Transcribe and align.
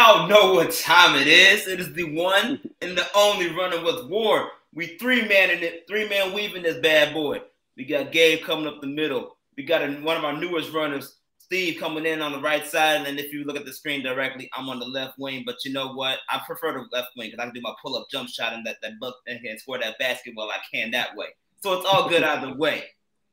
Y'all 0.00 0.28
know 0.28 0.54
what 0.54 0.72
time 0.72 1.14
it 1.14 1.26
is. 1.26 1.68
It 1.68 1.78
is 1.78 1.92
the 1.92 2.04
one 2.04 2.58
and 2.80 2.96
the 2.96 3.06
only 3.14 3.50
running 3.50 3.84
with 3.84 4.08
war. 4.08 4.48
We 4.72 4.96
three 4.96 5.28
man 5.28 5.50
in 5.50 5.62
it, 5.62 5.84
three 5.86 6.08
man 6.08 6.32
weaving 6.32 6.62
this 6.62 6.78
bad 6.78 7.12
boy. 7.12 7.42
We 7.76 7.84
got 7.84 8.10
Gabe 8.10 8.42
coming 8.42 8.66
up 8.66 8.80
the 8.80 8.86
middle. 8.86 9.36
We 9.58 9.64
got 9.64 9.82
a, 9.82 9.92
one 9.96 10.16
of 10.16 10.24
our 10.24 10.34
newest 10.34 10.72
runners, 10.72 11.16
Steve, 11.36 11.78
coming 11.78 12.06
in 12.06 12.22
on 12.22 12.32
the 12.32 12.40
right 12.40 12.66
side. 12.66 12.96
And 12.96 13.04
then 13.04 13.18
if 13.18 13.30
you 13.30 13.44
look 13.44 13.58
at 13.58 13.66
the 13.66 13.74
screen 13.74 14.02
directly, 14.02 14.48
I'm 14.54 14.70
on 14.70 14.78
the 14.78 14.86
left 14.86 15.18
wing. 15.18 15.42
But 15.44 15.56
you 15.66 15.72
know 15.74 15.92
what? 15.92 16.20
I 16.30 16.40
prefer 16.46 16.72
the 16.72 16.86
left 16.96 17.10
wing 17.18 17.28
because 17.30 17.38
I 17.38 17.44
can 17.44 17.54
do 17.54 17.60
my 17.60 17.74
pull 17.82 17.94
up 17.94 18.06
jump 18.10 18.30
shot 18.30 18.54
and 18.54 18.66
that 18.66 18.76
that 18.80 18.92
buck 19.02 19.16
and 19.26 19.38
score 19.60 19.78
that 19.80 19.98
basketball 19.98 20.48
I 20.50 20.60
can 20.74 20.92
that 20.92 21.14
way. 21.14 21.26
So 21.62 21.74
it's 21.74 21.84
all 21.84 22.08
good 22.08 22.22
either 22.22 22.54
way. 22.54 22.84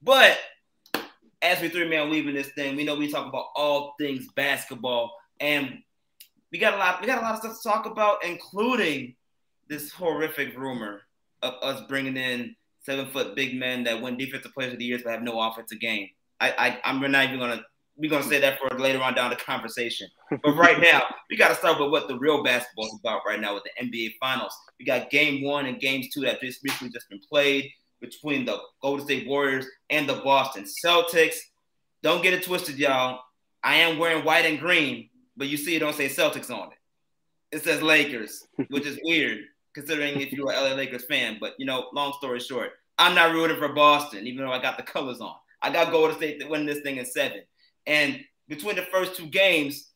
But 0.01 0.37
as 1.41 1.61
we 1.61 1.69
three 1.69 1.87
man 1.87 2.09
weaving 2.09 2.35
this 2.35 2.49
thing, 2.49 2.75
we 2.75 2.83
know 2.83 2.95
we 2.95 3.09
talk 3.09 3.25
about 3.25 3.51
all 3.55 3.95
things 3.97 4.27
basketball, 4.35 5.13
and 5.39 5.81
we 6.51 6.59
got 6.59 6.73
a 6.73 6.77
lot. 6.77 7.01
We 7.01 7.07
got 7.07 7.19
a 7.19 7.21
lot 7.21 7.33
of 7.33 7.39
stuff 7.39 7.57
to 7.61 7.69
talk 7.69 7.85
about, 7.85 8.23
including 8.23 9.15
this 9.67 9.91
horrific 9.91 10.57
rumor 10.57 11.01
of 11.41 11.55
us 11.61 11.83
bringing 11.87 12.17
in 12.17 12.55
seven 12.83 13.07
foot 13.07 13.35
big 13.35 13.55
men 13.59 13.83
that 13.83 14.01
win 14.01 14.17
defensive 14.17 14.53
players 14.53 14.73
of 14.73 14.79
the 14.79 14.85
years 14.85 15.01
but 15.03 15.11
have 15.11 15.21
no 15.21 15.39
offensive 15.39 15.79
game. 15.79 16.07
I, 16.39 16.51
I 16.57 16.89
I'm 16.89 16.99
not 17.11 17.25
even 17.25 17.39
gonna 17.39 17.61
we're 17.97 18.09
gonna 18.09 18.23
say 18.23 18.39
that 18.39 18.59
for 18.59 18.69
later 18.77 19.01
on 19.01 19.15
down 19.15 19.29
the 19.29 19.35
conversation. 19.35 20.07
But 20.43 20.55
right 20.55 20.79
now, 20.79 21.03
we 21.29 21.37
got 21.37 21.49
to 21.49 21.55
start 21.55 21.79
with 21.79 21.89
what 21.89 22.07
the 22.07 22.17
real 22.17 22.43
basketball 22.43 22.85
is 22.85 22.99
about 22.99 23.21
right 23.25 23.39
now 23.39 23.53
with 23.53 23.63
the 23.63 23.85
NBA 23.85 24.13
Finals. 24.19 24.53
We 24.79 24.85
got 24.85 25.09
Game 25.09 25.43
One 25.43 25.65
and 25.65 25.79
Games 25.79 26.09
Two 26.13 26.21
that 26.21 26.41
just 26.41 26.63
recently 26.63 26.91
just 26.93 27.09
been 27.09 27.21
played 27.29 27.69
between 28.01 28.45
the 28.45 28.59
Golden 28.81 29.05
State 29.05 29.27
Warriors 29.27 29.65
and 29.89 30.07
the 30.07 30.15
Boston 30.15 30.65
Celtics. 30.85 31.37
Don't 32.03 32.21
get 32.21 32.33
it 32.33 32.43
twisted, 32.43 32.77
y'all. 32.77 33.21
I 33.63 33.75
am 33.75 33.97
wearing 33.97 34.23
white 34.23 34.45
and 34.45 34.59
green, 34.59 35.09
but 35.37 35.47
you 35.47 35.57
see 35.57 35.75
it 35.75 35.79
don't 35.79 35.95
say 35.95 36.09
Celtics 36.09 36.51
on 36.51 36.71
it. 36.71 36.77
It 37.55 37.63
says 37.63 37.81
Lakers, 37.81 38.45
which 38.69 38.85
is 38.85 38.99
weird 39.03 39.39
considering 39.73 40.19
if 40.19 40.33
you're 40.33 40.51
an 40.51 40.55
LA 40.55 40.75
Lakers 40.75 41.05
fan. 41.05 41.37
But 41.39 41.53
you 41.59 41.65
know, 41.65 41.87
long 41.93 42.13
story 42.13 42.39
short, 42.39 42.71
I'm 42.97 43.13
not 43.15 43.33
rooting 43.33 43.57
for 43.57 43.69
Boston, 43.69 44.25
even 44.25 44.43
though 44.43 44.51
I 44.51 44.61
got 44.61 44.75
the 44.75 44.83
colors 44.83 45.21
on. 45.21 45.35
I 45.61 45.71
got 45.71 45.91
Golden 45.91 46.17
State 46.17 46.39
to 46.39 46.47
win 46.47 46.65
this 46.65 46.81
thing 46.81 46.97
in 46.97 47.05
seven. 47.05 47.41
And 47.85 48.19
between 48.47 48.75
the 48.75 48.83
first 48.83 49.15
two 49.15 49.27
games, 49.27 49.91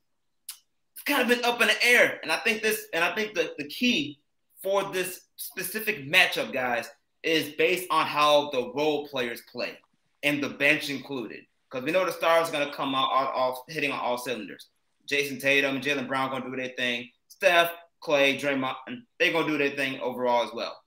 it's 0.94 1.04
kind 1.04 1.22
of 1.22 1.28
been 1.28 1.44
up 1.44 1.62
in 1.62 1.68
the 1.68 1.86
air. 1.86 2.20
And 2.22 2.32
I 2.32 2.38
think 2.38 2.62
this, 2.62 2.88
and 2.94 3.04
I 3.04 3.14
think 3.16 3.34
the, 3.34 3.54
the 3.58 3.68
key 3.68 4.20
for 4.62 4.84
this 4.92 5.22
specific 5.36 6.08
matchup, 6.08 6.54
guys, 6.54 6.90
is 7.24 7.54
based 7.58 7.88
on 7.90 8.06
how 8.06 8.50
the 8.52 8.72
role 8.76 9.08
players 9.08 9.42
play 9.52 9.78
and 10.24 10.44
the 10.44 10.50
bench 10.50 10.90
included. 10.90 11.42
Because 11.70 11.86
we 11.86 11.92
know 11.92 12.06
the 12.06 12.12
stars 12.12 12.50
are 12.50 12.52
going 12.52 12.68
to 12.68 12.76
come 12.76 12.94
out 12.94 13.10
all, 13.12 13.28
all, 13.28 13.66
hitting 13.68 13.92
on 13.92 14.00
all 14.00 14.18
cylinders. 14.18 14.68
Jayson 15.12 15.40
Tatum 15.40 15.76
and 15.76 15.84
Jaylen 15.84 16.08
Brown 16.08 16.30
going 16.30 16.44
to 16.44 16.50
do 16.50 16.56
their 16.56 16.74
thing. 16.78 17.10
Steph, 17.28 17.72
Klay, 18.04 18.40
Draymond, 18.40 18.76
they're 19.20 19.32
going 19.32 19.46
to 19.46 19.52
do 19.52 19.58
their 19.58 19.76
thing 19.76 20.00
overall 20.00 20.44
as 20.44 20.54
well. 20.54 20.78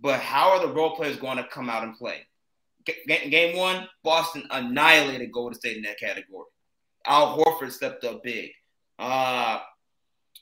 But 0.00 0.20
how 0.20 0.50
are 0.50 0.60
the 0.66 0.72
role 0.72 0.96
players 0.96 1.16
going 1.16 1.36
to 1.36 1.44
come 1.44 1.68
out 1.68 1.84
and 1.84 1.96
play? 1.96 2.26
G- 2.86 3.28
game 3.30 3.56
one, 3.56 3.86
Boston 4.02 4.44
annihilated 4.50 5.32
Golden 5.32 5.58
State 5.58 5.76
in 5.76 5.82
that 5.84 5.98
category. 5.98 6.46
Al 7.06 7.38
Horford 7.38 7.72
stepped 7.72 8.04
up 8.04 8.22
big. 8.22 8.50
Uh, 8.98 9.60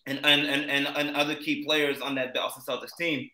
and, 0.07 0.25
and, 0.25 0.47
and, 0.47 0.87
and, 0.87 1.17
other 1.17 1.35
key 1.35 1.65
players 1.65 2.01
on 2.01 2.15
that 2.17 2.35
Boston 2.35 2.63
Celtics 2.67 2.97
team 2.99 3.31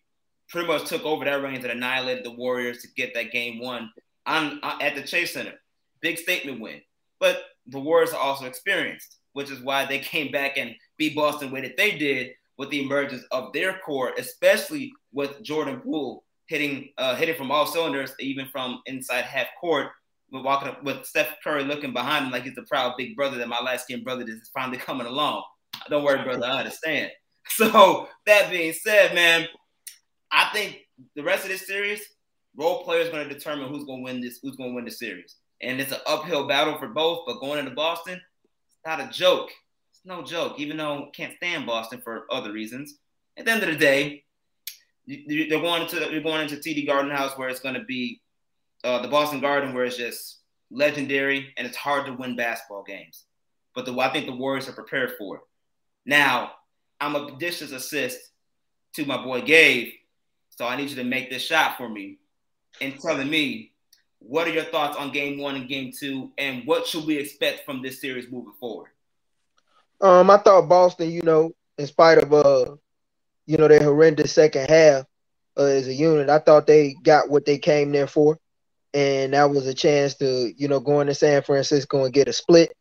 pretty 0.48 0.68
much 0.68 0.84
took 0.88 1.04
over 1.04 1.24
that 1.24 1.42
reigns 1.42 1.64
and 1.64 1.72
annihilated 1.72 2.24
the 2.24 2.32
Warriors 2.32 2.82
to 2.82 2.88
get 2.96 3.14
that 3.14 3.32
game 3.32 3.58
one 3.58 3.90
on, 4.26 4.60
on, 4.62 4.82
at 4.82 4.94
the 4.94 5.02
Chase 5.02 5.32
Center. 5.32 5.54
Big 6.00 6.18
statement 6.18 6.60
win. 6.60 6.80
But 7.18 7.42
the 7.66 7.80
Warriors 7.80 8.12
are 8.12 8.20
also 8.20 8.46
experienced, 8.46 9.16
which 9.36 9.50
is 9.50 9.60
why 9.60 9.84
they 9.84 9.98
came 9.98 10.32
back 10.32 10.56
and 10.56 10.74
beat 10.96 11.14
Boston 11.14 11.48
the 11.48 11.54
way 11.54 11.60
that 11.60 11.76
they 11.76 11.98
did 11.98 12.30
with 12.56 12.70
the 12.70 12.82
emergence 12.82 13.22
of 13.32 13.52
their 13.52 13.78
core, 13.84 14.14
especially 14.16 14.90
with 15.12 15.42
Jordan 15.42 15.78
Poole 15.80 16.24
hitting 16.46 16.88
uh, 16.96 17.14
hitting 17.16 17.34
from 17.34 17.50
all 17.50 17.66
cylinders, 17.66 18.12
even 18.18 18.48
from 18.48 18.80
inside 18.86 19.24
half 19.24 19.48
court. 19.60 19.88
With 20.32 20.42
walking 20.42 20.68
up 20.68 20.82
with 20.82 21.04
Steph 21.04 21.36
Curry 21.44 21.64
looking 21.64 21.92
behind 21.92 22.24
him 22.24 22.32
like 22.32 22.44
he's 22.44 22.54
the 22.54 22.62
proud 22.62 22.94
big 22.96 23.14
brother 23.14 23.36
that 23.36 23.46
my 23.46 23.60
light 23.60 23.82
skinned 23.82 24.04
brother 24.04 24.24
is 24.26 24.50
finally 24.54 24.78
coming 24.78 25.06
along. 25.06 25.44
Don't 25.90 26.02
worry, 26.02 26.24
brother, 26.24 26.46
I 26.46 26.60
understand. 26.60 27.10
So 27.48 28.08
that 28.24 28.50
being 28.50 28.72
said, 28.72 29.14
man, 29.14 29.46
I 30.32 30.48
think 30.52 30.78
the 31.14 31.22
rest 31.22 31.44
of 31.44 31.50
this 31.50 31.64
series, 31.64 32.02
role 32.56 32.82
players 32.82 33.10
going 33.10 33.28
to 33.28 33.32
determine 33.32 33.68
who's 33.68 33.84
going 33.84 34.00
to 34.00 34.04
win 34.04 34.20
this, 34.20 34.40
who's 34.42 34.56
going 34.56 34.70
to 34.70 34.74
win 34.74 34.84
the 34.84 34.90
series, 34.90 35.36
and 35.62 35.80
it's 35.80 35.92
an 35.92 36.00
uphill 36.08 36.48
battle 36.48 36.76
for 36.78 36.88
both. 36.88 37.20
But 37.24 37.38
going 37.38 37.60
into 37.60 37.70
Boston, 37.70 38.20
not 38.86 39.00
a 39.00 39.08
joke. 39.12 39.50
It's 39.90 40.00
no 40.04 40.22
joke, 40.22 40.58
even 40.58 40.76
though 40.76 40.94
I 40.94 41.10
can't 41.14 41.36
stand 41.36 41.66
Boston 41.66 42.00
for 42.02 42.26
other 42.30 42.52
reasons. 42.52 42.98
At 43.36 43.44
the 43.44 43.50
end 43.50 43.62
of 43.62 43.68
the 43.68 43.76
day, 43.76 44.24
they're 45.06 45.60
going 45.60 45.82
into 45.82 45.96
they're 45.96 46.20
going 46.20 46.42
into 46.42 46.56
TD 46.56 46.86
Garden 46.86 47.10
House 47.10 47.36
where 47.36 47.48
it's 47.48 47.60
going 47.60 47.74
to 47.74 47.84
be 47.84 48.20
uh, 48.84 49.02
the 49.02 49.08
Boston 49.08 49.40
Garden, 49.40 49.74
where 49.74 49.84
it's 49.84 49.96
just 49.96 50.40
legendary 50.70 51.52
and 51.56 51.66
it's 51.66 51.76
hard 51.76 52.06
to 52.06 52.12
win 52.12 52.36
basketball 52.36 52.82
games. 52.82 53.24
But 53.74 53.84
the, 53.84 53.98
I 53.98 54.10
think 54.10 54.26
the 54.26 54.34
Warriors 54.34 54.68
are 54.68 54.72
prepared 54.72 55.12
for 55.18 55.36
it. 55.36 55.42
Now, 56.06 56.52
I'm 57.00 57.14
a 57.14 57.36
dishes 57.38 57.72
assist 57.72 58.18
to 58.94 59.04
my 59.04 59.22
boy 59.22 59.42
Gabe 59.42 59.92
so 60.56 60.66
I 60.66 60.76
need 60.76 60.88
you 60.88 60.96
to 60.96 61.04
make 61.04 61.30
this 61.30 61.42
shot 61.42 61.76
for 61.76 61.88
me 61.88 62.18
and 62.80 62.98
telling 62.98 63.28
me 63.28 63.72
what 64.28 64.46
are 64.46 64.52
your 64.52 64.64
thoughts 64.64 64.96
on 64.96 65.12
game 65.12 65.38
one 65.38 65.56
and 65.56 65.68
game 65.68 65.92
two, 65.96 66.32
and 66.38 66.66
what 66.66 66.86
should 66.86 67.06
we 67.06 67.16
expect 67.16 67.64
from 67.64 67.82
this 67.82 68.00
series 68.00 68.30
moving 68.30 68.54
forward? 68.58 68.90
Um, 70.00 70.30
I 70.30 70.38
thought 70.38 70.68
Boston, 70.68 71.10
you 71.10 71.22
know, 71.22 71.52
in 71.78 71.86
spite 71.86 72.18
of 72.18 72.32
uh, 72.32 72.76
you 73.46 73.56
know, 73.56 73.68
their 73.68 73.82
horrendous 73.82 74.32
second 74.32 74.68
half 74.68 75.04
uh, 75.56 75.62
as 75.62 75.88
a 75.88 75.94
unit, 75.94 76.28
I 76.28 76.38
thought 76.38 76.66
they 76.66 76.94
got 77.02 77.30
what 77.30 77.46
they 77.46 77.58
came 77.58 77.92
there 77.92 78.06
for, 78.06 78.38
and 78.92 79.32
that 79.32 79.50
was 79.50 79.66
a 79.66 79.74
chance 79.74 80.14
to, 80.16 80.52
you 80.56 80.68
know, 80.68 80.80
go 80.80 81.00
into 81.00 81.14
San 81.14 81.42
Francisco 81.42 82.04
and 82.04 82.14
get 82.14 82.28
a 82.28 82.32
split. 82.32 82.72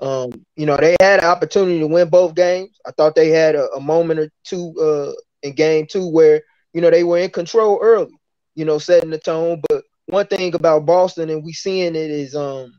Um, 0.00 0.30
you 0.56 0.66
know, 0.66 0.76
they 0.76 0.96
had 1.00 1.20
an 1.20 1.26
opportunity 1.26 1.80
to 1.80 1.86
win 1.86 2.08
both 2.08 2.34
games. 2.34 2.78
I 2.86 2.92
thought 2.92 3.14
they 3.14 3.30
had 3.30 3.54
a, 3.54 3.68
a 3.72 3.80
moment 3.80 4.20
or 4.20 4.30
two 4.44 4.74
uh 4.80 5.12
in 5.42 5.54
game 5.54 5.86
two 5.88 6.08
where 6.08 6.42
you 6.72 6.80
know, 6.80 6.90
they 6.90 7.04
were 7.04 7.18
in 7.18 7.30
control 7.30 7.80
early, 7.82 8.16
you 8.54 8.64
know, 8.64 8.78
setting 8.78 9.10
the 9.10 9.18
tone. 9.18 9.60
But 9.67 9.67
one 10.08 10.26
thing 10.26 10.54
about 10.54 10.86
Boston, 10.86 11.30
and 11.30 11.44
we 11.44 11.52
seeing 11.52 11.94
it 11.94 12.10
is, 12.10 12.34
um, 12.34 12.72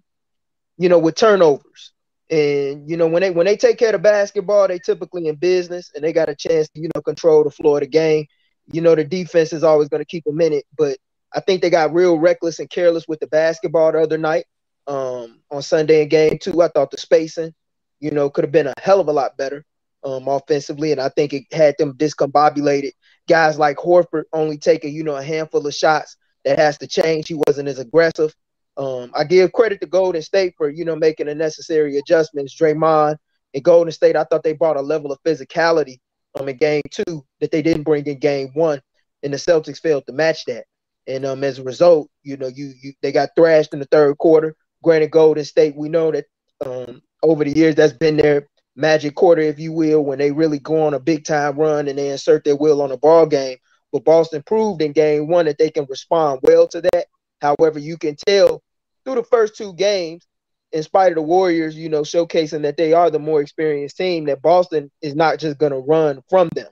you 0.77 0.89
know, 0.89 0.99
with 0.99 1.15
turnovers. 1.15 1.93
And 2.29 2.87
you 2.89 2.97
know, 2.97 3.07
when 3.07 3.21
they 3.21 3.31
when 3.31 3.45
they 3.45 3.57
take 3.57 3.77
care 3.77 3.95
of 3.95 4.01
basketball, 4.01 4.67
they 4.67 4.79
typically 4.79 5.27
in 5.27 5.35
business 5.35 5.91
and 5.95 6.03
they 6.03 6.13
got 6.13 6.29
a 6.29 6.35
chance 6.35 6.69
to, 6.69 6.81
you 6.81 6.89
know, 6.93 7.01
control 7.01 7.43
the 7.43 7.51
floor 7.51 7.77
of 7.77 7.81
the 7.81 7.87
game. 7.87 8.25
You 8.71 8.81
know, 8.81 8.93
the 8.93 9.03
defense 9.03 9.51
is 9.51 9.63
always 9.63 9.89
going 9.89 10.01
to 10.01 10.05
keep 10.05 10.23
them 10.25 10.41
in 10.41 10.53
it, 10.53 10.65
but 10.77 10.97
I 11.33 11.39
think 11.39 11.61
they 11.61 11.69
got 11.69 11.93
real 11.93 12.17
reckless 12.19 12.59
and 12.59 12.69
careless 12.69 13.07
with 13.07 13.19
the 13.19 13.27
basketball 13.27 13.91
the 13.91 14.01
other 14.01 14.17
night. 14.17 14.45
Um, 14.87 15.41
on 15.51 15.61
Sunday 15.61 16.01
in 16.03 16.09
game 16.09 16.37
two, 16.41 16.61
I 16.61 16.67
thought 16.67 16.91
the 16.91 16.97
spacing, 16.97 17.53
you 17.99 18.11
know, 18.11 18.29
could 18.29 18.43
have 18.43 18.51
been 18.51 18.67
a 18.67 18.73
hell 18.81 18.99
of 18.99 19.07
a 19.07 19.11
lot 19.11 19.37
better 19.37 19.63
um, 20.03 20.27
offensively, 20.27 20.91
and 20.91 21.01
I 21.01 21.09
think 21.09 21.33
it 21.33 21.43
had 21.51 21.75
them 21.77 21.93
discombobulated 21.93 22.91
guys 23.27 23.59
like 23.59 23.77
Horford 23.77 24.23
only 24.33 24.57
taking, 24.57 24.93
you 24.93 25.03
know, 25.03 25.15
a 25.15 25.23
handful 25.23 25.65
of 25.65 25.73
shots. 25.73 26.17
That 26.45 26.59
has 26.59 26.77
to 26.79 26.87
change. 26.87 27.27
He 27.27 27.39
wasn't 27.47 27.67
as 27.69 27.79
aggressive. 27.79 28.33
Um, 28.77 29.11
I 29.13 29.25
give 29.25 29.51
credit 29.51 29.81
to 29.81 29.87
Golden 29.87 30.21
State 30.21 30.53
for, 30.57 30.69
you 30.69 30.85
know, 30.85 30.95
making 30.95 31.25
the 31.25 31.35
necessary 31.35 31.97
adjustments. 31.97 32.55
Draymond 32.55 33.17
and 33.53 33.63
Golden 33.63 33.91
State, 33.91 34.15
I 34.15 34.23
thought 34.23 34.43
they 34.43 34.53
brought 34.53 34.77
a 34.77 34.81
level 34.81 35.11
of 35.11 35.21
physicality 35.23 35.99
um, 36.39 36.47
in 36.47 36.57
game 36.57 36.81
two 36.89 37.25
that 37.41 37.51
they 37.51 37.61
didn't 37.61 37.83
bring 37.83 38.05
in 38.05 38.19
game 38.19 38.51
one. 38.53 38.81
And 39.21 39.33
the 39.33 39.37
Celtics 39.37 39.81
failed 39.81 40.05
to 40.07 40.13
match 40.13 40.45
that. 40.45 40.65
And 41.07 41.25
um, 41.25 41.43
as 41.43 41.59
a 41.59 41.63
result, 41.63 42.09
you 42.23 42.37
know, 42.37 42.47
you, 42.47 42.73
you 42.81 42.93
they 43.01 43.11
got 43.11 43.29
thrashed 43.35 43.73
in 43.73 43.79
the 43.79 43.85
third 43.85 44.17
quarter. 44.17 44.55
Granted, 44.81 45.11
Golden 45.11 45.43
State, 45.43 45.75
we 45.75 45.89
know 45.89 46.11
that 46.11 46.25
um, 46.65 47.01
over 47.21 47.43
the 47.43 47.51
years 47.51 47.75
that's 47.75 47.93
been 47.93 48.15
their 48.15 48.47
magic 48.75 49.15
quarter, 49.15 49.41
if 49.41 49.59
you 49.59 49.73
will, 49.73 50.05
when 50.05 50.19
they 50.19 50.31
really 50.31 50.59
go 50.59 50.83
on 50.83 50.93
a 50.93 50.99
big 50.99 51.25
time 51.25 51.57
run 51.57 51.89
and 51.89 51.97
they 51.97 52.09
insert 52.09 52.45
their 52.45 52.55
will 52.55 52.81
on 52.81 52.91
a 52.91 52.97
ball 52.97 53.25
game. 53.25 53.57
But 53.91 54.05
Boston 54.05 54.43
proved 54.45 54.81
in 54.81 54.91
game 54.91 55.27
one 55.27 55.45
that 55.45 55.57
they 55.57 55.69
can 55.69 55.85
respond 55.89 56.41
well 56.43 56.67
to 56.67 56.81
that. 56.81 57.05
However, 57.41 57.79
you 57.79 57.97
can 57.97 58.15
tell 58.15 58.61
through 59.03 59.15
the 59.15 59.23
first 59.23 59.55
two 59.55 59.73
games, 59.73 60.25
in 60.71 60.83
spite 60.83 61.11
of 61.11 61.15
the 61.15 61.21
Warriors, 61.23 61.75
you 61.75 61.89
know, 61.89 62.01
showcasing 62.01 62.61
that 62.61 62.77
they 62.77 62.93
are 62.93 63.09
the 63.09 63.17
more 63.17 63.41
experienced 63.41 63.97
team, 63.97 64.25
that 64.25 64.41
Boston 64.41 64.91
is 65.01 65.15
not 65.15 65.39
just 65.39 65.57
going 65.57 65.71
to 65.71 65.79
run 65.79 66.21
from 66.29 66.49
them. 66.53 66.67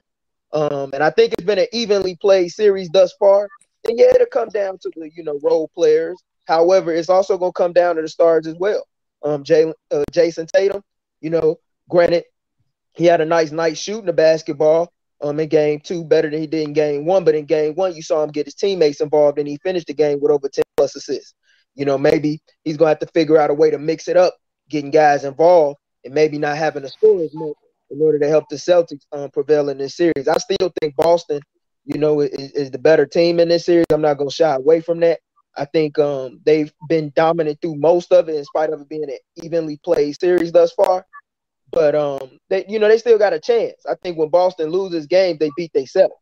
Um, 0.52 0.90
and 0.94 1.02
I 1.02 1.10
think 1.10 1.32
it's 1.32 1.44
been 1.44 1.58
an 1.58 1.66
evenly 1.72 2.16
played 2.16 2.50
series 2.50 2.88
thus 2.90 3.12
far. 3.18 3.48
And 3.88 3.98
yeah, 3.98 4.14
it'll 4.14 4.26
come 4.26 4.50
down 4.50 4.78
to 4.78 4.90
the, 4.94 5.10
you 5.14 5.24
know, 5.24 5.40
role 5.42 5.68
players. 5.74 6.22
However, 6.46 6.92
it's 6.92 7.08
also 7.08 7.36
going 7.36 7.52
to 7.52 7.56
come 7.56 7.72
down 7.72 7.96
to 7.96 8.02
the 8.02 8.08
stars 8.08 8.46
as 8.46 8.54
well. 8.54 8.86
Um, 9.24 9.42
Jay, 9.42 9.72
uh, 9.90 10.04
Jayson 10.12 10.46
Tatum, 10.46 10.82
you 11.20 11.30
know, 11.30 11.58
Granted, 11.88 12.24
he 12.94 13.06
had 13.06 13.20
a 13.20 13.24
nice 13.24 13.50
night 13.50 13.78
shooting 13.78 14.06
the 14.06 14.12
basketball 14.12 14.92
um, 15.20 15.40
in 15.40 15.48
game 15.48 15.80
two, 15.80 16.04
better 16.04 16.30
than 16.30 16.40
he 16.40 16.46
did 16.46 16.66
in 16.66 16.72
game 16.72 17.04
one. 17.04 17.24
But 17.24 17.34
in 17.34 17.44
game 17.44 17.74
one, 17.74 17.94
you 17.94 18.02
saw 18.02 18.22
him 18.22 18.30
get 18.30 18.46
his 18.46 18.54
teammates 18.54 19.00
involved, 19.00 19.38
and 19.38 19.48
he 19.48 19.58
finished 19.58 19.86
the 19.86 19.94
game 19.94 20.20
with 20.20 20.30
over 20.30 20.48
10 20.48 20.64
plus 20.76 20.96
assists. 20.96 21.34
You 21.74 21.84
know, 21.84 21.98
maybe 21.98 22.40
he's 22.64 22.76
going 22.76 22.86
to 22.86 22.90
have 22.90 22.98
to 23.00 23.12
figure 23.12 23.38
out 23.38 23.50
a 23.50 23.54
way 23.54 23.70
to 23.70 23.78
mix 23.78 24.08
it 24.08 24.16
up, 24.16 24.34
getting 24.68 24.90
guys 24.90 25.24
involved, 25.24 25.78
and 26.04 26.14
maybe 26.14 26.38
not 26.38 26.56
having 26.56 26.82
to 26.82 26.88
score 26.88 27.22
as 27.22 27.34
much 27.34 27.54
in 27.90 28.00
order 28.00 28.18
to 28.18 28.28
help 28.28 28.44
the 28.48 28.56
Celtics 28.56 29.04
um, 29.12 29.30
prevail 29.30 29.68
in 29.68 29.78
this 29.78 29.96
series. 29.96 30.28
I 30.28 30.36
still 30.38 30.72
think 30.80 30.96
Boston, 30.96 31.40
you 31.84 31.98
know, 31.98 32.20
is, 32.20 32.52
is 32.52 32.70
the 32.70 32.78
better 32.78 33.06
team 33.06 33.40
in 33.40 33.48
this 33.48 33.64
series. 33.66 33.86
I'm 33.90 34.02
not 34.02 34.18
gonna 34.18 34.30
shy 34.30 34.54
away 34.54 34.80
from 34.80 35.00
that. 35.00 35.20
I 35.56 35.64
think 35.64 35.98
um, 35.98 36.40
they've 36.44 36.72
been 36.88 37.12
dominant 37.16 37.60
through 37.60 37.76
most 37.76 38.12
of 38.12 38.28
it, 38.28 38.36
in 38.36 38.44
spite 38.44 38.70
of 38.70 38.80
it 38.80 38.88
being 38.88 39.04
an 39.04 39.18
evenly 39.42 39.78
played 39.82 40.18
series 40.20 40.52
thus 40.52 40.72
far. 40.72 41.04
But 41.70 41.94
um, 41.94 42.38
they, 42.48 42.64
you 42.68 42.78
know, 42.78 42.88
they 42.88 42.98
still 42.98 43.18
got 43.18 43.32
a 43.32 43.40
chance. 43.40 43.84
I 43.88 43.94
think 44.02 44.16
when 44.16 44.30
Boston 44.30 44.70
loses 44.70 45.06
games, 45.06 45.38
they 45.38 45.50
beat 45.56 45.72
themselves. 45.72 46.14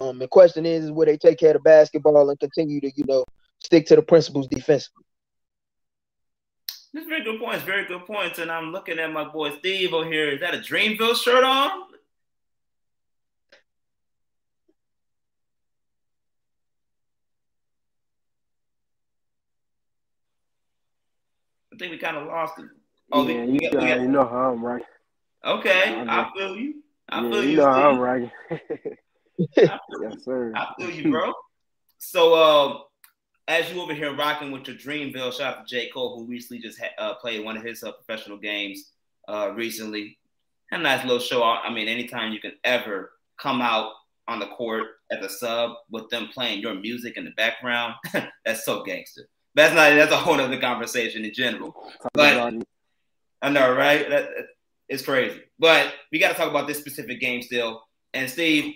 Um, 0.00 0.18
the 0.18 0.28
question 0.28 0.64
is, 0.64 0.90
will 0.90 1.06
they 1.06 1.18
take 1.18 1.38
care 1.38 1.50
of 1.50 1.56
the 1.56 1.60
basketball 1.60 2.30
and 2.30 2.40
continue 2.40 2.80
to, 2.80 2.90
you 2.96 3.04
know, 3.06 3.24
stick 3.58 3.86
to 3.86 3.96
the 3.96 4.02
principles 4.02 4.48
defensively? 4.48 5.04
That's 6.94 7.06
very 7.06 7.24
good 7.24 7.40
points. 7.40 7.64
Very 7.64 7.86
good 7.86 8.06
points. 8.06 8.38
And 8.38 8.50
I'm 8.50 8.72
looking 8.72 8.98
at 8.98 9.12
my 9.12 9.24
boy 9.24 9.56
Steve 9.58 9.92
over 9.92 10.10
here. 10.10 10.30
Is 10.30 10.40
that 10.40 10.54
a 10.54 10.58
Dreamville 10.58 11.16
shirt 11.16 11.44
on? 11.44 11.70
I 21.72 21.76
think 21.78 21.92
we 21.92 21.98
kind 21.98 22.16
of 22.16 22.26
lost 22.26 22.58
it. 22.58 22.66
Oh, 23.12 23.28
yeah, 23.28 23.44
we, 23.44 23.52
you, 23.52 23.70
got, 23.70 24.00
you 24.00 24.08
know 24.08 24.26
how 24.26 24.52
I'm 24.52 24.64
right. 24.64 24.82
Okay, 25.44 26.02
I, 26.08 26.30
feel 26.34 26.56
you. 26.56 26.82
I 27.10 27.22
yeah, 27.22 27.30
feel 27.30 27.44
you. 27.44 27.50
You 27.50 27.56
know 27.58 27.72
how 27.72 27.90
I'm 27.90 27.98
right. 27.98 28.30
yes, 29.56 30.24
sir. 30.24 30.52
I 30.56 30.72
feel 30.78 30.90
you, 30.90 31.10
bro. 31.10 31.32
So, 32.04 32.34
uh, 32.34 32.78
as 33.46 33.72
you 33.72 33.80
over 33.80 33.94
here 33.94 34.12
rocking 34.16 34.50
with 34.50 34.66
your 34.66 34.76
Dreamville, 34.76 35.32
shout 35.32 35.58
out 35.58 35.68
to 35.68 35.72
J. 35.72 35.88
Cole, 35.90 36.18
who 36.18 36.26
recently 36.26 36.60
just 36.60 36.80
ha- 36.80 36.90
uh, 36.98 37.14
played 37.14 37.44
one 37.44 37.56
of 37.56 37.62
his 37.62 37.84
uh, 37.84 37.92
professional 37.92 38.38
games 38.38 38.90
uh, 39.28 39.52
recently. 39.54 40.18
Had 40.72 40.80
a 40.80 40.82
nice 40.82 41.04
little 41.04 41.20
show. 41.20 41.44
I 41.44 41.72
mean, 41.72 41.86
anytime 41.86 42.32
you 42.32 42.40
can 42.40 42.54
ever 42.64 43.12
come 43.38 43.60
out 43.60 43.92
on 44.26 44.40
the 44.40 44.46
court 44.46 44.82
as 45.12 45.24
a 45.24 45.28
sub 45.28 45.74
with 45.92 46.08
them 46.10 46.28
playing 46.34 46.60
your 46.60 46.74
music 46.74 47.16
in 47.16 47.24
the 47.24 47.30
background, 47.36 47.94
that's 48.44 48.64
so 48.64 48.82
gangster. 48.82 49.28
That's 49.54 49.72
not. 49.72 49.90
That's 49.90 50.10
a 50.10 50.16
whole 50.16 50.40
other 50.40 50.58
conversation 50.58 51.24
in 51.24 51.32
general. 51.32 51.72
But 52.14 52.64
I 53.42 53.50
know, 53.50 53.74
right? 53.74 54.08
That, 54.08 54.28
it's 54.88 55.04
crazy. 55.04 55.40
But 55.58 55.92
we 56.10 56.18
got 56.18 56.28
to 56.28 56.34
talk 56.34 56.48
about 56.48 56.66
this 56.66 56.78
specific 56.78 57.20
game 57.20 57.42
still. 57.42 57.82
And 58.14 58.30
Steve 58.30 58.72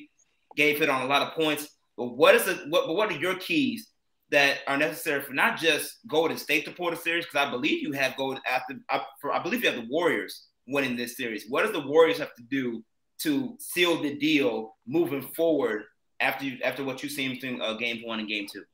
gave 0.56 0.82
it 0.82 0.88
on 0.88 1.02
a 1.02 1.06
lot 1.06 1.22
of 1.22 1.34
points. 1.34 1.68
But 1.96 2.16
what 2.16 2.34
is 2.34 2.44
the 2.44 2.66
what? 2.68 2.88
What 2.88 3.10
are 3.10 3.18
your 3.18 3.36
keys 3.36 3.88
that 4.30 4.58
are 4.66 4.76
necessary 4.76 5.22
for 5.22 5.32
not 5.32 5.58
just 5.58 5.98
Golden 6.08 6.36
State 6.36 6.64
to 6.64 6.72
pull 6.72 6.90
the 6.90 6.96
series? 6.96 7.24
Because 7.24 7.46
I 7.46 7.50
believe 7.50 7.82
you 7.82 7.92
have 7.92 8.16
Golden 8.16 8.42
after. 8.46 8.74
I, 8.90 9.02
for, 9.20 9.32
I 9.32 9.42
believe 9.42 9.62
you 9.62 9.70
have 9.70 9.80
the 9.80 9.88
Warriors 9.88 10.48
winning 10.66 10.96
this 10.96 11.16
series. 11.16 11.46
What 11.48 11.62
does 11.62 11.72
the 11.72 11.86
Warriors 11.86 12.18
have 12.18 12.34
to 12.34 12.42
do 12.42 12.82
to 13.20 13.56
seal 13.58 14.02
the 14.02 14.18
deal 14.18 14.76
moving 14.86 15.22
forward 15.22 15.84
after 16.20 16.44
you, 16.44 16.58
after 16.62 16.84
what 16.84 17.02
you've 17.02 17.12
seen 17.12 17.30
between 17.32 17.62
uh, 17.62 17.74
game 17.74 18.02
one 18.04 18.20
and 18.20 18.28
game 18.28 18.46
two? 18.52 18.64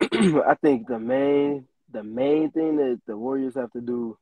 I 0.46 0.54
think 0.54 0.86
the 0.86 0.98
main 0.98 1.66
the 1.92 2.02
main 2.02 2.50
thing 2.50 2.76
that 2.76 3.00
the 3.06 3.16
Warriors 3.16 3.54
have 3.54 3.70
to 3.72 3.80
do, 3.80 4.16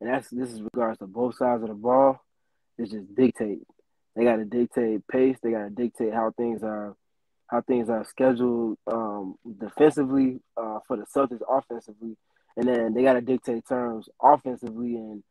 and 0.00 0.10
that's 0.10 0.28
this 0.30 0.50
is 0.50 0.62
regards 0.62 0.98
to 0.98 1.06
both 1.06 1.36
sides 1.36 1.62
of 1.62 1.68
the 1.68 1.74
ball, 1.74 2.24
is 2.78 2.90
just 2.90 3.14
dictate. 3.14 3.60
They 4.16 4.24
got 4.24 4.36
to 4.36 4.44
dictate 4.44 5.06
pace. 5.08 5.36
They 5.42 5.52
got 5.52 5.64
to 5.64 5.70
dictate 5.70 6.12
how 6.12 6.32
things 6.36 6.62
are, 6.62 6.96
how 7.46 7.60
things 7.62 7.88
are 7.88 8.04
scheduled 8.04 8.78
um, 8.86 9.36
defensively 9.60 10.40
uh, 10.56 10.78
for 10.86 10.96
the 10.96 11.04
Celtics 11.04 11.42
offensively, 11.48 12.16
and 12.56 12.68
then 12.68 12.94
they 12.94 13.02
got 13.02 13.14
to 13.14 13.20
dictate 13.20 13.66
terms 13.68 14.08
offensively 14.22 14.96
and 14.96 15.22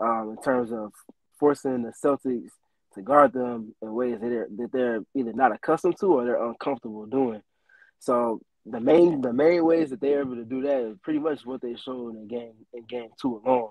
um, 0.00 0.36
in 0.36 0.42
terms 0.42 0.72
of 0.72 0.92
forcing 1.38 1.82
the 1.82 1.92
Celtics 2.04 2.50
to 2.94 3.02
guard 3.02 3.32
them 3.32 3.74
in 3.82 3.92
ways 3.92 4.18
that 4.20 4.28
they're 4.28 4.48
that 4.56 4.72
they're 4.72 5.00
either 5.14 5.32
not 5.32 5.52
accustomed 5.52 5.96
to 6.00 6.06
or 6.06 6.24
they're 6.24 6.44
uncomfortable 6.44 7.06
doing. 7.06 7.42
So 7.98 8.40
the 8.68 8.80
main 8.80 9.20
the 9.20 9.32
main 9.32 9.64
ways 9.64 9.90
that 9.90 10.00
they're 10.00 10.20
able 10.20 10.36
to 10.36 10.44
do 10.44 10.62
that 10.62 10.80
is 10.80 10.98
pretty 11.02 11.20
much 11.20 11.46
what 11.46 11.60
they 11.60 11.76
showed 11.76 12.16
in 12.16 12.26
game 12.26 12.54
in 12.72 12.84
game 12.84 13.10
two 13.20 13.40
alone. 13.44 13.70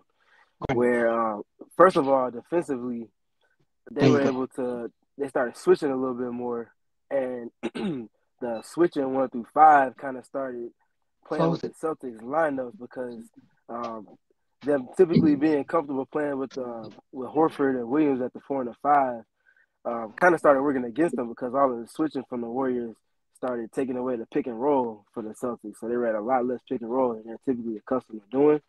Where 0.73 1.09
um, 1.09 1.43
first 1.75 1.97
of 1.97 2.07
all, 2.07 2.31
defensively, 2.31 3.09
they 3.91 4.09
were 4.09 4.21
able 4.21 4.47
to 4.47 4.89
they 5.17 5.27
started 5.27 5.57
switching 5.57 5.91
a 5.91 5.95
little 5.95 6.15
bit 6.15 6.31
more, 6.31 6.71
and 7.11 7.51
the 8.41 8.61
switching 8.63 9.13
one 9.13 9.29
through 9.29 9.47
five 9.53 9.97
kind 9.97 10.17
of 10.17 10.25
started 10.25 10.69
playing 11.27 11.51
with 11.51 11.61
the 11.61 11.69
Celtics 11.69 12.21
lineups 12.21 12.79
because 12.79 13.19
um, 13.67 14.07
them 14.63 14.87
typically 14.95 15.35
being 15.35 15.63
comfortable 15.65 16.05
playing 16.05 16.37
with 16.37 16.57
uh, 16.57 16.89
with 17.11 17.29
Horford 17.29 17.77
and 17.77 17.89
Williams 17.89 18.21
at 18.21 18.33
the 18.33 18.39
four 18.47 18.61
and 18.61 18.69
the 18.69 18.75
five 18.81 19.23
um, 19.85 20.13
kind 20.19 20.33
of 20.33 20.39
started 20.39 20.61
working 20.61 20.85
against 20.85 21.15
them 21.15 21.29
because 21.29 21.53
all 21.53 21.71
of 21.71 21.79
the 21.79 21.87
switching 21.87 22.23
from 22.29 22.41
the 22.41 22.47
Warriors 22.47 22.95
started 23.35 23.71
taking 23.71 23.97
away 23.97 24.15
the 24.15 24.25
pick 24.25 24.47
and 24.47 24.59
roll 24.59 25.05
for 25.13 25.21
the 25.21 25.29
Celtics. 25.29 25.79
So 25.79 25.87
they 25.87 25.95
ran 25.95 26.15
a 26.15 26.21
lot 26.21 26.45
less 26.45 26.61
pick 26.67 26.81
and 26.81 26.89
roll 26.89 27.13
than 27.13 27.23
they're 27.25 27.39
typically 27.45 27.77
accustomed 27.77 28.21
to 28.21 28.29
doing. 28.29 28.61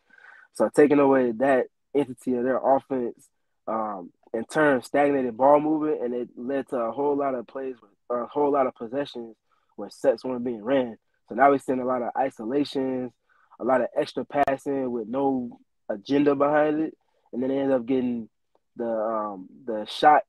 So 0.55 0.69
taking 0.75 0.99
away 0.99 1.33
that 1.33 1.67
entity 1.95 2.35
of 2.35 2.45
their 2.45 2.59
offense, 2.59 3.29
um, 3.67 4.11
in 4.33 4.45
turn 4.45 4.83
stagnated 4.83 5.37
ball 5.37 5.61
movement, 5.61 6.03
and 6.03 6.15
it 6.15 6.29
led 6.37 6.69
to 6.69 6.77
a 6.77 6.93
whole 6.93 7.17
lot 7.17 7.35
of 7.35 7.47
plays, 7.47 7.77
or 8.09 8.21
a 8.23 8.27
whole 8.27 8.53
lot 8.53 8.67
of 8.67 8.75
possessions 8.75 9.37
where 9.77 9.91
sets 9.91 10.25
weren't 10.25 10.45
being 10.45 10.63
ran. 10.63 10.99
So 11.29 11.35
now 11.35 11.51
we're 11.51 11.59
seeing 11.59 11.81
a 11.81 11.85
lot 11.85 12.03
of 12.03 12.11
isolations, 12.17 13.13
a 13.59 13.65
lot 13.65 13.81
of 13.81 13.89
extra 13.97 14.25
passing 14.25 14.91
with 14.91 15.09
no 15.09 15.59
agenda 15.89 16.35
behind 16.35 16.81
it, 16.81 16.97
and 17.33 17.43
then 17.43 17.51
they 17.51 17.59
end 17.59 17.73
up 17.73 17.87
getting 17.87 18.29
the 18.77 18.89
um, 18.89 19.49
the 19.65 19.87
shot 19.87 20.23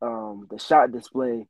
um, 0.00 0.46
the 0.50 0.58
shot 0.58 0.92
display 0.92 1.46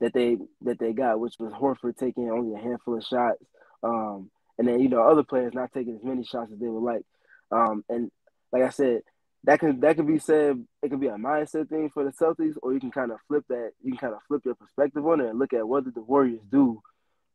that 0.00 0.12
they 0.12 0.36
that 0.62 0.78
they 0.78 0.92
got, 0.92 1.20
which 1.20 1.34
was 1.38 1.52
Horford 1.52 1.96
taking 1.96 2.30
only 2.30 2.54
a 2.54 2.62
handful 2.62 2.96
of 2.96 3.04
shots, 3.04 3.42
um, 3.82 4.30
and 4.58 4.68
then 4.68 4.80
you 4.80 4.88
know 4.88 5.02
other 5.02 5.22
players 5.22 5.54
not 5.54 5.72
taking 5.72 5.96
as 5.96 6.04
many 6.04 6.24
shots 6.24 6.52
as 6.52 6.58
they 6.58 6.68
would 6.68 6.82
like. 6.82 7.04
Um, 7.50 7.84
and 7.88 8.10
like 8.52 8.62
I 8.62 8.70
said, 8.70 9.02
that 9.44 9.60
can 9.60 9.80
that 9.80 9.96
can 9.96 10.06
be 10.06 10.18
said. 10.18 10.64
It 10.82 10.88
can 10.88 11.00
be 11.00 11.08
a 11.08 11.12
mindset 11.12 11.68
thing 11.68 11.90
for 11.92 12.04
the 12.04 12.10
Celtics, 12.10 12.54
or 12.62 12.72
you 12.72 12.80
can 12.80 12.90
kind 12.90 13.10
of 13.10 13.18
flip 13.26 13.44
that. 13.48 13.72
You 13.82 13.92
can 13.92 13.98
kind 13.98 14.14
of 14.14 14.20
flip 14.28 14.42
your 14.44 14.54
perspective 14.54 15.06
on 15.06 15.20
it 15.20 15.28
and 15.28 15.38
look 15.38 15.52
at 15.52 15.66
what 15.66 15.84
did 15.84 15.94
the 15.94 16.02
Warriors 16.02 16.42
do 16.50 16.80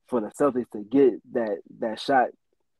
for 0.07 0.21
the 0.21 0.27
Celtics 0.27 0.69
to 0.71 0.83
get 0.83 1.13
that 1.33 1.59
that 1.79 1.99
shot 1.99 2.27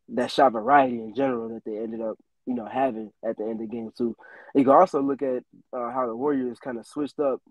that 0.10 0.32
shot 0.32 0.52
variety 0.52 1.00
in 1.00 1.16
general 1.16 1.50
that 1.50 1.64
they 1.66 1.78
ended 1.78 2.02
up 2.02 2.18
you 2.46 2.54
know 2.54 2.66
having 2.66 3.12
at 3.28 3.38
the 3.38 3.44
end 3.44 3.62
of 3.62 3.72
game 3.72 3.92
two. 3.98 4.16
You 4.56 4.64
can 4.64 4.74
also 4.74 5.02
look 5.02 5.22
at 5.22 5.44
uh, 5.74 5.92
how 5.92 6.06
the 6.06 6.16
Warriors 6.16 6.60
kind 6.60 6.78
of 6.78 6.86
switched 6.86 7.20
up 7.20 7.42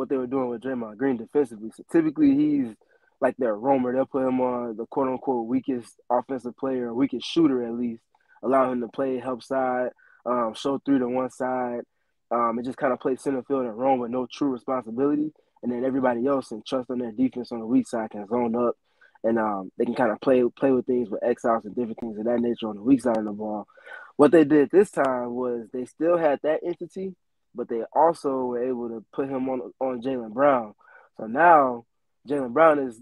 what 0.00 0.08
they 0.08 0.16
were 0.16 0.26
doing 0.26 0.48
with 0.48 0.62
Draymond 0.62 0.96
Green 0.96 1.18
defensively. 1.18 1.70
So 1.76 1.84
typically 1.92 2.34
he's 2.34 2.74
like 3.20 3.36
their 3.36 3.54
roamer. 3.54 3.92
They'll 3.92 4.06
put 4.06 4.26
him 4.26 4.40
on 4.40 4.76
the 4.78 4.86
quote 4.86 5.08
unquote 5.08 5.46
weakest 5.46 6.00
offensive 6.08 6.56
player, 6.56 6.94
weakest 6.94 7.26
shooter 7.26 7.62
at 7.66 7.74
least, 7.74 8.02
allow 8.42 8.72
him 8.72 8.80
to 8.80 8.88
play 8.88 9.18
help 9.18 9.42
side, 9.42 9.90
um, 10.24 10.54
show 10.54 10.78
through 10.78 11.00
to 11.00 11.08
one 11.08 11.30
side, 11.30 11.82
um, 12.30 12.56
and 12.56 12.64
just 12.64 12.78
kind 12.78 12.94
of 12.94 12.98
play 12.98 13.14
center 13.16 13.42
field 13.42 13.66
and 13.66 13.76
roam 13.76 13.98
with 13.98 14.10
no 14.10 14.26
true 14.26 14.48
responsibility. 14.48 15.34
And 15.62 15.70
then 15.70 15.84
everybody 15.84 16.26
else 16.26 16.50
and 16.50 16.64
trust 16.64 16.90
on 16.90 16.98
their 16.98 17.12
defense 17.12 17.52
on 17.52 17.60
the 17.60 17.66
weak 17.66 17.86
side 17.86 18.10
can 18.10 18.26
zone 18.26 18.56
up 18.56 18.76
and 19.22 19.38
um, 19.38 19.70
they 19.76 19.84
can 19.84 19.94
kind 19.94 20.12
of 20.12 20.20
play 20.22 20.42
play 20.56 20.70
with 20.70 20.86
things 20.86 21.10
with 21.10 21.22
exiles 21.22 21.66
and 21.66 21.74
different 21.74 22.00
things 22.00 22.18
of 22.18 22.24
that 22.24 22.40
nature 22.40 22.68
on 22.68 22.76
the 22.76 22.82
weak 22.82 23.02
side 23.02 23.18
of 23.18 23.24
the 23.24 23.32
ball. 23.32 23.66
What 24.16 24.32
they 24.32 24.44
did 24.44 24.70
this 24.70 24.90
time 24.90 25.34
was 25.34 25.68
they 25.72 25.84
still 25.84 26.16
had 26.16 26.40
that 26.42 26.60
entity, 26.64 27.14
but 27.54 27.68
they 27.68 27.82
also 27.92 28.30
were 28.44 28.62
able 28.62 28.88
to 28.88 29.04
put 29.12 29.28
him 29.28 29.48
on 29.48 29.72
on 29.80 30.02
Jaylen 30.02 30.32
Brown. 30.32 30.74
So 31.16 31.26
now 31.26 31.84
Jaylen 32.28 32.52
Brown 32.52 32.78
is 32.78 33.00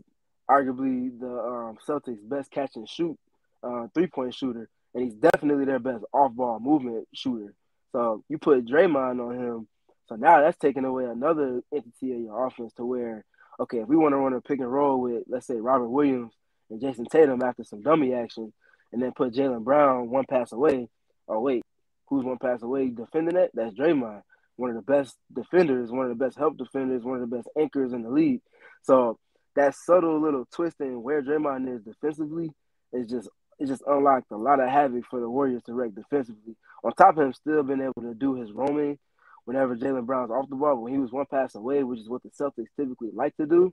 arguably 0.51 1.19
the 1.19 1.31
um, 1.31 1.79
Celtics' 1.87 2.27
best 2.29 2.51
catch 2.51 2.77
and 2.77 2.89
shoot 2.89 3.19
uh, 3.63 3.89
three 3.95 4.07
point 4.07 4.35
shooter, 4.35 4.69
and 4.95 5.05
he's 5.05 5.15
definitely 5.15 5.65
their 5.65 5.79
best 5.79 6.05
off 6.13 6.33
ball 6.33 6.61
movement 6.61 7.07
shooter. 7.15 7.55
So 7.93 8.25
you 8.29 8.39
put 8.39 8.67
Draymond 8.67 9.21
on 9.27 9.35
him, 9.35 9.69
so 10.09 10.17
now 10.17 10.41
that's 10.41 10.59
taking 10.59 10.85
away 10.85 11.05
another 11.05 11.63
entity 11.73 12.13
of 12.13 12.21
your 12.21 12.47
offense 12.47 12.73
to 12.75 12.85
where 12.85 13.25
okay, 13.61 13.79
if 13.79 13.89
we 13.89 13.97
want 13.97 14.13
to 14.13 14.19
run 14.19 14.33
a 14.33 14.41
pick 14.41 14.61
and 14.61 14.73
roll 14.73 15.01
with 15.01 15.25
let's 15.29 15.47
say 15.47 15.57
Robert 15.57 15.89
Williams 15.89 16.33
and 16.71 16.81
Jayson 16.81 17.07
Tatum 17.07 17.43
after 17.43 17.65
some 17.65 17.83
dummy 17.83 18.15
action, 18.15 18.53
and 18.93 19.03
then 19.03 19.13
put 19.13 19.35
Jaylen 19.35 19.65
Brown 19.65 20.11
one 20.11 20.25
pass 20.25 20.53
away. 20.53 20.89
Oh 21.29 21.41
wait, 21.41 21.65
who's 22.07 22.25
one 22.25 22.39
pass 22.39 22.63
away 22.63 22.89
defending 22.89 23.35
that? 23.35 23.51
That's 23.53 23.75
Draymond 23.75 24.23
one 24.59 24.71
of 24.71 24.77
the 24.77 24.83
best 24.83 25.17
defenders, 25.33 25.91
one 25.91 26.11
of 26.11 26.19
the 26.19 26.25
best 26.25 26.37
help 26.37 26.59
defenders, 26.59 27.05
one 27.05 27.23
of 27.23 27.31
the 27.31 27.37
best 27.37 27.49
anchors 27.57 27.93
in 27.93 28.03
the 28.03 28.11
league. 28.11 28.41
So 28.83 29.19
that 29.55 29.75
subtle 29.75 30.21
little 30.21 30.47
twist 30.53 30.81
in 30.81 31.03
where 31.03 31.23
Draymond 31.23 31.73
is 31.73 31.83
defensively 31.83 32.51
is 32.93 33.09
just 33.09 33.29
it 33.61 33.67
just 33.67 33.83
unlocked 33.87 34.31
a 34.33 34.37
lot 34.37 34.61
of 34.61 34.69
havoc 34.69 35.05
for 35.09 35.21
the 35.21 35.31
Warriors 35.31 35.63
to 35.65 35.75
wreck 35.75 35.95
defensively. 35.95 36.57
On 36.85 36.93
top 36.93 37.17
of 37.17 37.25
him 37.25 37.33
still 37.33 37.63
being 37.63 37.81
able 37.81 38.03
to 38.03 38.15
do 38.15 38.35
his 38.35 38.53
roaming 38.53 38.99
whenever 39.45 39.77
Jaylen 39.77 40.07
Brown's 40.07 40.31
off 40.31 40.49
the 40.49 40.57
ball, 40.57 40.83
when 40.83 40.93
he 40.93 40.99
was 40.99 41.13
one 41.13 41.27
pass 41.27 41.55
away, 41.55 41.83
which 41.83 42.01
is 42.01 42.09
what 42.09 42.23
the 42.23 42.31
Celtics 42.31 42.69
typically 42.77 43.11
like 43.13 43.37
to 43.37 43.47
do. 43.47 43.73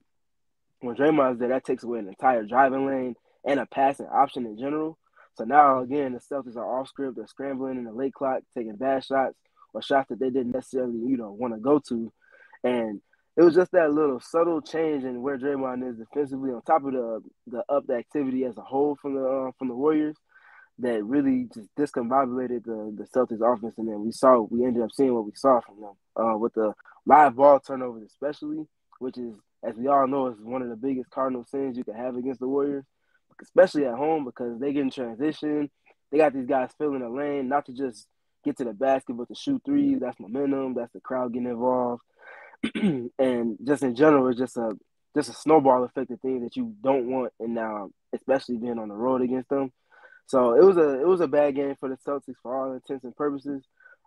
When 0.82 0.96
Draymond's 0.96 1.40
there, 1.40 1.50
that 1.50 1.66
takes 1.66 1.84
away 1.84 2.00
an 2.00 2.08
entire 2.08 2.44
driving 2.46 2.86
lane 2.86 3.16
and 3.44 3.60
a 3.60 3.66
passing 3.66 4.08
option 4.08 4.46
in 4.46 4.58
general. 4.58 4.98
So 5.36 5.46
now 5.46 5.82
again, 5.82 6.14
the 6.14 6.20
Celtics 6.20 6.56
are 6.56 6.80
off 6.80 6.90
script, 6.90 7.16
they're 7.16 7.28
scrambling 7.28 7.78
in 7.78 7.86
the 7.86 7.92
late 7.92 8.14
clock, 8.14 8.42
taking 8.56 8.76
bad 8.76 9.04
shots 9.04 9.36
or 9.76 9.82
shots 9.82 10.10
that 10.10 10.20
they 10.20 10.30
didn't 10.30 10.54
necessarily, 10.54 10.98
you 10.98 11.18
know, 11.18 11.32
want 11.32 11.54
to 11.54 11.60
go 11.60 11.80
to. 11.90 12.12
And 12.64 13.02
it 13.38 13.44
was 13.44 13.54
just 13.54 13.72
that 13.74 13.92
little 13.92 14.20
subtle 14.20 14.62
change 14.62 15.04
in 15.04 15.22
where 15.22 15.38
Draymond 15.38 15.90
is 15.90 15.98
defensively, 15.98 16.52
on 16.52 16.62
top 16.62 16.86
of 16.86 16.94
the 16.94 17.22
the 17.48 17.64
up 17.70 17.86
the 17.86 17.96
activity 17.96 18.46
as 18.46 18.58
a 18.58 18.62
whole 18.62 18.98
from 19.02 19.16
the 19.16 19.26
uh, 19.26 19.52
from 19.60 19.68
the 19.68 19.76
Warriors, 19.76 20.16
that 20.80 21.04
really 21.04 21.48
just 21.54 21.70
discombobulated 21.76 22.64
the 22.64 22.96
the 22.98 23.06
Celtics 23.14 23.42
offense. 23.42 23.76
And 23.78 23.90
then 23.90 24.04
we 24.04 24.12
saw 24.12 24.48
we 24.50 24.66
ended 24.66 24.84
up 24.84 24.92
seeing 24.94 25.14
what 25.14 25.26
we 25.26 25.34
saw 25.36 25.60
from 25.60 25.82
them 25.82 25.94
uh, 26.16 26.38
with 26.38 26.54
the 26.54 26.74
live 27.06 27.36
ball 27.36 27.60
turnovers, 27.60 28.10
especially, 28.10 28.66
which 29.00 29.18
is 29.18 29.36
as 29.64 29.76
we 29.76 29.88
all 29.88 30.08
know 30.08 30.28
is 30.28 30.40
one 30.40 30.62
of 30.62 30.70
the 30.70 30.76
biggest 30.76 31.10
cardinal 31.10 31.44
sins 31.44 31.78
you 31.78 31.84
can 31.84 31.96
have 31.96 32.16
against 32.16 32.40
the 32.40 32.48
Warriors, 32.48 32.86
especially 33.42 33.86
at 33.86 33.96
home 33.96 34.24
because 34.24 34.60
they 34.60 34.72
get 34.72 34.84
in 34.84 34.92
transition. 34.92 35.70
They 36.12 36.20
got 36.20 36.34
these 36.34 36.46
guys 36.46 36.70
filling 36.78 37.02
the 37.02 37.10
lane, 37.10 37.50
not 37.50 37.66
to 37.66 37.74
just 37.74 38.08
get 38.46 38.58
to 38.58 38.64
the 38.64 38.74
basket, 38.74 39.18
but 39.18 39.28
to 39.28 39.36
shoot 39.36 39.62
threes. 39.66 40.00
That's 40.00 40.20
momentum. 40.20 40.76
That's 40.76 40.94
the 40.94 41.02
crowd 41.02 41.34
getting 41.34 41.50
involved. 41.50 42.02
and 43.20 43.58
just 43.64 43.84
in 43.84 43.96
general, 43.96 44.30
it's 44.30 44.40
just 44.40 44.58
a 44.58 44.78
just 45.16 45.30
a 45.30 45.34
snowball 45.34 45.84
effect 45.84 46.12
of 46.12 46.20
things 46.22 46.44
that 46.44 46.56
you 46.56 46.74
don't 46.82 47.10
want, 47.10 47.34
and 47.40 47.56
now 47.56 47.90
especially 48.14 48.58
being 48.58 48.80
on 48.80 48.90
the 48.90 48.96
road 48.96 49.22
against 49.22 49.50
them. 49.50 49.72
So 50.28 50.54
it 50.54 50.64
was 50.64 50.78
a 50.78 51.02
it 51.02 51.08
was 51.08 51.22
a 51.22 51.28
bad 51.28 51.56
game 51.56 51.76
for 51.80 51.90
the 51.90 51.98
Celtics 51.98 52.36
for 52.42 52.56
all 52.56 52.74
intents 52.74 53.04
and 53.04 53.16
purposes. 53.16 53.64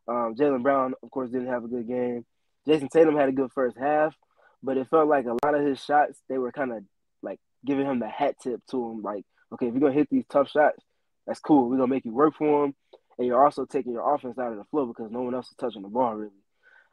Um, 0.06 0.34
Jaylen 0.38 0.62
Brown, 0.62 0.94
of 1.02 1.10
course, 1.10 1.30
didn't 1.30 1.48
have 1.48 1.64
a 1.64 1.68
good 1.68 1.86
game. 1.86 2.24
Jayson 2.66 2.88
Tatum 2.88 3.16
had 3.16 3.28
a 3.28 3.32
good 3.32 3.52
first 3.52 3.76
half, 3.78 4.14
but 4.62 4.76
it 4.76 4.88
felt 4.88 5.08
like 5.08 5.26
a 5.26 5.36
lot 5.44 5.54
of 5.54 5.64
his 5.64 5.82
shots 5.82 6.20
they 6.28 6.38
were 6.38 6.52
kind 6.52 6.72
of 6.72 6.82
like 7.22 7.38
giving 7.64 7.86
him 7.86 8.00
the 8.00 8.08
hat 8.08 8.36
tip 8.42 8.60
to 8.70 8.90
him. 8.90 9.02
Like, 9.02 9.24
okay, 9.52 9.66
if 9.66 9.74
you're 9.74 9.80
gonna 9.80 9.92
hit 9.92 10.08
these 10.10 10.26
tough 10.28 10.50
shots, 10.50 10.82
that's 11.26 11.40
cool. 11.40 11.68
We're 11.68 11.76
gonna 11.76 11.88
make 11.88 12.04
you 12.04 12.12
work 12.12 12.34
for 12.36 12.62
them, 12.62 12.74
and 13.18 13.26
you're 13.26 13.44
also 13.44 13.64
taking 13.64 13.92
your 13.92 14.14
offense 14.14 14.38
out 14.38 14.52
of 14.52 14.58
the 14.58 14.64
flow 14.64 14.86
because 14.86 15.10
no 15.10 15.22
one 15.22 15.34
else 15.34 15.48
is 15.48 15.56
touching 15.58 15.82
the 15.82 15.88
ball 15.88 16.14
really. 16.14 16.30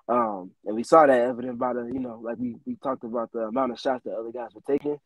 Um, 0.07 0.51
and 0.65 0.75
we 0.75 0.83
saw 0.83 1.05
that 1.05 1.21
evident 1.21 1.57
by 1.57 1.73
the, 1.73 1.89
you 1.91 1.99
know, 1.99 2.19
like 2.23 2.37
we, 2.37 2.55
we 2.65 2.75
talked 2.75 3.03
about 3.03 3.31
the 3.31 3.41
amount 3.41 3.71
of 3.71 3.79
shots 3.79 4.03
that 4.03 4.15
other 4.15 4.31
guys 4.31 4.49
were 4.53 4.61
taking. 4.67 4.97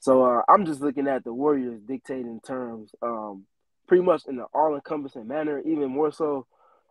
So 0.00 0.24
uh, 0.24 0.42
I'm 0.48 0.64
just 0.66 0.80
looking 0.80 1.06
at 1.06 1.24
the 1.24 1.32
Warriors 1.32 1.80
dictating 1.86 2.40
terms, 2.40 2.90
um, 3.02 3.44
pretty 3.86 4.02
much 4.02 4.22
in 4.26 4.38
an 4.38 4.46
all-encompassing 4.54 5.28
manner, 5.28 5.60
even 5.60 5.90
more 5.90 6.10
so 6.10 6.46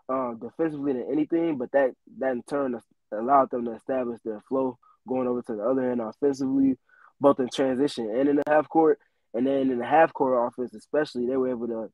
uh, 0.08 0.34
defensively 0.36 0.94
than 0.94 1.08
anything. 1.12 1.58
But 1.58 1.72
that 1.72 1.92
that 2.20 2.32
in 2.32 2.44
turn 2.44 2.80
allowed 3.12 3.50
them 3.50 3.66
to 3.66 3.74
establish 3.74 4.20
their 4.24 4.42
flow 4.48 4.78
going 5.08 5.28
over 5.28 5.42
to 5.42 5.56
the 5.56 5.64
other 5.64 5.92
end 5.92 6.00
offensively, 6.00 6.78
both 7.20 7.40
in 7.40 7.50
transition 7.50 8.10
and 8.16 8.30
in 8.30 8.36
the 8.38 8.44
half 8.48 8.70
court. 8.70 9.00
And 9.34 9.48
then 9.48 9.72
in 9.72 9.80
the 9.80 9.86
half 9.86 10.14
court 10.14 10.48
offense, 10.48 10.74
especially, 10.74 11.26
they 11.26 11.38
were 11.38 11.50
able 11.50 11.68
to 11.68 11.92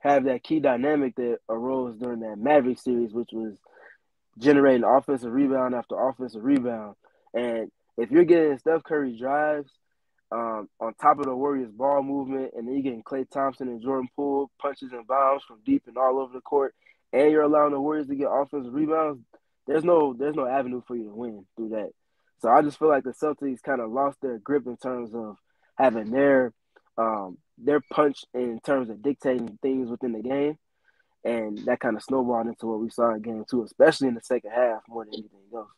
have 0.00 0.24
that 0.24 0.42
key 0.42 0.60
dynamic 0.60 1.16
that 1.16 1.38
arose 1.48 1.96
during 1.96 2.20
that 2.20 2.38
Maverick 2.38 2.78
series, 2.78 3.12
which 3.12 3.30
was 3.32 3.56
generating 4.38 4.84
offensive 4.84 5.32
rebound 5.32 5.74
after 5.74 5.98
offensive 5.98 6.44
rebound. 6.44 6.94
And 7.34 7.70
if 7.96 8.10
you're 8.10 8.24
getting 8.24 8.58
Steph 8.58 8.84
Curry 8.84 9.16
drives 9.18 9.70
um, 10.30 10.68
on 10.80 10.94
top 10.94 11.18
of 11.18 11.26
the 11.26 11.34
Warriors' 11.34 11.70
ball 11.70 12.02
movement, 12.02 12.52
and 12.56 12.66
then 12.66 12.74
you're 12.74 12.82
getting 12.82 13.02
Klay 13.02 13.28
Thompson 13.28 13.68
and 13.68 13.82
Jordan 13.82 14.08
Poole 14.14 14.50
punches 14.60 14.92
and 14.92 15.06
bombs 15.06 15.42
from 15.46 15.60
deep 15.64 15.84
and 15.86 15.96
all 15.96 16.18
over 16.20 16.32
the 16.32 16.40
court, 16.40 16.74
and 17.12 17.30
you're 17.30 17.42
allowing 17.42 17.72
the 17.72 17.80
Warriors 17.80 18.08
to 18.08 18.14
get 18.14 18.28
offensive 18.30 18.74
rebounds, 18.74 19.22
there's 19.66 19.84
no 19.84 20.14
there's 20.14 20.36
no 20.36 20.46
avenue 20.46 20.82
for 20.86 20.96
you 20.96 21.04
to 21.04 21.14
win 21.14 21.44
through 21.56 21.70
that. 21.70 21.90
So 22.40 22.48
I 22.48 22.62
just 22.62 22.78
feel 22.78 22.88
like 22.88 23.04
the 23.04 23.10
Celtics 23.10 23.62
kind 23.62 23.80
of 23.80 23.90
lost 23.90 24.20
their 24.20 24.38
grip 24.38 24.66
in 24.66 24.76
terms 24.76 25.14
of 25.14 25.36
having 25.76 26.10
their 26.10 26.52
um, 26.98 27.38
their 27.58 27.80
punch 27.92 28.24
in 28.34 28.60
terms 28.60 28.90
of 28.90 29.02
dictating 29.02 29.58
things 29.62 29.88
within 29.88 30.12
the 30.12 30.22
game 30.22 30.58
and 31.26 31.58
that 31.66 31.80
kind 31.80 31.96
of 31.96 32.02
snowballed 32.02 32.46
into 32.46 32.66
what 32.66 32.80
we 32.80 32.88
saw 32.88 33.12
in 33.12 33.20
game 33.20 33.44
two, 33.50 33.64
especially 33.64 34.08
in 34.08 34.14
the 34.14 34.20
second 34.22 34.50
half 34.52 34.82
more 34.88 35.04
than 35.04 35.14
anything 35.14 35.40
else. 35.54 35.68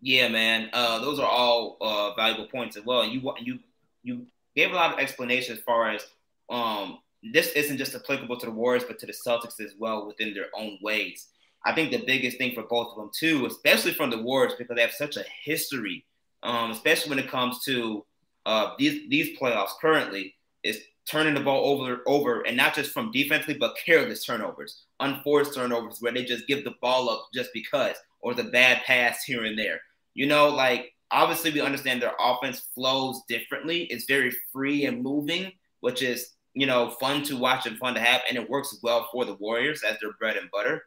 Yeah, 0.00 0.28
man, 0.28 0.70
uh, 0.72 1.00
those 1.00 1.18
are 1.18 1.28
all 1.28 1.76
uh, 1.80 2.14
valuable 2.14 2.46
points 2.46 2.76
as 2.76 2.84
well. 2.84 3.04
You 3.04 3.32
you 3.40 3.58
you 4.02 4.26
gave 4.56 4.70
a 4.70 4.74
lot 4.74 4.92
of 4.92 5.00
explanation 5.00 5.56
as 5.56 5.62
far 5.62 5.90
as 5.90 6.06
um, 6.48 6.98
this 7.22 7.48
isn't 7.48 7.78
just 7.78 7.94
applicable 7.94 8.38
to 8.38 8.46
the 8.46 8.52
Warriors, 8.52 8.84
but 8.84 8.98
to 9.00 9.06
the 9.06 9.12
Celtics 9.12 9.60
as 9.60 9.74
well 9.78 10.06
within 10.06 10.32
their 10.32 10.46
own 10.56 10.78
ways. 10.80 11.26
I 11.66 11.74
think 11.74 11.90
the 11.90 12.04
biggest 12.06 12.38
thing 12.38 12.54
for 12.54 12.62
both 12.62 12.92
of 12.92 12.96
them 12.96 13.10
too, 13.12 13.46
especially 13.46 13.92
from 13.92 14.10
the 14.10 14.22
Warriors, 14.22 14.54
because 14.56 14.76
they 14.76 14.82
have 14.82 14.92
such 14.92 15.16
a 15.16 15.24
history, 15.44 16.06
um, 16.44 16.70
especially 16.70 17.10
when 17.10 17.18
it 17.18 17.28
comes 17.28 17.64
to 17.64 18.04
uh, 18.48 18.72
these 18.78 19.06
these 19.10 19.38
playoffs 19.38 19.78
currently, 19.78 20.34
is 20.64 20.80
turning 21.08 21.34
the 21.34 21.40
ball 21.40 21.66
over 21.66 22.00
over 22.06 22.40
and 22.46 22.56
not 22.56 22.74
just 22.74 22.92
from 22.92 23.10
defensively 23.10 23.56
but 23.58 23.76
careless 23.84 24.24
turnovers 24.24 24.84
unforced 25.00 25.54
turnovers 25.54 25.98
where 26.00 26.12
they 26.12 26.24
just 26.24 26.46
give 26.46 26.64
the 26.64 26.74
ball 26.80 27.10
up 27.10 27.28
just 27.34 27.50
because 27.52 27.96
or 28.20 28.34
the 28.34 28.44
bad 28.44 28.82
pass 28.84 29.22
here 29.24 29.44
and 29.44 29.58
there. 29.58 29.80
You 30.14 30.26
know 30.26 30.48
like 30.48 30.94
obviously 31.10 31.50
we 31.50 31.60
understand 31.60 32.00
their 32.00 32.14
offense 32.18 32.68
flows 32.74 33.20
differently. 33.28 33.84
It's 33.84 34.06
very 34.06 34.32
free 34.50 34.86
and 34.86 35.02
moving 35.02 35.52
which 35.80 36.00
is 36.02 36.30
you 36.54 36.66
know 36.66 36.88
fun 36.88 37.22
to 37.24 37.36
watch 37.36 37.66
and 37.66 37.76
fun 37.76 37.94
to 37.94 38.00
have 38.00 38.22
and 38.28 38.38
it 38.38 38.48
works 38.48 38.78
well 38.82 39.10
for 39.12 39.26
the 39.26 39.34
warriors 39.34 39.82
as 39.82 39.98
their 40.00 40.12
bread 40.18 40.38
and 40.38 40.50
butter. 40.50 40.84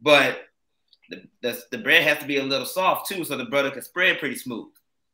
But 0.00 0.44
the, 1.08 1.24
the, 1.42 1.60
the 1.72 1.78
bread 1.78 2.04
has 2.04 2.18
to 2.18 2.26
be 2.26 2.38
a 2.38 2.44
little 2.44 2.66
soft 2.66 3.08
too 3.08 3.24
so 3.24 3.36
the 3.36 3.46
butter 3.46 3.72
can 3.72 3.82
spread 3.82 4.20
pretty 4.20 4.36
smooth. 4.36 4.68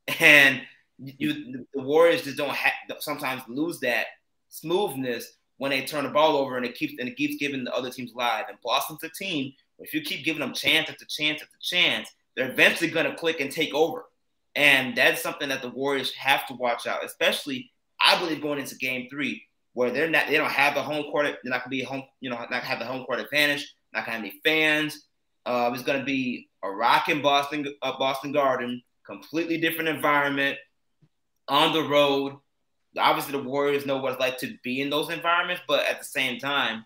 And 0.20 0.62
you 0.98 1.66
the 1.74 1.82
warriors 1.82 2.22
just 2.22 2.36
don't 2.36 2.56
sometimes 3.00 3.42
lose 3.48 3.80
that 3.80 4.06
smoothness 4.48 5.36
when 5.58 5.70
they 5.70 5.84
turn 5.84 6.04
the 6.04 6.10
ball 6.10 6.36
over 6.36 6.56
and 6.56 6.66
it 6.66 6.74
keeps 6.74 6.94
and 6.98 7.08
it 7.08 7.16
keeps 7.16 7.36
giving 7.36 7.64
the 7.64 7.74
other 7.74 7.90
teams 7.90 8.12
live. 8.14 8.46
And 8.48 8.58
Boston's 8.62 9.02
a 9.04 9.08
team. 9.08 9.52
If 9.78 9.92
you 9.92 10.00
keep 10.00 10.24
giving 10.24 10.40
them 10.40 10.54
chance 10.54 10.88
after 10.88 11.04
chance 11.04 11.42
after 11.42 11.56
chance, 11.60 12.08
they're 12.34 12.50
eventually 12.50 12.90
going 12.90 13.06
to 13.06 13.16
click 13.16 13.40
and 13.40 13.50
take 13.50 13.74
over. 13.74 14.06
And 14.54 14.96
that's 14.96 15.22
something 15.22 15.50
that 15.50 15.60
the 15.60 15.68
Warriors 15.68 16.12
have 16.14 16.46
to 16.46 16.54
watch 16.54 16.86
out, 16.86 17.04
especially 17.04 17.70
I 18.00 18.18
believe 18.18 18.40
going 18.40 18.58
into 18.58 18.76
Game 18.76 19.08
Three, 19.10 19.42
where 19.74 19.90
they're 19.90 20.08
not 20.08 20.28
they 20.28 20.36
don't 20.36 20.50
have 20.50 20.74
the 20.74 20.82
home 20.82 21.04
court. 21.10 21.26
They're 21.26 21.38
not 21.44 21.64
going 21.64 21.78
to 21.78 21.82
be 21.82 21.82
home, 21.82 22.04
you 22.20 22.30
know, 22.30 22.36
not 22.50 22.62
have 22.62 22.78
the 22.78 22.86
home 22.86 23.04
court 23.04 23.20
advantage. 23.20 23.74
Not 23.92 24.06
going 24.06 24.22
to 24.22 24.26
have 24.26 24.32
any 24.32 24.40
fans. 24.44 25.06
Uh, 25.44 25.70
it's 25.72 25.84
going 25.84 25.98
to 25.98 26.04
be 26.04 26.48
a 26.64 26.70
rocking 26.70 27.22
Boston 27.22 27.66
uh, 27.82 27.98
Boston 27.98 28.32
Garden, 28.32 28.82
completely 29.06 29.58
different 29.58 29.88
environment 29.88 30.58
on 31.48 31.72
the 31.72 31.82
road 31.82 32.38
obviously 32.98 33.32
the 33.32 33.42
Warriors 33.42 33.86
know 33.86 33.98
what 33.98 34.12
it's 34.12 34.20
like 34.20 34.38
to 34.38 34.56
be 34.62 34.80
in 34.80 34.90
those 34.90 35.10
environments, 35.10 35.62
but 35.66 35.86
at 35.86 35.98
the 35.98 36.04
same 36.04 36.38
time, 36.38 36.84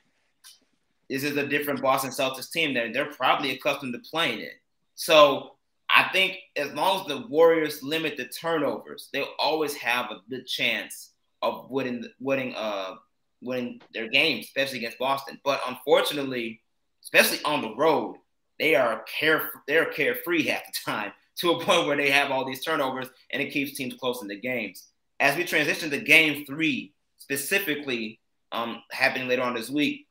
this 1.08 1.24
is 1.24 1.36
a 1.36 1.46
different 1.46 1.82
Boston 1.82 2.10
Celtics 2.10 2.50
team 2.50 2.74
that 2.74 2.92
they're 2.92 3.12
probably 3.12 3.52
accustomed 3.52 3.92
to 3.92 4.10
playing 4.10 4.40
in. 4.40 4.50
So 4.94 5.52
I 5.88 6.08
think 6.12 6.38
as 6.56 6.72
long 6.72 7.00
as 7.00 7.06
the 7.06 7.26
Warriors 7.26 7.82
limit 7.82 8.16
the 8.16 8.26
turnovers, 8.26 9.08
they'll 9.12 9.34
always 9.38 9.74
have 9.74 10.06
a 10.10 10.20
good 10.28 10.46
chance 10.46 11.12
of 11.42 11.70
winning 11.70 12.04
winning 12.20 12.54
uh 12.54 12.96
winning 13.42 13.80
their 13.94 14.08
games, 14.08 14.44
especially 14.46 14.78
against 14.78 14.98
Boston. 14.98 15.40
But 15.42 15.60
unfortunately, 15.66 16.60
especially 17.02 17.42
on 17.44 17.62
the 17.62 17.74
road, 17.74 18.16
they 18.58 18.74
are 18.76 19.02
care 19.04 19.50
they're 19.66 19.86
carefree 19.86 20.42
half 20.46 20.66
the 20.66 20.72
time 20.84 21.12
to 21.40 21.52
a 21.52 21.60
point 21.64 21.86
where 21.86 21.96
they 21.96 22.10
have 22.10 22.30
all 22.30 22.44
these 22.44 22.64
turnovers 22.64 23.08
and 23.32 23.42
it 23.42 23.52
keeps 23.52 23.76
teams 23.76 23.94
close 23.94 24.22
in 24.22 24.28
the 24.28 24.40
games 24.40 24.90
as 25.20 25.36
we 25.36 25.44
transition 25.44 25.90
to 25.90 25.98
game 25.98 26.44
three, 26.46 26.94
specifically 27.18 28.18
um, 28.52 28.82
happening 28.90 29.28
later 29.28 29.42
on 29.42 29.54
this 29.54 29.70
week, 29.70 30.06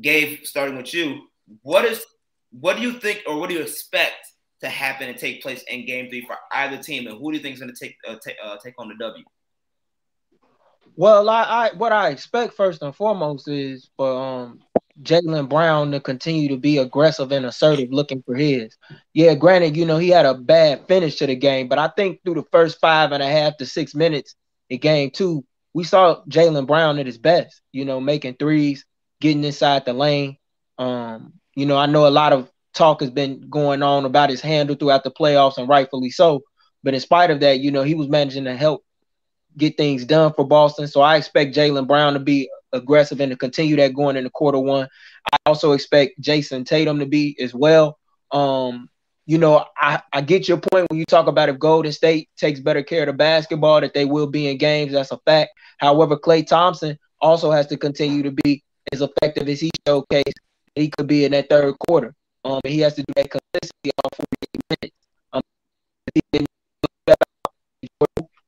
Gabe, 0.00 0.44
starting 0.44 0.76
with 0.76 0.94
you, 0.94 1.26
what 1.62 1.84
is 1.84 2.02
what 2.50 2.76
do 2.76 2.82
you 2.82 2.92
think 2.92 3.22
or 3.26 3.38
what 3.38 3.48
do 3.48 3.56
you 3.56 3.62
expect 3.62 4.14
to 4.60 4.68
happen 4.68 5.08
and 5.08 5.18
take 5.18 5.42
place 5.42 5.64
in 5.64 5.84
game 5.84 6.08
three 6.08 6.24
for 6.24 6.36
either 6.52 6.80
team, 6.80 7.08
and 7.08 7.18
who 7.18 7.32
do 7.32 7.36
you 7.36 7.42
think 7.42 7.54
is 7.54 7.60
going 7.60 7.74
to 7.74 7.84
take 7.84 7.96
uh, 8.08 8.16
uh, 8.44 8.56
take 8.64 8.74
on 8.78 8.88
the 8.88 8.94
W? 9.00 9.24
Well, 10.96 11.28
I, 11.28 11.42
I 11.42 11.70
what 11.74 11.92
I 11.92 12.10
expect 12.10 12.54
first 12.54 12.82
and 12.82 12.94
foremost 12.94 13.48
is 13.48 13.90
for 13.96 14.16
um 14.16 14.60
Jaylen 15.00 15.48
Brown 15.48 15.90
to 15.92 16.00
continue 16.00 16.48
to 16.48 16.56
be 16.56 16.78
aggressive 16.78 17.32
and 17.32 17.46
assertive, 17.46 17.92
looking 17.92 18.22
for 18.22 18.34
his. 18.34 18.76
Yeah, 19.14 19.34
granted, 19.34 19.76
you 19.76 19.86
know 19.86 19.96
he 19.96 20.08
had 20.10 20.26
a 20.26 20.34
bad 20.34 20.86
finish 20.86 21.16
to 21.16 21.26
the 21.26 21.34
game, 21.34 21.68
but 21.68 21.78
I 21.78 21.88
think 21.88 22.20
through 22.24 22.34
the 22.34 22.44
first 22.52 22.78
five 22.80 23.12
and 23.12 23.22
a 23.22 23.26
half 23.26 23.56
to 23.58 23.66
six 23.66 23.94
minutes, 23.94 24.34
in 24.68 24.78
game 24.78 25.10
two, 25.10 25.44
we 25.72 25.84
saw 25.84 26.22
Jaylen 26.28 26.66
Brown 26.66 26.98
at 26.98 27.06
his 27.06 27.18
best, 27.18 27.60
you 27.72 27.84
know, 27.84 28.00
making 28.00 28.34
threes, 28.34 28.84
getting 29.20 29.44
inside 29.44 29.84
the 29.84 29.92
lane. 29.92 30.36
Um, 30.78 31.34
you 31.54 31.66
know, 31.66 31.76
I 31.76 31.86
know 31.86 32.06
a 32.06 32.10
lot 32.10 32.32
of 32.32 32.50
talk 32.74 33.00
has 33.00 33.10
been 33.10 33.48
going 33.48 33.82
on 33.82 34.04
about 34.04 34.30
his 34.30 34.40
handle 34.40 34.76
throughout 34.76 35.04
the 35.04 35.10
playoffs, 35.10 35.56
and 35.58 35.68
rightfully 35.68 36.10
so. 36.10 36.42
But 36.82 36.94
in 36.94 37.00
spite 37.00 37.30
of 37.30 37.40
that, 37.40 37.60
you 37.60 37.70
know, 37.70 37.82
he 37.82 37.94
was 37.94 38.08
managing 38.08 38.44
to 38.44 38.54
help 38.56 38.84
get 39.56 39.76
things 39.76 40.04
done 40.04 40.32
for 40.34 40.46
Boston. 40.46 40.86
So 40.88 41.00
I 41.00 41.16
expect 41.16 41.54
Jaylen 41.54 41.86
Brown 41.86 42.14
to 42.14 42.20
be 42.20 42.48
aggressive 42.72 43.20
and 43.20 43.30
to 43.30 43.36
continue 43.36 43.76
that 43.76 43.94
going 43.94 44.16
into 44.16 44.30
quarter 44.30 44.58
one. 44.58 44.88
I 45.32 45.36
also 45.46 45.72
expect 45.72 46.20
Jayson 46.20 46.64
Tatum 46.64 46.98
to 46.98 47.06
be 47.06 47.36
as 47.40 47.54
well. 47.54 47.98
Um, 48.30 48.88
you 49.26 49.38
know, 49.38 49.64
I, 49.76 50.02
I 50.12 50.20
get 50.20 50.48
your 50.48 50.58
point 50.58 50.90
when 50.90 50.98
you 50.98 51.04
talk 51.04 51.26
about 51.28 51.48
if 51.48 51.58
Golden 51.58 51.92
State 51.92 52.28
takes 52.36 52.60
better 52.60 52.82
care 52.82 53.02
of 53.02 53.06
the 53.06 53.12
basketball, 53.12 53.80
that 53.80 53.94
they 53.94 54.04
will 54.04 54.26
be 54.26 54.48
in 54.48 54.58
games. 54.58 54.92
That's 54.92 55.12
a 55.12 55.18
fact. 55.18 55.50
However, 55.78 56.16
Klay 56.16 56.46
Thompson 56.46 56.98
also 57.20 57.50
has 57.50 57.66
to 57.68 57.76
continue 57.76 58.22
to 58.24 58.32
be 58.32 58.64
as 58.92 59.00
effective 59.00 59.48
as 59.48 59.60
he 59.60 59.70
showcased 59.86 60.32
he 60.74 60.88
could 60.88 61.06
be 61.06 61.24
in 61.24 61.32
that 61.32 61.48
third 61.48 61.78
quarter. 61.86 62.14
Um, 62.44 62.60
he 62.64 62.80
has 62.80 62.94
to 62.94 63.02
do 63.02 63.12
that 63.16 63.30
consistently 63.30 63.92
all 64.02 64.10
48 64.16 64.62
minutes. 64.70 64.96
Um, 65.32 65.42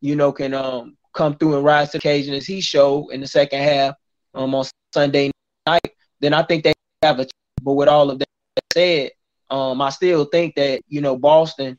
you 0.01 0.17
know, 0.17 0.33
can 0.33 0.55
um 0.55 0.97
come 1.13 1.37
through 1.37 1.57
and 1.57 1.65
rise 1.65 1.91
to 1.91 1.99
occasion 1.99 2.35
as 2.35 2.47
he 2.47 2.61
showed 2.61 3.11
in 3.11 3.21
the 3.21 3.27
second 3.27 3.61
half 3.61 3.95
um 4.35 4.55
on 4.55 4.65
Sunday 4.93 5.31
night, 5.67 5.93
then 6.21 6.35
I 6.35 6.43
think 6.43 6.65
they 6.65 6.73
have 7.03 7.21
a. 7.21 7.27
But 7.63 7.75
with 7.75 7.89
all 7.89 8.11
of 8.11 8.19
that 8.19 8.29
said, 8.73 9.11
um, 9.51 9.81
I 9.81 9.91
still 9.91 10.25
think 10.25 10.55
that 10.57 10.83
you 10.89 11.01
know 11.01 11.17
Boston, 11.17 11.79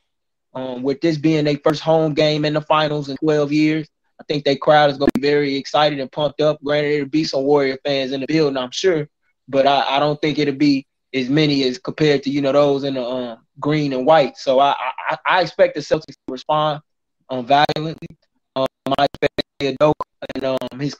um, 0.54 0.84
with 0.84 1.02
this 1.02 1.18
being 1.18 1.46
their 1.46 1.58
first 1.64 1.82
home 1.82 2.14
game 2.14 2.46
in 2.46 2.54
the 2.54 2.62
finals 2.62 3.10
in 3.10 3.18
12 3.18 3.52
years, 3.52 3.88
I 4.20 4.24
think 4.24 4.46
that 4.46 4.62
crowd 4.62 4.90
is 4.90 4.98
going 4.98 5.12
to 5.14 5.20
be 5.20 5.28
very 5.28 5.56
excited 5.56 6.00
and 6.00 6.12
pumped 6.12 6.42
up. 6.42 6.64
Granted, 6.64 6.92
there'll 6.92 7.10
be 7.10 7.24
some 7.26 7.44
Warrior 7.44 7.78
fans 7.84 8.12
in 8.12 8.22
the 8.22 8.28
building, 8.28 8.58
I'm 8.58 8.72
sure, 8.72 9.08
but 9.48 9.68
I, 9.68 9.98
I 9.98 10.00
don't 10.00 10.20
think 10.22 10.40
it'll 10.40 10.56
be 10.56 10.88
as 11.14 11.30
many 11.30 11.64
as 11.64 11.78
compared 11.78 12.24
to 12.24 12.30
you 12.30 12.42
know 12.42 12.52
those 12.52 12.84
in 12.84 12.96
the 12.96 13.04
um, 13.04 13.40
green 13.60 13.94
and 13.94 14.06
white. 14.06 14.38
So 14.38 14.60
I, 14.60 14.76
I, 15.10 15.18
I 15.26 15.42
expect 15.42 15.76
the 15.76 15.82
Celtics 15.82 16.16
to 16.28 16.32
respond 16.32 16.82
um, 17.30 17.46
violently. 17.46 18.08
Um, 18.56 18.68
I 18.98 19.06
expect 19.06 19.42
Udoka 19.62 19.94
and 20.36 20.44
um, 20.46 20.80
his 20.80 20.96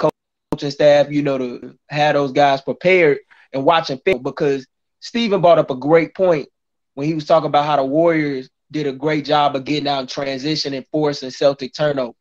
coaching 0.56 0.72
staff, 0.72 1.12
you 1.12 1.22
know, 1.22 1.38
to 1.38 1.78
have 1.90 2.14
those 2.14 2.32
guys 2.32 2.62
prepared 2.62 3.18
and 3.52 3.66
watching 3.66 4.00
film 4.06 4.24
because 4.24 4.66
Stephen 5.02 5.42
brought 5.42 5.60
up 5.60 5.70
a 5.70 5.76
great 5.76 6.16
point 6.16 6.48
when 6.94 7.08
he 7.08 7.14
was 7.14 7.26
talking 7.26 7.48
about 7.48 7.66
how 7.66 7.76
the 7.76 7.84
Warriors 7.84 8.50
did 8.72 8.88
a 8.88 8.94
great 8.94 9.26
job 9.26 9.54
of 9.54 9.66
getting 9.66 9.88
out 9.88 10.00
in 10.00 10.08
transition 10.08 10.74
and 10.74 10.86
forcing 10.94 11.30
Celtic 11.30 11.74
turnovers. 11.74 12.16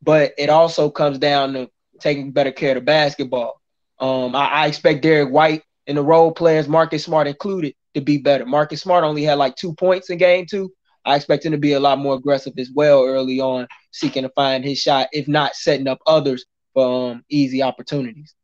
But 0.00 0.32
it 0.38 0.48
also 0.48 0.90
comes 0.90 1.18
down 1.18 1.54
to 1.54 1.68
taking 2.00 2.30
better 2.30 2.52
care 2.52 2.70
of 2.70 2.76
the 2.76 2.80
basketball. 2.82 3.60
Um, 3.98 4.36
I, 4.36 4.46
I 4.46 4.66
expect 4.68 5.02
Derrick 5.02 5.30
White 5.30 5.62
and 5.88 5.98
the 5.98 6.02
role 6.02 6.30
players, 6.30 6.68
Marcus 6.68 7.04
Smart 7.04 7.26
included, 7.26 7.74
to 7.94 8.00
be 8.00 8.18
better. 8.18 8.46
Marcus 8.46 8.80
Smart 8.80 9.02
only 9.02 9.24
had 9.24 9.38
like 9.38 9.56
two 9.56 9.74
points 9.74 10.08
in 10.08 10.18
game 10.18 10.46
two. 10.48 10.72
I 11.04 11.16
expect 11.16 11.44
him 11.44 11.50
to 11.50 11.58
be 11.58 11.72
a 11.72 11.80
lot 11.80 11.98
more 11.98 12.14
aggressive 12.14 12.52
as 12.58 12.70
well 12.72 13.04
early 13.04 13.40
on, 13.40 13.66
seeking 13.90 14.22
to 14.22 14.28
find 14.30 14.64
his 14.64 14.78
shot, 14.78 15.08
if 15.12 15.26
not 15.26 15.56
setting 15.56 15.88
up 15.88 15.98
others 16.06 16.44
for 16.74 17.12
um, 17.12 17.24
easy 17.28 17.62
opportunities. 17.62 18.34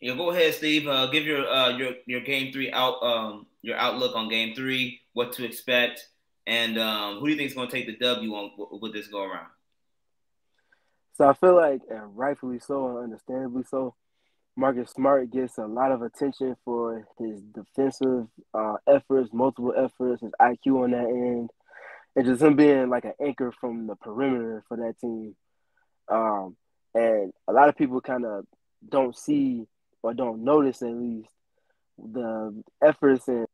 Yeah, 0.00 0.14
go 0.14 0.30
ahead, 0.30 0.54
Steve. 0.54 0.86
Uh, 0.86 1.06
give 1.06 1.24
your 1.24 1.48
uh, 1.48 1.76
your 1.76 1.94
your 2.06 2.20
game 2.20 2.52
three 2.52 2.70
out 2.70 3.02
um, 3.02 3.46
your 3.62 3.76
outlook 3.76 4.14
on 4.14 4.28
game 4.28 4.54
three, 4.54 5.00
what 5.14 5.32
to 5.34 5.44
expect, 5.44 6.06
and 6.46 6.78
um, 6.78 7.18
who 7.18 7.26
do 7.26 7.32
you 7.32 7.36
think 7.36 7.48
is 7.48 7.56
going 7.56 7.68
to 7.68 7.72
take 7.72 7.86
the 7.86 7.96
W 8.04 8.34
on 8.34 8.50
with 8.80 8.92
this 8.92 9.08
go 9.08 9.22
around? 9.22 9.48
So 11.14 11.26
I 11.26 11.32
feel 11.32 11.56
like, 11.56 11.80
and 11.90 12.14
rightfully 12.16 12.58
so, 12.58 12.88
and 12.88 12.98
understandably 13.04 13.64
so, 13.70 13.94
Marcus 14.54 14.90
Smart 14.90 15.30
gets 15.30 15.56
a 15.56 15.66
lot 15.66 15.90
of 15.90 16.02
attention 16.02 16.56
for 16.62 17.06
his 17.18 17.40
defensive 17.40 18.26
uh, 18.52 18.74
efforts, 18.86 19.30
multiple 19.32 19.72
efforts, 19.76 20.20
his 20.22 20.32
IQ 20.40 20.84
on 20.84 20.90
that 20.90 21.06
end, 21.08 21.50
and 22.16 22.24
just 22.26 22.42
him 22.42 22.56
being 22.56 22.88
like 22.88 23.04
an 23.04 23.12
anchor 23.20 23.52
from 23.52 23.86
the 23.86 23.94
perimeter 23.96 24.64
for 24.68 24.78
that 24.78 24.98
team. 25.00 25.36
Um, 26.08 26.56
and 26.94 27.32
a 27.46 27.52
lot 27.52 27.68
of 27.68 27.76
people 27.76 28.00
kind 28.00 28.24
of 28.24 28.46
don't 28.88 29.16
see 29.16 29.66
or 30.02 30.14
don't 30.14 30.42
notice 30.42 30.82
at 30.82 30.94
least 30.94 31.28
the 31.98 32.62
efforts 32.82 33.28
and 33.28 33.46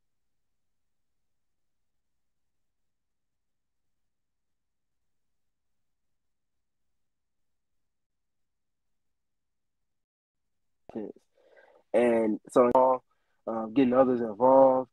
and 11.95 12.41
so 12.51 13.03
uh, 13.47 13.67
getting 13.67 13.95
others 13.95 14.21
involved. 14.21 14.91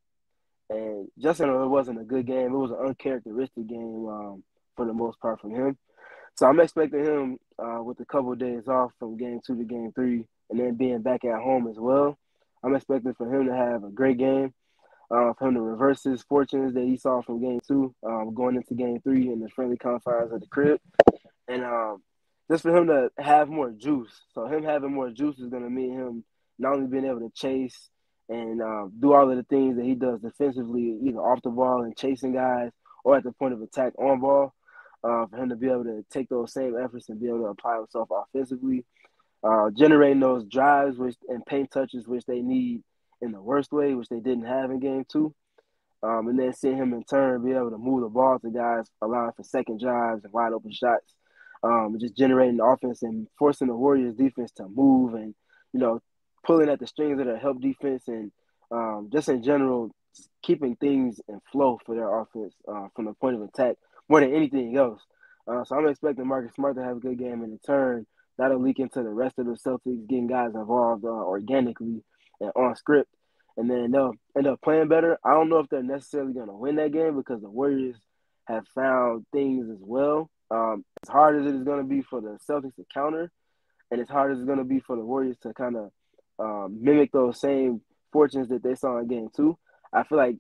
And 0.69 1.07
Justin, 1.17 1.49
it 1.49 1.67
wasn't 1.67 2.01
a 2.01 2.03
good 2.03 2.25
game. 2.25 2.53
It 2.53 2.57
was 2.57 2.71
an 2.71 2.85
uncharacteristic 2.85 3.67
game 3.67 4.07
um, 4.07 4.43
for 4.75 4.85
the 4.85 4.93
most 4.93 5.19
part 5.19 5.41
from 5.41 5.55
him. 5.55 5.77
So 6.35 6.47
I'm 6.47 6.59
expecting 6.59 7.03
him 7.03 7.37
uh, 7.57 7.83
with 7.83 7.99
a 7.99 8.05
couple 8.05 8.31
of 8.31 8.39
days 8.39 8.67
off 8.67 8.91
from 8.99 9.17
game 9.17 9.41
two 9.45 9.57
to 9.57 9.63
game 9.63 9.91
three, 9.93 10.25
and 10.49 10.59
then 10.59 10.75
being 10.75 11.01
back 11.01 11.25
at 11.25 11.41
home 11.41 11.67
as 11.67 11.77
well. 11.77 12.17
I'm 12.63 12.75
expecting 12.75 13.13
for 13.13 13.33
him 13.33 13.47
to 13.47 13.55
have 13.55 13.83
a 13.83 13.89
great 13.89 14.17
game, 14.17 14.53
uh, 15.11 15.33
for 15.33 15.47
him 15.47 15.55
to 15.55 15.61
reverse 15.61 16.03
his 16.03 16.21
fortunes 16.23 16.73
that 16.75 16.83
he 16.83 16.97
saw 16.97 17.21
from 17.21 17.41
game 17.41 17.59
two, 17.67 17.93
um, 18.05 18.33
going 18.33 18.55
into 18.55 18.73
game 18.73 18.99
three 19.01 19.31
in 19.31 19.39
the 19.39 19.49
friendly 19.49 19.77
confines 19.77 20.31
of 20.31 20.41
the 20.41 20.47
crib, 20.47 20.79
and 21.47 21.63
um, 21.63 22.03
just 22.49 22.63
for 22.63 22.75
him 22.75 22.87
to 22.87 23.09
have 23.17 23.49
more 23.49 23.71
juice. 23.71 24.21
So 24.33 24.45
him 24.47 24.63
having 24.63 24.93
more 24.93 25.09
juice 25.09 25.39
is 25.39 25.49
going 25.49 25.63
to 25.63 25.69
mean 25.69 25.93
him 25.93 26.23
not 26.57 26.73
only 26.73 26.87
being 26.87 27.05
able 27.05 27.21
to 27.21 27.31
chase 27.33 27.89
and 28.29 28.61
uh, 28.61 28.87
do 28.99 29.13
all 29.13 29.29
of 29.29 29.35
the 29.35 29.43
things 29.43 29.75
that 29.75 29.85
he 29.85 29.95
does 29.95 30.21
defensively, 30.21 30.99
either 31.03 31.19
off 31.19 31.41
the 31.41 31.49
ball 31.49 31.83
and 31.83 31.97
chasing 31.97 32.33
guys, 32.33 32.71
or 33.03 33.17
at 33.17 33.23
the 33.23 33.31
point 33.33 33.53
of 33.53 33.61
attack 33.61 33.93
on 33.97 34.19
ball. 34.19 34.53
Uh, 35.01 35.25
for 35.27 35.37
him 35.37 35.47
to 35.47 35.55
be 35.55 35.69
able 35.69 35.85
to 35.85 36.03
take 36.11 36.27
those 36.27 36.51
same 36.51 36.75
efforts 36.77 37.07
and 37.07 37.21
be 37.21 37.27
able 37.27 37.39
to 37.39 37.45
apply 37.45 37.77
himself 37.77 38.09
offensively, 38.11 38.83
uh, 39.43 39.69
generating 39.69 40.19
those 40.19 40.43
drives 40.43 40.97
which 40.97 41.15
and 41.29 41.45
paint 41.45 41.71
touches 41.71 42.05
which 42.05 42.25
they 42.25 42.41
need 42.41 42.83
in 43.21 43.31
the 43.31 43.41
worst 43.41 43.71
way, 43.71 43.93
which 43.95 44.09
they 44.09 44.19
didn't 44.19 44.45
have 44.45 44.71
in 44.71 44.79
game 44.79 45.05
two. 45.09 45.33
Um, 46.01 46.27
and 46.27 46.39
then 46.39 46.53
seeing 46.53 46.77
him 46.77 46.93
in 46.93 47.03
turn 47.03 47.43
be 47.43 47.51
able 47.51 47.71
to 47.71 47.77
move 47.77 48.01
the 48.01 48.09
ball 48.09 48.39
to 48.39 48.49
guys, 48.49 48.87
allowing 49.01 49.31
for 49.33 49.43
second 49.43 49.79
drives 49.79 50.23
and 50.23 50.31
wide 50.31 50.53
open 50.53 50.71
shots, 50.71 51.13
um, 51.63 51.97
just 51.99 52.15
generating 52.15 52.59
offense 52.61 53.03
and 53.03 53.27
forcing 53.37 53.67
the 53.67 53.75
Warriors 53.75 54.15
defense 54.15 54.51
to 54.53 54.67
move 54.67 55.13
and 55.13 55.35
you 55.73 55.79
know 55.79 56.01
pulling 56.45 56.69
at 56.69 56.79
the 56.79 56.87
strings 56.87 57.19
of 57.19 57.25
their 57.25 57.37
help 57.37 57.61
defense 57.61 58.07
and 58.07 58.31
um, 58.71 59.09
just 59.11 59.29
in 59.29 59.43
general 59.43 59.91
keeping 60.43 60.75
things 60.75 61.19
in 61.27 61.39
flow 61.51 61.79
for 61.85 61.95
their 61.95 62.19
offense 62.19 62.53
uh, 62.67 62.87
from 62.95 63.05
the 63.05 63.13
point 63.13 63.35
of 63.35 63.41
attack 63.41 63.75
more 64.07 64.19
than 64.19 64.33
anything 64.33 64.75
else. 64.75 65.01
Uh, 65.47 65.63
so 65.63 65.75
I'm 65.75 65.87
expecting 65.87 66.27
Marcus 66.27 66.53
Smart 66.55 66.75
to 66.75 66.83
have 66.83 66.97
a 66.97 66.99
good 66.99 67.17
game 67.17 67.43
in 67.43 67.51
return. 67.51 68.05
That'll 68.37 68.61
leak 68.61 68.79
into 68.79 69.03
the 69.03 69.09
rest 69.09 69.39
of 69.39 69.45
the 69.47 69.53
Celtics 69.53 70.07
getting 70.07 70.27
guys 70.27 70.53
involved 70.53 71.03
uh, 71.03 71.07
organically 71.07 72.03
and 72.39 72.51
on 72.55 72.75
script, 72.75 73.09
and 73.57 73.69
then 73.69 73.91
they'll 73.91 74.13
end 74.37 74.47
up 74.47 74.61
playing 74.61 74.87
better. 74.87 75.17
I 75.23 75.33
don't 75.33 75.49
know 75.49 75.59
if 75.59 75.69
they're 75.69 75.83
necessarily 75.83 76.33
going 76.33 76.47
to 76.47 76.53
win 76.53 76.75
that 76.77 76.93
game 76.93 77.17
because 77.17 77.41
the 77.41 77.49
Warriors 77.49 77.97
have 78.47 78.67
found 78.69 79.25
things 79.33 79.69
as 79.69 79.79
well. 79.81 80.29
Um, 80.51 80.85
as 81.03 81.09
hard 81.09 81.39
as 81.39 81.45
it 81.45 81.55
is 81.55 81.63
going 81.63 81.79
to 81.79 81.83
be 81.83 82.01
for 82.01 82.21
the 82.21 82.37
Celtics 82.49 82.75
to 82.75 82.85
counter, 82.93 83.29
and 83.91 83.99
as 83.99 84.09
hard 84.09 84.31
as 84.31 84.39
it's 84.39 84.47
going 84.47 84.57
to 84.59 84.63
be 84.63 84.79
for 84.79 84.95
the 84.95 85.05
Warriors 85.05 85.37
to 85.43 85.53
kind 85.53 85.75
of 85.75 85.91
um, 86.39 86.77
mimic 86.81 87.11
those 87.11 87.39
same 87.39 87.81
fortunes 88.11 88.49
that 88.49 88.63
they 88.63 88.75
saw 88.75 88.97
in 88.99 89.07
game 89.07 89.29
two. 89.35 89.57
I 89.91 90.03
feel 90.03 90.17
like 90.17 90.37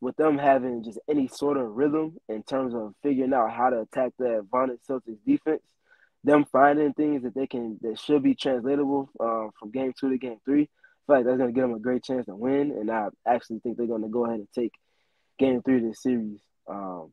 with 0.00 0.16
them 0.16 0.38
having 0.38 0.84
just 0.84 0.98
any 1.08 1.28
sort 1.28 1.56
of 1.56 1.74
rhythm 1.74 2.16
in 2.28 2.42
terms 2.42 2.74
of 2.74 2.94
figuring 3.02 3.32
out 3.32 3.52
how 3.52 3.70
to 3.70 3.80
attack 3.80 4.12
that 4.18 4.46
vaunted 4.50 4.78
Celtics 4.88 5.18
defense, 5.26 5.62
them 6.24 6.44
finding 6.50 6.92
things 6.92 7.22
that 7.22 7.34
they 7.34 7.46
can 7.46 7.78
that 7.82 7.98
should 7.98 8.22
be 8.22 8.34
translatable 8.34 9.08
uh, 9.18 9.48
from 9.58 9.70
game 9.70 9.92
two 9.98 10.10
to 10.10 10.18
game 10.18 10.38
three, 10.44 10.62
I 10.62 11.06
feel 11.06 11.16
like 11.16 11.24
that's 11.24 11.38
going 11.38 11.54
to 11.54 11.54
give 11.54 11.68
them 11.68 11.76
a 11.76 11.80
great 11.80 12.04
chance 12.04 12.26
to 12.26 12.36
win. 12.36 12.72
And 12.72 12.90
I 12.90 13.08
actually 13.26 13.60
think 13.60 13.76
they're 13.76 13.86
going 13.86 14.02
to 14.02 14.08
go 14.08 14.26
ahead 14.26 14.40
and 14.40 14.48
take 14.54 14.72
game 15.38 15.62
three 15.62 15.78
of 15.78 15.84
this 15.84 16.02
series 16.02 16.40
um, 16.68 17.12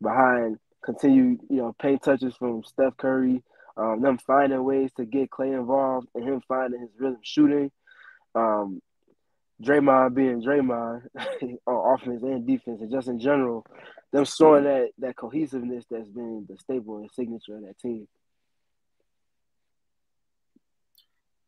behind 0.00 0.58
continued, 0.82 1.40
you 1.50 1.56
know, 1.56 1.74
paint 1.80 2.02
touches 2.02 2.34
from 2.36 2.64
Steph 2.64 2.96
Curry, 2.96 3.42
um, 3.78 4.02
them 4.02 4.18
finding 4.18 4.62
ways 4.64 4.90
to 4.96 5.04
get 5.04 5.30
Klay 5.30 5.54
involved 5.54 6.08
and 6.14 6.24
him 6.24 6.42
finding 6.48 6.80
his 6.80 6.90
rhythm 6.98 7.20
shooting. 7.22 7.70
Um, 8.34 8.82
Draymond 9.62 10.14
being 10.14 10.42
Draymond 10.42 11.02
on 11.66 11.94
offense 11.94 12.22
and 12.22 12.46
defense, 12.46 12.80
and 12.80 12.90
just 12.90 13.08
in 13.08 13.18
general, 13.18 13.64
them 14.12 14.24
showing 14.24 14.64
that 14.64 14.90
that 14.98 15.16
cohesiveness 15.16 15.84
that's 15.90 16.08
been 16.08 16.46
the 16.48 16.56
staple 16.58 16.98
and 16.98 17.10
signature 17.12 17.56
of 17.56 17.62
that 17.62 17.78
team. 17.78 18.06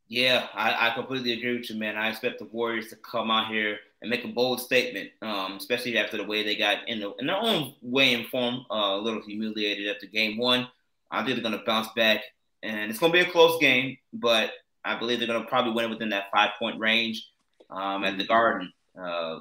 Yeah, 0.08 0.48
I, 0.54 0.88
I 0.88 0.94
completely 0.94 1.32
agree 1.34 1.56
with 1.56 1.70
you, 1.70 1.76
man. 1.76 1.96
I 1.96 2.08
expect 2.08 2.40
the 2.40 2.46
Warriors 2.46 2.88
to 2.88 2.96
come 2.96 3.30
out 3.30 3.46
here 3.46 3.78
and 4.02 4.10
make 4.10 4.24
a 4.24 4.28
bold 4.28 4.60
statement, 4.60 5.10
um, 5.22 5.52
especially 5.52 5.96
after 5.98 6.16
the 6.16 6.24
way 6.24 6.42
they 6.42 6.56
got 6.56 6.88
in, 6.88 6.98
the, 6.98 7.14
in 7.20 7.28
their 7.28 7.36
own 7.36 7.74
way 7.80 8.14
in 8.14 8.24
form, 8.24 8.66
uh, 8.72 8.96
a 8.96 9.00
little 9.00 9.22
humiliated 9.22 9.86
after 9.88 10.06
game 10.06 10.36
one. 10.36 10.66
I 11.10 11.24
think 11.24 11.36
they're 11.36 11.48
going 11.48 11.58
to 11.58 11.64
bounce 11.64 11.88
back, 11.96 12.22
and 12.62 12.90
it's 12.90 12.98
going 12.98 13.12
to 13.12 13.18
be 13.18 13.28
a 13.28 13.30
close 13.30 13.58
game, 13.60 13.96
but 14.12 14.52
I 14.84 14.98
believe 14.98 15.18
they're 15.18 15.28
going 15.28 15.42
to 15.42 15.48
probably 15.48 15.72
win 15.72 15.90
within 15.90 16.10
that 16.10 16.30
five 16.32 16.50
point 16.58 16.78
range 16.78 17.28
um, 17.68 18.04
at 18.04 18.18
the 18.18 18.26
Garden. 18.26 18.72
Uh, 18.98 19.40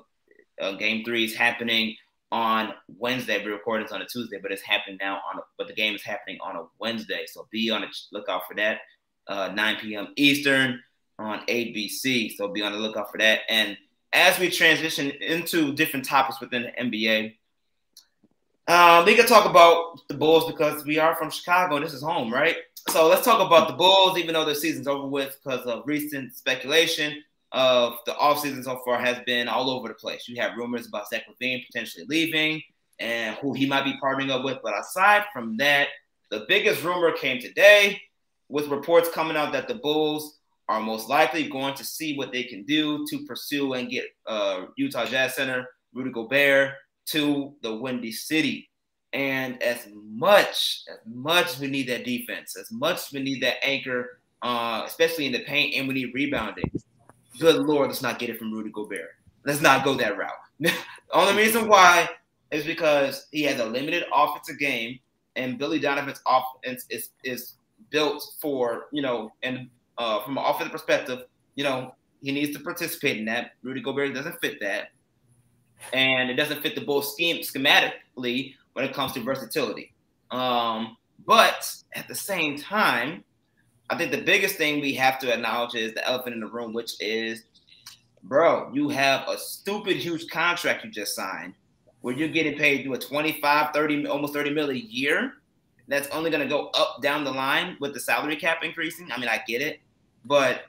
uh, 0.60 0.74
game 0.74 1.04
three 1.06 1.26
is 1.26 1.36
happening 1.36 1.96
on 2.32 2.74
Wednesday. 2.98 3.44
We're 3.44 3.54
recording 3.54 3.86
this 3.86 3.94
on 3.94 4.02
a 4.02 4.06
Tuesday, 4.06 4.40
but 4.42 4.52
it's 4.52 4.62
happening 4.62 4.98
now 5.00 5.22
on. 5.32 5.40
A, 5.40 5.42
but 5.58 5.68
the 5.68 5.74
game 5.74 5.96
is 5.96 6.04
happening 6.04 6.38
on 6.42 6.56
a 6.56 6.64
Wednesday, 6.80 7.26
so 7.28 7.48
be 7.52 7.70
on 7.70 7.82
the 7.82 7.88
lookout 8.12 8.48
for 8.48 8.56
that. 8.56 8.80
Uh, 9.28 9.52
9 9.54 9.78
p.m. 9.78 10.08
Eastern 10.16 10.82
on 11.20 11.46
ABC. 11.48 12.36
So 12.36 12.48
be 12.48 12.62
on 12.62 12.72
the 12.72 12.80
lookout 12.80 13.12
for 13.12 13.18
that. 13.20 13.42
And 13.50 13.78
as 14.14 14.40
we 14.40 14.50
transition 14.50 15.12
into 15.22 15.74
different 15.74 16.06
topics 16.06 16.40
within 16.40 16.64
the 16.64 16.84
NBA, 16.84 17.36
uh, 18.70 19.04
we 19.04 19.16
can 19.16 19.26
talk 19.26 19.50
about 19.50 20.00
the 20.08 20.14
Bulls 20.14 20.46
because 20.46 20.86
we 20.86 21.00
are 21.00 21.16
from 21.16 21.32
Chicago. 21.32 21.78
And 21.78 21.86
this 21.86 21.94
is 21.94 22.04
home, 22.04 22.32
right? 22.32 22.56
so 22.88 23.08
let's 23.08 23.26
talk 23.26 23.46
about 23.46 23.68
the 23.68 23.74
Bulls, 23.74 24.18
even 24.18 24.34
though 24.34 24.46
their 24.46 24.56
season's 24.56 24.88
over 24.88 25.08
with 25.08 25.38
because 25.44 25.66
of 25.66 25.84
recent 25.86 26.34
speculation 26.34 27.22
of 27.52 27.96
the 28.06 28.12
offseason 28.14 28.64
so 28.64 28.80
far 28.86 29.00
has 29.00 29.18
been 29.26 29.48
all 29.48 29.70
over 29.72 29.88
the 29.88 29.96
place. 29.96 30.28
You 30.28 30.40
have 30.42 30.56
rumors 30.56 30.88
about 30.88 31.10
Zach 31.10 31.24
LaVine 31.28 31.66
potentially 31.66 32.06
leaving 32.08 32.62
and 33.00 33.36
who 33.38 33.54
he 33.54 33.66
might 33.66 33.86
be 33.86 33.98
partnering 34.04 34.30
up 34.30 34.44
with. 34.44 34.60
But 34.64 34.80
aside 34.80 35.26
from 35.34 35.58
that, 35.58 35.88
the 36.30 36.46
biggest 36.48 36.84
rumor 36.84 37.12
came 37.12 37.40
today 37.40 38.00
with 38.50 38.68
reports 38.68 39.10
coming 39.10 39.36
out 39.36 39.52
that 39.54 39.68
the 39.68 39.76
Bulls 39.76 40.40
are 40.68 40.80
most 40.80 41.10
likely 41.10 41.50
going 41.50 41.74
to 41.74 41.84
see 41.84 42.16
what 42.16 42.32
they 42.32 42.44
can 42.44 42.64
do 42.66 43.04
to 43.10 43.26
pursue 43.26 43.74
and 43.74 43.90
get 43.90 44.06
uh, 44.28 44.66
Utah 44.78 45.06
Jazz 45.06 45.36
Center 45.36 45.68
Rudy 45.94 46.12
Gobert 46.12 46.74
to 47.12 47.54
the 47.62 47.76
Windy 47.76 48.12
City. 48.12 48.70
And 49.14 49.62
as 49.64 49.88
much 49.94 50.84
as 50.90 50.98
much 51.06 51.58
we 51.60 51.68
need 51.68 51.90
that 51.90 52.06
defense, 52.06 52.56
as 52.56 52.72
much 52.72 53.12
we 53.12 53.22
need 53.22 53.42
that 53.42 53.64
anchor, 53.64 54.20
uh, 54.42 54.84
especially 54.86 55.26
in 55.26 55.32
the 55.32 55.44
paint, 55.44 55.76
and 55.76 55.88
we 55.88 55.96
need 55.96 56.12
rebounding. 56.14 56.72
Good 57.40 57.58
lord, 57.58 57.88
let's 57.88 58.02
not 58.02 58.20
get 58.20 58.30
it 58.30 58.38
from 58.38 58.54
Rudy 58.54 58.70
Gobert. 58.72 59.16
Let's 59.46 59.62
not 59.62 59.84
go 59.84 59.96
that 59.96 60.18
route. 60.18 60.32
the 60.60 60.72
only 61.14 61.42
reason 61.42 61.68
why 61.68 62.08
is 62.52 62.66
because 62.66 63.28
he 63.32 63.44
has 63.44 63.60
a 63.60 63.66
limited 63.66 64.04
offensive 64.14 64.60
game, 64.60 65.00
and 65.36 65.58
Billy 65.58 65.80
Donovan's 65.80 66.22
offense 66.28 66.86
is 66.90 67.10
is 67.24 67.54
built 67.90 68.24
for 68.40 68.88
you 68.92 69.02
know, 69.02 69.32
and 69.42 69.70
uh, 69.98 70.22
from 70.24 70.38
an 70.38 70.44
offensive 70.46 70.72
perspective, 70.72 71.24
you 71.56 71.64
know, 71.64 71.96
he 72.22 72.32
needs 72.32 72.56
to 72.56 72.64
participate 72.64 73.18
in 73.18 73.26
that. 73.26 73.52
Rudy 73.64 73.82
Gobert 73.82 74.14
doesn't 74.14 74.40
fit 74.40 74.60
that, 74.62 74.90
and 75.94 76.30
it 76.30 76.36
doesn't 76.36 76.62
fit 76.62 76.76
the 76.76 76.82
Bulls 76.82 77.14
scheme 77.14 77.38
schematically 77.38 78.56
when 78.74 78.86
it 78.86 78.94
comes 78.94 79.14
to 79.14 79.22
versatility. 79.22 79.94
Um, 80.32 80.98
but 81.26 81.74
at 81.94 82.08
the 82.08 82.16
same 82.16 82.58
time, 82.58 83.24
I 83.90 83.98
think 83.98 84.12
the 84.12 84.22
biggest 84.22 84.56
thing 84.56 84.82
we 84.82 84.94
have 84.94 85.20
to 85.20 85.34
acknowledge 85.34 85.76
is 85.76 85.94
the 85.94 86.06
elephant 86.08 86.36
in 86.36 86.42
the 86.42 86.48
room, 86.48 86.74
which 86.74 86.94
is, 87.02 87.44
bro, 88.24 88.72
you 88.74 88.90
have 88.90 89.28
a 89.28 89.38
stupid 89.38 89.98
huge 89.98 90.28
contract 90.30 90.86
you 90.86 90.92
just 90.92 91.16
signed 91.16 91.54
where 92.02 92.16
you're 92.16 92.30
getting 92.30 92.58
paid 92.58 92.84
to 92.84 92.94
a 92.94 92.98
25, 92.98 93.74
30, 93.74 94.08
almost 94.08 94.34
30 94.34 94.52
mil 94.52 94.70
a 94.70 94.74
year. 94.74 95.34
That's 95.88 96.08
only 96.10 96.30
going 96.30 96.44
to 96.44 96.50
go 96.50 96.70
up 96.76 97.02
down 97.02 97.24
the 97.24 97.32
line 97.32 97.76
with 97.80 97.94
the 97.94 98.00
salary 98.00 98.36
cap 98.36 98.64
increasing. 98.64 99.12
I 99.12 99.18
mean, 99.18 99.28
I 99.28 99.42
get 99.48 99.62
it. 99.62 99.80
But 100.24 100.66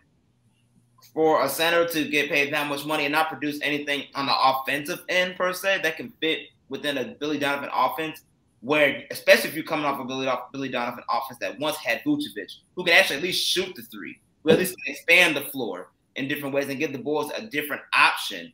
for 1.13 1.43
a 1.43 1.49
center 1.49 1.87
to 1.89 2.09
get 2.09 2.29
paid 2.29 2.53
that 2.53 2.69
much 2.69 2.85
money 2.87 3.05
and 3.05 3.13
not 3.13 3.29
produce 3.29 3.59
anything 3.63 4.05
on 4.15 4.27
the 4.27 4.35
offensive 4.43 5.05
end 5.09 5.37
per 5.37 5.53
se 5.53 5.81
that 5.83 5.97
can 5.97 6.13
fit 6.21 6.49
within 6.69 6.99
a 6.99 7.05
Billy 7.05 7.39
Donovan 7.39 7.71
offense, 7.75 8.23
where 8.61 9.05
especially 9.11 9.51
if 9.51 9.57
you're 9.57 9.65
coming 9.65 9.85
off 9.85 10.01
a 10.01 10.05
Billy, 10.05 10.29
Billy 10.53 10.69
Donovan 10.69 11.05
offense 11.11 11.39
that 11.41 11.59
once 11.59 11.77
had 11.77 12.01
Vucevic, 12.05 12.53
who 12.77 12.85
can 12.85 12.95
actually 12.95 13.17
at 13.17 13.23
least 13.23 13.45
shoot 13.45 13.75
the 13.75 13.83
three, 13.83 14.21
who 14.43 14.51
at 14.51 14.59
least 14.59 14.77
expand 14.87 15.37
the 15.37 15.43
floor 15.43 15.91
in 16.17 16.29
different 16.29 16.55
ways 16.55 16.69
and 16.69 16.79
give 16.79 16.93
the 16.93 16.99
Bulls 16.99 17.33
a 17.37 17.43
different 17.43 17.83
option. 17.93 18.53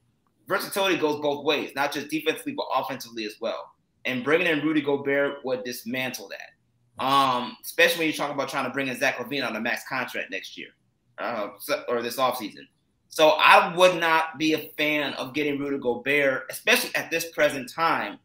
Versatility 0.48 0.96
goes 0.96 1.20
both 1.20 1.44
ways, 1.44 1.72
not 1.74 1.92
just 1.92 2.08
defensively 2.08 2.52
but 2.52 2.66
offensively 2.74 3.24
as 3.24 3.34
well. 3.40 3.72
And 4.04 4.22
bringing 4.22 4.46
in 4.46 4.60
Rudy 4.60 4.80
Gobert 4.80 5.44
would 5.44 5.64
dismantle 5.64 6.28
that. 6.28 7.04
Um, 7.04 7.56
especially 7.62 7.98
when 7.98 8.06
you 8.06 8.14
talk 8.14 8.32
about 8.32 8.48
trying 8.48 8.64
to 8.64 8.70
bring 8.70 8.88
in 8.88 8.98
Zach 8.98 9.16
LaVine 9.16 9.46
on 9.46 9.56
a 9.56 9.60
max 9.60 9.82
contract 9.86 10.30
next 10.30 10.56
year 10.56 10.68
uh, 11.18 11.48
or 11.88 12.02
this 12.02 12.16
offseason. 12.16 12.66
So 13.08 13.30
I 13.30 13.74
would 13.74 13.98
not 13.98 14.38
be 14.38 14.52
a 14.52 14.70
fan 14.76 15.14
of 15.14 15.32
getting 15.32 15.58
Rudy 15.58 15.78
Gobert, 15.78 16.44
especially 16.50 16.94
at 16.94 17.10
this 17.10 17.30
present 17.30 17.72
time, 17.72 18.18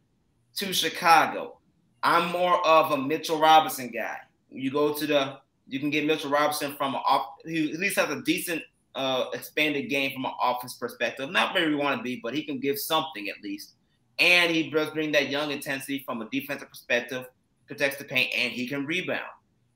to 0.56 0.72
Chicago. 0.72 1.58
I'm 2.02 2.30
more 2.30 2.64
of 2.66 2.90
a 2.90 2.98
Mitchell 2.98 3.38
Robinson 3.38 3.90
guy. 3.90 4.18
You 4.50 4.70
go 4.70 4.92
to 4.92 5.06
the, 5.06 5.38
you 5.68 5.80
can 5.80 5.88
get 5.88 6.04
Mitchell 6.04 6.30
Robinson 6.30 6.74
from 6.74 6.94
an 6.94 7.00
off, 7.06 7.36
he 7.44 7.72
at 7.72 7.78
least 7.78 7.98
has 7.98 8.10
a 8.10 8.20
decent 8.22 8.62
uh, 8.94 9.26
expanded 9.32 9.88
game 9.88 10.12
from 10.12 10.26
an 10.26 10.32
offense 10.42 10.74
perspective. 10.74 11.30
Not 11.30 11.54
where 11.54 11.68
we 11.68 11.74
want 11.74 11.96
to 11.96 12.02
be, 12.02 12.20
but 12.22 12.34
he 12.34 12.42
can 12.42 12.58
give 12.58 12.78
something 12.78 13.28
at 13.28 13.42
least. 13.42 13.74
And 14.18 14.50
he 14.50 14.68
does 14.68 14.90
bring 14.90 15.12
that 15.12 15.30
young 15.30 15.52
intensity 15.52 16.02
from 16.04 16.20
a 16.20 16.28
defensive 16.30 16.68
perspective, 16.68 17.26
protects 17.66 17.96
the 17.96 18.04
paint, 18.04 18.30
and 18.36 18.52
he 18.52 18.66
can 18.66 18.84
rebound. 18.84 19.22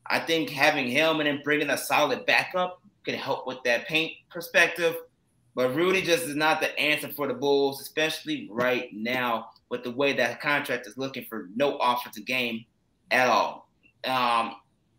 I 0.08 0.20
think 0.20 0.50
having 0.50 0.88
him 0.88 1.20
and 1.20 1.26
then 1.26 1.40
bringing 1.42 1.70
a 1.70 1.78
solid 1.78 2.26
backup 2.26 2.82
can 3.06 3.14
help 3.14 3.46
with 3.46 3.62
that 3.64 3.86
paint 3.86 4.12
perspective. 4.30 4.96
But 5.54 5.74
Rudy 5.74 6.02
just 6.02 6.24
is 6.24 6.36
not 6.36 6.60
the 6.60 6.78
answer 6.78 7.08
for 7.08 7.26
the 7.26 7.32
Bulls, 7.32 7.80
especially 7.80 8.48
right 8.50 8.90
now 8.92 9.48
with 9.70 9.84
the 9.84 9.90
way 9.90 10.12
that 10.12 10.40
contract 10.40 10.86
is 10.86 10.98
looking 10.98 11.24
for 11.24 11.48
no 11.56 11.78
offensive 11.78 12.26
game 12.26 12.66
at 13.10 13.28
all. 13.28 13.70
Um, 14.04 14.56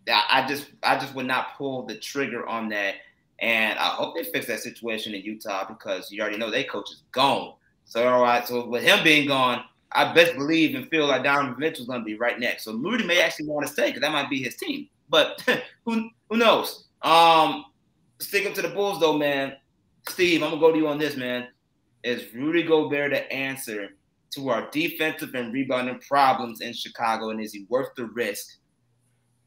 I 0.09 0.45
just 0.47 0.71
I 0.83 0.97
just 0.97 1.13
would 1.13 1.27
not 1.27 1.57
pull 1.57 1.85
the 1.85 1.95
trigger 1.95 2.47
on 2.47 2.69
that. 2.69 2.95
And 3.39 3.77
I 3.77 3.89
hope 3.89 4.15
they 4.15 4.23
fix 4.23 4.47
that 4.47 4.61
situation 4.61 5.13
in 5.13 5.21
Utah 5.21 5.67
because 5.67 6.11
you 6.11 6.21
already 6.21 6.37
know 6.37 6.49
their 6.49 6.63
coach 6.63 6.89
is 6.89 7.03
gone. 7.11 7.53
So 7.85 8.07
all 8.07 8.23
right, 8.23 8.47
so 8.47 8.67
with 8.67 8.83
him 8.83 9.03
being 9.03 9.27
gone, 9.27 9.63
I 9.91 10.11
best 10.13 10.33
believe 10.33 10.75
and 10.75 10.89
feel 10.89 11.05
like 11.05 11.23
Donovan 11.23 11.55
Mitchell's 11.59 11.87
going 11.87 12.01
to 12.01 12.05
be 12.05 12.17
right 12.17 12.39
next. 12.39 12.63
So 12.63 12.73
Rudy 12.73 13.05
may 13.05 13.21
actually 13.21 13.47
want 13.47 13.67
to 13.67 13.71
stay 13.71 13.87
because 13.87 14.01
that 14.01 14.11
might 14.11 14.29
be 14.29 14.41
his 14.41 14.55
team. 14.55 14.89
But 15.09 15.41
who 15.85 16.09
who 16.29 16.37
knows? 16.37 16.85
Um, 17.03 17.65
sticking 18.19 18.53
to 18.53 18.61
the 18.61 18.69
Bulls 18.69 18.99
though, 18.99 19.17
man. 19.17 19.55
Steve, 20.09 20.41
I'm 20.43 20.51
gonna 20.51 20.61
go 20.61 20.71
to 20.71 20.77
you 20.77 20.87
on 20.87 20.97
this, 20.97 21.15
man. 21.15 21.47
Is 22.03 22.33
Rudy 22.33 22.63
Gobert 22.63 23.11
the 23.11 23.31
answer 23.31 23.89
to 24.31 24.49
our 24.49 24.69
defensive 24.71 25.33
and 25.35 25.53
rebounding 25.53 25.99
problems 25.99 26.61
in 26.61 26.73
Chicago, 26.73 27.29
and 27.29 27.41
is 27.41 27.53
he 27.53 27.65
worth 27.69 27.89
the 27.95 28.05
risk 28.05 28.47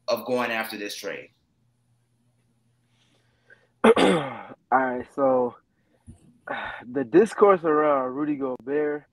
of 0.07 0.25
going 0.25 0.51
after 0.51 0.77
this 0.77 0.95
trade? 0.95 1.29
All 3.83 4.55
right, 4.71 5.05
so 5.15 5.55
the 6.91 7.03
discourse 7.03 7.63
around 7.63 8.13
Rudy 8.13 8.35
Gobert, 8.35 9.05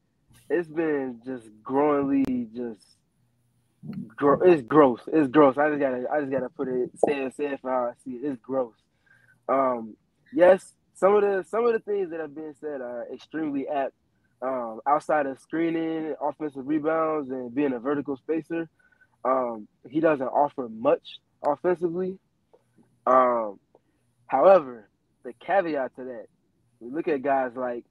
it's 0.51 0.68
been 0.68 1.21
just 1.25 1.47
growingly 1.62 2.49
just 2.55 2.85
it's 4.42 4.62
gross. 4.62 5.01
It's 5.07 5.29
gross. 5.29 5.57
I 5.57 5.68
just 5.68 5.81
gotta 5.81 6.05
I 6.12 6.21
just 6.21 6.33
gotta 6.33 6.49
put 6.49 6.68
it 6.68 6.90
say 7.07 7.25
it 7.25 7.37
say 7.37 7.47
it 7.47 7.61
for 7.61 7.71
how 7.71 7.85
I 7.87 7.92
see 8.05 8.16
it. 8.16 8.33
It's 8.33 8.40
gross. 8.42 8.75
Um, 9.49 9.97
yes, 10.33 10.75
some 10.95 11.15
of 11.15 11.23
the 11.23 11.45
some 11.49 11.67
of 11.67 11.73
the 11.73 11.79
things 11.81 12.11
that 12.11 12.21
have 12.21 12.35
been 12.35 12.55
said 12.61 12.81
are 12.81 13.07
extremely 13.13 13.69
apt. 13.69 13.95
Um, 14.41 14.81
outside 14.87 15.27
of 15.27 15.39
screening, 15.41 16.15
offensive 16.21 16.67
rebounds, 16.67 17.31
and 17.31 17.53
being 17.53 17.73
a 17.73 17.81
vertical 17.81 18.17
spacer, 18.17 18.69
um, 19.25 19.67
he 19.89 19.99
doesn't 19.99 20.29
offer 20.29 20.69
much 20.69 21.19
offensively. 21.45 22.19
Um, 23.05 23.59
however, 24.27 24.89
the 25.25 25.33
caveat 25.45 25.97
to 25.97 26.05
that, 26.05 26.27
we 26.81 26.91
look 26.91 27.09
at 27.09 27.23
guys 27.23 27.53
like 27.57 27.85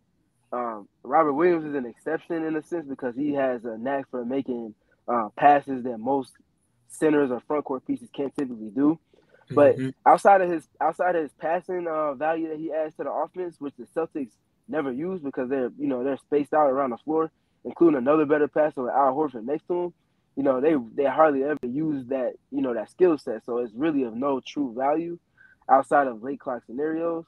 um, 0.54 0.88
Robert 1.04 1.34
Williams 1.34 1.66
is 1.66 1.76
an 1.76 1.86
exception 1.86 2.46
in 2.46 2.56
a 2.56 2.64
sense 2.64 2.88
because 2.88 3.16
he 3.16 3.34
has 3.34 3.66
a 3.66 3.78
knack 3.78 4.10
for 4.10 4.24
making 4.24 4.74
uh, 5.08 5.30
passes 5.38 5.84
that 5.84 5.98
most 5.98 6.32
centers 6.88 7.32
or 7.32 7.42
front 7.42 7.66
court 7.66 7.86
pieces 7.86 8.10
can't 8.16 8.34
typically 8.36 8.70
do. 8.70 8.98
But 9.52 9.78
mm-hmm. 9.78 9.90
outside 10.06 10.42
of 10.42 10.50
his 10.50 10.68
outside 10.82 11.16
of 11.16 11.24
his 11.24 11.32
passing 11.40 11.88
uh, 11.88 12.14
value 12.14 12.50
that 12.50 12.58
he 12.58 12.72
adds 12.72 12.96
to 12.96 13.04
the 13.04 13.12
offense, 13.12 13.56
which 13.60 13.76
the 13.78 13.86
Celtics 13.86 14.32
never 14.68 14.92
use 14.92 15.22
because 15.22 15.50
they're 15.50 15.72
you 15.78 15.88
know 15.88 16.04
they're 16.04 16.18
spaced 16.18 16.54
out 16.54 16.70
around 16.70 16.90
the 16.90 16.98
floor, 16.98 17.32
including 17.64 17.98
another 17.98 18.26
better 18.26 18.48
passer 18.48 18.84
with 18.84 18.94
Al 18.94 19.16
Horford 19.16 19.46
next 19.46 19.68
to 19.68 19.86
him. 19.86 19.94
You 20.36 20.44
know 20.44 20.60
they 20.60 20.76
they 20.96 21.10
hardly 21.10 21.44
ever 21.44 21.58
use 21.64 22.06
that 22.08 22.34
you 22.52 22.62
know 22.62 22.74
that 22.74 22.92
skill 22.92 23.18
set, 23.18 23.46
so 23.46 23.60
it's 23.60 23.74
really 23.74 24.04
of 24.04 24.14
no 24.14 24.42
true 24.42 24.74
value 24.78 25.18
outside 25.70 26.08
of 26.08 26.24
late 26.24 26.40
clock 26.40 26.64
scenarios. 26.66 27.26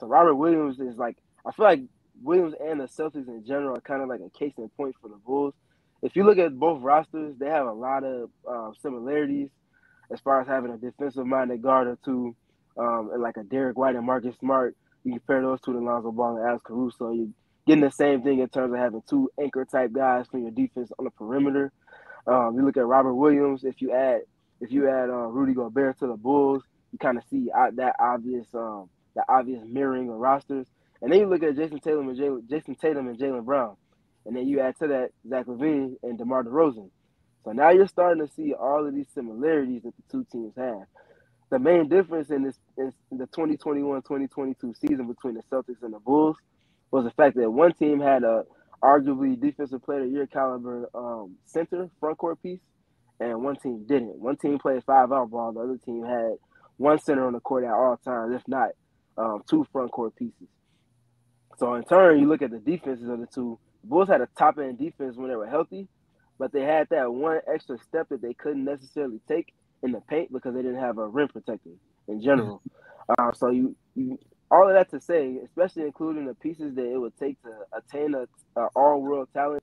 So 0.00 0.06
Robert 0.06 0.34
Williams 0.34 0.80
is 0.80 0.96
like 0.96 1.18
I 1.46 1.52
feel 1.52 1.66
like 1.66 1.82
Williams 2.22 2.54
and 2.60 2.80
the 2.80 2.84
Celtics 2.84 3.28
in 3.28 3.44
general 3.46 3.76
are 3.76 3.80
kind 3.80 4.02
of 4.02 4.08
like 4.08 4.20
a 4.20 4.30
case 4.38 4.54
in 4.58 4.68
point 4.70 4.96
for 5.00 5.08
the 5.08 5.16
Bulls. 5.16 5.54
If 6.02 6.16
you 6.16 6.24
look 6.24 6.38
at 6.38 6.58
both 6.58 6.82
rosters, 6.82 7.36
they 7.38 7.48
have 7.48 7.66
a 7.66 7.72
lot 7.72 8.04
of 8.04 8.30
uh, 8.48 8.70
similarities 8.80 9.50
as 10.12 10.20
far 10.20 10.40
as 10.40 10.46
having 10.46 10.72
a 10.72 10.76
defensive 10.76 11.26
minded 11.26 11.62
guard 11.62 11.88
or 11.88 11.98
two, 12.04 12.34
um, 12.76 13.10
and 13.12 13.22
like 13.22 13.36
a 13.36 13.42
Derrick 13.42 13.76
White 13.76 13.96
and 13.96 14.06
Marcus 14.06 14.36
Smart. 14.38 14.76
You 15.04 15.12
compare 15.12 15.42
those 15.42 15.60
two 15.60 15.72
to 15.72 15.78
Lonzo 15.78 16.12
Ball 16.12 16.36
and 16.36 16.46
Alex 16.46 16.62
Caruso. 16.64 17.12
You're 17.12 17.28
getting 17.66 17.84
the 17.84 17.90
same 17.90 18.22
thing 18.22 18.40
in 18.40 18.48
terms 18.48 18.72
of 18.72 18.78
having 18.78 19.02
two 19.08 19.30
anchor 19.40 19.64
type 19.64 19.92
guys 19.92 20.26
for 20.30 20.38
your 20.38 20.50
defense 20.50 20.90
on 20.98 21.04
the 21.04 21.10
perimeter. 21.10 21.72
Um, 22.26 22.54
you 22.56 22.64
look 22.64 22.76
at 22.76 22.86
Robert 22.86 23.14
Williams. 23.14 23.64
If 23.64 23.80
you 23.80 23.92
add 23.92 24.22
if 24.60 24.70
you 24.70 24.88
add 24.88 25.08
uh, 25.08 25.28
Rudy 25.28 25.54
Gobert 25.54 25.98
to 26.00 26.06
the 26.06 26.16
Bulls, 26.16 26.62
you 26.92 26.98
kind 26.98 27.16
of 27.16 27.24
see 27.30 27.50
uh, 27.56 27.70
that 27.76 27.96
obvious 27.98 28.46
um, 28.54 28.90
obvious 29.28 29.62
mirroring 29.64 30.10
of 30.10 30.16
rosters. 30.16 30.66
And 31.02 31.10
then 31.10 31.20
you 31.20 31.26
look 31.26 31.42
at 31.42 31.56
Jayson 31.56 31.80
Tatum 31.80 32.08
and 32.08 32.16
Jay, 32.16 32.28
Jayson 32.28 32.78
Tatum 32.78 33.08
and 33.08 33.18
Jaylen 33.18 33.44
Brown, 33.44 33.76
and 34.26 34.36
then 34.36 34.46
you 34.46 34.60
add 34.60 34.76
to 34.80 34.88
that 34.88 35.10
Zach 35.28 35.46
LaVine 35.46 35.96
and 36.02 36.18
DeMar 36.18 36.44
DeRozan. 36.44 36.90
So 37.44 37.52
now 37.52 37.70
you're 37.70 37.88
starting 37.88 38.26
to 38.26 38.32
see 38.34 38.54
all 38.54 38.86
of 38.86 38.94
these 38.94 39.08
similarities 39.14 39.82
that 39.84 39.94
the 39.96 40.02
two 40.12 40.26
teams 40.30 40.54
have. 40.56 40.84
The 41.50 41.58
main 41.58 41.88
difference 41.88 42.30
in 42.30 42.44
this 42.44 42.56
in 42.76 42.92
the 43.12 43.26
2021-2022 43.28 44.76
season 44.78 45.06
between 45.06 45.34
the 45.34 45.42
Celtics 45.52 45.82
and 45.82 45.94
the 45.94 45.98
Bulls 46.00 46.36
was 46.90 47.04
the 47.04 47.10
fact 47.12 47.36
that 47.36 47.50
one 47.50 47.72
team 47.74 48.00
had 48.00 48.24
a 48.24 48.44
arguably 48.82 49.40
defensive 49.40 49.82
player 49.84 50.04
of 50.04 50.10
year 50.10 50.26
caliber 50.26 50.88
um, 50.94 51.36
center 51.46 51.90
front 52.00 52.18
court 52.18 52.42
piece, 52.42 52.60
and 53.20 53.42
one 53.42 53.56
team 53.56 53.84
didn't. 53.88 54.18
One 54.18 54.36
team 54.36 54.58
played 54.58 54.84
five 54.84 55.12
out 55.12 55.30
ball, 55.30 55.52
the 55.52 55.60
other 55.60 55.78
team 55.84 56.04
had 56.04 56.34
one 56.76 56.98
center 57.00 57.26
on 57.26 57.32
the 57.34 57.40
court 57.40 57.64
at 57.64 57.72
all 57.72 57.98
times, 58.04 58.34
if 58.34 58.42
not 58.48 58.70
um, 59.18 59.42
two 59.48 59.66
front 59.72 59.92
court 59.92 60.16
pieces. 60.16 60.48
So 61.58 61.74
in 61.74 61.84
turn, 61.84 62.20
you 62.20 62.28
look 62.28 62.42
at 62.42 62.50
the 62.50 62.58
defenses 62.58 63.08
of 63.08 63.20
the 63.20 63.26
two. 63.26 63.58
The 63.82 63.88
Bulls 63.88 64.08
had 64.08 64.20
a 64.20 64.28
top 64.38 64.58
end 64.58 64.78
defense 64.78 65.16
when 65.16 65.28
they 65.30 65.36
were 65.36 65.46
healthy, 65.48 65.88
but 66.40 66.52
they 66.52 66.62
had 66.62 66.88
that 66.88 67.12
one 67.12 67.38
extra 67.46 67.78
step 67.86 68.08
that 68.08 68.22
they 68.22 68.32
couldn't 68.32 68.64
necessarily 68.64 69.20
take 69.28 69.52
in 69.82 69.92
the 69.92 70.00
paint 70.00 70.32
because 70.32 70.54
they 70.54 70.62
didn't 70.62 70.80
have 70.80 70.96
a 70.96 71.06
rim 71.06 71.28
protector 71.28 71.68
in 72.08 72.22
general. 72.22 72.62
Uh, 73.18 73.30
so 73.32 73.50
you, 73.50 73.76
you 73.94 74.18
all 74.50 74.66
of 74.66 74.72
that 74.72 74.90
to 74.90 75.00
say, 75.00 75.36
especially 75.44 75.82
including 75.82 76.24
the 76.24 76.34
pieces 76.34 76.74
that 76.74 76.90
it 76.90 76.96
would 76.96 77.16
take 77.18 77.40
to 77.42 77.50
attain 77.76 78.14
a, 78.14 78.26
a 78.58 78.68
all 78.74 79.02
world 79.02 79.28
talent, 79.34 79.62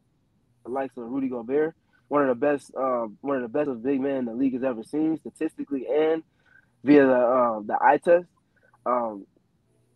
the 0.65 0.71
likes 0.71 0.95
of 0.97 1.09
Rudy 1.09 1.29
Gobert, 1.29 1.75
one 2.09 2.21
of 2.21 2.27
the 2.27 2.35
best, 2.35 2.71
um, 2.77 3.17
one 3.21 3.37
of 3.37 3.41
the 3.41 3.49
best 3.49 3.69
of 3.69 3.81
big 3.81 3.99
men 3.99 4.25
the 4.25 4.33
league 4.33 4.53
has 4.53 4.63
ever 4.63 4.83
seen, 4.83 5.17
statistically 5.17 5.87
and 5.87 6.21
via 6.83 7.07
the 7.07 7.19
um, 7.19 7.65
the 7.65 7.77
eye 7.81 7.97
test. 7.97 8.27
Um, 8.85 9.25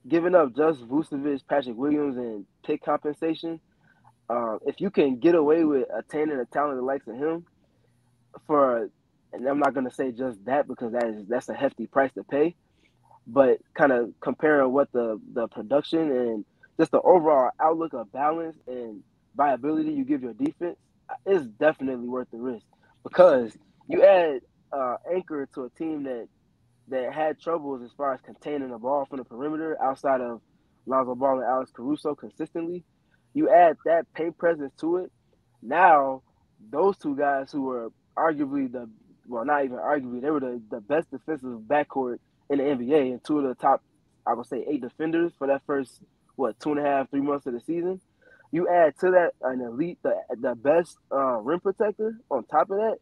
giving 0.07 0.33
up 0.33 0.55
just 0.55 0.81
Vucevic, 0.87 1.41
Patrick 1.47 1.77
Williams, 1.77 2.17
and 2.17 2.45
pick 2.65 2.83
compensation. 2.83 3.59
Uh, 4.29 4.57
if 4.65 4.79
you 4.81 4.89
can 4.89 5.19
get 5.19 5.35
away 5.35 5.65
with 5.65 5.87
attaining 5.97 6.39
a 6.39 6.45
talent 6.45 6.77
the 6.77 6.83
likes 6.83 7.07
of 7.07 7.15
him, 7.15 7.45
for 8.47 8.89
and 9.33 9.47
I'm 9.47 9.59
not 9.59 9.73
gonna 9.73 9.91
say 9.91 10.11
just 10.11 10.43
that 10.45 10.67
because 10.67 10.93
that 10.93 11.05
is 11.05 11.25
that's 11.27 11.49
a 11.49 11.53
hefty 11.53 11.87
price 11.87 12.11
to 12.13 12.23
pay, 12.23 12.55
but 13.27 13.59
kind 13.73 13.91
of 13.91 14.13
comparing 14.21 14.71
what 14.71 14.91
the 14.93 15.19
the 15.33 15.47
production 15.47 16.11
and 16.11 16.45
just 16.79 16.91
the 16.91 17.01
overall 17.01 17.51
outlook 17.61 17.93
of 17.93 18.11
balance 18.11 18.57
and 18.67 19.03
viability 19.35 19.91
you 19.91 20.05
give 20.05 20.23
your 20.23 20.33
defense 20.33 20.77
is 21.25 21.45
definitely 21.59 22.07
worth 22.07 22.27
the 22.31 22.37
risk 22.37 22.65
because 23.03 23.55
you 23.87 24.03
add 24.03 24.41
uh, 24.71 24.95
anchor 25.13 25.47
to 25.53 25.63
a 25.65 25.69
team 25.71 26.03
that 26.03 26.27
that 26.87 27.13
had 27.13 27.39
troubles 27.39 27.81
as 27.83 27.91
far 27.95 28.13
as 28.13 28.21
containing 28.21 28.71
the 28.71 28.77
ball 28.77 29.05
from 29.05 29.19
the 29.19 29.25
perimeter 29.25 29.77
outside 29.81 30.21
of 30.21 30.41
Lonzo 30.85 31.15
Ball 31.15 31.39
and 31.39 31.45
Alex 31.45 31.71
Caruso 31.73 32.15
consistently. 32.15 32.83
You 33.33 33.49
add 33.49 33.77
that 33.85 34.11
paint 34.13 34.37
presence 34.37 34.73
to 34.81 34.97
it. 34.97 35.11
Now, 35.61 36.23
those 36.69 36.97
two 36.97 37.15
guys 37.15 37.51
who 37.51 37.63
were 37.63 37.91
arguably 38.17 38.71
the 38.71 38.89
well, 39.27 39.45
not 39.45 39.63
even 39.63 39.77
arguably, 39.77 40.21
they 40.21 40.29
were 40.29 40.39
the, 40.39 40.61
the 40.69 40.81
best 40.81 41.09
defensive 41.11 41.59
backcourt 41.67 42.17
in 42.49 42.57
the 42.57 42.63
NBA 42.63 43.11
and 43.11 43.23
two 43.23 43.39
of 43.39 43.45
the 43.45 43.55
top, 43.55 43.81
I 44.27 44.33
would 44.33 44.47
say, 44.47 44.65
eight 44.67 44.81
defenders 44.81 45.31
for 45.37 45.47
that 45.47 45.61
first 45.65 46.01
what 46.35 46.59
two 46.59 46.71
and 46.71 46.79
a 46.79 46.83
half, 46.83 47.09
three 47.09 47.21
months 47.21 47.45
of 47.45 47.53
the 47.53 47.61
season. 47.61 48.01
You 48.51 48.67
add 48.67 48.95
to 48.99 49.11
that 49.11 49.31
an 49.41 49.61
elite, 49.61 49.99
the 50.03 50.15
the 50.41 50.55
best 50.55 50.97
uh, 51.11 51.37
rim 51.37 51.61
protector 51.61 52.17
on 52.29 52.43
top 52.45 52.69
of 52.71 52.77
that. 52.77 52.97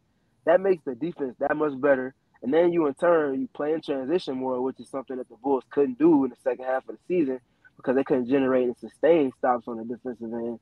That 0.46 0.62
makes 0.62 0.84
the 0.86 0.96
defense 0.96 1.36
that 1.40 1.56
much 1.56 1.80
better. 1.80 2.14
And 2.42 2.54
then 2.54 2.72
you 2.72 2.88
in 2.88 2.94
turn 2.94 3.42
you 3.42 3.50
play 3.54 3.74
in 3.74 3.82
transition 3.82 4.38
more, 4.38 4.62
which 4.62 4.80
is 4.80 4.90
something 4.90 5.18
that 5.18 5.28
the 5.30 5.36
Bulls 5.42 5.64
couldn't 5.72 5.98
do 5.98 6.24
in 6.24 6.30
the 6.30 6.38
second 6.44 6.66
half 6.66 6.88
of 6.88 6.96
the 6.96 7.00
season 7.08 7.40
because 7.80 7.96
they 7.96 8.04
couldn't 8.04 8.28
generate 8.28 8.66
and 8.66 8.78
sustain 8.78 9.32
stops 9.38 9.68
on 9.68 9.78
the 9.78 9.86
defensive 9.86 10.34
end. 10.34 10.60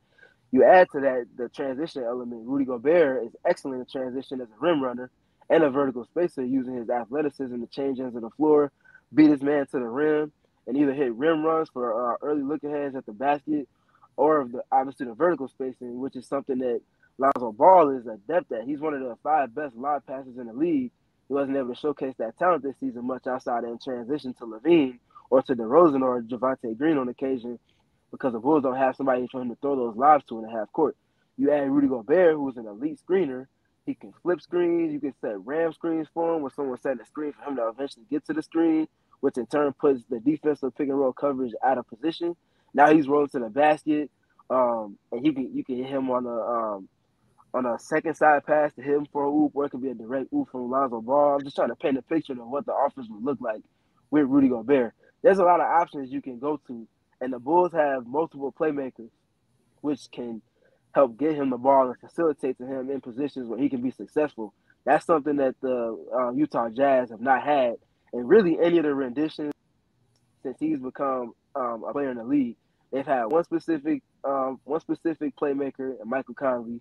You 0.52 0.64
add 0.64 0.88
to 0.92 1.02
that 1.02 1.26
the 1.36 1.50
transition 1.50 2.04
element. 2.04 2.48
Rudy 2.48 2.66
Gobert 2.66 3.26
is 3.26 3.36
excellent 3.44 3.82
in 3.82 3.86
transition 3.88 4.40
as 4.40 4.48
a 4.48 4.60
rim 4.60 4.82
runner 4.84 5.10
and 5.50 5.64
a 5.64 5.70
vertical 5.72 6.06
spacer 6.06 6.46
using 6.46 6.76
his 6.76 6.90
athleticism 6.90 7.60
to 7.60 7.68
change 7.68 8.00
ends 8.00 8.16
of 8.16 8.22
the 8.22 8.30
floor, 8.32 8.72
beat 9.14 9.32
his 9.32 9.42
man 9.42 9.66
to 9.68 9.80
the 9.80 9.88
rim, 9.88 10.32
and 10.68 10.78
either 10.78 10.94
hit 10.94 11.14
rim 11.16 11.44
runs 11.44 11.70
for 11.74 12.14
uh, 12.14 12.18
early 12.22 12.44
look 12.44 12.64
aheads 12.64 12.96
at 12.96 13.06
the 13.08 13.14
basket 13.14 13.68
or 14.16 14.48
the 14.52 14.62
obviously 14.72 15.08
the 15.08 15.14
vertical 15.14 15.48
spacing, 15.48 16.00
which 16.00 16.16
is 16.16 16.28
something 16.28 16.60
that 16.60 16.82
Lonzo 17.18 17.52
Ball 17.52 17.98
is 17.98 18.06
adept 18.06 18.52
at. 18.52 18.66
He's 18.66 18.80
one 18.80 18.94
of 18.94 19.00
the 19.00 19.16
five 19.24 19.56
best 19.56 19.76
lob 19.76 20.06
passers 20.06 20.38
in 20.38 20.46
the 20.46 20.54
league 20.54 20.92
he 21.28 21.34
wasn't 21.34 21.58
able 21.58 21.74
to 21.74 21.80
showcase 21.80 22.16
that 22.20 22.38
talent 22.38 22.64
this 22.64 22.80
season 22.80 23.06
much 23.06 23.28
outside 23.28 23.64
in 23.64 23.78
transition 23.80 24.34
to 24.36 24.46
LaVine 24.46 25.00
or 25.30 25.42
to 25.42 25.56
DeRozan 25.56 26.02
or 26.02 26.22
Javonte 26.22 26.78
Green 26.78 26.98
on 26.98 27.10
occasion 27.10 27.60
because 28.12 28.34
the 28.34 28.40
Bulls 28.40 28.64
don't 28.64 28.78
have 28.78 28.96
somebody 28.96 29.28
for 29.32 29.42
him 29.42 29.50
to 29.50 29.56
throw 29.62 29.76
those 29.76 29.96
lobs 29.96 30.24
to 30.26 30.38
in 30.38 30.46
the 30.46 30.52
half 30.52 30.72
court. 30.72 30.96
You 31.38 31.52
add 31.52 31.70
Rudy 31.70 31.88
Gobert, 31.88 32.36
who's 32.36 32.58
an 32.58 32.66
elite 32.66 33.00
screener. 33.06 33.46
He 33.86 33.94
can 33.94 34.14
flip 34.22 34.42
screens. 34.42 34.92
You 34.92 35.00
can 35.00 35.14
set 35.22 35.46
ram 35.46 35.72
screens 35.74 36.08
for 36.14 36.36
him, 36.36 36.42
where 36.42 36.52
someone's 36.52 36.82
setting 36.82 37.00
a 37.02 37.06
screen 37.06 37.34
for 37.34 37.50
him 37.50 37.58
to 37.58 37.68
eventually 37.68 38.06
get 38.10 38.26
to 38.26 38.34
the 38.34 38.42
screen, 38.42 38.88
which 39.22 39.38
in 39.38 39.46
turn 39.46 39.74
puts 39.74 40.02
the 40.10 40.20
defensive 40.20 40.76
pick 40.76 40.90
and 40.90 41.00
roll 41.00 41.14
coverage 41.14 41.54
out 41.64 41.78
of 41.78 41.88
position. 41.88 42.36
Now 42.74 42.94
he's 42.94 43.08
rolling 43.08 43.30
to 43.30 43.40
the 43.40 43.50
basket, 43.50 44.10
um, 44.50 44.98
and 45.12 45.26
he 45.26 45.34
can 45.34 45.56
you 45.56 45.64
can 45.64 45.78
hit 45.78 45.88
him 45.88 46.10
on 46.10 46.26
a 46.26 46.30
um, 46.76 46.90
on 47.54 47.66
a 47.66 47.80
second 47.80 48.16
side 48.16 48.46
pass 48.46 48.74
to 48.74 48.82
him 48.82 49.08
for 49.12 49.24
a 49.24 49.32
oop, 49.32 49.52
or 49.56 49.66
it 49.66 49.70
could 49.70 49.82
be 49.82 49.90
a 49.90 49.94
direct 49.94 50.34
oop 50.34 50.50
from 50.52 50.70
Lonzo 50.70 51.02
Ball. 51.02 51.36
I'm 51.36 51.44
just 51.44 51.56
trying 51.56 51.70
to 51.70 51.76
paint 51.76 51.98
a 51.98 52.02
picture 52.02 52.34
of 52.34 52.48
what 52.48 52.66
the 52.66 52.74
offense 52.74 53.08
would 53.10 53.24
look 53.24 53.40
like 53.42 53.62
with 54.12 54.26
Rudy 54.28 54.50
Gobert. 54.50 54.94
There's 55.22 55.40
a 55.40 55.44
lot 55.44 55.60
of 55.60 55.68
options 55.68 56.12
you 56.12 56.22
can 56.22 56.40
go 56.40 56.60
to, 56.68 56.88
and 57.22 57.34
the 57.34 57.40
Bulls 57.40 57.74
have 57.74 58.06
multiple 58.06 58.54
playmakers, 58.58 59.10
which 59.82 60.10
can 60.12 60.42
help 60.94 61.18
get 61.18 61.36
him 61.36 61.50
the 61.50 61.58
ball 61.58 61.88
and 61.88 62.00
facilitate 62.00 62.58
to 62.58 62.66
him 62.66 62.90
in 62.90 63.02
positions 63.02 63.48
where 63.48 63.60
he 63.60 63.70
can 63.70 63.82
be 63.82 63.92
successful. 63.92 64.54
That's 64.86 65.06
something 65.06 65.36
that 65.38 65.56
the 65.62 65.98
uh, 66.16 66.32
Utah 66.32 66.70
Jazz 66.70 67.10
have 67.10 67.22
not 67.22 67.44
had, 67.44 67.76
and 68.14 68.28
really 68.28 68.58
any 68.62 68.78
of 68.78 68.84
the 68.84 68.94
renditions 68.94 69.54
since 70.44 70.58
he's 70.60 70.80
become 70.80 71.34
um, 71.56 71.84
a 71.88 71.92
player 71.92 72.12
in 72.12 72.18
the 72.18 72.24
league. 72.24 72.56
They've 72.92 73.06
had 73.06 73.26
one 73.26 73.44
specific, 73.44 74.02
um, 74.24 74.60
one 74.64 74.80
specific 74.80 75.36
playmaker, 75.36 75.96
Michael 76.06 76.36
Conley, 76.36 76.80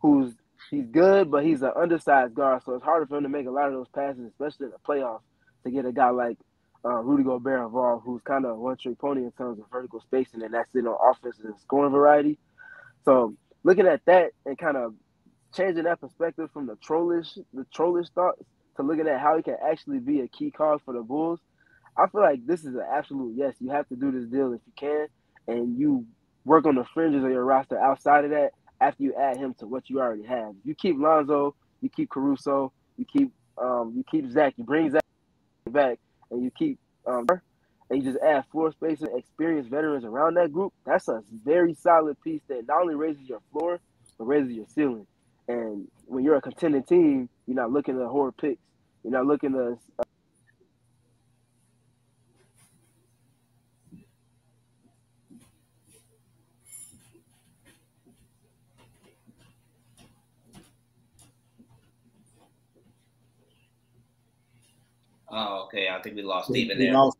who's 0.00 0.34
he's 0.70 0.86
good, 0.86 1.30
but 1.30 1.44
he's 1.44 1.62
an 1.62 1.72
undersized 1.76 2.34
guard, 2.34 2.62
so 2.64 2.74
it's 2.74 2.84
harder 2.84 3.06
for 3.06 3.18
him 3.18 3.24
to 3.24 3.28
make 3.28 3.46
a 3.46 3.50
lot 3.50 3.68
of 3.68 3.74
those 3.74 3.88
passes, 3.88 4.26
especially 4.26 4.66
in 4.66 4.72
the 4.72 4.78
playoffs, 4.88 5.20
to 5.64 5.70
get 5.70 5.84
a 5.84 5.92
guy 5.92 6.10
like 6.10 6.38
uh, 6.84 7.00
Rudy 7.02 7.24
Gobert 7.24 7.64
involved, 7.64 8.04
who's 8.04 8.22
kind 8.22 8.44
of 8.44 8.58
one 8.58 8.76
trick 8.76 8.98
pony 8.98 9.22
in 9.22 9.32
terms 9.32 9.58
of 9.58 9.64
vertical 9.70 10.00
spacing, 10.00 10.42
and 10.42 10.52
that's 10.52 10.74
it 10.74 10.86
on 10.86 10.96
offense 11.10 11.38
and 11.42 11.58
scoring 11.60 11.92
variety. 11.92 12.38
So 13.04 13.34
looking 13.62 13.86
at 13.86 14.04
that 14.06 14.32
and 14.44 14.58
kind 14.58 14.76
of 14.76 14.94
changing 15.54 15.84
that 15.84 16.00
perspective 16.00 16.50
from 16.52 16.66
the 16.66 16.76
trollish, 16.76 17.34
the 17.52 17.64
trollish 17.72 18.08
thoughts 18.10 18.42
to 18.76 18.82
looking 18.82 19.08
at 19.08 19.20
how 19.20 19.36
he 19.36 19.42
can 19.42 19.56
actually 19.64 19.98
be 19.98 20.20
a 20.20 20.28
key 20.28 20.50
cause 20.50 20.80
for 20.84 20.92
the 20.92 21.02
Bulls, 21.02 21.40
I 21.96 22.08
feel 22.08 22.22
like 22.22 22.44
this 22.46 22.60
is 22.60 22.74
an 22.74 22.84
absolute 22.92 23.34
yes. 23.36 23.54
You 23.60 23.70
have 23.70 23.88
to 23.88 23.96
do 23.96 24.10
this 24.10 24.28
deal 24.28 24.52
if 24.52 24.60
you 24.66 24.72
can, 24.76 25.06
and 25.46 25.78
you 25.78 26.04
work 26.44 26.66
on 26.66 26.74
the 26.74 26.84
fringes 26.92 27.24
of 27.24 27.30
your 27.30 27.44
roster 27.44 27.78
outside 27.78 28.24
of 28.24 28.30
that 28.32 28.50
after 28.80 29.02
you 29.02 29.14
add 29.14 29.36
him 29.36 29.54
to 29.60 29.66
what 29.66 29.88
you 29.88 30.00
already 30.00 30.24
have. 30.24 30.54
You 30.64 30.74
keep 30.74 30.96
Lonzo, 30.98 31.54
you 31.80 31.88
keep 31.88 32.10
Caruso, 32.10 32.72
you 32.96 33.04
keep 33.04 33.32
um, 33.56 33.92
you 33.96 34.04
keep 34.10 34.30
Zach, 34.32 34.54
you 34.56 34.64
bring 34.64 34.90
Zach 34.90 35.04
back, 35.70 35.98
and 36.34 36.44
you 36.44 36.50
keep 36.58 36.78
um, 37.06 37.26
and 37.90 38.02
you 38.02 38.12
just 38.12 38.22
add 38.24 38.44
floor 38.50 38.72
space 38.72 39.00
and 39.02 39.18
experienced 39.18 39.70
veterans 39.70 40.04
around 40.04 40.34
that 40.34 40.52
group. 40.52 40.72
That's 40.86 41.08
a 41.08 41.22
very 41.44 41.74
solid 41.74 42.20
piece 42.22 42.42
that 42.48 42.66
not 42.66 42.82
only 42.82 42.94
raises 42.94 43.28
your 43.28 43.40
floor 43.52 43.80
but 44.18 44.24
raises 44.24 44.52
your 44.52 44.66
ceiling. 44.74 45.06
And 45.48 45.88
when 46.06 46.24
you're 46.24 46.36
a 46.36 46.42
contending 46.42 46.82
team, 46.84 47.28
you're 47.46 47.56
not 47.56 47.70
looking 47.72 48.00
at 48.00 48.06
horror 48.06 48.32
picks. 48.32 48.60
You're 49.02 49.12
not 49.12 49.26
looking 49.26 49.52
to 49.52 49.78
Oh, 65.36 65.64
okay. 65.64 65.88
I 65.88 66.00
think 66.00 66.16
we 66.16 66.22
lost 66.22 66.48
Steve 66.48 66.70
in 66.70 66.78
there. 66.78 67.10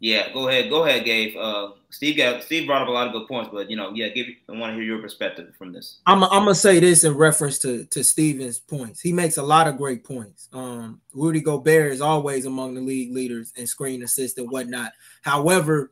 Yeah, 0.00 0.32
go 0.32 0.48
ahead. 0.48 0.70
Go 0.70 0.84
ahead, 0.84 1.04
Gabe. 1.04 1.36
Uh, 1.36 1.70
Steve 1.90 2.16
got 2.16 2.44
Steve 2.44 2.68
brought 2.68 2.82
up 2.82 2.88
a 2.88 2.92
lot 2.92 3.08
of 3.08 3.12
good 3.12 3.26
points, 3.26 3.50
but 3.52 3.68
you 3.68 3.76
know, 3.76 3.90
yeah, 3.92 4.08
give. 4.10 4.26
I 4.48 4.52
want 4.52 4.70
to 4.70 4.74
hear 4.74 4.84
your 4.84 5.00
perspective 5.00 5.52
from 5.58 5.72
this. 5.72 5.98
I'm 6.06 6.22
I'm 6.22 6.44
gonna 6.44 6.54
say 6.54 6.78
this 6.78 7.02
in 7.02 7.14
reference 7.14 7.58
to 7.60 7.84
to 7.86 8.04
Steven's 8.04 8.60
points. 8.60 9.00
He 9.00 9.12
makes 9.12 9.38
a 9.38 9.42
lot 9.42 9.66
of 9.66 9.76
great 9.76 10.04
points. 10.04 10.48
Um, 10.52 11.00
Rudy 11.14 11.40
Gobert 11.40 11.92
is 11.92 12.00
always 12.00 12.46
among 12.46 12.74
the 12.74 12.80
league 12.80 13.12
leaders 13.12 13.52
in 13.56 13.66
screen 13.66 14.04
assist 14.04 14.38
and 14.38 14.48
whatnot. 14.48 14.92
However, 15.22 15.90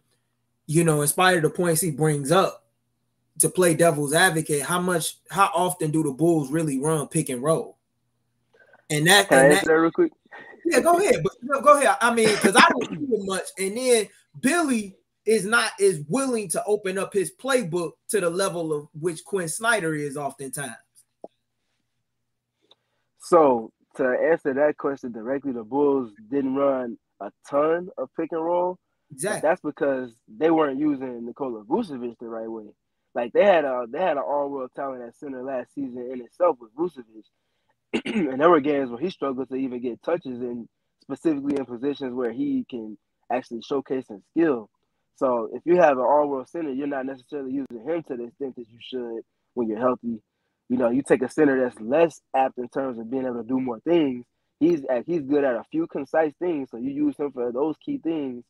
you 0.69 0.85
know, 0.85 1.03
in 1.03 1.09
spite 1.09 1.39
of 1.39 1.43
the 1.43 1.51
points 1.51 1.81
he 1.81 1.91
brings 1.91 2.31
up, 2.31 2.67
to 3.41 3.49
play 3.49 3.75
devil's 3.75 4.15
advocate, 4.15 4.63
how 4.63 4.81
much, 4.81 5.19
how 5.31 5.51
often 5.55 5.91
do 5.91 6.03
the 6.03 6.11
Bulls 6.11 6.51
really 6.51 6.79
run 6.79 7.09
pick 7.09 7.29
and 7.29 7.43
roll? 7.43 7.77
And 8.89 9.07
that, 9.07 9.29
Can 9.29 9.39
and 9.39 9.47
I 9.47 9.57
that 9.57 9.65
that 9.65 9.73
real 9.73 9.91
quick? 9.91 10.13
Yeah, 10.67 10.81
go 10.81 10.99
ahead, 10.99 11.23
but 11.23 11.33
no, 11.43 11.61
go 11.61 11.79
ahead. 11.79 11.97
I 12.01 12.13
mean, 12.13 12.29
because 12.29 12.57
I 12.57 12.69
don't 12.69 12.91
do 12.91 13.15
it 13.15 13.27
much, 13.27 13.45
and 13.59 13.77
then 13.77 14.09
Billy 14.41 14.97
is 15.25 15.45
not 15.45 15.73
as 15.81 16.03
willing 16.09 16.49
to 16.49 16.63
open 16.67 16.99
up 16.99 17.13
his 17.13 17.33
playbook 17.41 17.93
to 18.09 18.21
the 18.21 18.31
level 18.31 18.73
of 18.73 18.89
which 18.99 19.25
Quin 19.25 19.49
Snyder 19.49 19.95
is 19.95 20.17
oftentimes. 20.17 20.75
So 23.19 23.73
to 23.97 24.05
answer 24.05 24.55
that 24.55 24.77
question 24.77 25.13
directly, 25.13 25.53
the 25.53 25.65
Bulls 25.65 26.13
didn't 26.31 26.55
run 26.55 26.97
a 27.21 27.33
ton 27.49 27.89
of 27.99 28.09
pick 28.17 28.31
and 28.33 28.45
roll. 28.45 28.79
Exactly. 29.11 29.49
That's 29.49 29.61
because 29.61 30.13
they 30.29 30.51
weren't 30.51 30.79
using 30.79 31.25
Nikola 31.25 31.65
Vucevic 31.65 32.17
the 32.21 32.27
right 32.27 32.51
way. 32.51 32.67
Like 33.15 33.33
they 33.33 33.45
had 33.45 33.65
a 33.65 33.87
they 33.91 34.01
had 34.01 34.19
an 34.19 34.25
all 34.27 34.51
world 34.51 34.71
talent 34.77 35.03
at 35.03 35.17
center 35.17 35.43
last 35.43 35.75
season 35.75 36.09
in 36.13 36.21
itself 36.21 36.59
with 36.61 36.75
Vucevic, 36.77 37.25
and 38.05 38.41
there 38.41 38.51
were 38.51 38.61
games 38.61 38.91
where 38.91 39.01
he 39.01 39.11
struggled 39.11 39.49
to 39.49 39.57
even 39.57 39.81
get 39.81 40.03
touches 40.03 40.41
and 40.41 40.69
specifically 41.03 41.57
in 41.57 41.65
positions 41.65 42.15
where 42.15 42.33
he 42.33 42.65
can 42.69 42.99
actually 43.33 43.63
showcase 43.63 44.07
his 44.09 44.21
skill. 44.31 44.69
So 45.17 45.49
if 45.53 45.63
you 45.65 45.77
have 45.77 45.93
an 45.93 46.05
all-world 46.05 46.49
center, 46.49 46.71
you're 46.71 46.87
not 46.87 47.07
necessarily 47.07 47.53
using 47.53 47.85
him 47.85 48.03
to 48.05 48.17
the 48.17 48.25
extent 48.25 48.57
that 48.57 48.67
you 48.69 48.79
should 48.81 49.23
when 49.55 49.69
you're 49.69 49.81
healthy. 49.81 50.21
You 50.69 50.77
know, 50.77 50.91
you 50.91 51.03
take 51.03 51.23
a 51.23 51.31
center 51.31 51.63
that's 51.63 51.81
less 51.81 52.21
apt 52.35 52.59
in 52.59 52.69
terms 52.69 52.99
of 52.99 53.11
being 53.11 53.25
able 53.25 53.43
to 53.43 53.49
do 53.49 53.61
more 53.61 53.81
things. 53.81 54.25
He's 54.59 54.83
he's 55.07 55.23
good 55.23 55.45
at 55.45 55.55
a 55.55 55.65
few 55.71 55.87
concise 55.87 56.33
things, 56.39 56.71
so 56.71 56.79
you 56.79 56.91
use 56.91 57.17
him 57.19 57.31
for 57.31 57.53
those 57.53 57.77
key 57.85 57.99
things, 57.99 58.43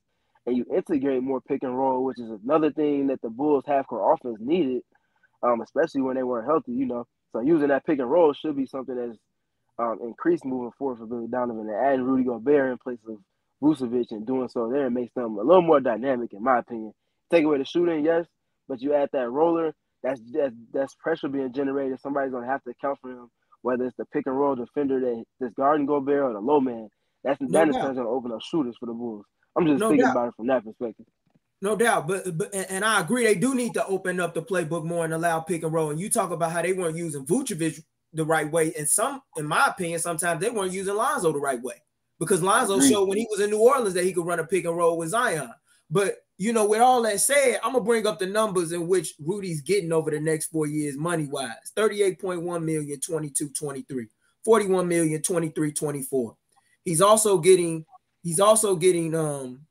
and 0.47 0.57
you 0.57 0.65
integrate 0.75 1.23
more 1.23 1.41
pick 1.41 1.63
and 1.63 1.77
roll, 1.77 2.05
which 2.05 2.19
is 2.21 2.31
another 2.45 2.73
thing 2.73 3.09
that 3.09 3.21
the 3.23 3.29
Bulls 3.29 3.65
half 3.67 3.87
court 3.89 4.19
offense 4.19 4.39
needed, 4.41 4.83
um, 5.43 5.61
especially 5.61 6.03
when 6.03 6.17
they 6.17 6.23
weren't 6.23 6.47
healthy. 6.47 6.73
You 6.73 6.87
know, 6.87 7.07
so 7.33 7.41
using 7.41 7.69
that 7.69 7.85
pick 7.85 7.99
and 7.99 8.11
roll 8.11 8.33
should 8.33 8.57
be 8.57 8.67
something 8.67 8.97
that's 8.97 9.19
um, 9.79 9.99
increased 10.03 10.45
moving 10.45 10.73
forward 10.79 10.99
for 10.99 11.07
Billy 11.07 11.27
Donovan 11.29 11.69
and 11.69 11.87
adding 11.87 12.03
Rudy 12.03 12.25
Gobert 12.25 12.73
in 12.73 12.79
place 12.79 12.99
of 13.09 13.19
Vucevic 13.63 14.11
and 14.11 14.27
doing 14.27 14.49
so 14.49 14.71
there 14.71 14.91
makes 14.91 15.13
them 15.15 15.37
a 15.39 15.43
little 15.43 15.63
more 15.63 15.81
dynamic, 15.81 16.33
in 16.33 16.43
my 16.43 16.59
opinion. 16.59 16.93
Take 17.31 17.45
away 17.45 17.59
the 17.59 17.65
shooting, 17.65 18.05
yes, 18.05 18.27
but 18.69 18.81
you 18.81 18.95
add 18.95 19.11
that 19.13 19.31
roller, 19.31 19.75
that's 20.03 20.21
that's, 20.33 20.55
that's 20.73 20.95
pressure 20.95 21.29
being 21.29 21.53
generated. 21.53 22.01
Somebody's 22.01 22.33
gonna 22.33 22.47
have 22.47 22.63
to 22.65 22.71
account 22.71 22.99
for 23.01 23.11
him, 23.11 23.29
whether 23.63 23.85
it's 23.85 23.97
the 23.97 24.05
pick 24.07 24.27
and 24.27 24.39
roll 24.39 24.55
defender 24.55 25.01
that 25.01 25.25
that's 25.41 25.55
guarding 25.55 25.87
Gobert 25.87 26.23
or 26.23 26.33
the 26.33 26.41
low 26.41 26.61
man. 26.61 26.89
That's 27.25 27.41
no 27.41 27.49
that 27.49 27.69
is 27.69 27.77
gonna 27.77 28.09
open 28.09 28.33
up 28.33 28.41
shooters 28.43 28.77
for 28.79 28.87
the 28.87 28.93
Bulls. 28.93 29.27
I'm 29.57 29.67
just 29.67 29.81
no 29.81 29.89
thinking 29.89 30.07
doubt. 30.07 30.13
about 30.13 30.29
it 30.29 30.35
from 30.37 30.47
that 30.47 30.65
perspective. 30.65 31.07
No 31.63 31.75
doubt, 31.75 32.07
but 32.07 32.37
but 32.37 32.55
and 32.55 32.85
I 32.85 33.01
agree 33.01 33.25
they 33.25 33.35
do 33.35 33.55
need 33.55 33.73
to 33.75 33.87
open 33.87 34.21
up 34.21 34.35
the 34.35 34.43
playbook 34.43 34.85
more 34.85 35.05
and 35.05 35.15
allow 35.15 35.41
pick 35.41 35.63
and 35.63 35.73
roll. 35.73 35.91
And 35.91 35.99
you 35.99 36.11
talk 36.11 36.31
about 36.31 36.53
how 36.53 36.61
they 36.61 36.75
weren't 36.75 36.97
using 36.97 37.25
Vucevic 37.25 37.83
the 38.13 38.25
right 38.25 38.51
way, 38.51 38.75
and 38.75 38.89
some, 38.89 39.23
in 39.37 39.47
my 39.47 39.67
opinion, 39.67 39.99
sometimes 39.99 40.41
they 40.41 40.51
weren't 40.51 40.73
using 40.73 40.95
Lonzo 40.95 41.33
the 41.33 41.39
right 41.39 41.61
way 41.63 41.83
because 42.19 42.43
Lonzo 42.43 42.81
showed 42.81 43.09
when 43.09 43.19
he 43.19 43.27
was 43.31 43.41
in 43.41 43.51
New 43.51 43.59
Orleans 43.59 43.95
that 43.95 44.05
he 44.05 44.13
could 44.13 44.27
run 44.27 44.39
a 44.39 44.45
pick 44.45 44.67
and 44.67 44.77
roll 44.77 44.99
with 44.99 45.11
Zion. 45.11 45.51
But 45.91 46.19
you 46.39 46.53
know, 46.53 46.67
with 46.67 46.81
all 46.81 47.01
that 47.03 47.21
said, 47.21 47.59
I'm 47.65 47.73
gonna 47.73 47.85
bring 47.85 48.07
up 48.07 48.19
the 48.19 48.27
numbers 48.27 48.73
in 48.73 48.87
which 48.87 49.15
Rudy's 49.19 49.63
getting 49.63 49.93
over 49.93 50.11
the 50.11 50.21
next 50.21 50.47
four 50.47 50.67
years, 50.67 50.97
money 50.97 51.27
wise 51.27 51.73
38.1 51.75 52.63
million, 52.63 53.01
22, 53.01 53.49
23, 53.51 54.07
41 54.45 54.89
million, 54.89 55.23
23, 55.23 55.73
24. 55.73 56.37
He's 56.85 57.01
also 57.01 57.39
getting, 57.39 57.87
he's 58.23 58.41
also 58.41 58.77
getting, 58.77 59.15
um, 59.15 59.67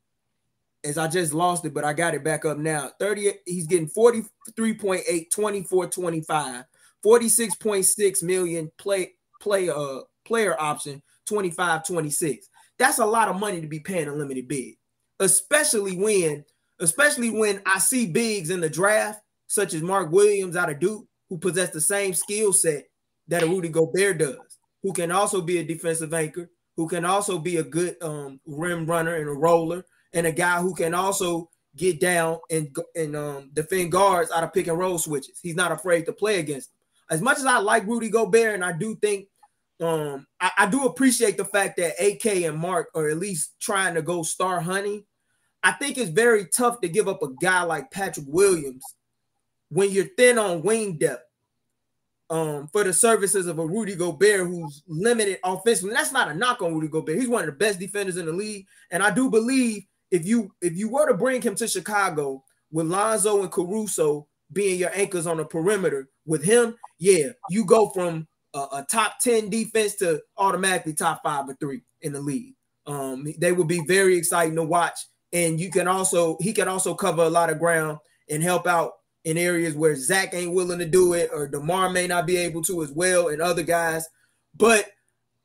as 0.86 0.96
I 0.98 1.08
just 1.08 1.34
lost 1.34 1.64
it, 1.64 1.74
but 1.74 1.84
I 1.84 1.92
got 1.92 2.14
it 2.14 2.22
back 2.24 2.44
up 2.44 2.58
now. 2.58 2.90
30, 3.00 3.32
he's 3.44 3.66
getting 3.66 3.88
43.8, 3.88 5.30
24, 5.30 5.86
25, 5.88 6.64
46.6 7.04 8.22
million 8.22 8.70
play, 8.78 9.12
play, 9.40 9.68
uh, 9.68 10.00
player 10.24 10.60
option, 10.60 11.02
25, 11.26 11.84
26. 11.86 12.48
That's 12.78 12.98
a 12.98 13.06
lot 13.06 13.28
of 13.28 13.40
money 13.40 13.60
to 13.60 13.66
be 13.66 13.80
paying 13.80 14.08
a 14.08 14.14
limited 14.14 14.46
bid, 14.46 14.74
especially 15.18 15.96
when, 15.96 16.44
especially 16.80 17.30
when 17.30 17.60
I 17.66 17.78
see 17.78 18.06
bigs 18.06 18.50
in 18.50 18.60
the 18.60 18.70
draft, 18.70 19.20
such 19.48 19.74
as 19.74 19.82
Mark 19.82 20.12
Williams 20.12 20.56
out 20.56 20.70
of 20.70 20.78
Duke, 20.78 21.06
who 21.28 21.38
possess 21.38 21.70
the 21.70 21.80
same 21.80 22.14
skill 22.14 22.52
set 22.52 22.84
that 23.28 23.42
a 23.42 23.46
Rudy 23.46 23.68
Gobert 23.68 24.18
does, 24.18 24.58
who 24.82 24.92
can 24.92 25.10
also 25.10 25.40
be 25.40 25.58
a 25.58 25.64
defensive 25.64 26.14
anchor, 26.14 26.48
who 26.76 26.86
can 26.86 27.04
also 27.04 27.38
be 27.38 27.56
a 27.56 27.62
good 27.62 27.96
um, 28.02 28.38
rim 28.46 28.86
runner 28.86 29.16
and 29.16 29.28
a 29.28 29.32
roller, 29.32 29.84
and 30.12 30.26
a 30.26 30.32
guy 30.32 30.60
who 30.60 30.74
can 30.74 30.94
also 30.94 31.50
get 31.76 32.00
down 32.00 32.38
and 32.50 32.74
and 32.94 33.16
um, 33.16 33.50
defend 33.52 33.92
guards 33.92 34.30
out 34.30 34.44
of 34.44 34.52
pick 34.52 34.66
and 34.66 34.78
roll 34.78 34.98
switches. 34.98 35.38
He's 35.42 35.56
not 35.56 35.72
afraid 35.72 36.06
to 36.06 36.12
play 36.12 36.38
against 36.38 36.70
them. 36.70 36.80
As 37.10 37.22
much 37.22 37.38
as 37.38 37.46
I 37.46 37.58
like 37.58 37.86
Rudy 37.86 38.08
Gobert, 38.08 38.54
and 38.54 38.64
I 38.64 38.72
do 38.72 38.96
think 38.96 39.28
um, 39.80 40.26
I, 40.40 40.50
I, 40.58 40.66
do 40.66 40.86
appreciate 40.86 41.36
the 41.36 41.44
fact 41.44 41.76
that 41.76 42.00
AK 42.02 42.44
and 42.44 42.56
Mark 42.56 42.88
are 42.94 43.10
at 43.10 43.18
least 43.18 43.56
trying 43.60 43.94
to 43.94 44.00
go 44.00 44.22
star 44.22 44.58
hunting. 44.58 45.04
I 45.62 45.72
think 45.72 45.98
it's 45.98 46.10
very 46.10 46.46
tough 46.46 46.80
to 46.80 46.88
give 46.88 47.08
up 47.08 47.22
a 47.22 47.34
guy 47.42 47.62
like 47.62 47.90
Patrick 47.90 48.24
Williams 48.26 48.82
when 49.68 49.90
you're 49.90 50.08
thin 50.16 50.38
on 50.38 50.62
wing 50.62 50.96
depth 50.96 51.24
um, 52.30 52.68
for 52.72 52.84
the 52.84 52.92
services 52.92 53.46
of 53.46 53.58
a 53.58 53.66
Rudy 53.66 53.94
Gobert 53.94 54.46
who's 54.46 54.82
limited 54.86 55.38
offensively. 55.44 55.92
That's 55.92 56.12
not 56.12 56.30
a 56.30 56.34
knock 56.34 56.62
on 56.62 56.72
Rudy 56.72 56.88
Gobert. 56.88 57.18
He's 57.18 57.28
one 57.28 57.42
of 57.42 57.46
the 57.46 57.52
best 57.52 57.78
defenders 57.78 58.16
in 58.16 58.26
the 58.26 58.32
league, 58.32 58.66
and 58.90 59.02
I 59.02 59.10
do 59.10 59.30
believe 59.30 59.84
if 60.10 60.26
you 60.26 60.52
if 60.60 60.76
you 60.76 60.88
were 60.88 61.08
to 61.08 61.14
bring 61.14 61.42
him 61.42 61.54
to 61.56 61.68
Chicago 61.68 62.44
with 62.70 62.86
Lonzo 62.86 63.42
and 63.42 63.50
Caruso 63.50 64.26
being 64.52 64.78
your 64.78 64.90
anchors 64.94 65.26
on 65.26 65.38
the 65.38 65.44
perimeter 65.44 66.08
with 66.24 66.44
him, 66.44 66.76
yeah, 66.98 67.30
you 67.50 67.64
go 67.64 67.88
from 67.90 68.26
a, 68.54 68.58
a, 68.58 68.86
top 68.90 69.18
10 69.20 69.50
defense 69.50 69.96
to 69.96 70.20
automatically 70.38 70.92
top 70.92 71.20
five 71.24 71.48
or 71.48 71.54
three 71.54 71.82
in 72.02 72.12
the 72.12 72.20
league. 72.20 72.54
Um, 72.86 73.26
they 73.38 73.52
would 73.52 73.68
be 73.68 73.84
very 73.86 74.16
exciting 74.16 74.54
to 74.56 74.62
watch. 74.62 74.98
And 75.32 75.60
you 75.60 75.70
can 75.70 75.88
also, 75.88 76.36
he 76.40 76.52
can 76.52 76.68
also 76.68 76.94
cover 76.94 77.22
a 77.22 77.30
lot 77.30 77.50
of 77.50 77.58
ground 77.58 77.98
and 78.30 78.42
help 78.42 78.66
out 78.66 78.92
in 79.24 79.36
areas 79.36 79.74
where 79.74 79.96
Zach 79.96 80.32
ain't 80.34 80.54
willing 80.54 80.78
to 80.78 80.86
do 80.86 81.12
it, 81.12 81.30
or 81.32 81.48
DeMar 81.48 81.90
may 81.90 82.06
not 82.06 82.26
be 82.26 82.36
able 82.36 82.62
to 82.62 82.84
as 82.84 82.92
well, 82.92 83.28
and 83.28 83.42
other 83.42 83.64
guys. 83.64 84.06
But 84.54 84.86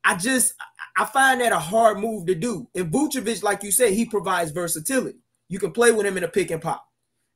I 0.04 0.16
just 0.16 0.54
I 0.96 1.04
find 1.06 1.40
that 1.40 1.52
a 1.52 1.58
hard 1.58 1.98
move 1.98 2.26
to 2.26 2.34
do. 2.34 2.68
And 2.74 2.92
Vucevic, 2.92 3.42
like 3.42 3.62
you 3.62 3.72
said, 3.72 3.92
he 3.92 4.04
provides 4.04 4.50
versatility. 4.50 5.18
You 5.48 5.58
can 5.58 5.72
play 5.72 5.92
with 5.92 6.06
him 6.06 6.16
in 6.16 6.24
a 6.24 6.28
pick 6.28 6.50
and 6.50 6.62
pop. 6.62 6.86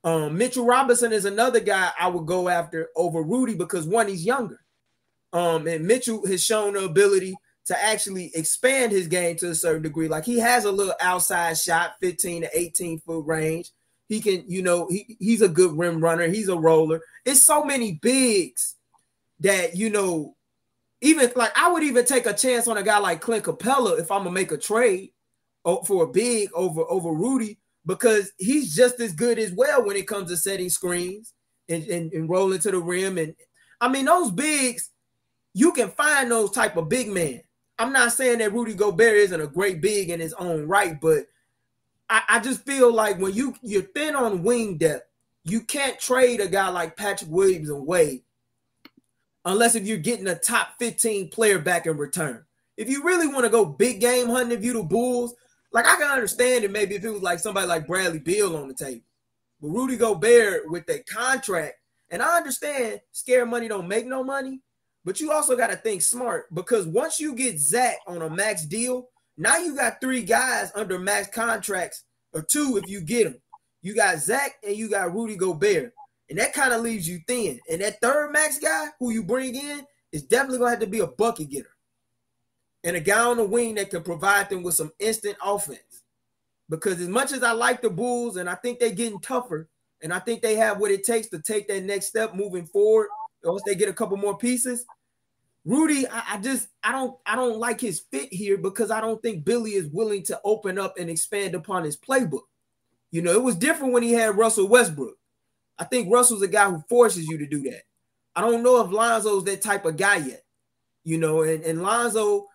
Um, 0.04 0.38
Mitchell 0.38 0.66
Robinson 0.66 1.12
is 1.12 1.24
another 1.24 1.60
guy 1.60 1.90
I 1.98 2.08
would 2.08 2.26
go 2.26 2.48
after 2.48 2.88
over 2.94 3.22
Rudy 3.22 3.54
because 3.54 3.86
one, 3.86 4.08
he's 4.08 4.24
younger. 4.24 4.60
Um, 5.32 5.66
and 5.66 5.86
Mitchell 5.86 6.26
has 6.26 6.44
shown 6.44 6.74
the 6.74 6.84
ability 6.84 7.34
to 7.66 7.84
actually 7.84 8.30
expand 8.34 8.92
his 8.92 9.08
game 9.08 9.36
to 9.36 9.50
a 9.50 9.54
certain 9.54 9.82
degree. 9.82 10.08
Like 10.08 10.24
he 10.24 10.38
has 10.38 10.64
a 10.64 10.70
little 10.70 10.94
outside 11.00 11.58
shot, 11.58 11.96
15 12.00 12.42
to 12.42 12.58
18 12.58 13.00
foot 13.00 13.26
range. 13.26 13.70
He 14.08 14.20
can, 14.20 14.44
you 14.46 14.62
know, 14.62 14.86
he, 14.88 15.16
he's 15.18 15.42
a 15.42 15.48
good 15.48 15.76
rim 15.76 16.00
runner. 16.00 16.28
He's 16.28 16.48
a 16.48 16.56
roller. 16.56 17.00
It's 17.24 17.42
so 17.42 17.64
many 17.64 17.94
bigs 18.00 18.76
that, 19.40 19.76
you 19.76 19.90
know, 19.90 20.35
even 21.06 21.30
like 21.36 21.52
I 21.56 21.70
would 21.70 21.84
even 21.84 22.04
take 22.04 22.26
a 22.26 22.32
chance 22.32 22.66
on 22.66 22.76
a 22.76 22.82
guy 22.82 22.98
like 22.98 23.20
Clint 23.20 23.44
Capela 23.44 23.98
if 23.98 24.10
I'm 24.10 24.24
gonna 24.24 24.32
make 24.32 24.50
a 24.50 24.58
trade 24.58 25.10
uh, 25.64 25.76
for 25.84 26.04
a 26.04 26.08
big 26.08 26.50
over 26.52 26.82
over 26.88 27.12
Rudy 27.12 27.58
because 27.86 28.32
he's 28.38 28.74
just 28.74 28.98
as 29.00 29.12
good 29.12 29.38
as 29.38 29.52
well 29.52 29.84
when 29.84 29.96
it 29.96 30.08
comes 30.08 30.30
to 30.30 30.36
setting 30.36 30.68
screens 30.68 31.32
and, 31.68 31.84
and, 31.84 32.12
and 32.12 32.28
rolling 32.28 32.58
to 32.58 32.72
the 32.72 32.78
rim. 32.78 33.16
And 33.16 33.34
I 33.80 33.88
mean, 33.88 34.06
those 34.06 34.32
bigs, 34.32 34.90
you 35.54 35.70
can 35.72 35.90
find 35.90 36.30
those 36.30 36.50
type 36.50 36.76
of 36.76 36.88
big 36.88 37.08
men. 37.08 37.42
I'm 37.78 37.92
not 37.92 38.12
saying 38.12 38.38
that 38.38 38.52
Rudy 38.52 38.74
Gobert 38.74 39.14
isn't 39.14 39.40
a 39.40 39.46
great 39.46 39.80
big 39.80 40.10
in 40.10 40.18
his 40.18 40.32
own 40.34 40.66
right, 40.66 41.00
but 41.00 41.26
I, 42.10 42.22
I 42.28 42.40
just 42.40 42.64
feel 42.64 42.92
like 42.92 43.18
when 43.18 43.34
you 43.34 43.54
you're 43.62 43.82
thin 43.82 44.16
on 44.16 44.42
wing 44.42 44.78
depth, 44.78 45.08
you 45.44 45.60
can't 45.60 46.00
trade 46.00 46.40
a 46.40 46.48
guy 46.48 46.68
like 46.68 46.96
Patrick 46.96 47.30
Williams 47.30 47.70
away 47.70 48.24
unless 49.46 49.76
if 49.76 49.86
you're 49.86 49.96
getting 49.96 50.26
a 50.26 50.34
top 50.34 50.74
15 50.78 51.30
player 51.30 51.58
back 51.58 51.86
in 51.86 51.96
return. 51.96 52.44
If 52.76 52.90
you 52.90 53.02
really 53.02 53.28
want 53.28 53.44
to 53.44 53.50
go 53.50 53.64
big 53.64 54.00
game 54.00 54.28
hunting, 54.28 54.58
if 54.58 54.64
you 54.64 54.74
the 54.74 54.82
Bulls, 54.82 55.34
like 55.72 55.86
I 55.86 55.94
can 55.94 56.10
understand 56.10 56.64
it 56.64 56.70
maybe 56.70 56.96
if 56.96 57.04
it 57.04 57.10
was 57.10 57.22
like 57.22 57.38
somebody 57.38 57.66
like 57.66 57.86
Bradley 57.86 58.18
Beal 58.18 58.56
on 58.56 58.68
the 58.68 58.74
table. 58.74 59.04
But 59.62 59.68
Rudy 59.68 59.96
Gobert 59.96 60.70
with 60.70 60.84
that 60.86 61.06
contract, 61.06 61.74
and 62.10 62.20
I 62.20 62.36
understand 62.36 63.00
scare 63.12 63.46
money 63.46 63.68
don't 63.68 63.88
make 63.88 64.06
no 64.06 64.22
money, 64.22 64.60
but 65.04 65.20
you 65.20 65.32
also 65.32 65.56
got 65.56 65.70
to 65.70 65.76
think 65.76 66.02
smart 66.02 66.52
because 66.54 66.86
once 66.86 67.18
you 67.20 67.34
get 67.34 67.58
Zach 67.58 67.98
on 68.06 68.22
a 68.22 68.28
max 68.28 68.64
deal, 68.64 69.08
now 69.38 69.56
you 69.58 69.76
got 69.76 70.00
three 70.00 70.22
guys 70.22 70.72
under 70.74 70.98
max 70.98 71.28
contracts, 71.28 72.04
or 72.32 72.42
two 72.42 72.80
if 72.82 72.90
you 72.90 73.00
get 73.00 73.24
them. 73.24 73.40
You 73.82 73.94
got 73.94 74.18
Zach 74.18 74.56
and 74.66 74.76
you 74.76 74.90
got 74.90 75.14
Rudy 75.14 75.36
Gobert, 75.36 75.94
and 76.28 76.38
that 76.38 76.52
kind 76.52 76.72
of 76.72 76.82
leaves 76.82 77.08
you 77.08 77.20
thin. 77.26 77.60
And 77.70 77.80
that 77.80 78.00
third 78.00 78.32
max 78.32 78.58
guy 78.58 78.88
who 78.98 79.10
you 79.10 79.22
bring 79.22 79.54
in 79.54 79.86
is 80.12 80.22
definitely 80.22 80.58
gonna 80.58 80.70
have 80.70 80.80
to 80.80 80.86
be 80.86 81.00
a 81.00 81.06
bucket 81.06 81.50
getter 81.50 81.76
and 82.84 82.96
a 82.96 83.00
guy 83.00 83.20
on 83.20 83.36
the 83.36 83.44
wing 83.44 83.74
that 83.74 83.90
can 83.90 84.02
provide 84.02 84.48
them 84.48 84.62
with 84.62 84.74
some 84.74 84.92
instant 84.98 85.36
offense. 85.44 86.04
Because 86.68 87.00
as 87.00 87.08
much 87.08 87.32
as 87.32 87.42
I 87.42 87.52
like 87.52 87.82
the 87.82 87.90
Bulls 87.90 88.36
and 88.36 88.48
I 88.48 88.54
think 88.54 88.78
they're 88.78 88.90
getting 88.90 89.20
tougher, 89.20 89.68
and 90.02 90.12
I 90.12 90.18
think 90.18 90.42
they 90.42 90.56
have 90.56 90.78
what 90.78 90.90
it 90.90 91.04
takes 91.04 91.28
to 91.28 91.40
take 91.40 91.68
that 91.68 91.82
next 91.82 92.06
step 92.06 92.34
moving 92.34 92.66
forward, 92.66 93.08
once 93.42 93.62
they 93.64 93.74
get 93.74 93.88
a 93.88 93.92
couple 93.92 94.16
more 94.16 94.36
pieces, 94.36 94.84
Rudy, 95.64 96.06
I, 96.06 96.34
I, 96.34 96.38
just 96.38 96.68
I 96.84 96.92
don't 96.92 97.18
I 97.26 97.34
don't 97.34 97.58
like 97.58 97.80
his 97.80 97.98
fit 97.98 98.32
here 98.32 98.56
because 98.56 98.92
I 98.92 99.00
don't 99.00 99.20
think 99.20 99.44
Billy 99.44 99.72
is 99.72 99.88
willing 99.88 100.22
to 100.24 100.40
open 100.44 100.78
up 100.78 100.96
and 100.96 101.10
expand 101.10 101.56
upon 101.56 101.82
his 101.82 101.96
playbook. 101.96 102.42
You 103.10 103.22
know, 103.22 103.32
it 103.32 103.42
was 103.42 103.56
different 103.56 103.92
when 103.92 104.04
he 104.04 104.12
had 104.12 104.36
Russell 104.36 104.68
Westbrook. 104.68 105.16
I 105.78 105.84
think 105.84 106.12
Russell's 106.12 106.42
a 106.42 106.48
guy 106.48 106.70
who 106.70 106.82
forces 106.88 107.26
you 107.26 107.38
to 107.38 107.46
do 107.46 107.62
that. 107.70 107.82
I 108.34 108.40
don't 108.40 108.62
know 108.62 108.84
if 108.84 108.90
Lonzo's 108.90 109.44
that 109.44 109.62
type 109.62 109.84
of 109.84 109.96
guy 109.96 110.16
yet. 110.16 110.42
You 111.04 111.18
know, 111.18 111.42
and, 111.42 111.62
and 111.64 111.82
Lonzo, 111.82 112.46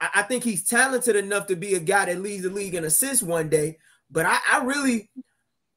I, 0.00 0.10
I 0.16 0.22
think 0.22 0.44
he's 0.44 0.64
talented 0.64 1.16
enough 1.16 1.46
to 1.48 1.56
be 1.56 1.74
a 1.74 1.80
guy 1.80 2.06
that 2.06 2.20
leads 2.20 2.44
the 2.44 2.50
league 2.50 2.74
in 2.74 2.84
assists 2.84 3.22
one 3.22 3.48
day. 3.48 3.78
But 4.10 4.26
I, 4.26 4.38
I 4.52 4.64
really 4.64 5.10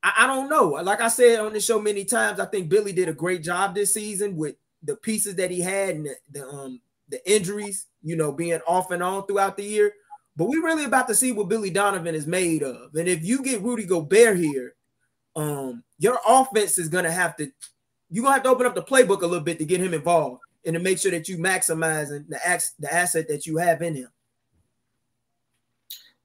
I, 0.04 0.14
I 0.20 0.28
don't 0.28 0.50
know. 0.50 0.70
Like 0.84 1.02
I 1.02 1.08
said 1.08 1.39
on 1.39 1.54
the 1.54 1.60
show 1.60 1.80
many 1.82 2.06
times, 2.06 2.39
I 2.39 2.46
think 2.46 2.70
Billy 2.70 2.94
did 2.94 3.10
a 3.10 3.14
great 3.14 3.44
job 3.44 3.76
this 3.76 3.94
season 3.94 4.36
with 4.36 4.56
the 4.84 4.96
pieces 4.96 5.36
that 5.36 5.52
he 5.52 5.62
had 5.62 5.96
and 5.96 6.06
the, 6.06 6.16
the 6.32 6.48
um 6.48 6.82
the 7.10 7.32
injuries, 7.32 7.88
you 8.02 8.16
know, 8.16 8.32
being 8.32 8.60
off 8.66 8.92
and 8.92 9.04
on 9.04 9.26
throughout 9.26 9.58
the 9.58 9.64
year. 9.64 9.94
But 10.38 10.48
we're 10.48 10.64
really 10.64 10.86
about 10.86 11.08
to 11.10 11.16
see 11.16 11.34
what 11.34 11.50
Billy 11.50 11.70
Donovan 11.70 12.16
is 12.16 12.26
made 12.26 12.64
of. 12.64 12.96
And 12.96 13.08
if 13.08 13.24
you 13.24 13.44
get 13.44 13.62
Rudy 13.62 13.86
Gobert 13.86 14.38
here, 14.38 14.76
um, 15.36 15.84
your 15.97 16.19
offense 16.27 16.77
is 16.77 16.89
gonna 16.89 17.11
have 17.11 17.36
to 17.38 17.51
you're 18.09 18.23
gonna 18.23 18.36
have 18.36 18.43
to 18.43 18.49
open 18.49 18.65
up 18.65 18.75
the 18.75 18.84
playbook 18.84 19.21
a 19.21 19.27
little 19.27 19.43
bit 19.43 19.57
to 19.59 19.65
get 19.65 19.79
him 19.79 19.93
involved 19.93 20.41
and 20.65 20.73
to 20.73 20.79
make 20.79 20.99
sure 20.99 21.11
that 21.11 21.27
you 21.27 21.38
maximize 21.38 22.09
the 22.09 22.25
the 22.79 22.93
asset 22.93 23.27
that 23.27 23.45
you 23.45 23.57
have 23.57 23.82
in 23.82 23.95
him. 23.95 24.09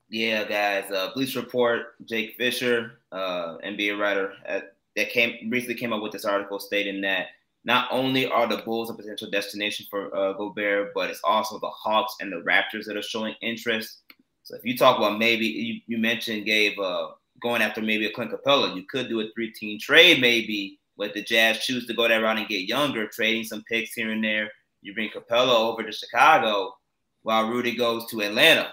Yeah, 0.08 0.44
guys. 0.44 0.90
Uh, 0.90 1.10
Bleacher 1.14 1.40
Report, 1.40 2.04
Jake 2.06 2.36
Fisher, 2.36 3.00
uh, 3.10 3.56
NBA 3.64 3.98
writer, 3.98 4.34
at, 4.44 4.76
that 4.94 5.10
came 5.10 5.50
recently 5.50 5.74
came 5.74 5.92
up 5.92 6.02
with 6.02 6.12
this 6.12 6.24
article 6.24 6.58
stating 6.58 7.00
that 7.02 7.28
not 7.64 7.88
only 7.90 8.30
are 8.30 8.46
the 8.46 8.58
Bulls 8.58 8.90
a 8.90 8.94
potential 8.94 9.28
destination 9.28 9.86
for 9.90 10.14
uh, 10.16 10.32
Gobert, 10.34 10.92
but 10.94 11.10
it's 11.10 11.20
also 11.24 11.58
the 11.58 11.68
Hawks 11.68 12.14
and 12.20 12.32
the 12.32 12.36
Raptors 12.36 12.84
that 12.86 12.96
are 12.96 13.02
showing 13.02 13.34
interest. 13.42 14.02
So 14.44 14.54
if 14.54 14.64
you 14.64 14.76
talk 14.76 14.96
about 14.96 15.18
maybe 15.18 15.46
you, 15.46 15.80
you 15.88 15.98
mentioned 15.98 16.46
Gabe 16.46 16.78
uh, 16.78 17.08
going 17.42 17.62
after 17.62 17.82
maybe 17.82 18.06
a 18.06 18.12
Clint 18.12 18.32
Capela. 18.32 18.74
you 18.74 18.84
could 18.90 19.08
do 19.08 19.20
a 19.20 19.28
three-team 19.34 19.78
trade 19.80 20.20
maybe 20.20 20.78
with 20.96 21.12
the 21.14 21.22
Jazz 21.22 21.58
choose 21.58 21.86
to 21.86 21.94
go 21.94 22.08
that 22.08 22.16
route 22.16 22.38
and 22.38 22.48
get 22.48 22.68
younger, 22.68 23.06
trading 23.06 23.44
some 23.44 23.62
picks 23.64 23.92
here 23.92 24.10
and 24.10 24.24
there. 24.24 24.50
You 24.82 24.94
bring 24.94 25.10
Capela 25.10 25.54
over 25.54 25.82
to 25.82 25.92
Chicago 25.92 26.74
while 27.22 27.48
Rudy 27.48 27.74
goes 27.76 28.06
to 28.10 28.22
Atlanta. 28.22 28.72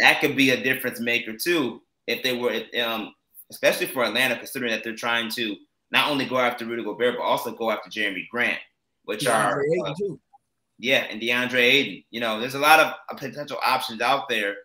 That 0.00 0.20
could 0.20 0.36
be 0.36 0.50
a 0.50 0.62
difference 0.62 1.00
maker 1.00 1.34
too 1.36 1.82
if 2.06 2.22
they 2.22 2.36
were, 2.36 2.62
um, 2.84 3.14
especially 3.50 3.86
for 3.86 4.04
Atlanta, 4.04 4.36
considering 4.36 4.72
that 4.72 4.84
they're 4.84 4.94
trying 4.94 5.30
to 5.32 5.56
not 5.90 6.10
only 6.10 6.26
go 6.26 6.38
after 6.38 6.66
Rudy 6.66 6.84
Gobert, 6.84 7.16
but 7.16 7.22
also 7.22 7.52
go 7.52 7.70
after 7.70 7.88
Jerami 7.88 8.28
Grant, 8.28 8.58
which 9.04 9.24
DeAndre 9.24 9.54
are 9.84 9.86
uh, 9.86 9.94
yeah, 10.78 11.06
and 11.10 11.20
DeAndre 11.20 11.54
Ayton. 11.54 12.04
You 12.10 12.20
know, 12.20 12.38
there's 12.38 12.54
a 12.54 12.60
lot 12.60 12.80
of 12.80 13.18
potential 13.18 13.58
options 13.64 14.00
out 14.00 14.28
there 14.28 14.56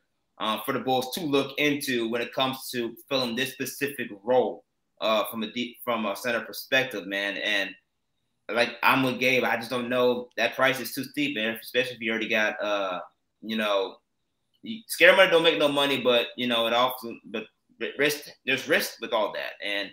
uh, 0.41 0.59
for 0.65 0.73
the 0.73 0.79
Bulls 0.79 1.13
to 1.13 1.21
look 1.21 1.57
into 1.59 2.09
when 2.09 2.21
it 2.21 2.33
comes 2.33 2.67
to 2.71 2.95
filling 3.07 3.35
this 3.35 3.53
specific 3.53 4.09
role 4.23 4.65
uh, 4.99 5.25
from 5.29 5.43
a 5.43 5.51
deep 5.51 5.77
from 5.83 6.05
a 6.07 6.15
center 6.15 6.41
perspective, 6.41 7.05
man. 7.05 7.37
And 7.37 7.69
like 8.51 8.71
I'm 8.81 9.03
with 9.03 9.19
Gabe, 9.19 9.43
I 9.43 9.55
just 9.55 9.69
don't 9.69 9.87
know 9.87 10.29
that 10.37 10.55
price 10.55 10.79
is 10.79 10.93
too 10.93 11.03
steep, 11.03 11.35
man. 11.35 11.57
Especially 11.61 11.93
if 11.93 12.01
you 12.01 12.11
already 12.11 12.27
got 12.27 12.61
uh, 12.61 12.99
you 13.43 13.55
know, 13.55 13.97
scare 14.87 15.15
money 15.15 15.29
don't 15.29 15.43
make 15.43 15.59
no 15.59 15.67
money, 15.67 16.01
but 16.01 16.27
you 16.35 16.47
know, 16.47 16.65
it 16.65 16.73
also 16.73 17.13
but 17.25 17.43
risk 17.99 18.27
there's 18.45 18.67
risk 18.67 18.99
with 18.99 19.13
all 19.13 19.31
that. 19.33 19.53
And 19.63 19.91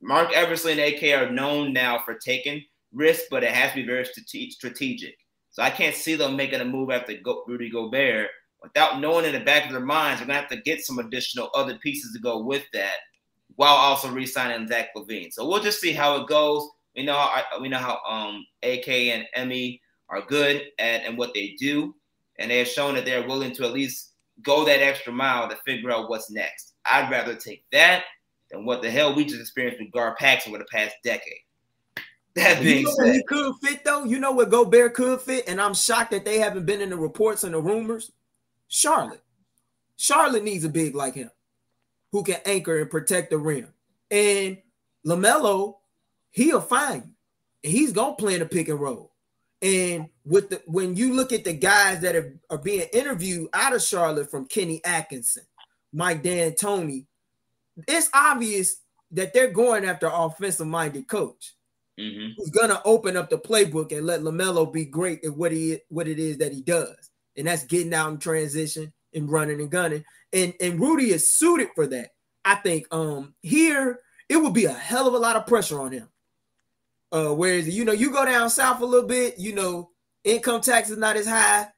Marc 0.00 0.32
Eversley 0.32 0.72
and 0.72 0.80
AK 0.80 1.04
are 1.14 1.30
known 1.30 1.72
now 1.72 2.00
for 2.04 2.14
taking 2.14 2.64
risk, 2.92 3.26
but 3.30 3.44
it 3.44 3.52
has 3.52 3.70
to 3.70 3.76
be 3.76 3.86
very 3.86 4.04
strategic. 4.04 5.14
So 5.50 5.62
I 5.62 5.70
can't 5.70 5.94
see 5.94 6.16
them 6.16 6.34
making 6.34 6.60
a 6.60 6.64
move 6.64 6.90
after 6.90 7.14
Rudy 7.46 7.70
Gobert 7.70 8.28
without 8.62 9.00
knowing 9.00 9.24
in 9.24 9.32
the 9.32 9.40
back 9.40 9.66
of 9.66 9.72
their 9.72 9.80
minds 9.80 10.20
they're 10.20 10.26
gonna 10.26 10.40
have 10.40 10.50
to 10.50 10.60
get 10.62 10.84
some 10.84 10.98
additional 10.98 11.50
other 11.54 11.76
pieces 11.78 12.12
to 12.12 12.20
go 12.20 12.42
with 12.42 12.64
that, 12.72 12.96
while 13.56 13.74
also 13.74 14.10
re-signing 14.10 14.68
Zach 14.68 14.88
LaVine. 14.96 15.32
So 15.32 15.46
we'll 15.46 15.62
just 15.62 15.80
see 15.80 15.92
how 15.92 16.16
it 16.16 16.28
goes. 16.28 16.68
We 16.96 17.04
know 17.04 17.14
how, 17.14 17.60
we 17.60 17.68
know 17.68 17.78
how 17.78 17.98
um, 18.08 18.44
AK 18.62 18.88
and 18.88 19.24
Emmy 19.34 19.80
are 20.08 20.22
good 20.22 20.62
at 20.78 21.04
and 21.04 21.16
what 21.16 21.34
they 21.34 21.56
do, 21.58 21.94
and 22.38 22.50
they 22.50 22.58
have 22.58 22.68
shown 22.68 22.94
that 22.94 23.04
they're 23.04 23.26
willing 23.26 23.54
to 23.56 23.64
at 23.64 23.72
least 23.72 24.12
go 24.42 24.64
that 24.64 24.82
extra 24.82 25.12
mile 25.12 25.48
to 25.48 25.56
figure 25.66 25.90
out 25.90 26.08
what's 26.08 26.30
next. 26.30 26.74
I'd 26.84 27.10
rather 27.10 27.34
take 27.34 27.64
that 27.72 28.04
than 28.50 28.64
what 28.64 28.82
the 28.82 28.90
hell 28.90 29.14
we 29.14 29.24
just 29.24 29.40
experienced 29.40 29.80
with 29.80 29.92
Gar 29.92 30.14
Paxson 30.16 30.52
over 30.52 30.58
the 30.58 30.68
past 30.70 30.94
decade. 31.02 31.40
That 32.34 32.62
being 32.62 32.78
you 32.78 32.84
know 32.84 32.94
said, 32.98 33.14
he 33.14 33.22
could 33.24 33.54
fit 33.62 33.84
though. 33.84 34.04
You 34.04 34.18
know 34.18 34.32
what 34.32 34.50
Gobert 34.50 34.94
could 34.94 35.20
fit, 35.20 35.44
and 35.48 35.60
I'm 35.60 35.74
shocked 35.74 36.12
that 36.12 36.24
they 36.24 36.38
haven't 36.38 36.64
been 36.64 36.80
in 36.80 36.90
the 36.90 36.96
reports 36.96 37.44
and 37.44 37.52
the 37.52 37.60
rumors. 37.60 38.10
Charlotte, 38.74 39.22
Charlotte 39.98 40.44
needs 40.44 40.64
a 40.64 40.68
big 40.70 40.94
like 40.94 41.14
him, 41.14 41.30
who 42.10 42.22
can 42.22 42.38
anchor 42.46 42.80
and 42.80 42.90
protect 42.90 43.28
the 43.28 43.36
rim. 43.36 43.68
And 44.10 44.56
LaMelo, 45.06 45.74
he'll 46.30 46.62
find 46.62 47.02
you, 47.04 47.12
and 47.64 47.72
he's 47.72 47.92
gonna 47.92 48.14
play 48.14 48.32
in 48.32 48.40
the 48.40 48.46
pick 48.46 48.68
and 48.68 48.80
roll. 48.80 49.12
And 49.60 50.08
with 50.24 50.48
the 50.48 50.62
when 50.64 50.96
you 50.96 51.12
look 51.12 51.34
at 51.34 51.44
the 51.44 51.52
guys 51.52 52.00
that 52.00 52.16
are, 52.16 52.40
are 52.48 52.56
being 52.56 52.88
interviewed 52.94 53.50
out 53.52 53.74
of 53.74 53.82
Charlotte, 53.82 54.30
from 54.30 54.46
Kenny 54.46 54.82
Atkinson, 54.86 55.44
Mike 55.92 56.22
D'Antoni, 56.22 57.04
it's 57.86 58.08
obvious 58.14 58.76
that 59.10 59.34
they're 59.34 59.50
going 59.50 59.84
after 59.84 60.08
offensive 60.10 60.66
minded 60.66 61.08
coach 61.08 61.52
mm-hmm. 62.00 62.32
who's 62.38 62.48
gonna 62.48 62.80
open 62.86 63.18
up 63.18 63.28
the 63.28 63.36
playbook 63.36 63.92
and 63.92 64.06
let 64.06 64.22
LaMelo 64.22 64.72
be 64.72 64.86
great 64.86 65.22
at 65.26 65.36
what 65.36 65.52
he 65.52 65.78
what 65.90 66.08
it 66.08 66.18
is 66.18 66.38
that 66.38 66.52
he 66.52 66.62
does, 66.62 67.10
and 67.36 67.46
that's 67.46 67.64
getting 67.64 67.94
out 67.94 68.10
in 68.10 68.18
transition 68.18 68.92
and 69.14 69.30
running 69.30 69.60
and 69.60 69.70
gunning. 69.70 70.04
And 70.32 70.54
and 70.60 70.80
Rudy 70.80 71.12
is 71.12 71.30
suited 71.30 71.68
for 71.74 71.86
that. 71.88 72.10
I 72.44 72.56
think 72.56 72.86
um 72.92 73.34
here 73.42 74.00
it 74.28 74.36
would 74.36 74.54
be 74.54 74.64
a 74.64 74.72
hell 74.72 75.06
of 75.06 75.14
a 75.14 75.18
lot 75.18 75.36
of 75.36 75.46
pressure 75.46 75.80
on 75.80 75.92
him. 75.92 76.08
Uh, 77.10 77.34
whereas 77.34 77.68
you 77.68 77.84
know 77.84 77.92
you 77.92 78.10
go 78.10 78.24
down 78.24 78.48
south 78.48 78.80
a 78.80 78.86
little 78.86 79.08
bit, 79.08 79.38
you 79.38 79.54
know 79.54 79.90
income 80.24 80.60
tax 80.60 80.90
is 80.90 80.98
not 80.98 81.16
as 81.16 81.26
high. 81.26 81.68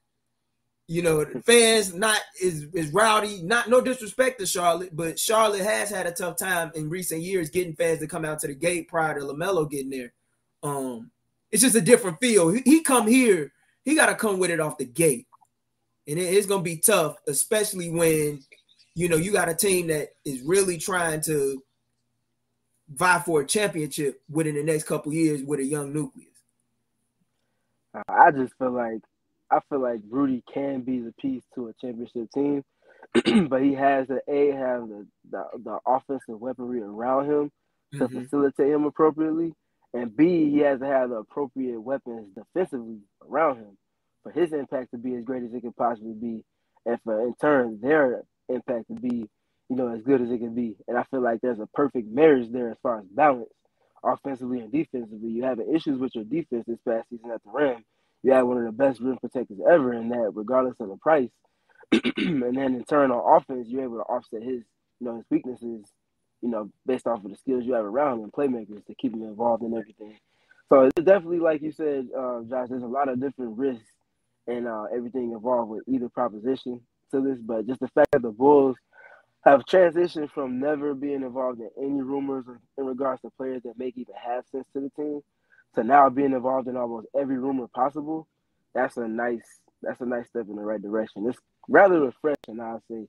You 0.86 1.02
know, 1.02 1.24
fans 1.46 1.94
not 1.94 2.20
is 2.40 2.66
is 2.74 2.92
rowdy. 2.92 3.42
Not 3.42 3.70
no 3.70 3.80
disrespect 3.80 4.38
to 4.40 4.46
Charlotte, 4.46 4.94
but 4.94 5.18
Charlotte 5.18 5.62
has 5.62 5.88
had 5.88 6.06
a 6.06 6.12
tough 6.12 6.36
time 6.36 6.72
in 6.74 6.90
recent 6.90 7.22
years 7.22 7.48
getting 7.48 7.74
fans 7.74 8.00
to 8.00 8.06
come 8.06 8.24
out 8.24 8.40
to 8.40 8.48
the 8.48 8.54
gate 8.54 8.88
prior 8.88 9.18
to 9.18 9.24
LaMelo 9.24 9.70
getting 9.70 9.88
there. 9.88 10.12
Um, 10.62 11.10
it's 11.50 11.62
just 11.62 11.76
a 11.76 11.80
different 11.80 12.18
feel. 12.20 12.50
He, 12.50 12.60
he 12.64 12.82
come 12.82 13.06
here, 13.06 13.52
he 13.84 13.94
got 13.94 14.06
to 14.06 14.14
come 14.14 14.38
with 14.38 14.50
it 14.50 14.60
off 14.60 14.76
the 14.76 14.84
gate, 14.84 15.26
and 16.06 16.18
it, 16.18 16.22
it's 16.22 16.46
gonna 16.46 16.62
be 16.62 16.76
tough, 16.76 17.16
especially 17.26 17.90
when 17.90 18.40
you 18.94 19.08
know 19.08 19.16
you 19.16 19.32
got 19.32 19.48
a 19.48 19.54
team 19.54 19.88
that 19.88 20.10
is 20.24 20.40
really 20.42 20.78
trying 20.78 21.20
to 21.22 21.62
vie 22.88 23.20
for 23.20 23.40
a 23.40 23.46
championship 23.46 24.20
within 24.30 24.54
the 24.54 24.62
next 24.62 24.84
couple 24.84 25.12
years 25.12 25.42
with 25.42 25.60
a 25.60 25.64
young 25.64 25.92
nucleus. 25.92 26.28
I 28.08 28.30
just 28.30 28.54
feel 28.58 28.72
like 28.72 29.00
I 29.50 29.60
feel 29.68 29.80
like 29.80 30.00
Rudy 30.08 30.42
can 30.52 30.80
be 30.82 31.00
the 31.00 31.12
piece 31.20 31.42
to 31.54 31.68
a 31.68 31.72
championship 31.80 32.30
team, 32.32 32.64
but 33.48 33.62
he 33.62 33.74
has 33.74 34.08
to 34.08 34.20
a 34.28 34.50
have 34.52 34.88
the, 34.88 35.06
the, 35.30 35.44
the 35.62 35.78
offensive 35.86 36.40
weaponry 36.40 36.80
around 36.80 37.30
him 37.30 37.50
to 37.92 38.08
mm-hmm. 38.08 38.22
facilitate 38.22 38.72
him 38.72 38.84
appropriately, 38.84 39.54
and 39.92 40.16
b 40.16 40.50
he 40.50 40.58
has 40.58 40.80
to 40.80 40.86
have 40.86 41.10
the 41.10 41.16
appropriate 41.16 41.80
weapons 41.80 42.28
defensively 42.34 42.98
around 43.28 43.58
him 43.58 43.76
for 44.24 44.32
his 44.32 44.52
impact 44.52 44.92
to 44.92 44.98
be 44.98 45.14
as 45.16 45.24
great 45.24 45.44
as 45.44 45.54
it 45.54 45.62
could 45.62 45.76
possibly 45.76 46.14
be, 46.14 46.44
and 46.86 47.00
for 47.04 47.22
in 47.22 47.34
turn 47.40 47.80
their 47.82 48.24
impact 48.50 48.88
to 48.88 48.94
be 48.94 49.30
you 49.70 49.76
know 49.76 49.88
as 49.94 50.02
good 50.02 50.22
as 50.22 50.32
it 50.32 50.38
can 50.40 50.56
be. 50.56 50.76
And 50.88 50.98
I 50.98 51.04
feel 51.04 51.22
like 51.22 51.42
there's 51.42 51.60
a 51.60 51.68
perfect 51.74 52.08
marriage 52.08 52.50
there 52.52 52.72
as 52.72 52.78
far 52.82 53.00
as 53.00 53.06
balance 53.06 53.50
offensively 54.04 54.60
and 54.60 54.72
defensively. 54.72 55.30
You 55.30 55.44
having 55.44 55.74
issues 55.74 56.00
with 56.00 56.16
your 56.16 56.24
defense 56.24 56.64
this 56.68 56.80
past 56.88 57.10
season 57.10 57.30
at 57.32 57.44
the 57.44 57.52
rim 57.52 57.84
you 58.24 58.32
had 58.32 58.42
one 58.42 58.58
of 58.58 58.64
the 58.64 58.72
best 58.72 59.00
rim 59.00 59.18
protectors 59.18 59.60
ever 59.70 59.92
in 59.92 60.08
that, 60.08 60.32
regardless 60.34 60.80
of 60.80 60.88
the 60.88 60.96
price. 60.96 61.30
and 61.92 62.56
then 62.56 62.74
in 62.74 62.84
turn 62.84 63.12
on 63.12 63.36
offense, 63.36 63.68
you're 63.68 63.84
able 63.84 63.98
to 63.98 64.04
offset 64.04 64.42
his, 64.42 64.62
you 64.98 65.06
know, 65.06 65.16
his 65.16 65.26
weaknesses, 65.30 65.84
you 66.40 66.48
know, 66.48 66.70
based 66.86 67.06
off 67.06 67.24
of 67.24 67.30
the 67.30 67.36
skills 67.36 67.64
you 67.66 67.74
have 67.74 67.84
around 67.84 68.20
him, 68.20 68.30
playmakers 68.30 68.84
to 68.86 68.94
keep 68.94 69.12
him 69.12 69.22
involved 69.22 69.62
in 69.62 69.76
everything. 69.76 70.16
So 70.70 70.84
it's 70.84 70.94
definitely, 71.04 71.40
like 71.40 71.60
you 71.60 71.72
said, 71.72 72.08
uh, 72.16 72.40
Josh, 72.48 72.68
there's 72.70 72.82
a 72.82 72.86
lot 72.86 73.10
of 73.10 73.20
different 73.20 73.58
risks 73.58 73.84
and 74.46 74.66
uh, 74.68 74.84
everything 74.94 75.32
involved 75.32 75.70
with 75.70 75.82
either 75.86 76.08
proposition 76.08 76.80
to 77.10 77.20
this, 77.20 77.38
but 77.40 77.66
just 77.66 77.80
the 77.80 77.88
fact 77.88 78.12
that 78.12 78.22
the 78.22 78.30
Bulls 78.30 78.76
have 79.44 79.64
transitioned 79.66 80.30
from 80.30 80.58
never 80.58 80.94
being 80.94 81.22
involved 81.22 81.60
in 81.60 81.70
any 81.78 82.00
rumors 82.02 82.44
in 82.78 82.86
regards 82.86 83.20
to 83.22 83.30
players 83.36 83.62
that 83.64 83.78
make 83.78 83.96
even 83.96 84.14
have 84.14 84.44
sense 84.50 84.66
to 84.72 84.80
the 84.80 84.90
team 84.96 85.20
to 85.74 85.84
now 85.84 86.08
being 86.08 86.32
involved 86.32 86.68
in 86.68 86.76
almost 86.76 87.06
every 87.18 87.38
rumor 87.38 87.66
possible, 87.74 88.26
that's 88.74 88.96
a 88.96 89.06
nice 89.06 89.60
that's 89.82 90.00
a 90.00 90.06
nice 90.06 90.26
step 90.28 90.46
in 90.48 90.56
the 90.56 90.62
right 90.62 90.80
direction. 90.80 91.26
It's 91.28 91.38
rather 91.68 92.00
refreshing, 92.00 92.60
I'll 92.60 92.82
say. 92.90 93.06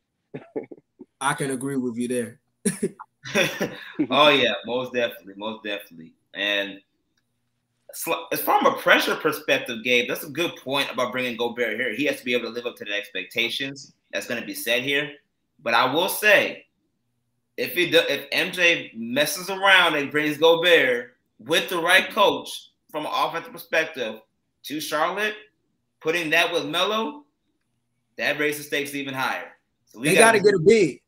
I 1.22 1.34
can 1.34 1.52
agree 1.52 1.78
with 1.78 1.96
you 1.96 2.08
there. 2.08 2.40
oh 4.10 4.30
yeah, 4.30 4.54
most 4.66 4.94
definitely, 4.94 5.36
most 5.38 5.64
definitely. 5.64 6.14
And 6.34 6.80
as 8.32 8.42
from 8.42 8.66
a 8.66 8.74
pressure 8.74 9.16
perspective, 9.16 9.84
Gabe, 9.84 10.08
that's 10.08 10.24
a 10.24 10.30
good 10.30 10.56
point 10.58 10.92
about 10.92 11.12
bringing 11.12 11.38
Gobert 11.38 11.78
here. 11.78 11.94
He 11.94 12.06
has 12.06 12.20
to 12.20 12.26
be 12.26 12.34
able 12.34 12.46
to 12.46 12.52
live 12.52 12.66
up 12.66 12.76
to 12.78 12.86
the 12.86 12.94
expectations 12.94 13.94
that's 14.12 14.28
going 14.28 14.40
to 14.40 14.46
be 14.46 14.54
set 14.54 14.82
here. 14.82 15.12
But 15.64 15.74
I 15.74 15.92
will 15.94 16.10
say, 16.10 16.66
if 17.58 17.74
he 17.74 17.90
do, 17.90 18.02
if 18.10 18.30
MJ 18.32 18.92
messes 18.96 19.50
around 19.50 19.96
and 19.96 20.12
brings 20.12 20.38
Gobert, 20.38 21.16
with 21.40 21.70
the 21.70 21.78
right 21.78 22.10
coach 22.12 22.72
from 22.90 23.06
an 23.06 23.12
offensive 23.14 23.52
perspective 23.52 24.20
to 24.64 24.80
Charlotte, 24.80 25.36
putting 26.02 26.30
that 26.32 26.52
with 26.52 26.66
Melo, 26.66 27.24
that 28.18 28.40
raises 28.40 28.64
the 28.64 28.64
stakes 28.68 28.96
even 28.96 29.14
higher. 29.14 29.52
So 29.88 30.00
they 30.00 30.16
got 30.16 30.34
to 30.34 30.40
get 30.40 30.54
a 30.54 30.60
big. 30.60 31.02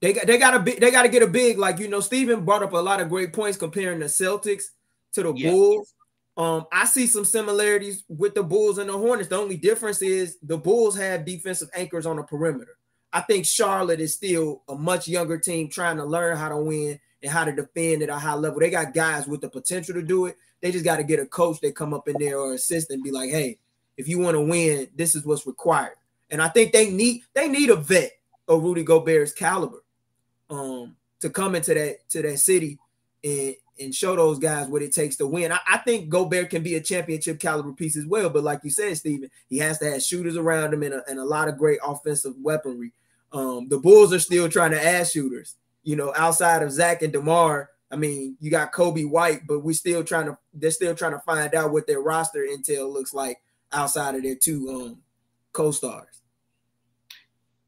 They 0.00 0.14
got 0.14 0.26
they 0.26 0.38
got 0.38 0.64
to 0.64 0.80
they 0.80 0.90
got 0.90 1.02
to 1.02 1.08
get 1.08 1.22
a 1.22 1.26
big 1.26 1.58
like 1.58 1.78
you 1.78 1.88
know 1.88 2.00
Steven 2.00 2.44
brought 2.44 2.62
up 2.62 2.72
a 2.72 2.78
lot 2.78 3.00
of 3.00 3.10
great 3.10 3.34
points 3.34 3.58
comparing 3.58 3.98
the 3.98 4.06
Celtics 4.06 4.64
to 5.12 5.22
the 5.22 5.32
Bulls. 5.32 5.94
Um, 6.40 6.64
I 6.72 6.86
see 6.86 7.06
some 7.06 7.26
similarities 7.26 8.02
with 8.08 8.34
the 8.34 8.42
Bulls 8.42 8.78
and 8.78 8.88
the 8.88 8.96
Hornets. 8.96 9.28
The 9.28 9.36
only 9.36 9.58
difference 9.58 10.00
is 10.00 10.38
the 10.42 10.56
Bulls 10.56 10.96
have 10.96 11.26
defensive 11.26 11.68
anchors 11.74 12.06
on 12.06 12.16
the 12.16 12.22
perimeter. 12.22 12.78
I 13.12 13.20
think 13.20 13.44
Charlotte 13.44 14.00
is 14.00 14.14
still 14.14 14.62
a 14.66 14.74
much 14.74 15.06
younger 15.06 15.36
team 15.36 15.68
trying 15.68 15.98
to 15.98 16.04
learn 16.06 16.38
how 16.38 16.48
to 16.48 16.56
win 16.56 16.98
and 17.22 17.30
how 17.30 17.44
to 17.44 17.52
defend 17.52 18.02
at 18.02 18.08
a 18.08 18.16
high 18.16 18.32
level. 18.36 18.58
They 18.58 18.70
got 18.70 18.94
guys 18.94 19.26
with 19.26 19.42
the 19.42 19.50
potential 19.50 19.92
to 19.96 20.02
do 20.02 20.26
it. 20.26 20.36
They 20.62 20.72
just 20.72 20.84
got 20.84 20.96
to 20.96 21.04
get 21.04 21.20
a 21.20 21.26
coach 21.26 21.60
that 21.60 21.76
come 21.76 21.92
up 21.92 22.08
in 22.08 22.16
there 22.18 22.38
or 22.38 22.54
assist 22.54 22.90
and 22.90 23.02
be 23.02 23.10
like, 23.10 23.28
hey, 23.28 23.58
if 23.98 24.08
you 24.08 24.18
want 24.18 24.34
to 24.34 24.40
win, 24.40 24.88
this 24.96 25.14
is 25.14 25.26
what's 25.26 25.46
required. 25.46 25.96
And 26.30 26.40
I 26.40 26.48
think 26.48 26.72
they 26.72 26.88
need 26.88 27.20
they 27.34 27.48
need 27.48 27.68
a 27.68 27.76
vet 27.76 28.12
of 28.48 28.62
Rudy 28.62 28.82
Gobert's 28.82 29.34
caliber 29.34 29.84
um, 30.48 30.96
to 31.20 31.28
come 31.28 31.54
into 31.54 31.74
that 31.74 32.08
to 32.08 32.22
that 32.22 32.38
city 32.38 32.78
and 33.22 33.56
and 33.80 33.94
show 33.94 34.14
those 34.14 34.38
guys 34.38 34.68
what 34.68 34.82
it 34.82 34.92
takes 34.92 35.16
to 35.16 35.26
win. 35.26 35.52
I, 35.52 35.58
I, 35.68 35.78
think 35.78 36.08
Gobert 36.08 36.50
can 36.50 36.62
be 36.62 36.74
a 36.74 36.80
championship 36.80 37.40
caliber 37.40 37.72
piece 37.72 37.96
as 37.96 38.06
well. 38.06 38.30
But 38.30 38.44
like 38.44 38.60
you 38.62 38.70
said, 38.70 38.96
Steven, 38.96 39.30
he 39.48 39.58
has 39.58 39.78
to 39.78 39.90
have 39.90 40.02
shooters 40.02 40.36
around 40.36 40.74
him 40.74 40.82
and 40.82 40.94
a, 40.94 41.02
and 41.08 41.18
a 41.18 41.24
lot 41.24 41.48
of 41.48 41.58
great 41.58 41.80
offensive 41.84 42.34
weaponry. 42.40 42.92
Um, 43.32 43.68
the 43.68 43.78
Bulls 43.78 44.12
are 44.12 44.18
still 44.18 44.48
trying 44.48 44.72
to 44.72 44.84
add 44.84 45.08
shooters. 45.08 45.56
You 45.82 45.96
know, 45.96 46.12
outside 46.16 46.62
of 46.62 46.72
Zach 46.72 47.02
and 47.02 47.12
DeMar, 47.12 47.70
I 47.90 47.96
mean, 47.96 48.36
you 48.38 48.50
got 48.50 48.72
Coby 48.72 49.08
White, 49.08 49.46
but 49.46 49.60
we're 49.60 49.72
still 49.72 50.04
trying 50.04 50.26
to 50.26 50.38
they're 50.52 50.70
still 50.70 50.94
trying 50.94 51.12
to 51.12 51.20
find 51.20 51.54
out 51.54 51.72
what 51.72 51.86
their 51.86 52.00
roster 52.00 52.40
intel 52.40 52.92
looks 52.92 53.14
like 53.14 53.40
outside 53.72 54.14
of 54.14 54.22
their 54.22 54.36
two 54.36 54.68
um, 54.68 54.98
co-stars. 55.52 56.22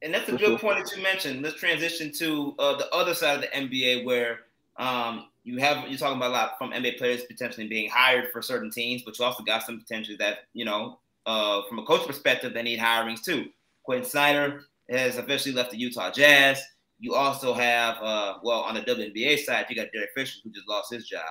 And 0.03 0.13
that's 0.13 0.29
a 0.29 0.37
good 0.37 0.61
point 0.61 0.85
that 0.85 0.97
you 0.97 1.03
mentioned. 1.03 1.43
Let's 1.43 1.57
transition 1.57 2.13
to 2.15 2.55
uh, 2.59 2.77
the 2.77 2.93
other 2.93 3.15
side 3.15 3.37
of 3.37 3.41
the 3.43 3.49
NBA 3.49 4.05
where 4.05 4.41
um, 4.77 5.27
you 5.45 5.59
have 5.59 5.89
you're 5.89 5.99
talking 5.99 6.17
about 6.17 6.31
a 6.31 6.35
lot 6.35 6.59
from 6.59 6.71
NBA 6.71 6.99
players 6.99 7.25
potentially 7.25 7.67
being 7.67 7.91
hired 7.91 8.31
for 8.33 8.43
certain 8.43 8.71
teams, 8.71 9.03
but 9.03 9.19
you 9.19 9.25
also 9.25 9.43
got 9.43 9.65
some 9.65 9.79
potential 9.79 10.15
that 10.19 10.41
you 10.53 10.65
know 10.65 10.99
uh, 11.27 11.63
from 11.69 11.79
a 11.79 11.85
coach 11.85 12.07
perspective 12.07 12.55
they 12.55 12.63
need 12.63 12.79
hirings 12.79 13.23
too. 13.23 13.47
Quin 13.85 14.05
Snyder 14.05 14.63
has 14.91 15.19
officially 15.19 15.55
left 15.55 15.71
the 15.71 15.79
Utah 15.79 16.11
Jazz. 16.11 16.63
You 17.01 17.15
also 17.15 17.53
have 17.53 17.97
uh, 18.01 18.35
well 18.43 18.61
on 18.61 18.75
the 18.75 18.83
WNBA 18.83 19.41
side, 19.41 19.67
you 19.69 19.77
got 19.77 19.89
Derek 19.93 20.11
Fisher 20.15 20.39
who 20.45 20.51
just 20.51 20.69
lost 20.69 20.93
his 20.93 21.07
job. 21.07 21.23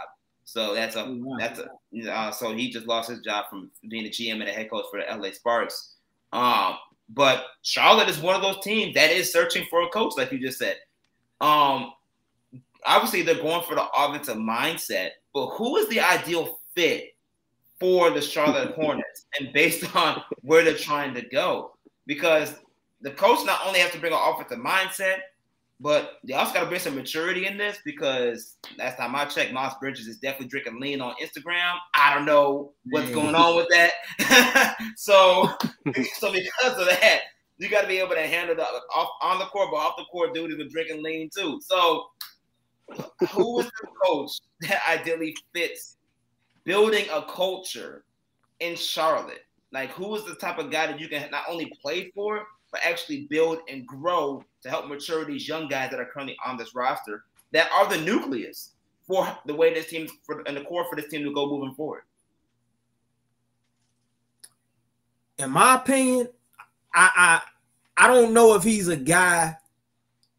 So 0.44 0.74
that's 0.74 0.96
a 0.96 1.06
oh, 1.06 1.38
that's 1.40 1.60
a 1.60 2.12
uh, 2.12 2.32
so 2.32 2.54
he 2.54 2.70
just 2.70 2.88
lost 2.88 3.10
his 3.10 3.22
job 3.22 3.46
from 3.50 3.72
being 3.88 4.04
the 4.04 4.10
GM 4.10 4.34
and 4.34 4.48
the 4.48 4.52
head 4.52 4.70
coach 4.70 4.86
for 4.92 5.00
the 5.00 5.16
LA 5.16 5.32
Sparks. 5.32 5.96
Um, 6.34 6.76
but 7.10 7.46
Charlotte 7.62 8.10
is 8.10 8.20
one 8.20 8.36
of 8.36 8.42
those 8.42 8.62
teams 8.64 8.94
that 8.96 9.12
is 9.12 9.32
searching 9.32 9.66
for 9.70 9.84
a 9.84 9.90
coach, 9.90 10.14
like 10.18 10.32
you 10.32 10.40
just 10.40 10.60
said. 10.60 10.78
Um, 11.40 11.92
obviously 12.86 13.22
they're 13.22 13.36
going 13.36 13.64
for 13.64 13.76
the 13.76 13.86
offensive 13.96 14.38
mindset, 14.38 15.10
but 15.34 15.48
who 15.52 15.78
is 15.78 15.88
the 15.90 16.00
ideal 16.00 16.60
fit 16.76 17.16
for 17.80 18.10
the 18.10 18.22
Charlotte 18.22 18.76
Hornets 18.76 19.26
and 19.40 19.54
based 19.54 19.96
on 19.96 20.22
where 20.42 20.64
they're 20.64 20.76
trying 20.76 21.14
to 21.16 21.22
go? 21.22 21.74
Because 22.06 22.56
the 23.02 23.12
coach 23.12 23.46
not 23.46 23.62
only 23.66 23.80
has 23.80 23.92
to 23.92 24.00
bring 24.00 24.14
an 24.14 24.20
offensive 24.22 24.60
mindset, 24.60 25.20
but 25.82 26.20
they 26.24 26.34
also 26.34 26.54
got 26.54 26.62
to 26.62 26.68
bring 26.68 26.80
some 26.80 26.96
maturity 26.96 27.48
in 27.48 27.58
this 27.58 27.80
because 27.84 28.58
last 28.78 28.98
time 28.98 29.16
I 29.16 29.26
checked, 29.26 29.52
Moss 29.52 29.74
Bridges 29.80 30.08
is 30.08 30.18
definitely 30.20 30.48
drinking 30.48 30.80
lean 30.80 31.02
on 31.02 31.16
Instagram. 31.22 31.76
I 31.96 32.14
don't 32.14 32.26
know 32.26 32.74
what's 32.92 33.10
going 33.10 33.34
on 33.34 33.58
with 33.58 33.68
that. 33.70 34.78
so, 34.96 35.50
so 36.20 36.32
because 36.32 36.78
of 36.78 36.86
that, 36.86 37.22
you 37.58 37.68
got 37.68 37.82
to 37.82 37.88
be 37.88 37.98
able 37.98 38.14
to 38.14 38.22
handle 38.22 38.56
the 38.56 38.64
off 38.64 39.10
on 39.24 39.40
the 39.40 39.46
court, 39.46 39.70
but 39.72 39.78
off 39.78 39.96
the 39.98 40.04
court, 40.06 40.36
dude 40.36 40.52
is 40.60 40.72
drinking 40.72 41.02
lean 41.02 41.32
too. 41.36 41.60
So 41.62 42.06
who 43.32 43.60
is 43.60 43.66
the 43.66 43.88
coach 44.04 44.32
that 44.62 44.82
ideally 44.90 45.36
fits 45.54 45.98
building 46.64 47.06
a 47.12 47.24
culture 47.24 48.04
in 48.60 48.76
Charlotte? 48.76 49.46
Like, 49.72 49.92
who 49.92 50.16
is 50.16 50.26
the 50.26 50.36
type 50.36 50.58
of 50.58 50.72
guy 50.72 50.88
that 50.88 51.00
you 51.00 51.08
can 51.08 51.30
not 51.32 51.46
only 51.50 51.72
play 51.82 52.12
for, 52.14 52.46
but 52.72 52.82
actually 52.84 53.28
build 53.30 53.60
and 53.70 53.86
grow 53.86 54.44
to 54.62 54.70
help 54.70 54.88
mature 54.88 55.26
these 55.26 55.48
young 55.48 55.68
guys 55.68 55.92
that 55.92 56.00
are 56.00 56.06
currently 56.06 56.38
on 56.46 56.58
this 56.58 56.74
roster 56.76 57.26
that 57.52 57.70
are 57.72 57.90
the 57.90 58.02
nucleus 58.02 58.72
for 59.08 59.28
the 59.46 59.54
way 59.54 59.74
this 59.74 59.88
team 59.88 60.08
for, 60.24 60.42
and 60.48 60.56
the 60.56 60.62
core 60.62 60.86
for 60.90 60.96
this 60.96 61.10
team 61.10 61.24
to 61.24 61.34
go 61.34 61.50
moving 61.50 61.74
forward? 61.76 62.04
In 65.38 65.52
my 65.52 65.76
opinion, 65.76 66.30
I 66.94 67.42
I 67.98 68.06
I 68.06 68.08
don't 68.08 68.34
know 68.34 68.56
if 68.56 68.64
he's 68.64 68.88
a 68.88 68.96
guy 68.96 69.56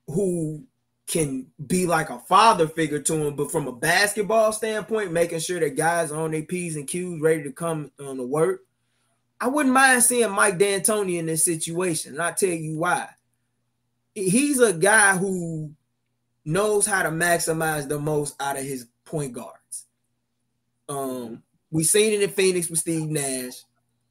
who 0.07 0.65
can 1.07 1.47
be 1.67 1.87
like 1.87 2.11
a 2.11 2.19
father 2.21 2.69
figure 2.69 3.01
to 3.01 3.15
him, 3.15 3.37
but 3.37 3.51
from 3.51 3.67
a 3.67 3.73
basketball 3.73 4.53
standpoint, 4.53 5.13
making 5.13 5.41
sure 5.41 5.61
that 5.61 5.77
guys 5.77 6.13
are 6.13 6.23
on 6.23 6.31
their 6.31 6.43
P's 6.43 6.77
and 6.77 6.87
Q's 6.87 7.21
ready 7.21 7.43
to 7.43 7.53
come 7.53 7.91
on 8.01 8.17
the 8.17 8.27
work. 8.27 8.63
I 9.41 9.49
wouldn't 9.49 9.75
mind 9.75 10.05
seeing 10.05 10.31
Mike 10.31 10.59
D'Antoni 10.59 11.19
in 11.19 11.27
this 11.27 11.45
situation, 11.45 12.13
and 12.13 12.23
I'll 12.23 12.35
tell 12.35 12.49
you 12.49 12.79
why. 12.79 13.09
He's 14.15 14.61
a 14.61 14.73
guy 14.73 15.17
who 15.17 15.73
knows 16.45 16.87
how 16.87 17.03
to 17.03 17.11
maximize 17.11 17.89
the 17.89 17.99
most 17.99 18.41
out 18.41 18.57
of 18.57 18.65
his 18.65 18.87
point 19.05 19.33
guards. 19.33 19.87
Um, 20.89 21.43
we 21.71 21.85
seen 21.85 22.13
it 22.13 22.23
in 22.23 22.31
Phoenix 22.31 22.69
with 22.69 22.79
Steve 22.79 23.09
Nash. 23.09 23.63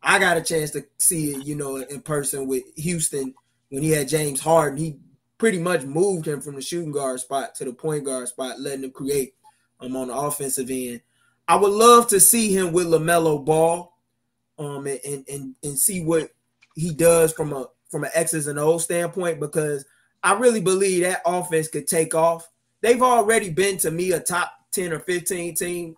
I 0.04 0.20
got 0.20 0.38
a 0.38 0.42
chance 0.42 0.72
to 0.72 0.86
see 0.98 1.32
it, 1.32 1.46
you 1.46 1.56
know, 1.56 1.78
in 1.78 2.02
person 2.02 2.48
with 2.48 2.64
Houston 2.76 3.34
when 3.70 3.84
he 3.84 3.92
had 3.92 4.08
James 4.08 4.42
Harden. 4.42 4.78
He 4.78 4.98
pretty 5.42 5.58
much 5.58 5.82
moved 5.82 6.28
him 6.28 6.40
from 6.40 6.54
the 6.54 6.62
shooting 6.62 6.92
guard 6.92 7.20
spot 7.20 7.56
to 7.56 7.66
the 7.66 7.74
point 7.74 8.04
guard 8.04 8.28
spot, 8.28 8.60
letting 8.60 8.84
him 8.84 8.92
create 8.92 9.34
um, 9.80 9.96
on 9.96 10.10
the 10.10 10.16
offensive 10.16 10.70
end. 10.70 11.02
I 11.48 11.56
would 11.56 11.72
love 11.72 12.06
to 12.10 12.20
see 12.20 12.56
him 12.56 12.72
with 12.72 12.86
LaMelo 12.86 13.44
Ball 13.44 13.92
um, 14.60 14.86
and, 14.86 15.26
and, 15.28 15.56
and 15.64 15.80
see 15.80 16.06
what 16.06 16.30
he 16.76 16.94
does 16.94 17.34
from 17.34 17.54
a 17.54 17.66
from 17.90 18.04
an 18.04 18.12
X's 18.14 18.46
and 18.46 18.60
O's 18.60 18.84
standpoint 18.84 19.40
because 19.40 19.84
I 20.22 20.34
really 20.34 20.62
believe 20.62 21.02
that 21.02 21.24
offense 21.26 21.68
could 21.68 21.88
take 21.88 22.14
off. 22.14 22.48
They've 22.82 23.02
already 23.02 23.50
been 23.50 23.78
to 23.80 23.90
me 23.90 24.12
a 24.12 24.20
top 24.20 24.54
10 24.74 24.94
or 24.94 25.00
15 25.00 25.56
team, 25.56 25.96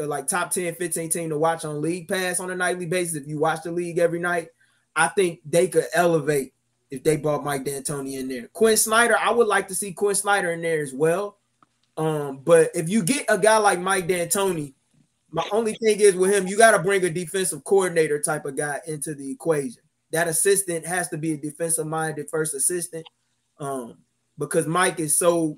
uh, 0.00 0.08
like 0.08 0.26
top 0.26 0.50
10, 0.50 0.74
15 0.74 1.08
team 1.08 1.30
to 1.30 1.38
watch 1.38 1.64
on 1.64 1.80
League 1.80 2.08
Pass 2.08 2.40
on 2.40 2.50
a 2.50 2.56
nightly 2.56 2.86
basis. 2.86 3.14
If 3.14 3.28
you 3.28 3.38
watch 3.38 3.62
the 3.62 3.70
league 3.70 3.98
every 3.98 4.18
night, 4.18 4.48
I 4.96 5.06
think 5.06 5.38
they 5.46 5.68
could 5.68 5.86
elevate 5.94 6.52
if 6.90 7.02
they 7.02 7.16
brought 7.16 7.44
Mike 7.44 7.64
D'Antoni 7.64 8.18
in 8.18 8.28
there. 8.28 8.48
Quin 8.48 8.76
Snyder, 8.76 9.16
I 9.18 9.30
would 9.30 9.48
like 9.48 9.68
to 9.68 9.74
see 9.74 9.92
Quin 9.92 10.14
Snyder 10.14 10.52
in 10.52 10.62
there 10.62 10.80
as 10.80 10.92
well. 10.92 11.38
Um, 11.96 12.38
but 12.44 12.70
if 12.74 12.88
you 12.88 13.02
get 13.02 13.24
a 13.28 13.38
guy 13.38 13.56
like 13.58 13.80
Mike 13.80 14.06
D'Antoni, 14.06 14.74
my 15.30 15.44
only 15.50 15.74
thing 15.74 16.00
is 16.00 16.14
with 16.14 16.32
him, 16.32 16.46
you 16.46 16.56
got 16.56 16.72
to 16.72 16.82
bring 16.82 17.04
a 17.04 17.10
defensive 17.10 17.64
coordinator 17.64 18.20
type 18.20 18.44
of 18.44 18.56
guy 18.56 18.80
into 18.86 19.14
the 19.14 19.30
equation. 19.30 19.82
That 20.12 20.28
assistant 20.28 20.86
has 20.86 21.08
to 21.08 21.18
be 21.18 21.32
a 21.32 21.36
defensive 21.36 21.86
minded 21.86 22.30
first 22.30 22.54
assistant. 22.54 23.06
Um, 23.58 23.98
because 24.38 24.66
Mike 24.66 25.00
is 25.00 25.18
so 25.18 25.56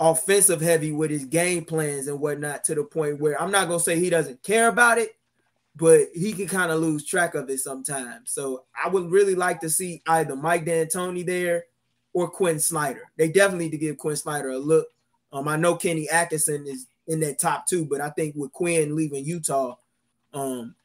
offensive 0.00 0.60
heavy 0.60 0.92
with 0.92 1.10
his 1.10 1.24
game 1.24 1.64
plans 1.64 2.08
and 2.08 2.20
whatnot 2.20 2.64
to 2.64 2.74
the 2.74 2.84
point 2.84 3.20
where 3.20 3.40
I'm 3.40 3.50
not 3.50 3.68
gonna 3.68 3.80
say 3.80 3.98
he 3.98 4.10
doesn't 4.10 4.42
care 4.42 4.68
about 4.68 4.98
it, 4.98 5.12
but 5.76 6.08
he 6.14 6.32
can 6.32 6.46
kind 6.46 6.70
of 6.70 6.80
lose 6.80 7.04
track 7.04 7.34
of 7.34 7.50
it 7.50 7.58
sometimes. 7.58 8.30
So 8.30 8.64
I 8.82 8.88
would 8.88 9.10
really 9.10 9.34
like 9.34 9.60
to 9.60 9.70
see 9.70 10.02
either 10.06 10.36
Mike 10.36 10.64
D'Antoni 10.64 11.26
there 11.26 11.64
or 12.12 12.28
Quin 12.28 12.60
Snyder. 12.60 13.10
They 13.16 13.28
definitely 13.28 13.66
need 13.66 13.72
to 13.72 13.78
give 13.78 13.98
Quin 13.98 14.16
Snyder 14.16 14.50
a 14.50 14.58
look. 14.58 14.86
Um, 15.32 15.48
I 15.48 15.56
know 15.56 15.74
Kenny 15.74 16.08
Atkinson 16.08 16.64
is 16.66 16.86
in 17.08 17.20
that 17.20 17.40
top 17.40 17.66
two, 17.66 17.84
but 17.84 18.00
I 18.00 18.10
think 18.10 18.36
with 18.36 18.52
Quin 18.52 18.94
leaving 18.94 19.24
Utah, 19.24 19.76
um, 20.32 20.76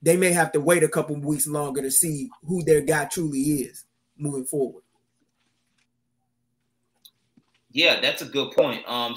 they 0.00 0.16
may 0.16 0.32
have 0.32 0.50
to 0.52 0.60
wait 0.60 0.82
a 0.82 0.88
couple 0.88 1.14
weeks 1.16 1.46
longer 1.46 1.82
to 1.82 1.90
see 1.90 2.30
who 2.46 2.64
their 2.64 2.80
guy 2.80 3.04
truly 3.04 3.38
is 3.38 3.84
moving 4.16 4.44
forward. 4.44 4.82
Yeah, 7.70 8.00
that's 8.00 8.22
a 8.22 8.26
good 8.26 8.52
point. 8.52 8.86
Um, 8.88 9.14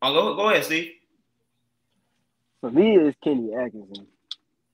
I'll 0.00 0.14
go 0.14 0.36
go 0.36 0.50
ahead, 0.50 0.64
Steve. 0.64 0.92
For 2.60 2.70
me, 2.70 2.96
it's 2.96 3.16
Kenny 3.22 3.54
Atkinson. 3.54 4.06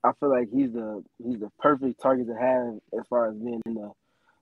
I 0.03 0.11
feel 0.19 0.29
like 0.29 0.49
he's 0.51 0.71
the 0.71 1.03
he's 1.23 1.39
the 1.39 1.51
perfect 1.59 2.01
target 2.01 2.27
to 2.27 2.35
have 2.35 2.99
as 2.99 3.07
far 3.09 3.29
as 3.29 3.35
being 3.35 3.61
in 3.65 3.75
the 3.75 3.91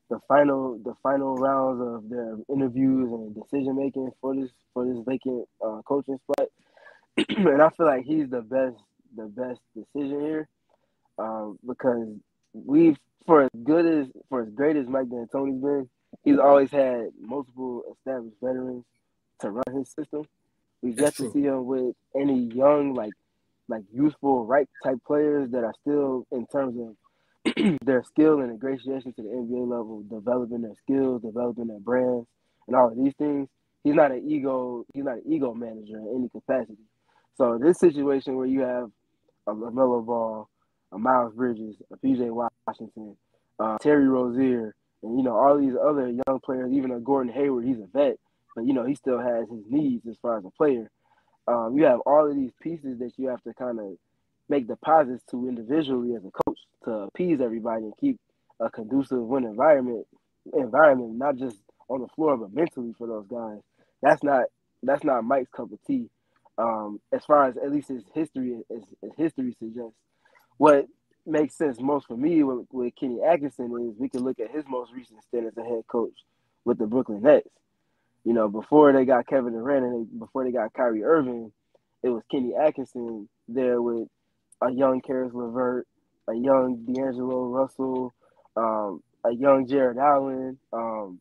the 0.09 0.19
final 0.27 0.77
the 0.77 0.93
final 1.03 1.35
rounds 1.35 1.81
of 1.81 2.09
their 2.09 2.37
interviews 2.49 3.11
and 3.11 3.35
decision 3.35 3.75
making 3.75 4.11
for 4.21 4.35
this 4.35 4.49
for 4.73 4.85
this 4.85 4.97
vacant 5.05 5.47
uh, 5.65 5.81
coaching 5.85 6.19
spot. 6.19 6.47
and 7.29 7.61
I 7.61 7.69
feel 7.69 7.85
like 7.85 8.05
he's 8.05 8.29
the 8.29 8.41
best 8.41 8.77
the 9.15 9.25
best 9.25 9.59
decision 9.75 10.21
here 10.21 10.47
um, 11.17 11.59
because 11.65 12.07
we've 12.53 12.97
for 13.25 13.43
as 13.43 13.49
good 13.63 13.85
as 13.85 14.07
for 14.29 14.43
as 14.43 14.49
great 14.49 14.77
as 14.77 14.87
Mike 14.87 15.09
D'Antoni's 15.09 15.61
been, 15.61 15.89
he's 16.23 16.39
always 16.39 16.71
had 16.71 17.09
multiple 17.19 17.83
established 17.91 18.37
veterans 18.41 18.85
to 19.39 19.51
run 19.51 19.77
his 19.77 19.89
system. 19.89 20.23
We've 20.81 20.99
yet 20.99 21.15
to 21.15 21.31
see 21.31 21.43
him 21.43 21.65
with 21.65 21.95
any 22.13 22.39
young 22.53 22.93
like 22.93 23.13
like 23.67 23.83
useful 23.93 24.45
right 24.45 24.67
type 24.83 24.97
players 25.05 25.49
that 25.51 25.63
are 25.63 25.73
still 25.81 26.25
in 26.31 26.45
terms 26.47 26.75
of 26.79 27.55
their 27.85 28.03
skill 28.03 28.39
and 28.39 28.51
ingratiation 28.51 29.13
to 29.13 29.21
the 29.21 29.29
NBA 29.29 29.67
level, 29.67 30.03
developing 30.09 30.61
their 30.61 30.75
skills, 30.81 31.21
developing 31.21 31.67
their 31.67 31.79
brands, 31.79 32.27
and 32.67 32.75
all 32.75 32.89
of 32.89 32.97
these 32.97 33.13
things. 33.17 33.47
He's 33.83 33.95
not 33.95 34.11
an 34.11 34.29
ego. 34.29 34.85
He's 34.93 35.03
not 35.03 35.15
an 35.15 35.23
ego 35.27 35.53
manager 35.53 35.97
in 35.97 36.07
any 36.15 36.29
capacity. 36.29 36.83
So 37.35 37.57
this 37.61 37.79
situation 37.79 38.37
where 38.37 38.47
you 38.47 38.61
have 38.61 38.89
a 39.47 39.53
LaMelo 39.53 40.05
Ball, 40.05 40.47
a 40.91 40.97
Miles 40.97 41.33
Bridges, 41.33 41.75
a 41.91 41.97
PJ 41.97 42.29
Washington, 42.65 43.17
uh, 43.59 43.77
Terry 43.81 44.07
Rozier, 44.07 44.75
and 45.01 45.17
you 45.17 45.23
know 45.23 45.35
all 45.35 45.57
these 45.57 45.73
other 45.75 46.09
young 46.09 46.39
players, 46.45 46.71
even 46.71 46.91
a 46.91 46.99
Gordon 46.99 47.33
Hayward, 47.33 47.65
he's 47.65 47.79
a 47.79 47.87
vet, 47.91 48.17
but 48.55 48.65
you 48.65 48.73
know 48.73 48.85
he 48.85 48.95
still 48.95 49.19
has 49.19 49.49
his 49.49 49.65
needs 49.69 50.07
as 50.07 50.17
far 50.21 50.37
as 50.37 50.45
a 50.45 50.49
player. 50.51 50.89
Um, 51.47 51.75
you 51.77 51.85
have 51.85 51.99
all 52.01 52.29
of 52.29 52.35
these 52.35 52.51
pieces 52.61 52.99
that 52.99 53.11
you 53.17 53.27
have 53.27 53.41
to 53.43 53.53
kind 53.53 53.79
of 53.79 53.97
make 54.49 54.67
deposits 54.67 55.23
to 55.31 55.47
individually 55.47 56.15
as 56.15 56.23
a 56.23 56.31
coach 56.31 56.59
to 56.85 56.91
appease 56.91 57.41
everybody 57.41 57.83
and 57.83 57.93
keep 57.99 58.19
a 58.59 58.69
conducive 58.69 59.21
win 59.21 59.45
environment 59.45 60.05
environment, 60.53 61.15
not 61.17 61.37
just 61.37 61.57
on 61.89 62.01
the 62.01 62.07
floor 62.09 62.37
but 62.37 62.53
mentally 62.53 62.93
for 62.97 63.07
those 63.07 63.27
guys. 63.27 63.59
That's 64.01 64.23
not 64.23 64.45
that's 64.83 65.03
not 65.03 65.23
Mike's 65.23 65.49
cup 65.49 65.71
of 65.71 65.79
tea. 65.85 66.09
Um, 66.57 67.01
as 67.11 67.25
far 67.25 67.47
as 67.47 67.57
at 67.57 67.71
least 67.71 67.89
his 67.89 68.03
history 68.13 68.57
as, 68.69 68.83
as 69.03 69.11
history 69.17 69.55
suggests. 69.57 69.97
What 70.57 70.85
makes 71.25 71.55
sense 71.55 71.79
most 71.79 72.07
for 72.07 72.17
me 72.17 72.43
with, 72.43 72.67
with 72.71 72.95
Kenny 72.95 73.21
Atkinson 73.23 73.71
is 73.89 73.99
we 73.99 74.09
can 74.09 74.23
look 74.23 74.39
at 74.39 74.51
his 74.51 74.65
most 74.67 74.91
recent 74.93 75.23
stint 75.23 75.47
as 75.47 75.57
a 75.57 75.63
head 75.63 75.83
coach 75.87 76.13
with 76.65 76.77
the 76.77 76.85
Brooklyn 76.85 77.21
Nets. 77.23 77.49
You 78.23 78.33
know, 78.33 78.47
before 78.47 78.93
they 78.93 79.05
got 79.05 79.27
Kevin 79.27 79.53
Durant 79.53 79.85
and 79.85 80.07
they, 80.07 80.17
before 80.17 80.43
they 80.43 80.51
got 80.51 80.73
Kyrie 80.73 81.03
Irving, 81.03 81.51
it 82.03 82.09
was 82.09 82.23
Kenny 82.31 82.53
Atkinson 82.55 83.27
there 83.47 83.81
with 83.81 84.07
a 84.61 84.71
young 84.71 85.01
Caris 85.01 85.33
LeVert, 85.33 85.87
a 86.29 86.33
young 86.33 86.85
D'Angelo 86.85 87.45
Russell, 87.45 88.13
um, 88.55 89.01
a 89.25 89.31
young 89.31 89.67
Jarrett 89.67 89.97
Allen, 89.97 90.57
um, 90.71 91.19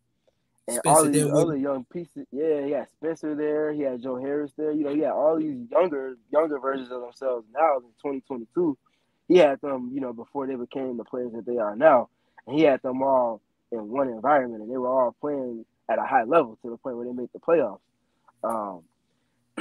and 0.69 0.77
Spencer 0.77 0.89
all 0.89 1.05
these 1.05 1.27
other 1.27 1.57
young 1.57 1.85
pieces. 1.85 2.27
Yeah, 2.31 2.65
he 2.65 2.71
had 2.71 2.89
Spencer 2.91 3.35
there. 3.35 3.73
He 3.73 3.83
had 3.83 4.01
Joe 4.01 4.17
Harris 4.17 4.53
there. 4.57 4.71
You 4.71 4.85
know, 4.85 4.95
he 4.95 5.01
had 5.01 5.11
all 5.11 5.39
these 5.39 5.69
younger, 5.71 6.17
younger 6.33 6.61
versions 6.61 6.93
of 6.93 7.01
themselves 7.01 7.47
now 7.53 7.79
in 7.79 7.83
2022 8.03 8.79
he 9.29 9.39
had 9.39 9.61
them, 9.61 9.91
you 9.95 10.01
know, 10.01 10.13
before 10.13 10.47
they 10.47 10.57
became 10.57 10.97
the 10.97 11.05
players 11.05 11.33
that 11.33 11.47
they 11.47 11.57
are 11.57 11.75
now. 11.75 12.09
And 12.47 12.57
he 12.57 12.65
had 12.65 12.83
them 12.83 13.03
all 13.03 13.41
in 13.71 13.89
one 13.89 14.09
environment, 14.09 14.63
and 14.63 14.71
they 14.71 14.77
were 14.77 14.89
all 14.89 15.17
playing 15.21 15.65
at 15.93 15.99
a 15.99 16.07
high 16.07 16.25
level 16.25 16.59
to 16.63 16.71
the 16.71 16.77
point 16.77 16.97
where 16.97 17.07
they 17.07 17.13
made 17.13 17.29
the 17.33 17.39
playoffs. 17.39 17.81
Um, 18.45 18.83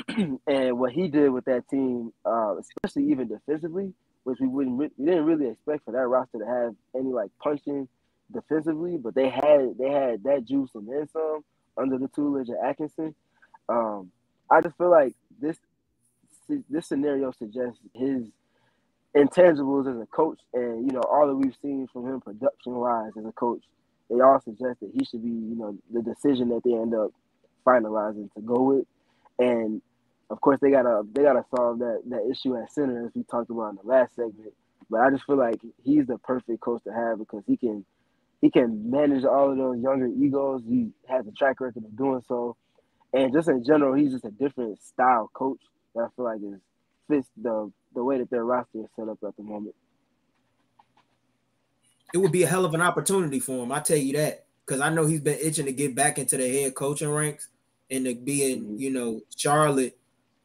and 0.48 0.80
what 0.80 0.92
he 0.94 1.08
did 1.08 1.30
with 1.30 1.46
that 1.46 1.68
team, 1.70 2.14
uh, 2.26 2.56
especially 2.58 3.12
even 3.12 3.28
defensively, 3.28 3.94
which 4.24 4.40
we 4.40 4.48
wouldn't 4.48 4.78
we 4.78 5.06
didn't 5.06 5.26
really 5.26 5.50
expect 5.50 5.86
for 5.86 5.92
that 5.92 6.08
roster 6.08 6.40
to 6.40 6.46
have 6.46 6.76
any 6.96 7.12
like 7.12 7.32
punching 7.42 7.88
defensively, 8.32 8.98
but 8.98 9.16
they 9.16 9.30
had 9.30 9.78
they 9.78 9.90
had 9.90 10.24
that 10.24 10.46
juice 10.46 10.70
and 10.76 10.88
then 10.88 11.08
some 11.12 11.44
under 11.78 11.98
the 11.98 12.08
tutelage 12.08 12.50
of 12.50 12.56
Atkinson. 12.64 13.16
Um, 13.68 14.12
I 14.50 14.62
just 14.62 14.78
feel 14.78 14.92
like 14.92 15.16
this 15.40 15.58
this 16.70 16.88
scenario 16.88 17.32
suggests 17.32 17.80
his 17.94 18.24
intangibles 19.16 19.94
as 19.94 20.02
a 20.02 20.06
coach, 20.06 20.40
and 20.54 20.86
you 20.86 20.92
know 20.92 21.02
all 21.02 21.28
that 21.28 21.36
we've 21.36 21.56
seen 21.62 21.88
from 21.92 22.08
him 22.08 22.22
production 22.22 22.74
wise 22.74 23.12
as 23.18 23.26
a 23.26 23.32
coach, 23.32 23.64
they 24.12 24.22
all 24.22 24.42
suggest 24.42 24.82
that 24.82 24.92
he 24.94 25.06
should 25.06 25.24
be 25.24 25.30
you 25.30 25.56
know 25.58 25.78
the 25.94 26.04
decision 26.04 26.50
that 26.50 26.64
they 26.66 26.74
end 26.74 26.96
up 26.96 27.12
finalizing 27.66 28.34
to 28.34 28.42
go 28.42 28.62
with, 28.64 28.86
and 29.40 29.82
of 30.30 30.42
course 30.42 30.60
they 30.62 30.72
gotta 30.72 31.04
they 31.14 31.24
gotta 31.24 31.46
solve 31.56 31.80
that 31.80 32.02
that 32.10 32.28
issue 32.32 32.58
at 32.58 32.72
center 32.72 33.08
as 33.08 33.14
we 33.16 33.24
talked 33.24 33.50
about 33.50 33.72
in 33.72 33.78
the 33.78 33.88
last 33.88 34.16
segment. 34.16 34.54
But 34.90 35.02
I 35.02 35.12
just 35.12 35.26
feel 35.26 35.38
like 35.38 35.62
he's 35.84 36.08
the 36.08 36.18
perfect 36.20 36.62
coach 36.62 36.84
to 36.84 36.94
have 36.94 37.20
because 37.20 37.44
he 37.48 37.58
can 37.58 37.86
he 38.42 38.52
can 38.52 38.92
manage 38.92 39.26
all 39.26 39.52
of 39.52 39.58
those 39.58 39.80
younger 39.82 40.08
egos. 40.08 40.64
He 40.68 40.90
has 41.08 41.28
a 41.28 41.32
track 41.32 41.62
record 41.62 41.86
of 41.86 41.98
doing 41.98 42.22
so, 42.28 42.58
and 43.14 43.34
just 43.34 43.50
in 43.50 43.64
general, 43.64 43.94
he's 43.94 44.12
just 44.12 44.26
a 44.26 44.32
different 44.32 44.84
style 44.84 45.30
coach 45.34 45.62
that 45.96 46.04
I 46.04 46.08
feel 46.16 46.26
like 46.26 46.42
is 46.42 46.60
fits 47.10 47.30
the 47.42 47.72
the 47.96 48.04
way 48.04 48.18
that 48.20 48.30
their 48.30 48.46
roster 48.46 48.80
is 48.80 48.90
set 48.96 49.10
up 49.10 49.20
at 49.28 49.38
the 49.38 49.44
moment. 49.44 49.76
It 52.14 52.18
would 52.18 52.32
be 52.32 52.44
a 52.44 52.48
hell 52.48 52.66
of 52.66 52.74
an 52.74 52.82
opportunity 52.82 53.40
for 53.40 53.64
him. 53.64 53.72
I 53.72 53.80
tell 53.80 53.98
you 53.98 54.14
that 54.18 54.46
because 54.66 54.82
I 54.82 54.90
know 54.90 55.06
he's 55.06 55.22
been 55.22 55.40
itching 55.40 55.66
to 55.66 55.72
get 55.72 55.96
back 55.96 56.18
into 56.18 56.38
the 56.38 56.62
head 56.62 56.76
coaching 56.76 57.10
ranks 57.10 57.50
and 57.90 58.06
to 58.06 58.16
be 58.16 58.52
in, 58.52 58.62
mm-hmm. 58.62 58.78
you 58.78 58.92
know, 58.92 59.22
Charlotte 59.36 59.98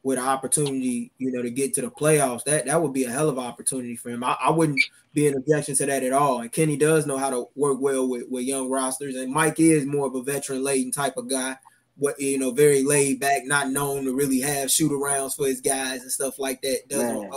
with 0.03 0.19
an 0.19 0.25
opportunity, 0.25 1.11
you 1.17 1.31
know, 1.31 1.41
to 1.41 1.49
get 1.49 1.73
to 1.73 1.81
the 1.81 1.89
playoffs. 1.89 2.43
That 2.45 2.65
that 2.65 2.81
would 2.81 2.93
be 2.93 3.03
a 3.03 3.11
hell 3.11 3.29
of 3.29 3.37
an 3.37 3.43
opportunity 3.43 3.95
for 3.95 4.09
him. 4.09 4.23
I, 4.23 4.37
I 4.41 4.49
wouldn't 4.51 4.79
be 5.13 5.27
an 5.27 5.35
objection 5.35 5.75
to 5.75 5.85
that 5.85 6.03
at 6.03 6.13
all. 6.13 6.41
And 6.41 6.51
Kenny 6.51 6.77
does 6.77 7.05
know 7.05 7.17
how 7.17 7.29
to 7.29 7.47
work 7.55 7.79
well 7.81 8.07
with, 8.07 8.23
with 8.29 8.45
young 8.45 8.69
rosters, 8.69 9.15
and 9.15 9.33
Mike 9.33 9.59
is 9.59 9.85
more 9.85 10.07
of 10.07 10.15
a 10.15 10.23
veteran 10.23 10.63
laden 10.63 10.91
type 10.91 11.17
of 11.17 11.29
guy 11.29 11.57
what 11.97 12.19
you 12.19 12.37
know, 12.37 12.51
very 12.51 12.83
laid 12.83 13.19
back, 13.19 13.43
not 13.45 13.69
known 13.69 14.05
to 14.05 14.15
really 14.15 14.39
have 14.39 14.71
shoot 14.71 14.91
arounds 14.91 15.35
for 15.35 15.47
his 15.47 15.61
guys 15.61 16.01
and 16.01 16.11
stuff 16.11 16.37
like 16.39 16.61
that. 16.61 16.87
Doesn't. 16.87 17.29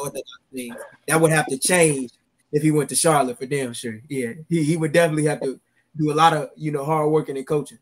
That 1.07 1.21
would 1.21 1.33
have 1.33 1.47
to 1.47 1.59
change 1.59 2.11
if 2.53 2.63
he 2.63 2.71
went 2.71 2.89
to 2.91 2.97
Charlotte 2.97 3.39
for 3.39 3.47
damn 3.47 3.73
sure. 3.73 4.01
Yeah, 4.09 4.33
he, 4.49 4.63
he 4.65 4.77
would 4.77 4.93
definitely 4.93 5.27
have 5.27 5.41
to 5.43 5.61
do 5.97 6.13
a 6.13 6.15
lot 6.15 6.33
of 6.33 6.51
you 6.57 6.71
know 6.71 6.85
hard 6.85 7.11
working 7.11 7.37
and 7.37 7.47
coaching 7.47 7.79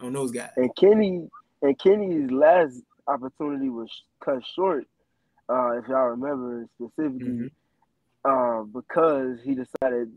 on 0.00 0.12
those 0.12 0.30
guys. 0.30 0.50
And 0.56 0.74
Kenny 0.76 1.28
and 1.62 1.78
Kenny's 1.78 2.30
last 2.30 2.80
opportunity 3.06 3.68
was 3.68 3.90
cut 4.20 4.42
short, 4.54 4.86
uh, 5.48 5.78
if 5.78 5.88
y'all 5.88 6.08
remember 6.08 6.66
specifically, 6.76 7.50
mm-hmm. 8.24 8.24
uh, 8.24 8.64
because 8.64 9.38
he 9.44 9.54
decided 9.54 10.12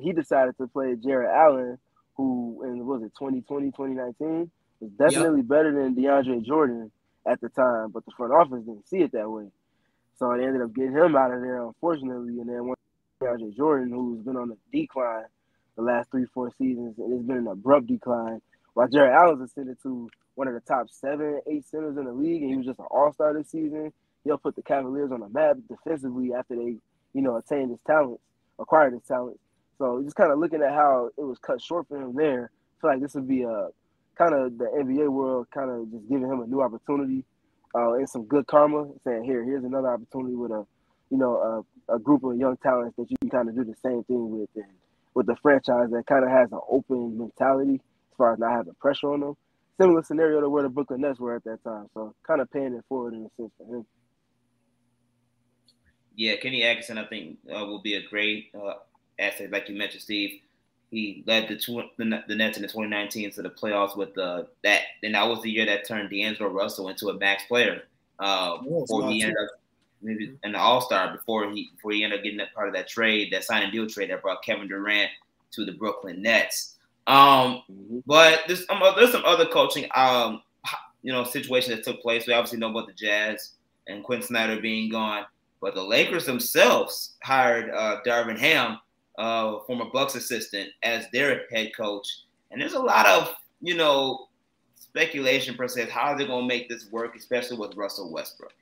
he 0.00 0.12
decided 0.12 0.56
to 0.58 0.66
play 0.68 0.96
Jarrett 0.96 1.30
Allen, 1.34 1.78
who 2.16 2.62
in 2.64 2.86
was 2.86 3.02
it 3.02 3.12
2020, 3.18 3.66
2019 3.70 4.50
was 4.80 4.90
definitely 4.92 5.40
yep. 5.40 5.48
better 5.48 5.72
than 5.72 5.94
DeAndre 5.94 6.42
Jordan 6.42 6.90
at 7.26 7.40
the 7.40 7.48
time, 7.50 7.90
but 7.90 8.04
the 8.06 8.12
front 8.16 8.32
office 8.32 8.64
didn't 8.64 8.88
see 8.88 8.98
it 8.98 9.12
that 9.12 9.28
way. 9.28 9.46
So 10.18 10.34
they 10.36 10.44
ended 10.44 10.62
up 10.62 10.74
getting 10.74 10.92
him 10.92 11.16
out 11.16 11.32
of 11.32 11.40
there, 11.40 11.62
unfortunately. 11.62 12.40
And 12.40 12.48
then 12.48 12.66
one 12.66 12.76
DeAndre 13.20 13.54
Jordan, 13.54 13.90
who's 13.90 14.22
been 14.24 14.36
on 14.36 14.50
a 14.50 14.76
decline 14.76 15.24
the 15.76 15.82
last 15.82 16.10
three, 16.10 16.26
four 16.32 16.50
seasons, 16.58 16.94
and 16.98 17.12
it's 17.12 17.26
been 17.26 17.38
an 17.38 17.46
abrupt 17.46 17.86
decline. 17.86 18.40
While 18.74 18.88
Jarrett 18.88 19.14
Allen's 19.14 19.42
ascended 19.42 19.76
to 19.82 20.08
one 20.34 20.48
of 20.48 20.54
the 20.54 20.60
top 20.60 20.88
seven, 20.90 21.40
eight 21.46 21.66
centers 21.68 21.96
in 21.96 22.04
the 22.04 22.12
league, 22.12 22.42
and 22.42 22.50
he 22.50 22.56
was 22.56 22.66
just 22.66 22.78
an 22.78 22.86
all-star 22.90 23.34
this 23.34 23.50
season. 23.50 23.92
He'll 24.24 24.38
put 24.38 24.56
the 24.56 24.62
Cavaliers 24.62 25.12
on 25.12 25.20
the 25.20 25.28
map 25.28 25.56
defensively 25.68 26.32
after 26.34 26.56
they, 26.56 26.76
you 27.12 27.22
know, 27.22 27.36
attained 27.36 27.70
his 27.70 27.80
talents, 27.86 28.22
acquired 28.58 28.92
his 28.94 29.02
talents. 29.02 29.40
So 29.78 30.02
just 30.02 30.16
kind 30.16 30.32
of 30.32 30.38
looking 30.38 30.62
at 30.62 30.72
how 30.72 31.10
it 31.16 31.22
was 31.22 31.38
cut 31.38 31.60
short 31.60 31.88
for 31.88 32.00
him 32.00 32.14
there, 32.14 32.50
I 32.50 32.80
feel 32.80 32.90
like 32.90 33.00
this 33.00 33.14
would 33.14 33.28
be 33.28 33.42
a 33.42 33.68
kind 34.16 34.34
of 34.34 34.58
the 34.58 34.64
NBA 34.64 35.08
world 35.08 35.46
kind 35.52 35.70
of 35.70 35.90
just 35.90 36.08
giving 36.08 36.28
him 36.30 36.40
a 36.40 36.46
new 36.46 36.60
opportunity 36.60 37.24
uh, 37.74 37.94
and 37.94 38.08
some 38.08 38.24
good 38.24 38.46
karma, 38.46 38.86
saying 39.04 39.24
here, 39.24 39.44
here's 39.44 39.64
another 39.64 39.88
opportunity 39.88 40.34
with 40.34 40.50
a, 40.50 40.66
you 41.10 41.16
know, 41.18 41.64
a, 41.90 41.94
a 41.94 41.98
group 41.98 42.24
of 42.24 42.36
young 42.36 42.56
talents 42.58 42.96
that 42.96 43.10
you 43.10 43.16
can 43.18 43.30
kind 43.30 43.48
of 43.48 43.54
do 43.54 43.64
the 43.64 43.74
same 43.82 44.02
thing 44.04 44.30
with, 44.30 44.48
and 44.56 44.64
with 45.14 45.26
the 45.26 45.36
franchise 45.42 45.90
that 45.90 46.06
kind 46.06 46.24
of 46.24 46.30
has 46.30 46.50
an 46.52 46.60
open 46.68 47.18
mentality 47.18 47.74
as 47.74 48.16
far 48.16 48.32
as 48.32 48.38
not 48.38 48.52
having 48.52 48.74
pressure 48.74 49.12
on 49.12 49.20
them. 49.20 49.36
Similar 49.80 50.02
scenario 50.02 50.40
to 50.40 50.50
where 50.50 50.62
the 50.62 50.68
Brooklyn 50.68 51.00
Nets 51.00 51.18
were 51.18 51.36
at 51.36 51.44
that 51.44 51.64
time, 51.64 51.86
so 51.94 52.14
kind 52.26 52.40
of 52.40 52.50
paying 52.50 52.74
it 52.74 52.84
forward 52.88 53.14
in 53.14 53.20
a 53.20 53.30
sense 53.36 53.52
for 53.56 53.76
him. 53.76 53.86
Yeah, 56.16 56.36
Kenny 56.36 56.62
Atkinson, 56.62 56.98
I 56.98 57.06
think, 57.06 57.38
uh, 57.48 57.64
will 57.64 57.80
be 57.80 57.94
a 57.94 58.02
great 58.02 58.50
uh, 58.54 58.74
asset, 59.18 59.50
like 59.50 59.68
you 59.68 59.76
mentioned, 59.76 60.02
Steve. 60.02 60.40
He 60.90 61.22
led 61.26 61.48
the, 61.48 61.56
tw- 61.56 61.96
the, 61.96 62.24
the 62.26 62.34
Nets 62.34 62.58
in 62.58 62.62
the 62.62 62.68
2019 62.68 63.30
to 63.32 63.42
the 63.42 63.48
playoffs 63.48 63.96
with 63.96 64.14
the 64.14 64.48
that, 64.64 64.82
and 65.02 65.14
that 65.14 65.28
was 65.28 65.40
the 65.40 65.50
year 65.50 65.64
that 65.66 65.86
turned 65.86 66.10
D'Angelo 66.10 66.50
Russell 66.50 66.88
into 66.88 67.08
a 67.08 67.14
max 67.14 67.44
player. 67.46 67.84
Uh, 68.18 68.58
before 68.58 69.08
he 69.08 69.22
ended 69.22 69.36
up 69.42 69.48
maybe 69.48 69.59
an 70.02 70.54
All 70.54 70.80
Star 70.80 71.12
before 71.12 71.50
he 71.50 71.70
before 71.74 71.92
he 71.92 72.04
ended 72.04 72.20
up 72.20 72.24
getting 72.24 72.38
that 72.38 72.54
part 72.54 72.68
of 72.68 72.74
that 72.74 72.88
trade, 72.88 73.32
that 73.32 73.44
sign 73.44 73.62
and 73.62 73.72
deal 73.72 73.86
trade 73.86 74.10
that 74.10 74.22
brought 74.22 74.44
Kevin 74.44 74.68
Durant 74.68 75.10
to 75.52 75.64
the 75.64 75.72
Brooklyn 75.72 76.22
Nets. 76.22 76.76
Um, 77.06 77.62
mm-hmm. 77.70 77.98
but 78.06 78.42
there's 78.46 78.64
um, 78.68 78.82
there's 78.96 79.12
some 79.12 79.24
other 79.24 79.46
coaching 79.46 79.88
um 79.94 80.42
you 81.02 81.12
know 81.12 81.24
situations 81.24 81.74
that 81.74 81.84
took 81.84 82.02
place. 82.02 82.26
We 82.26 82.34
obviously 82.34 82.58
know 82.58 82.70
about 82.70 82.86
the 82.86 82.92
Jazz 82.92 83.52
and 83.88 84.04
Quin 84.04 84.22
Snyder 84.22 84.60
being 84.60 84.90
gone, 84.90 85.24
but 85.60 85.74
the 85.74 85.82
Lakers 85.82 86.26
themselves 86.26 87.16
hired 87.22 87.70
uh, 87.70 87.98
Darvin 88.06 88.38
Ham 88.38 88.78
uh, 89.20 89.58
former 89.66 89.84
Bucks 89.92 90.14
assistant, 90.14 90.70
as 90.82 91.06
their 91.12 91.42
head 91.52 91.72
coach. 91.76 92.06
And 92.50 92.60
there's 92.60 92.72
a 92.72 92.80
lot 92.80 93.06
of, 93.06 93.34
you 93.60 93.74
know, 93.74 94.28
speculation 94.74 95.54
per 95.54 95.68
se, 95.68 95.90
how 95.90 96.16
they're 96.16 96.26
going 96.26 96.48
to 96.48 96.48
make 96.48 96.68
this 96.68 96.90
work, 96.90 97.14
especially 97.16 97.58
with 97.58 97.76
Russell 97.76 98.10
Westbrook. 98.10 98.54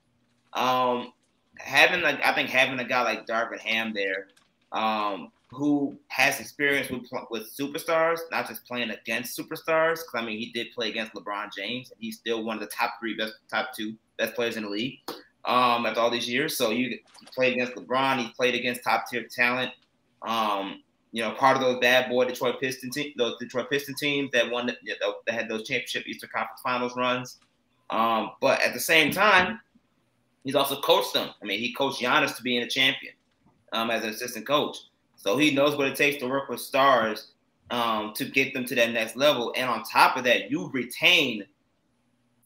Um, 0.55 1.12
having, 1.59 2.02
like 2.02 2.24
I 2.24 2.34
think, 2.34 2.50
having 2.50 2.78
a 2.78 2.84
guy 2.84 3.02
like 3.02 3.26
Darvin 3.26 3.59
Ham 3.61 3.92
there, 3.94 4.28
um, 4.72 5.30
who 5.50 5.96
has 6.09 6.40
experience 6.40 6.90
with 6.90 7.09
with 7.30 7.56
superstars, 7.56 8.18
not 8.30 8.48
just 8.48 8.64
playing 8.64 8.90
against 8.90 9.38
superstars. 9.38 9.96
Because 9.96 10.14
I 10.14 10.22
mean, 10.22 10.38
he 10.38 10.52
did 10.52 10.68
play 10.74 10.88
against 10.90 11.14
LeBron 11.14 11.50
James, 11.56 11.90
and 11.90 11.98
he's 12.00 12.18
still 12.18 12.44
one 12.44 12.56
of 12.56 12.61
the 12.61 12.68
top 12.68 12.94
three 13.00 13.16
best, 13.16 13.34
top 13.50 13.70
two 13.74 13.94
best 14.18 14.34
players 14.34 14.56
in 14.56 14.64
the 14.64 14.70
league. 14.70 14.98
Um, 15.44 15.86
after 15.86 16.00
all 16.00 16.11
these 16.11 16.28
years, 16.28 16.56
so 16.56 16.70
you 16.70 16.98
played 17.34 17.54
against 17.54 17.74
LeBron, 17.74 18.18
he 18.18 18.30
played 18.32 18.54
against 18.54 18.84
top 18.84 19.04
tier 19.11 19.26
talent. 19.26 19.72
Um, 20.22 20.82
you 21.12 21.22
know, 21.22 21.30
part 21.32 21.56
of 21.56 21.62
those 21.62 21.78
bad 21.80 22.11
boy 22.11 22.26
Detroit 22.26 22.61
Piston 22.61 22.90
team, 22.90 23.12
those 23.16 23.36
Detroit 23.38 23.70
Piston 23.70 23.94
teams 23.94 24.30
that 24.32 24.50
won, 24.50 24.66
that, 24.66 24.76
that 25.26 25.34
had 25.34 25.48
those 25.48 25.66
championship 25.66 26.06
Eastern 26.06 26.28
Conference 26.34 26.61
Finals 26.61 26.96
runs. 26.96 27.38
Um, 27.90 28.32
but 28.40 28.61
at 28.61 28.74
the 28.74 28.80
same 28.80 29.11
time, 29.11 29.61
He's 30.49 30.55
also 30.55 30.80
coached 30.80 31.12
them. 31.12 31.28
I 31.42 31.44
mean, 31.44 31.61
he 31.61 31.74
coached 31.74 32.01
Giannis 32.01 32.34
to 32.38 32.42
being 32.42 32.62
a 32.62 32.66
champion 32.66 33.12
um, 33.74 33.90
as 33.90 34.03
an 34.03 34.09
assistant 34.09 34.46
coach. 34.46 34.78
So 35.16 35.36
he 35.36 35.55
knows 35.55 35.76
what 35.76 35.88
it 35.88 35.94
takes 35.94 36.16
to 36.22 36.26
work 36.26 36.49
with 36.49 36.59
stars 36.59 37.32
um, 37.70 38.14
to 38.14 38.24
get 38.24 38.55
them 38.55 38.64
to 38.64 38.74
that 38.76 38.92
next 38.92 39.14
level. 39.14 39.53
And 39.55 39.68
on 39.68 39.84
top 39.84 40.16
of 40.16 40.24
that, 40.24 40.51
you 40.51 40.70
retain 40.70 41.44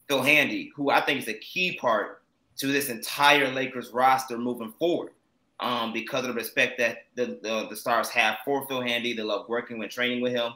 Phil 0.09 0.20
Handy, 0.20 0.72
who 0.74 0.90
I 0.90 1.00
think 1.00 1.20
is 1.20 1.28
a 1.28 1.34
key 1.34 1.78
part 1.80 2.24
to 2.57 2.66
this 2.66 2.88
entire 2.88 3.48
Lakers 3.53 3.90
roster 3.92 4.36
moving 4.36 4.72
forward. 4.80 5.12
Um, 5.61 5.92
because 5.92 6.22
of 6.22 6.34
the 6.34 6.34
respect 6.34 6.78
that 6.78 7.05
the, 7.14 7.38
the, 7.40 7.68
the 7.70 7.76
stars 7.76 8.09
have 8.09 8.38
for 8.44 8.66
Phil 8.66 8.82
Handy, 8.82 9.12
they 9.12 9.22
love 9.22 9.48
working 9.48 9.78
with 9.78 9.92
training 9.92 10.20
with 10.20 10.32
him, 10.32 10.55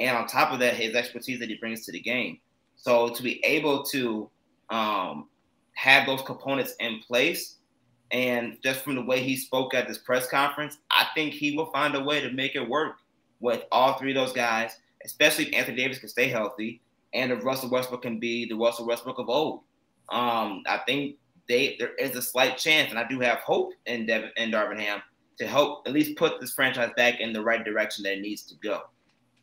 and 0.00 0.16
on 0.16 0.26
top 0.26 0.52
of 0.52 0.58
that, 0.58 0.74
his 0.74 0.96
expertise 0.96 1.38
that 1.38 1.48
he 1.48 1.54
brings 1.58 1.86
to 1.86 1.92
the 1.92 2.00
game. 2.00 2.40
So 2.74 3.08
to 3.10 3.22
be 3.22 3.40
able 3.44 3.84
to 3.84 4.28
um, 4.68 5.28
have 5.78 6.06
those 6.06 6.22
components 6.22 6.74
in 6.80 6.98
place, 7.06 7.58
and 8.10 8.56
just 8.64 8.80
from 8.80 8.96
the 8.96 9.02
way 9.04 9.20
he 9.20 9.36
spoke 9.36 9.74
at 9.74 9.86
this 9.86 9.98
press 9.98 10.28
conference, 10.28 10.78
I 10.90 11.06
think 11.14 11.32
he 11.32 11.56
will 11.56 11.70
find 11.70 11.94
a 11.94 12.02
way 12.02 12.20
to 12.20 12.32
make 12.32 12.56
it 12.56 12.68
work 12.68 12.96
with 13.38 13.62
all 13.70 13.94
three 13.94 14.10
of 14.10 14.16
those 14.16 14.32
guys, 14.32 14.72
especially 15.04 15.46
if 15.46 15.54
Anthony 15.54 15.76
Davis 15.76 16.00
can 16.00 16.08
stay 16.08 16.26
healthy 16.26 16.80
and 17.14 17.30
if 17.30 17.44
Russell 17.44 17.70
Westbrook 17.70 18.02
can 18.02 18.18
be 18.18 18.48
the 18.48 18.56
Russell 18.56 18.88
Westbrook 18.88 19.20
of 19.20 19.28
old. 19.28 19.60
Um, 20.08 20.64
I 20.66 20.80
think 20.84 21.14
they 21.48 21.76
there 21.78 21.94
is 21.94 22.16
a 22.16 22.22
slight 22.22 22.58
chance, 22.58 22.90
and 22.90 22.98
I 22.98 23.06
do 23.06 23.20
have 23.20 23.38
hope 23.38 23.70
in 23.86 24.04
Devin 24.04 24.32
in 24.36 24.50
Darvin 24.50 24.80
Ham 24.80 25.00
to 25.38 25.46
help 25.46 25.86
at 25.86 25.92
least 25.92 26.16
put 26.16 26.40
this 26.40 26.54
franchise 26.54 26.90
back 26.96 27.20
in 27.20 27.32
the 27.32 27.40
right 27.40 27.64
direction 27.64 28.02
that 28.02 28.14
it 28.14 28.20
needs 28.20 28.42
to 28.42 28.56
go. 28.56 28.80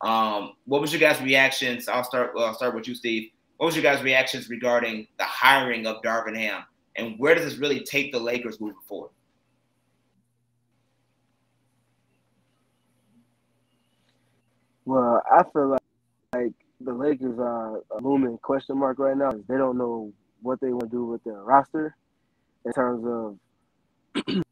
Um, 0.02 0.58
what 0.66 0.82
was 0.82 0.92
your 0.92 1.00
guys' 1.00 1.22
reactions? 1.22 1.88
I'll 1.88 2.04
start. 2.04 2.34
I'll 2.38 2.54
start 2.56 2.76
with 2.76 2.90
you, 2.90 2.96
Steve. 2.96 3.32
What 3.58 3.68
was 3.68 3.76
your 3.76 3.84
guys' 3.84 4.04
reactions 4.04 4.50
regarding 4.50 5.08
the 5.18 5.24
hiring 5.24 5.88
of 5.88 6.02
Darvin 6.02 6.38
Ham, 6.38 6.64
and 6.96 7.16
where 7.18 7.36
does 7.36 7.46
this 7.46 7.58
really 7.58 7.82
take 7.82 8.12
the 8.12 8.20
Lakers 8.20 8.60
moving 8.60 8.76
forward? 8.88 9.12
Well, 14.86 15.22
I 15.32 15.44
feel 15.52 15.70
like, 15.70 15.82
like 16.34 16.54
the 16.80 16.94
Lakers 16.94 17.40
are 17.40 17.78
a 17.78 18.02
looming 18.02 18.38
question 18.38 18.78
mark 18.78 19.00
right 19.00 19.18
now. 19.18 19.32
They 19.32 19.58
don't 19.58 19.78
know 19.78 20.14
what 20.42 20.60
they 20.62 20.70
want 20.70 20.84
to 20.84 20.90
do 20.90 21.06
with 21.06 21.24
their 21.24 21.42
roster 21.42 21.96
in 22.66 22.74
terms 22.74 23.04
of 23.06 23.38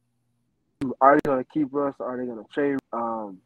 are 1.01 1.15
they 1.15 1.29
going 1.29 1.43
to 1.43 1.49
keep 1.53 1.67
Russ? 1.71 1.95
Are 1.99 2.17
they 2.17 2.25
going 2.25 2.43
to 2.43 2.53
trade? 2.53 2.77
Um, 2.91 3.39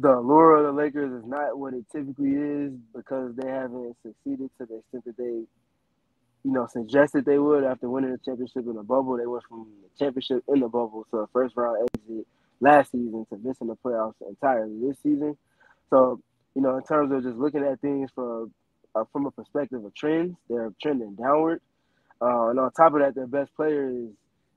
the 0.00 0.18
allure 0.18 0.58
of 0.58 0.64
the 0.64 0.72
Lakers 0.72 1.12
is 1.12 1.28
not 1.28 1.58
what 1.58 1.74
it 1.74 1.84
typically 1.90 2.30
is 2.32 2.72
because 2.94 3.34
they 3.36 3.48
haven't 3.48 3.96
succeeded 4.02 4.50
to 4.58 4.66
the 4.66 4.78
extent 4.78 5.04
that 5.04 5.16
they, 5.16 5.24
you 6.44 6.52
know, 6.52 6.66
suggested 6.66 7.24
they 7.24 7.38
would 7.38 7.64
after 7.64 7.88
winning 7.88 8.12
the 8.12 8.18
championship 8.18 8.66
in 8.66 8.74
the 8.74 8.82
bubble. 8.82 9.16
They 9.16 9.26
went 9.26 9.44
from 9.48 9.66
the 9.82 10.04
championship 10.04 10.44
in 10.48 10.60
the 10.60 10.68
bubble 10.68 11.06
to 11.10 11.18
a 11.18 11.26
first 11.28 11.56
round 11.56 11.88
exit 11.94 12.26
last 12.60 12.92
season 12.92 13.26
to 13.30 13.38
missing 13.38 13.66
the 13.66 13.76
playoffs 13.76 14.14
entirely 14.26 14.78
this 14.80 14.98
season. 15.02 15.36
So, 15.90 16.20
you 16.54 16.62
know, 16.62 16.76
in 16.76 16.84
terms 16.84 17.12
of 17.12 17.22
just 17.24 17.36
looking 17.36 17.64
at 17.64 17.80
things 17.80 18.10
from 18.14 18.52
uh, 18.94 19.04
from 19.12 19.26
a 19.26 19.30
perspective 19.30 19.84
of 19.84 19.94
trends, 19.94 20.36
they're 20.48 20.72
trending 20.80 21.14
downward. 21.14 21.60
Uh, 22.20 22.48
and 22.48 22.58
on 22.58 22.70
top 22.72 22.94
of 22.94 23.00
that, 23.00 23.14
their 23.14 23.26
best 23.26 23.54
player 23.54 23.88
is 23.90 24.10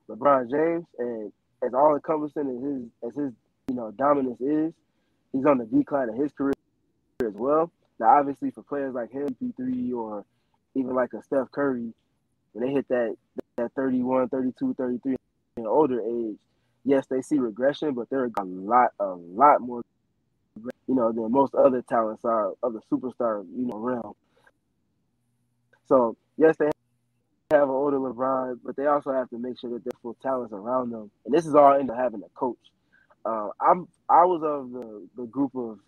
LeBron 0.08 0.50
James, 0.50 0.84
and 0.98 1.32
as 1.64 1.74
all 1.74 1.94
encompassing 1.94 2.48
as 2.48 2.62
his 2.62 3.10
as 3.10 3.24
his 3.24 3.32
you 3.68 3.74
know 3.74 3.92
dominance 3.92 4.40
is, 4.40 4.72
he's 5.32 5.44
on 5.46 5.58
the 5.58 5.66
decline 5.66 6.08
of 6.08 6.16
his 6.16 6.32
career 6.32 6.54
as 7.20 7.34
well. 7.34 7.70
Now, 7.98 8.18
obviously, 8.18 8.50
for 8.50 8.62
players 8.62 8.94
like 8.94 9.10
him, 9.12 9.36
P3, 9.42 9.92
or 9.94 10.24
even 10.74 10.94
like 10.94 11.12
a 11.12 11.22
Steph 11.22 11.50
Curry, 11.52 11.92
when 12.52 12.66
they 12.66 12.72
hit 12.72 12.88
that 12.88 13.16
that 13.56 13.72
31, 13.74 14.28
32, 14.28 14.74
33 14.74 15.16
and 15.56 15.66
older 15.66 16.00
age, 16.00 16.36
yes, 16.84 17.06
they 17.06 17.20
see 17.22 17.38
regression, 17.38 17.94
but 17.94 18.08
they're 18.10 18.24
a 18.24 18.44
lot, 18.44 18.90
a 18.98 19.14
lot 19.14 19.60
more 19.60 19.82
you 20.86 20.94
know, 20.94 21.12
than 21.12 21.30
most 21.30 21.54
other 21.54 21.82
talents 21.82 22.24
are 22.24 22.52
of 22.62 22.72
the 22.72 22.80
superstar, 22.90 23.44
you 23.56 23.66
know, 23.66 23.78
realm. 23.78 24.12
So 25.86 26.16
yes, 26.36 26.56
they 26.58 26.70
have 27.50 27.64
an 27.64 27.70
older 27.70 27.98
LeBron, 27.98 28.58
but 28.64 28.76
they 28.76 28.86
also 28.86 29.12
have 29.12 29.30
to 29.30 29.38
make 29.38 29.58
sure 29.58 29.70
that 29.70 29.84
there's 29.84 30.00
full 30.02 30.16
talents 30.22 30.52
around 30.52 30.90
them. 30.90 31.10
And 31.24 31.34
this 31.34 31.46
is 31.46 31.54
all 31.54 31.78
into 31.78 31.94
having 31.94 32.22
a 32.22 32.28
coach. 32.38 32.58
Uh, 33.24 33.48
I'm 33.60 33.88
I 34.08 34.24
was 34.24 34.42
of 34.42 34.72
the, 34.72 35.08
the 35.16 35.26
group 35.26 35.52
of 35.54 35.78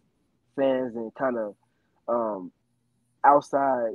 fans 0.57 0.95
and 0.95 1.13
kind 1.15 1.37
of 1.37 1.55
um, 2.09 2.53
outside 3.25 3.95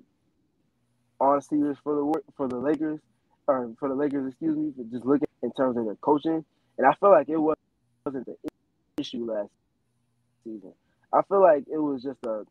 on 1.19 1.41
series 1.41 1.77
for 1.83 1.95
the 1.95 2.21
for 2.35 2.47
the 2.47 2.57
Lakers 2.57 2.99
or 3.47 3.71
for 3.79 3.89
the 3.89 3.95
Lakers, 3.95 4.27
excuse 4.27 4.57
me, 4.57 4.71
just 4.91 5.05
looking 5.05 5.27
in 5.41 5.51
terms 5.53 5.77
of 5.77 5.85
their 5.85 5.95
coaching. 5.95 6.43
And 6.77 6.87
I 6.87 6.93
feel 6.99 7.11
like 7.11 7.29
it 7.29 7.37
wasn't 7.37 8.25
the 8.25 8.35
issue 8.97 9.25
last 9.25 9.49
season. 10.43 10.73
I 11.13 11.21
feel 11.27 11.41
like 11.41 11.63
it 11.71 11.77
was 11.77 12.03
just 12.03 12.19
a 12.25 12.43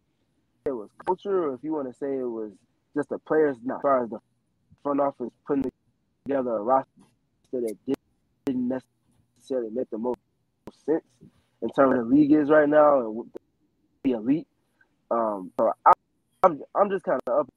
it 0.64 0.72
was 0.72 0.88
culture, 1.06 1.48
or 1.48 1.54
if 1.54 1.60
you 1.62 1.72
want 1.72 1.88
to 1.88 1.94
say 1.94 2.06
it 2.06 2.28
was 2.28 2.52
just 2.96 3.08
the 3.10 3.18
players, 3.18 3.56
not 3.62 3.76
as 3.76 3.82
far 3.82 4.04
as 4.04 4.10
the 4.10 4.18
front 4.82 5.00
office 5.00 5.30
putting 5.46 5.70
together 6.26 6.56
a 6.56 6.62
roster 6.62 6.88
that 7.52 7.76
didn't 8.46 8.68
necessarily 9.38 9.70
make 9.70 9.88
the 9.90 9.98
most 9.98 10.18
sense 10.74 11.04
in 11.62 11.68
terms 11.70 11.98
of 11.98 12.08
the 12.08 12.14
league 12.14 12.32
is 12.32 12.50
right 12.50 12.68
now 12.68 13.00
and 13.00 13.30
the 14.04 14.12
elite. 14.12 14.46
Um, 15.10 15.50
so 15.58 15.72
I, 15.86 15.92
I'm 16.42 16.60
I'm 16.74 16.90
just 16.90 17.04
kind 17.04 17.20
of 17.26 17.40
up 17.40 17.48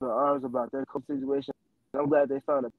in 0.00 0.06
arms 0.06 0.44
about 0.44 0.70
their 0.72 0.84
coach 0.86 1.06
situation. 1.06 1.54
I'm 1.94 2.08
glad 2.08 2.28
they 2.28 2.40
found 2.40 2.66
a 2.66 2.72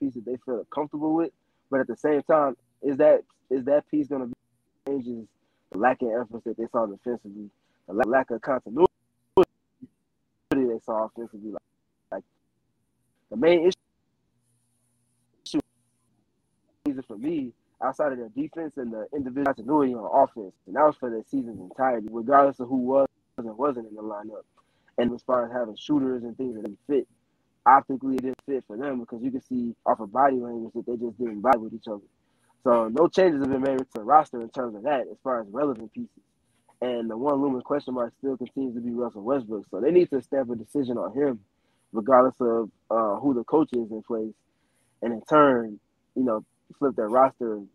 piece 0.00 0.14
that 0.14 0.24
they 0.24 0.36
feel 0.44 0.64
comfortable 0.72 1.14
with, 1.14 1.32
but 1.70 1.80
at 1.80 1.86
the 1.86 1.96
same 1.96 2.22
time, 2.22 2.56
is 2.82 2.96
that 2.98 3.22
is 3.50 3.64
that 3.64 3.88
piece 3.90 4.08
going 4.08 4.22
to 4.22 4.26
be 4.28 4.34
changes 4.86 5.26
the 5.72 5.78
lacking 5.78 6.12
efforts 6.12 6.44
that 6.44 6.56
they 6.56 6.66
saw 6.70 6.86
defensively, 6.86 7.50
the 7.88 7.94
lack 7.94 8.30
of 8.30 8.40
continuity 8.40 8.86
they 10.50 10.78
saw 10.84 11.06
offensively. 11.06 11.50
Like, 11.50 11.62
like 12.12 12.22
the 13.30 13.36
main 13.36 13.66
issue 13.66 13.72
for 17.08 17.18
me 17.18 17.52
outside 17.84 18.12
of 18.12 18.18
their 18.18 18.30
defense 18.30 18.74
and 18.76 18.92
the 18.92 19.06
individual 19.14 19.54
continuity 19.54 19.94
on 19.94 20.24
offense, 20.24 20.54
and 20.66 20.76
that 20.76 20.84
was 20.84 20.96
for 20.96 21.10
the 21.10 21.22
season's 21.30 21.60
entirety, 21.60 22.08
regardless 22.10 22.60
of 22.60 22.68
who 22.68 22.78
was 22.78 23.08
and 23.38 23.58
wasn't 23.58 23.88
in 23.88 23.94
the 23.94 24.02
lineup. 24.02 24.44
And 24.98 25.12
as 25.14 25.22
far 25.22 25.46
as 25.46 25.52
having 25.52 25.76
shooters 25.76 26.22
and 26.22 26.36
things 26.36 26.54
that 26.54 26.62
didn't 26.62 26.78
fit, 26.88 27.08
optically 27.66 28.16
it 28.16 28.22
didn't 28.22 28.42
fit 28.46 28.64
for 28.66 28.76
them 28.76 29.00
because 29.00 29.22
you 29.22 29.30
could 29.30 29.44
see 29.46 29.74
off 29.86 30.00
of 30.00 30.12
body 30.12 30.36
language 30.36 30.72
that 30.74 30.86
they 30.86 30.96
just 30.96 31.18
didn't 31.18 31.42
vibe 31.42 31.60
with 31.60 31.74
each 31.74 31.88
other. 31.88 32.02
So 32.64 32.88
no 32.88 33.08
changes 33.08 33.40
have 33.40 33.50
been 33.50 33.62
made 33.62 33.78
to 33.78 33.86
the 33.94 34.04
roster 34.04 34.40
in 34.40 34.48
terms 34.50 34.76
of 34.76 34.84
that 34.84 35.02
as 35.10 35.18
far 35.22 35.40
as 35.40 35.48
relevant 35.50 35.92
pieces. 35.92 36.10
And 36.80 37.10
the 37.10 37.16
one 37.16 37.40
looming 37.40 37.62
question 37.62 37.94
mark 37.94 38.12
still 38.18 38.36
continues 38.36 38.74
to 38.74 38.80
be 38.80 38.92
Russell 38.92 39.22
Westbrook. 39.22 39.66
So 39.70 39.80
they 39.80 39.90
need 39.90 40.10
to 40.10 40.22
stamp 40.22 40.50
a 40.50 40.56
decision 40.56 40.98
on 40.98 41.14
him, 41.14 41.40
regardless 41.92 42.36
of 42.40 42.70
uh, 42.90 43.20
who 43.20 43.34
the 43.34 43.44
coach 43.44 43.70
is 43.72 43.90
in 43.90 44.02
place. 44.02 44.34
And 45.02 45.12
in 45.12 45.22
turn, 45.28 45.80
you 46.14 46.24
know, 46.24 46.44
flip 46.78 46.96
their 46.96 47.08
roster 47.08 47.54
and 47.54 47.68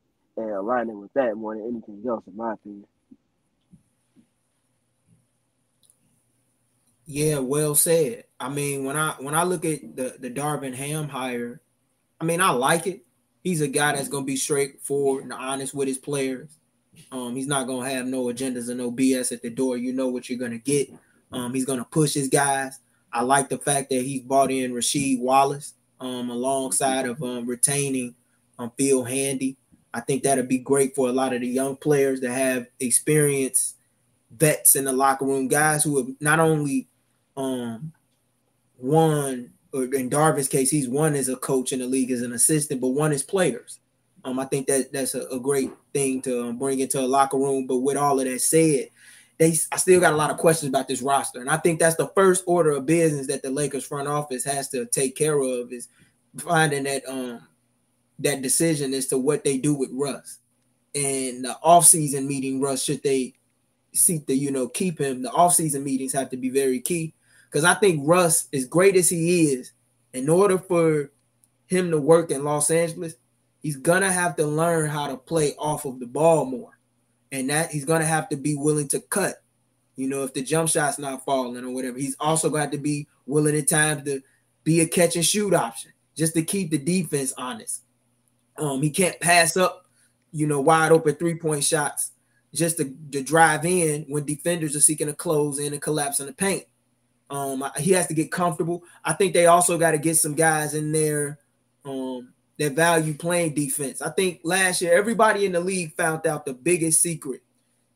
align 0.43 0.89
it 0.89 0.95
with 0.95 1.13
that 1.13 1.35
more 1.35 1.55
than 1.55 1.63
anything 1.63 2.03
else, 2.07 2.23
in 2.27 2.35
my 2.35 2.53
opinion. 2.53 2.85
Yeah, 7.05 7.39
well 7.39 7.73
said. 7.75 8.25
I 8.39 8.49
mean, 8.49 8.85
when 8.85 8.95
I 8.95 9.15
when 9.19 9.33
I 9.33 9.43
look 9.43 9.65
at 9.65 9.95
the 9.95 10.15
the 10.19 10.29
Darvin 10.29 10.75
Ham 10.75 11.09
hire, 11.09 11.61
I 12.21 12.25
mean, 12.25 12.39
I 12.41 12.51
like 12.51 12.85
it 12.87 13.03
he's 13.43 13.61
a 13.61 13.67
guy 13.67 13.93
that's 13.93 14.07
gonna 14.07 14.25
be 14.25 14.35
straightforward 14.35 15.23
and 15.23 15.33
honest 15.33 15.73
with 15.73 15.87
his 15.87 15.97
players. 15.97 16.49
Um, 17.11 17.35
he's 17.35 17.47
not 17.47 17.67
gonna 17.67 17.89
have 17.89 18.05
no 18.05 18.25
agendas 18.25 18.69
and 18.69 18.77
no 18.77 18.91
BS 18.91 19.31
at 19.31 19.41
the 19.41 19.49
door. 19.49 19.77
You 19.77 19.93
know 19.93 20.07
what 20.07 20.29
you're 20.29 20.39
gonna 20.39 20.57
get. 20.57 20.89
Um, 21.31 21.53
he's 21.53 21.65
gonna 21.65 21.85
push 21.85 22.13
his 22.13 22.27
guys. 22.27 22.79
I 23.11 23.21
like 23.23 23.49
the 23.49 23.57
fact 23.57 23.89
that 23.89 24.03
he's 24.03 24.21
brought 24.21 24.51
in 24.51 24.73
Rasheed 24.73 25.19
Wallace 25.19 25.73
um, 25.99 26.29
alongside 26.29 27.07
of 27.07 27.21
um, 27.23 27.47
retaining 27.47 28.15
um, 28.57 28.71
Phil 28.77 29.03
Handy. 29.03 29.57
I 29.93 30.01
think 30.01 30.23
that'd 30.23 30.47
be 30.47 30.59
great 30.59 30.95
for 30.95 31.09
a 31.09 31.13
lot 31.13 31.33
of 31.33 31.41
the 31.41 31.47
young 31.47 31.75
players 31.75 32.21
that 32.21 32.31
have 32.31 32.67
experience, 32.79 33.75
vets 34.31 34.75
in 34.75 34.85
the 34.85 34.93
locker 34.93 35.25
room, 35.25 35.47
guys 35.47 35.83
who 35.83 35.97
have 35.97 36.15
not 36.19 36.39
only 36.39 36.87
um, 37.35 37.91
won 38.77 39.51
or 39.73 39.83
in 39.83 40.09
Darvin's 40.09 40.47
case, 40.47 40.69
he's 40.71 40.89
one 40.89 41.15
as 41.15 41.29
a 41.29 41.35
coach 41.35 41.71
in 41.71 41.79
the 41.79 41.85
league 41.85 42.11
as 42.11 42.21
an 42.21 42.33
assistant, 42.33 42.81
but 42.81 42.89
one 42.89 43.11
as 43.11 43.23
players. 43.23 43.79
Um, 44.25 44.39
I 44.39 44.45
think 44.45 44.67
that 44.67 44.91
that's 44.91 45.15
a, 45.15 45.27
a 45.27 45.39
great 45.39 45.71
thing 45.93 46.21
to 46.23 46.47
um, 46.47 46.57
bring 46.57 46.79
into 46.79 46.99
a 46.99 47.01
locker 47.01 47.37
room. 47.37 47.67
But 47.67 47.77
with 47.77 47.97
all 47.97 48.19
of 48.19 48.25
that 48.25 48.41
said, 48.41 48.89
they 49.37 49.55
I 49.71 49.77
still 49.77 49.99
got 49.99 50.13
a 50.13 50.17
lot 50.17 50.31
of 50.31 50.37
questions 50.37 50.69
about 50.69 50.87
this 50.87 51.01
roster, 51.01 51.39
and 51.39 51.49
I 51.49 51.57
think 51.57 51.79
that's 51.79 51.95
the 51.95 52.11
first 52.15 52.43
order 52.45 52.71
of 52.71 52.85
business 52.85 53.27
that 53.27 53.41
the 53.41 53.49
Lakers 53.49 53.85
front 53.85 54.07
office 54.07 54.43
has 54.43 54.69
to 54.69 54.85
take 54.85 55.15
care 55.15 55.39
of 55.39 55.71
is 55.71 55.87
finding 56.37 56.83
that 56.83 57.07
um 57.07 57.47
that 58.19 58.41
decision 58.41 58.93
as 58.93 59.07
to 59.07 59.17
what 59.17 59.43
they 59.43 59.57
do 59.57 59.73
with 59.73 59.89
Russ. 59.93 60.39
And 60.95 61.43
the 61.45 61.57
offseason 61.63 62.25
meeting, 62.25 62.61
Russ, 62.61 62.83
should 62.83 63.03
they 63.03 63.33
seek 63.93 64.27
to, 64.27 64.33
you 64.33 64.51
know, 64.51 64.67
keep 64.67 64.99
him, 64.99 65.21
the 65.21 65.29
offseason 65.29 65.83
meetings 65.83 66.13
have 66.13 66.29
to 66.29 66.37
be 66.37 66.49
very 66.49 66.79
key 66.79 67.13
because 67.49 67.65
I 67.65 67.73
think 67.73 68.01
Russ, 68.05 68.47
as 68.53 68.65
great 68.65 68.95
as 68.95 69.09
he 69.09 69.53
is, 69.53 69.71
in 70.13 70.29
order 70.29 70.57
for 70.57 71.11
him 71.67 71.91
to 71.91 71.99
work 71.99 72.31
in 72.31 72.43
Los 72.43 72.69
Angeles, 72.69 73.15
he's 73.61 73.77
gonna 73.77 74.11
have 74.11 74.35
to 74.37 74.45
learn 74.45 74.89
how 74.89 75.07
to 75.07 75.17
play 75.17 75.55
off 75.57 75.85
of 75.85 75.99
the 75.99 76.05
ball 76.05 76.45
more, 76.45 76.77
and 77.31 77.49
that 77.49 77.71
he's 77.71 77.85
gonna 77.85 78.05
have 78.05 78.29
to 78.29 78.37
be 78.37 78.55
willing 78.55 78.87
to 78.89 78.99
cut. 78.99 79.35
You 79.95 80.07
know, 80.07 80.23
if 80.23 80.33
the 80.33 80.41
jump 80.41 80.69
shot's 80.69 80.99
not 80.99 81.25
falling 81.25 81.63
or 81.63 81.71
whatever, 81.71 81.97
he's 81.97 82.15
also 82.19 82.49
got 82.49 82.71
to 82.71 82.77
be 82.77 83.07
willing 83.25 83.57
at 83.57 83.67
times 83.67 84.03
to 84.05 84.21
be 84.63 84.81
a 84.81 84.87
catch 84.87 85.15
and 85.15 85.25
shoot 85.25 85.53
option 85.53 85.91
just 86.15 86.33
to 86.35 86.43
keep 86.43 86.71
the 86.71 86.77
defense 86.77 87.33
honest. 87.37 87.83
Um, 88.59 88.81
he 88.81 88.89
can't 88.89 89.19
pass 89.19 89.57
up, 89.57 89.87
you 90.31 90.45
know, 90.47 90.61
wide 90.61 90.91
open 90.91 91.15
three 91.15 91.35
point 91.35 91.63
shots 91.63 92.11
just 92.53 92.77
to, 92.77 92.93
to 93.11 93.21
drive 93.23 93.65
in 93.65 94.05
when 94.07 94.25
defenders 94.25 94.75
are 94.75 94.81
seeking 94.81 95.07
to 95.07 95.13
close 95.13 95.59
in 95.59 95.73
and 95.73 95.81
collapse 95.81 96.19
in 96.19 96.25
the 96.27 96.33
paint. 96.33 96.65
Um, 97.29 97.63
he 97.77 97.91
has 97.91 98.07
to 98.07 98.13
get 98.13 98.31
comfortable. 98.31 98.83
I 99.05 99.13
think 99.13 99.33
they 99.33 99.45
also 99.45 99.77
got 99.77 99.91
to 99.91 99.99
get 99.99 100.17
some 100.17 100.33
guys 100.33 100.73
in 100.73 100.91
there 100.91 101.39
um, 101.85 102.33
that 102.57 102.73
value 102.73 103.13
playing 103.13 103.53
defense. 103.53 104.01
I 104.01 104.09
think 104.09 104.41
last 104.43 104.81
year 104.81 104.97
everybody 104.97 105.45
in 105.45 105.51
the 105.51 105.59
league 105.59 105.95
found 105.95 106.25
out 106.25 106.45
the 106.45 106.53
biggest 106.53 107.01
secret 107.01 107.41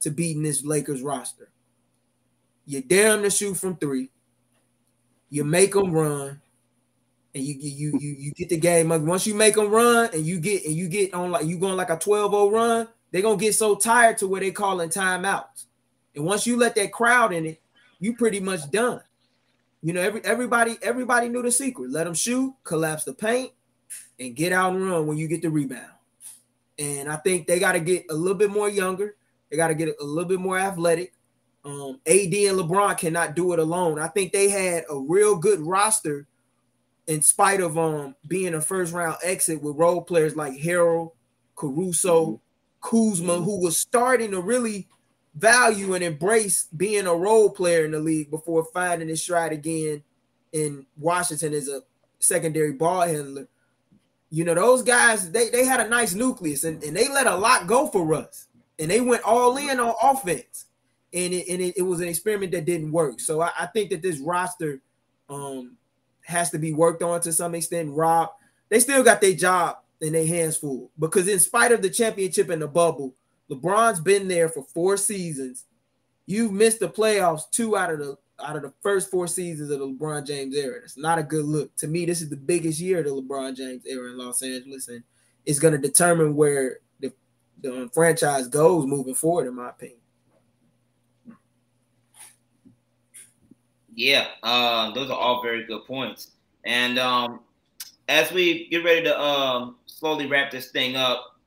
to 0.02 0.12
beating 0.12 0.44
this 0.44 0.64
Lakers 0.64 1.02
roster. 1.02 1.50
You 2.66 2.82
dare 2.82 3.14
them 3.14 3.24
to 3.24 3.30
shoot 3.30 3.56
from 3.56 3.76
three. 3.76 4.10
You 5.30 5.44
make 5.44 5.74
them 5.74 5.92
run, 5.92 6.42
and 7.36 7.44
you 7.44 7.56
you 7.60 7.98
you 8.00 8.16
you 8.18 8.32
get 8.34 8.50
the 8.50 8.58
game. 8.58 8.90
Once 8.90 9.26
you 9.26 9.34
make 9.34 9.56
them 9.56 9.72
run, 9.72 10.10
and 10.14 10.26
you 10.26 10.40
get 10.40 10.66
and 10.66 10.74
you 10.74 10.88
get 10.88 11.14
on 11.14 11.32
like 11.32 11.46
you 11.46 11.58
going 11.58 11.76
like 11.76 11.90
a 11.90 11.98
12-0 11.98 12.52
run, 12.52 12.88
they're 13.12 13.22
gonna 13.22 13.38
get 13.38 13.56
so 13.56 13.76
tired 13.76 14.18
to 14.20 14.28
where 14.28 14.42
they 14.42 14.52
calling 14.52 14.90
timeouts. 14.90 15.66
And 16.16 16.26
once 16.26 16.46
you 16.46 16.58
let 16.58 16.76
that 16.76 16.92
crowd 16.92 17.34
in 17.34 17.46
it, 17.46 17.62
you 18.00 18.16
pretty 18.16 18.40
much 18.40 18.70
done. 18.70 19.02
You 19.82 19.94
know, 19.94 20.02
every 20.02 20.24
everybody 20.24 20.78
everybody 20.82 21.28
knew 21.28 21.42
the 21.42 21.52
secret. 21.52 21.90
Let 21.90 22.06
them 22.06 22.14
shoot, 22.14 22.54
collapse 22.64 23.04
the 23.04 23.14
paint, 23.14 23.52
and 24.20 24.36
get 24.36 24.54
out 24.54 24.74
and 24.74 24.88
run 24.88 25.08
when 25.08 25.18
you 25.18 25.28
get 25.28 25.42
the 25.42 25.50
rebound. 25.50 25.92
And 26.78 27.10
I 27.10 27.18
think 27.18 27.48
they 27.48 27.60
got 27.60 27.74
to 27.74 27.80
get 27.80 28.06
a 28.10 28.14
little 28.14 28.38
bit 28.38 28.50
more 28.50 28.70
younger. 28.70 29.16
They 29.50 29.58
got 29.58 29.68
to 29.68 29.76
get 29.76 29.90
a 30.00 30.04
little 30.04 30.28
bit 30.28 30.40
more 30.40 30.58
athletic. 30.58 31.14
Um, 31.66 32.00
AD 32.08 32.34
and 32.34 32.60
LeBron 32.60 32.98
cannot 32.98 33.36
do 33.36 33.54
it 33.54 33.60
alone. 33.60 34.00
I 34.00 34.08
think 34.08 34.34
they 34.34 34.50
had 34.50 34.84
a 34.90 34.98
real 34.98 35.38
good 35.38 35.60
roster 35.62 36.28
in 37.08 37.22
spite 37.22 37.60
of 37.62 37.78
um 37.78 38.16
being 38.28 38.54
a 38.54 38.62
first 38.62 38.94
round 38.94 39.18
exit 39.24 39.62
with 39.62 39.76
role 39.76 40.02
players 40.02 40.36
like 40.36 40.58
Harold, 40.60 41.12
Caruso, 41.56 42.26
mm-hmm. 42.26 42.36
Kuzma, 42.82 43.42
who 43.42 43.62
was 43.62 43.78
starting 43.78 44.32
to 44.32 44.42
really 44.42 44.88
value 45.36 45.94
and 45.94 46.04
embrace 46.04 46.68
being 46.76 47.08
a 47.08 47.16
role 47.16 47.50
player 47.50 47.86
in 47.86 47.92
the 47.92 48.00
league 48.00 48.30
before 48.30 48.66
finding 48.74 49.08
his 49.08 49.22
stride 49.22 49.52
again 49.52 50.04
in 50.52 50.86
Washington 50.98 51.54
as 51.54 51.68
a 51.68 51.82
secondary 52.20 52.74
ball 52.74 53.02
handler. 53.02 53.48
You 54.30 54.44
know, 54.44 54.54
those 54.54 54.84
guys, 54.84 55.32
they, 55.32 55.50
they 55.50 55.66
had 55.66 55.80
a 55.80 55.90
nice 55.90 56.14
nucleus 56.14 56.64
and, 56.64 56.84
and 56.84 56.96
they 56.96 57.08
let 57.08 57.28
a 57.28 57.36
lot 57.36 57.68
go 57.68 57.88
for 57.88 58.14
us. 58.14 58.48
And 58.80 58.90
they 58.90 59.02
went 59.02 59.24
all 59.24 59.58
in 59.58 59.80
on 59.80 59.94
offense. 60.02 60.66
And 61.14 61.34
it, 61.34 61.48
and 61.48 61.62
it, 61.62 61.78
it 61.78 61.84
was 61.84 62.02
an 62.02 62.08
experiment 62.08 62.52
that 62.54 62.66
didn't 62.66 62.92
work. 62.92 63.20
So 63.20 63.42
I, 63.42 63.52
I 63.60 63.66
think 63.68 63.92
that 63.92 64.02
this 64.02 64.20
roster 64.20 64.82
um, 65.30 65.78
has 66.24 66.50
to 66.52 66.60
be 66.60 66.74
worked 66.74 67.04
on 67.04 67.22
to 67.22 67.34
some 67.34 67.56
extent. 67.56 67.92
Rob, 67.92 68.32
they 68.70 68.80
still 68.80 69.04
got 69.04 69.22
their 69.22 69.34
job 69.34 69.78
and 70.02 70.16
their 70.16 70.28
hands 70.28 70.58
full 70.58 70.92
because 71.00 71.28
in 71.28 71.40
spite 71.40 71.72
of 71.72 71.82
the 71.82 71.90
championship 71.90 72.50
and 72.50 72.62
the 72.62 72.68
bubble, 72.68 73.16
LeBron's 73.50 74.00
been 74.00 74.28
there 74.28 74.50
for 74.50 74.64
four 74.64 74.98
seasons. 74.98 75.66
You've 76.26 76.54
missed 76.54 76.80
the 76.80 76.90
playoffs 76.90 77.50
two 77.52 77.78
out 77.78 77.92
of 77.92 78.00
the 78.00 78.18
out 78.44 78.56
of 78.56 78.64
the 78.64 78.74
first 78.82 79.12
four 79.12 79.28
seasons 79.28 79.70
of 79.70 79.80
the 79.80 79.88
LeBron 79.88 80.26
James 80.26 80.56
era. 80.56 80.82
It's 80.84 80.98
not 80.98 81.20
a 81.20 81.24
good 81.24 81.46
look. 81.46 81.76
To 81.78 81.88
me, 81.88 82.06
this 82.06 82.22
is 82.22 82.30
the 82.30 82.36
biggest 82.36 82.80
year 82.80 83.00
of 83.00 83.06
the 83.06 83.12
LeBron 83.12 83.56
James 83.56 83.86
era 83.86 84.10
in 84.10 84.18
Los 84.18 84.42
Angeles, 84.42 84.88
and 84.88 85.04
it's 85.46 85.60
going 85.60 85.74
to 85.74 85.78
determine 85.78 86.36
where 86.36 86.80
the, 87.00 87.14
the 87.62 87.90
franchise 87.94 88.48
goes 88.48 88.86
moving 88.86 89.16
forward, 89.16 89.48
in 89.48 89.56
my 89.56 89.70
opinion. 89.70 90.00
Yeah, 93.96 94.28
uh, 94.42 94.92
those 94.92 95.10
are 95.10 95.18
all 95.18 95.42
very 95.42 95.66
good 95.66 95.86
points. 95.86 96.32
And 96.66 96.98
um, 96.98 97.42
as 98.08 98.32
we 98.32 98.68
get 98.70 98.84
ready 98.84 99.04
to 99.04 99.20
um, 99.20 99.76
slowly 99.86 100.28
wrap 100.28 100.52
this 100.52 100.72
thing 100.72 100.96
up, 100.96 101.38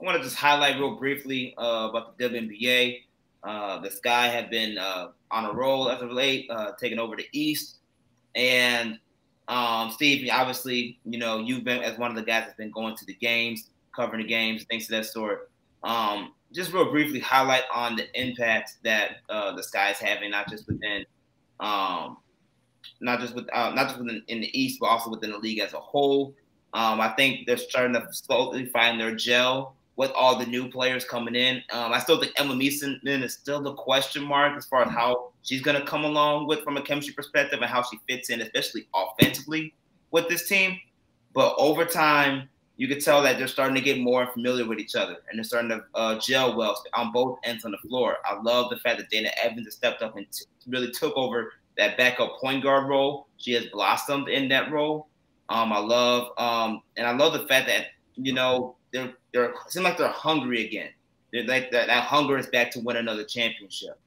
I 0.00 0.04
want 0.04 0.18
to 0.18 0.24
just 0.24 0.36
highlight 0.36 0.78
real 0.78 0.96
briefly 0.96 1.54
uh, 1.58 1.88
about 1.90 2.18
the 2.18 2.24
WNBA. 2.24 3.02
Uh, 3.44 3.80
the 3.80 3.90
Sky 3.90 4.28
have 4.28 4.50
been 4.50 4.78
uh, 4.78 5.08
on 5.30 5.44
a 5.44 5.52
roll 5.52 5.90
as 5.90 6.02
of 6.02 6.10
late, 6.10 6.46
uh, 6.50 6.72
taking 6.80 6.98
over 6.98 7.16
the 7.16 7.26
East. 7.32 7.78
And 8.34 8.98
um, 9.48 9.90
Steve, 9.90 10.28
obviously, 10.32 10.98
you 11.04 11.18
know, 11.18 11.38
you've 11.38 11.64
been 11.64 11.82
as 11.82 11.98
one 11.98 12.10
of 12.10 12.16
the 12.16 12.22
guys 12.22 12.44
that's 12.44 12.56
been 12.56 12.70
going 12.70 12.96
to 12.96 13.04
the 13.04 13.14
games, 13.14 13.70
covering 13.94 14.22
the 14.22 14.28
games, 14.28 14.64
things 14.64 14.84
of 14.84 14.90
that 14.90 15.06
sort. 15.06 15.50
Um, 15.84 16.32
just 16.52 16.72
real 16.72 16.90
briefly 16.90 17.20
highlight 17.20 17.64
on 17.72 17.96
the 17.96 18.06
impact 18.20 18.74
that 18.84 19.18
uh, 19.28 19.54
the 19.54 19.62
Sky 19.62 19.90
is 19.90 19.98
having, 19.98 20.30
not 20.30 20.48
just 20.48 20.66
within, 20.66 21.04
um, 21.62 22.18
not 23.00 23.20
just 23.20 23.34
with, 23.34 23.48
uh, 23.52 23.70
not 23.74 23.88
just 23.88 23.98
within 23.98 24.22
in 24.28 24.40
the 24.40 24.60
East, 24.60 24.78
but 24.80 24.86
also 24.86 25.10
within 25.10 25.30
the 25.30 25.38
league 25.38 25.60
as 25.60 25.72
a 25.72 25.80
whole. 25.80 26.34
Um, 26.74 27.00
I 27.00 27.08
think 27.10 27.46
they're 27.46 27.56
starting 27.56 27.94
to 27.94 28.06
slowly 28.12 28.66
find 28.66 29.00
their 29.00 29.14
gel 29.14 29.76
with 29.96 30.10
all 30.12 30.38
the 30.38 30.46
new 30.46 30.70
players 30.70 31.04
coming 31.04 31.34
in. 31.34 31.56
Um, 31.70 31.92
I 31.92 31.98
still 31.98 32.18
think 32.18 32.32
Emma 32.36 32.54
Meesseman 32.54 33.22
is 33.22 33.34
still 33.34 33.62
the 33.62 33.74
question 33.74 34.24
mark 34.24 34.56
as 34.56 34.66
far 34.66 34.82
as 34.82 34.90
how 34.90 35.32
she's 35.42 35.60
going 35.60 35.78
to 35.78 35.86
come 35.86 36.04
along 36.04 36.46
with 36.46 36.64
from 36.64 36.78
a 36.78 36.82
chemistry 36.82 37.14
perspective 37.14 37.60
and 37.60 37.70
how 37.70 37.82
she 37.82 37.98
fits 38.08 38.30
in, 38.30 38.40
especially 38.40 38.88
offensively 38.94 39.74
with 40.10 40.28
this 40.28 40.48
team. 40.48 40.78
But 41.34 41.54
over 41.58 41.84
time, 41.84 42.48
you 42.76 42.88
could 42.88 43.00
tell 43.00 43.22
that 43.22 43.38
they're 43.38 43.46
starting 43.46 43.74
to 43.74 43.80
get 43.80 44.00
more 44.00 44.26
familiar 44.32 44.66
with 44.66 44.78
each 44.78 44.96
other 44.96 45.16
and 45.28 45.38
they're 45.38 45.44
starting 45.44 45.70
to 45.70 45.82
uh, 45.94 46.18
gel 46.18 46.56
well 46.56 46.80
on 46.94 47.12
both 47.12 47.38
ends 47.44 47.64
on 47.64 47.70
the 47.70 47.78
floor. 47.78 48.16
I 48.24 48.40
love 48.40 48.70
the 48.70 48.78
fact 48.78 48.98
that 48.98 49.10
Dana 49.10 49.30
Evans 49.42 49.66
has 49.66 49.74
stepped 49.74 50.02
up 50.02 50.16
and 50.16 50.26
t- 50.30 50.46
really 50.66 50.90
took 50.90 51.16
over 51.16 51.52
that 51.76 51.96
backup 51.96 52.38
point 52.40 52.62
guard 52.62 52.88
role. 52.88 53.26
She 53.36 53.52
has 53.52 53.66
blossomed 53.66 54.28
in 54.28 54.48
that 54.48 54.70
role. 54.70 55.08
Um, 55.48 55.72
I 55.72 55.78
love 55.78 56.30
um, 56.38 56.82
and 56.96 57.06
I 57.06 57.12
love 57.12 57.34
the 57.34 57.46
fact 57.46 57.66
that 57.66 57.86
you 58.16 58.32
know 58.32 58.76
they're 58.92 59.12
they're 59.32 59.54
seem 59.68 59.82
like 59.82 59.98
they're 59.98 60.08
hungry 60.08 60.66
again. 60.66 60.90
They're 61.32 61.44
like 61.44 61.70
that, 61.72 61.88
that 61.88 62.04
hunger 62.04 62.38
is 62.38 62.46
back 62.46 62.70
to 62.72 62.80
win 62.80 62.96
another 62.96 63.24
championship. 63.24 63.98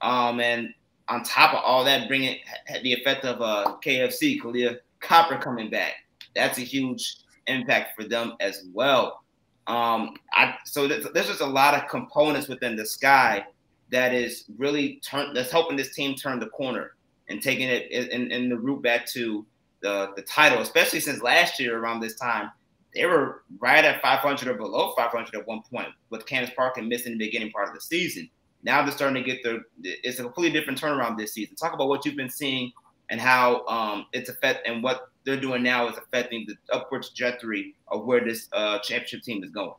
Um, 0.00 0.40
and 0.40 0.72
on 1.08 1.22
top 1.24 1.54
of 1.54 1.60
all 1.62 1.84
that, 1.84 2.08
bringing 2.08 2.38
the 2.82 2.92
effect 2.92 3.24
of 3.24 3.40
uh, 3.40 3.76
KFC, 3.84 4.40
Kahleah 4.40 4.78
Copper 5.00 5.38
coming 5.38 5.70
back. 5.70 5.92
That's 6.34 6.58
a 6.58 6.62
huge 6.62 7.16
impact 7.46 7.96
for 7.96 8.04
them 8.04 8.34
as 8.40 8.64
well. 8.72 9.22
Um, 9.66 10.16
I 10.32 10.56
so 10.64 10.86
th- 10.86 11.06
there's 11.14 11.28
just 11.28 11.40
a 11.40 11.46
lot 11.46 11.74
of 11.74 11.88
components 11.88 12.48
within 12.48 12.76
the 12.76 12.84
sky 12.84 13.46
that 13.90 14.12
is 14.12 14.44
really 14.58 15.00
turn 15.04 15.32
that's 15.32 15.50
helping 15.50 15.76
this 15.76 15.94
team 15.94 16.14
turn 16.14 16.38
the 16.38 16.48
corner 16.48 16.94
and 17.28 17.40
taking 17.42 17.68
it 17.68 17.90
in, 17.90 18.30
in 18.30 18.48
the 18.48 18.56
route 18.56 18.82
back 18.82 19.06
to 19.12 19.46
the, 19.84 20.12
the 20.16 20.22
title, 20.22 20.60
especially 20.60 21.00
since 21.00 21.22
last 21.22 21.60
year 21.60 21.78
around 21.78 22.00
this 22.00 22.16
time, 22.16 22.50
they 22.94 23.06
were 23.06 23.42
right 23.58 23.84
at 23.84 24.00
500 24.00 24.48
or 24.48 24.54
below 24.54 24.94
500 24.96 25.34
at 25.34 25.46
one 25.46 25.62
point 25.70 25.88
with 26.10 26.26
Candace 26.26 26.54
Parker 26.54 26.82
missing 26.82 27.12
the 27.12 27.18
beginning 27.18 27.50
part 27.50 27.68
of 27.68 27.74
the 27.74 27.80
season. 27.80 28.28
Now 28.62 28.82
they're 28.82 28.92
starting 28.92 29.22
to 29.22 29.28
get 29.28 29.42
their, 29.42 29.60
it's 29.82 30.18
a 30.18 30.22
completely 30.22 30.58
different 30.58 30.80
turnaround 30.80 31.18
this 31.18 31.34
season. 31.34 31.54
Talk 31.54 31.74
about 31.74 31.88
what 31.88 32.04
you've 32.04 32.16
been 32.16 32.30
seeing 32.30 32.72
and 33.10 33.20
how 33.20 33.66
um, 33.66 34.06
it's 34.12 34.30
affect 34.30 34.66
and 34.66 34.82
what 34.82 35.10
they're 35.24 35.40
doing 35.40 35.62
now 35.62 35.88
is 35.88 35.96
affecting 35.96 36.46
the 36.46 36.56
upward 36.74 37.02
trajectory 37.02 37.74
of 37.88 38.04
where 38.04 38.24
this 38.24 38.48
uh, 38.52 38.78
championship 38.80 39.22
team 39.22 39.42
is 39.42 39.50
going. 39.50 39.74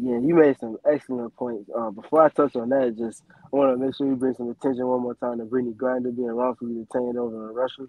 Yeah, 0.00 0.18
you 0.18 0.34
made 0.34 0.58
some 0.60 0.78
excellent 0.88 1.34
points. 1.34 1.68
Uh, 1.76 1.90
before 1.90 2.22
I 2.22 2.28
touch 2.28 2.54
on 2.54 2.68
that, 2.68 2.96
just 2.96 3.24
I 3.52 3.56
want 3.56 3.76
to 3.76 3.84
make 3.84 3.96
sure 3.96 4.06
you 4.06 4.14
bring 4.14 4.34
some 4.34 4.48
attention 4.50 4.86
one 4.86 5.02
more 5.02 5.14
time 5.14 5.38
to 5.38 5.44
Brittney 5.44 5.74
Griner 5.74 6.14
being 6.14 6.28
wrongfully 6.28 6.74
detained 6.74 7.18
over 7.18 7.48
in 7.48 7.54
Russia. 7.54 7.86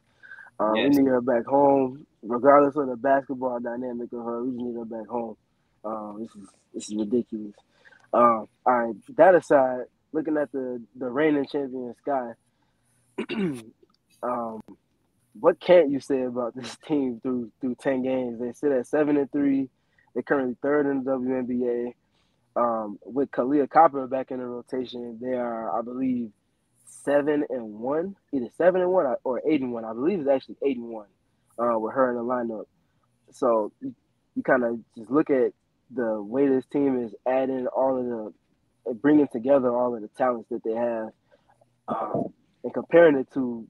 Um, 0.60 0.76
yes. 0.76 0.98
We 0.98 1.04
need 1.04 1.10
her 1.10 1.22
back 1.22 1.46
home, 1.46 2.08
regardless 2.24 2.76
of 2.76 2.88
the 2.88 2.96
basketball 2.96 3.60
dynamic 3.60 4.12
of 4.12 4.26
her. 4.26 4.44
We 4.44 4.52
just 4.52 4.64
need 4.64 4.76
her 4.76 4.86
back 4.86 5.08
home. 5.08 5.38
Um, 5.86 6.18
this 6.20 6.36
is 6.36 6.50
this 6.74 6.90
is 6.90 6.96
ridiculous. 6.96 7.54
Um, 8.12 8.48
all 8.66 8.88
right, 8.88 8.96
that 9.16 9.36
aside, 9.36 9.84
looking 10.12 10.38
at 10.38 10.52
the 10.52 10.82
the 10.96 11.10
reigning 11.10 11.46
champion 11.46 11.94
Sky, 12.02 12.32
um, 14.24 14.62
what 15.34 15.60
can't 15.60 15.92
you 15.92 16.00
say 16.00 16.24
about 16.24 16.56
this 16.56 16.78
team 16.88 17.20
through 17.22 17.52
through 17.62 17.76
ten 17.76 18.04
games? 18.04 18.40
They 18.40 18.54
sit 18.54 18.72
at 18.72 18.88
seven 18.88 19.18
and 19.18 19.32
three. 19.32 19.70
They're 20.14 20.24
currently 20.24 20.58
third 20.62 20.88
in 20.90 21.04
the 21.04 21.12
WNBA. 21.12 21.94
Um, 22.56 23.00
with 23.06 23.32
Kahleah 23.32 23.70
Copper 23.70 24.08
back 24.08 24.32
in 24.32 24.40
the 24.40 24.46
rotation, 24.46 25.20
they 25.22 25.34
are, 25.34 25.78
I 25.78 25.82
believe, 25.82 26.32
seven 26.86 27.46
and 27.50 27.74
one, 27.76 28.16
either 28.34 28.50
seven 28.58 28.82
and 28.82 28.92
one 28.92 29.06
or 29.24 29.42
eight 29.48 29.62
and 29.62 29.72
one. 29.72 29.86
I 29.86 29.94
believe 29.94 30.20
it's 30.20 30.30
actually 30.30 30.58
eight 30.66 30.78
and 30.78 30.90
one 30.90 31.08
uh, 31.60 31.78
with 31.80 31.94
her 31.94 32.10
in 32.10 32.18
the 32.18 32.24
lineup. 32.24 32.66
So 33.32 33.72
you, 33.82 33.96
you 34.36 34.44
kind 34.44 34.64
of 34.64 34.80
just 34.98 35.12
look 35.12 35.30
at 35.30 35.54
the 35.92 36.22
way 36.22 36.48
this 36.48 36.66
team 36.68 37.04
is 37.04 37.14
adding 37.28 37.68
all 37.68 37.98
of 37.98 38.06
the, 38.86 38.94
bringing 38.96 39.28
together 39.32 39.76
all 39.76 39.96
of 39.96 40.02
the 40.02 40.10
talents 40.18 40.50
that 40.50 40.64
they 40.64 40.74
have, 40.74 41.10
um, 41.88 42.34
and 42.64 42.74
comparing 42.74 43.18
it 43.18 43.28
to 43.34 43.68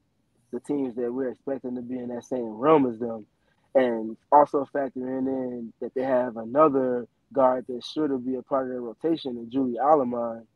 the 0.52 0.60
teams 0.60 0.94
that 0.96 1.12
we're 1.12 1.30
expecting 1.30 1.76
to 1.76 1.82
be 1.82 1.98
in 1.98 2.08
that 2.08 2.24
same 2.24 2.44
room 2.58 2.86
as 2.92 2.98
them. 2.98 3.26
and 3.74 4.16
also 4.32 4.68
factoring 4.74 5.26
in 5.28 5.72
that 5.80 5.94
they 5.94 6.02
have 6.02 6.36
another 6.36 7.06
guard 7.32 7.66
that 7.68 7.84
should 7.84 8.24
be 8.26 8.36
a 8.36 8.42
part 8.42 8.64
of 8.66 8.70
their 8.72 8.80
rotation, 8.82 9.36
and 9.38 9.50
Julie 9.52 9.78
Allemand, 9.78 10.46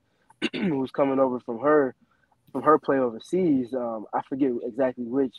who's 0.52 0.90
coming 0.92 1.20
over 1.20 1.40
from 1.40 1.60
her 1.60 1.94
from 2.52 2.62
her 2.62 2.78
play 2.78 2.98
overseas. 2.98 3.74
Um, 3.74 4.06
I 4.14 4.22
forget 4.28 4.50
exactly 4.64 5.04
which 5.06 5.34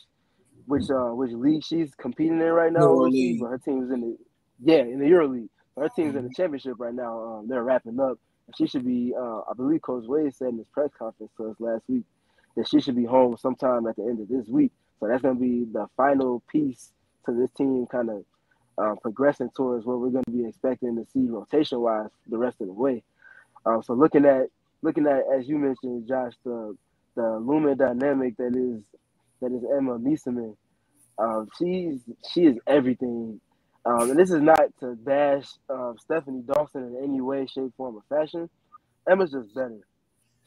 which 0.66 0.90
uh 0.90 1.10
which 1.14 1.32
league 1.32 1.64
she's 1.64 1.92
competing 1.96 2.40
in 2.40 2.48
right 2.48 2.72
now 2.72 2.88
overseas, 2.88 3.36
but 3.38 3.48
her 3.48 3.58
team's 3.58 3.90
in 3.92 4.00
the 4.02 4.18
yeah 4.64 4.80
in 4.82 5.00
the 5.00 5.08
Euro 5.08 5.28
League. 5.28 5.50
Her 5.78 5.88
team's 5.90 6.16
in 6.16 6.24
the 6.24 6.30
championship 6.30 6.74
right 6.78 6.94
now. 6.94 7.20
Um, 7.22 7.48
they're 7.48 7.64
wrapping 7.64 8.00
up. 8.00 8.18
She 8.56 8.66
should 8.66 8.84
be. 8.86 9.14
Uh, 9.18 9.40
I 9.40 9.54
believe 9.56 9.82
Coach 9.82 10.04
Wade 10.06 10.34
said 10.34 10.48
in 10.50 10.58
his 10.58 10.68
press 10.72 10.90
conference 10.98 11.32
to 11.38 11.50
us 11.50 11.56
last 11.60 11.84
week 11.88 12.04
that 12.56 12.68
she 12.68 12.80
should 12.80 12.96
be 12.96 13.04
home 13.04 13.36
sometime 13.36 13.86
at 13.86 13.96
the 13.96 14.02
end 14.02 14.20
of 14.20 14.28
this 14.28 14.48
week. 14.48 14.72
So 14.98 15.08
that's 15.08 15.22
going 15.22 15.36
to 15.36 15.40
be 15.40 15.64
the 15.70 15.86
final 15.96 16.42
piece 16.50 16.92
to 17.26 17.32
this 17.32 17.50
team 17.50 17.86
kind 17.90 18.10
of 18.10 18.24
uh, 18.78 18.94
progressing 19.00 19.50
towards 19.54 19.84
what 19.84 20.00
we're 20.00 20.10
going 20.10 20.24
to 20.24 20.30
be 20.30 20.46
expecting 20.46 20.96
to 20.96 21.06
see 21.12 21.26
rotation 21.28 21.80
wise 21.80 22.10
the 22.28 22.38
rest 22.38 22.60
of 22.60 22.66
the 22.68 22.72
way. 22.72 23.02
Um, 23.64 23.82
so 23.82 23.94
looking 23.94 24.24
at 24.24 24.46
looking 24.82 25.06
at 25.06 25.22
as 25.36 25.48
you 25.48 25.58
mentioned, 25.58 26.06
Josh, 26.08 26.34
the 26.44 26.76
the 27.14 27.38
looming 27.38 27.76
dynamic 27.76 28.36
that 28.36 28.54
is 28.54 28.84
that 29.40 29.52
is 29.52 29.64
Emma 29.76 29.98
Meesseman. 29.98 30.56
Um, 31.18 31.48
she's 31.58 32.00
she 32.30 32.46
is 32.46 32.58
everything, 32.66 33.40
um, 33.84 34.10
and 34.10 34.18
this 34.18 34.30
is 34.30 34.42
not 34.42 34.64
to 34.80 34.94
bash 34.94 35.48
uh, 35.68 35.94
Stefanie 36.08 36.44
Dolson 36.44 36.98
in 36.98 37.00
any 37.02 37.20
way, 37.20 37.46
shape, 37.46 37.72
form, 37.76 37.96
or 37.96 38.02
fashion. 38.08 38.48
Emma's 39.10 39.32
just 39.32 39.54
better. 39.54 39.80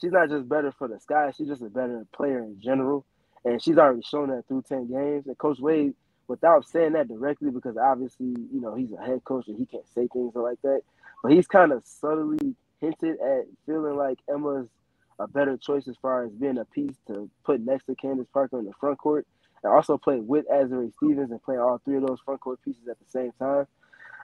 She's 0.02 0.12
not 0.12 0.30
just 0.30 0.48
better 0.48 0.72
for 0.72 0.88
the 0.88 1.00
sky; 1.00 1.32
she's 1.36 1.48
just 1.48 1.62
a 1.62 1.70
better 1.70 2.06
player 2.14 2.40
in 2.40 2.60
general, 2.60 3.06
and 3.46 3.62
she's 3.62 3.78
already 3.78 4.02
shown 4.02 4.30
that 4.30 4.48
through 4.48 4.64
ten 4.64 4.88
games. 4.88 5.28
And 5.28 5.38
Coach 5.38 5.60
Wade, 5.60 5.94
without 6.28 6.68
saying 6.68 6.94
that 6.94 7.08
directly, 7.08 7.52
because 7.52 7.78
obviously 7.78 8.28
you 8.28 8.62
know 8.62 8.76
he's 8.76 8.92
a 8.94 9.04
head 9.04 9.24
coach 9.24 9.48
and 9.48 9.58
he 9.58 9.66
can't 9.66 9.88
say 9.94 10.08
things 10.08 10.34
like 10.36 10.62
that, 10.64 10.82
but 11.22 11.32
he's 11.32 11.48
kind 11.48 11.72
of 11.72 11.84
subtly 11.86 12.56
hinted 12.80 13.20
at 13.20 13.46
feeling 13.66 13.98
like 13.98 14.20
Emma's 14.34 14.68
a 15.20 15.28
better 15.28 15.58
choice 15.58 15.88
as 15.88 15.98
far 16.02 16.24
as 16.24 16.32
being 16.32 16.58
a 16.58 16.66
piece 16.66 16.96
to 17.08 17.30
put 17.44 17.60
next 17.60 17.86
to 17.86 17.96
Candace 17.96 18.28
Parker 18.34 18.60
in 18.60 18.66
the 18.66 18.74
front 18.80 18.98
court, 18.98 19.28
and 19.64 19.74
also 19.74 19.98
play 19.98 20.20
with 20.20 20.48
Azurá 20.48 20.92
Stevens 20.94 21.32
and 21.32 21.44
play 21.44 21.58
all 21.58 21.82
three 21.84 21.98
of 21.98 22.08
those 22.08 22.20
front 22.24 22.40
court 22.40 22.60
pieces 22.64 22.88
at 22.90 22.98
the 23.00 23.10
same 23.10 23.32
time. 23.38 23.68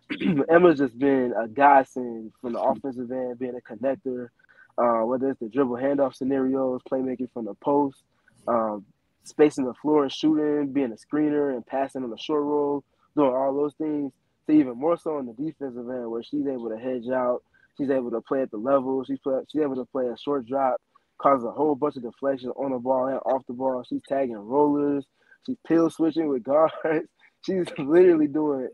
Emma's 0.49 0.77
just 0.77 0.97
been 0.97 1.33
a 1.37 1.47
godsend 1.47 2.31
from 2.39 2.53
the 2.53 2.61
offensive 2.61 3.11
end, 3.11 3.39
being 3.39 3.57
a 3.57 3.73
connector, 3.73 4.29
uh, 4.77 5.05
whether 5.05 5.29
it's 5.29 5.39
the 5.39 5.49
dribble 5.49 5.77
handoff 5.77 6.15
scenarios, 6.15 6.81
playmaking 6.91 7.31
from 7.33 7.45
the 7.45 7.53
post, 7.55 8.03
um, 8.47 8.85
spacing 9.23 9.65
the 9.65 9.73
floor 9.81 10.03
and 10.03 10.11
shooting, 10.11 10.71
being 10.71 10.93
a 10.93 11.15
screener 11.15 11.53
and 11.53 11.65
passing 11.65 12.03
on 12.03 12.09
the 12.09 12.17
short 12.17 12.43
roll, 12.43 12.83
doing 13.15 13.33
all 13.33 13.53
those 13.53 13.73
things. 13.75 14.11
To 14.47 14.51
even 14.53 14.77
more 14.77 14.95
so 14.95 15.17
on 15.17 15.25
the 15.25 15.33
defensive 15.33 15.89
end, 15.89 16.11
where 16.11 16.21
she's 16.21 16.45
able 16.45 16.69
to 16.69 16.77
hedge 16.77 17.09
out 17.09 17.41
She's 17.77 17.89
able 17.89 18.11
to 18.11 18.21
play 18.21 18.41
at 18.41 18.51
the 18.51 18.57
level. 18.57 19.03
She's 19.03 19.19
play, 19.19 19.39
she's 19.51 19.61
able 19.61 19.75
to 19.75 19.85
play 19.85 20.05
a 20.07 20.17
short 20.17 20.45
drop, 20.45 20.81
causes 21.17 21.45
a 21.45 21.51
whole 21.51 21.75
bunch 21.75 21.97
of 21.97 22.03
deflections 22.03 22.53
on 22.57 22.71
the 22.71 22.79
ball 22.79 23.07
and 23.07 23.19
off 23.25 23.45
the 23.47 23.53
ball. 23.53 23.83
She's 23.87 24.01
tagging 24.07 24.35
rollers. 24.35 25.05
She's 25.45 25.57
pill 25.67 25.89
switching 25.89 26.29
with 26.29 26.43
guards. 26.43 26.73
She's 27.45 27.65
literally 27.77 28.27
doing 28.27 28.69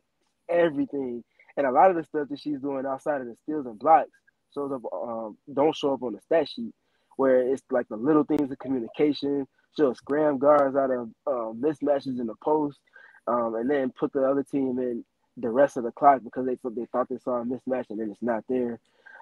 everything. 0.50 1.24
And 1.58 1.68
a 1.68 1.72
lot 1.72 1.90
of 1.90 1.98
the 1.98 2.04
stuff 2.06 2.30
that 2.30 2.40
she's 2.40 2.62
doing 2.62 2.86
outside 2.86 3.20
of 3.20 3.28
the 3.28 3.36
steals 3.44 3.66
and 3.66 3.78
blocks 3.78 4.10
shows 4.54 4.72
up 4.72 4.82
um, 4.94 5.38
don't 5.54 5.76
show 5.76 5.94
up 5.94 6.04
on 6.04 6.14
the 6.14 6.22
stat 6.22 6.50
sheet, 6.50 6.74
where 7.18 7.42
it's 7.42 7.64
like 7.72 7.88
the 7.90 7.98
little 7.98 8.24
things 8.26 8.52
of 8.52 8.60
communication. 8.60 9.48
She'll 9.78 9.96
scram 9.96 10.40
guards 10.40 10.76
out 10.76 10.92
of 10.92 11.10
um, 11.28 11.62
mismatches 11.62 12.20
in 12.20 12.28
the 12.28 12.36
post, 12.44 12.80
um, 13.28 13.56
and 13.56 13.70
then 13.70 13.92
put 14.00 14.14
the 14.14 14.24
other 14.24 14.44
team 14.44 14.80
in 14.80 15.06
the 15.38 15.50
rest 15.50 15.78
of 15.78 15.84
the 15.84 15.92
clock 15.94 16.22
because 16.24 16.46
they 16.48 16.58
they 16.76 16.86
thought 16.92 17.10
they 17.10 17.18
saw 17.20 17.42
a 17.42 17.46
mismatch 17.46 17.86
and 17.90 18.00
then 18.00 18.12
it's 18.12 18.22
not 18.24 18.44
there. 18.50 18.80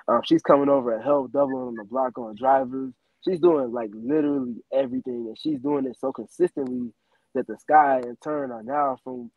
Um, 0.07 0.21
she's 0.25 0.41
coming 0.43 0.69
over 0.69 0.95
at 0.97 1.03
help, 1.03 1.31
doubling 1.31 1.69
on 1.69 1.75
the 1.75 1.85
block 1.85 2.17
on 2.17 2.35
drivers. 2.35 2.93
She's 3.25 3.39
doing 3.39 3.71
like 3.73 3.91
literally 3.93 4.55
everything, 4.73 5.27
and 5.27 5.37
she's 5.39 5.59
doing 5.59 5.85
it 5.85 5.97
so 5.99 6.11
consistently 6.13 6.91
that 7.35 7.47
the 7.47 7.57
sky 7.59 7.99
in 8.03 8.17
turn 8.23 8.51
are 8.51 8.63
now 8.63 8.97
from 9.03 9.31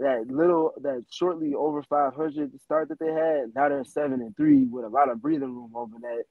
that 0.00 0.26
little 0.28 0.72
that 0.82 1.04
shortly 1.10 1.54
over 1.54 1.82
500 1.82 2.60
start 2.62 2.88
that 2.90 2.98
they 2.98 3.12
had. 3.12 3.54
Now 3.54 3.68
they're 3.68 3.84
seven 3.84 4.20
and 4.22 4.36
three 4.36 4.66
with 4.66 4.84
a 4.84 4.88
lot 4.88 5.10
of 5.10 5.22
breathing 5.22 5.54
room 5.54 5.72
over 5.74 5.96
that 6.02 6.24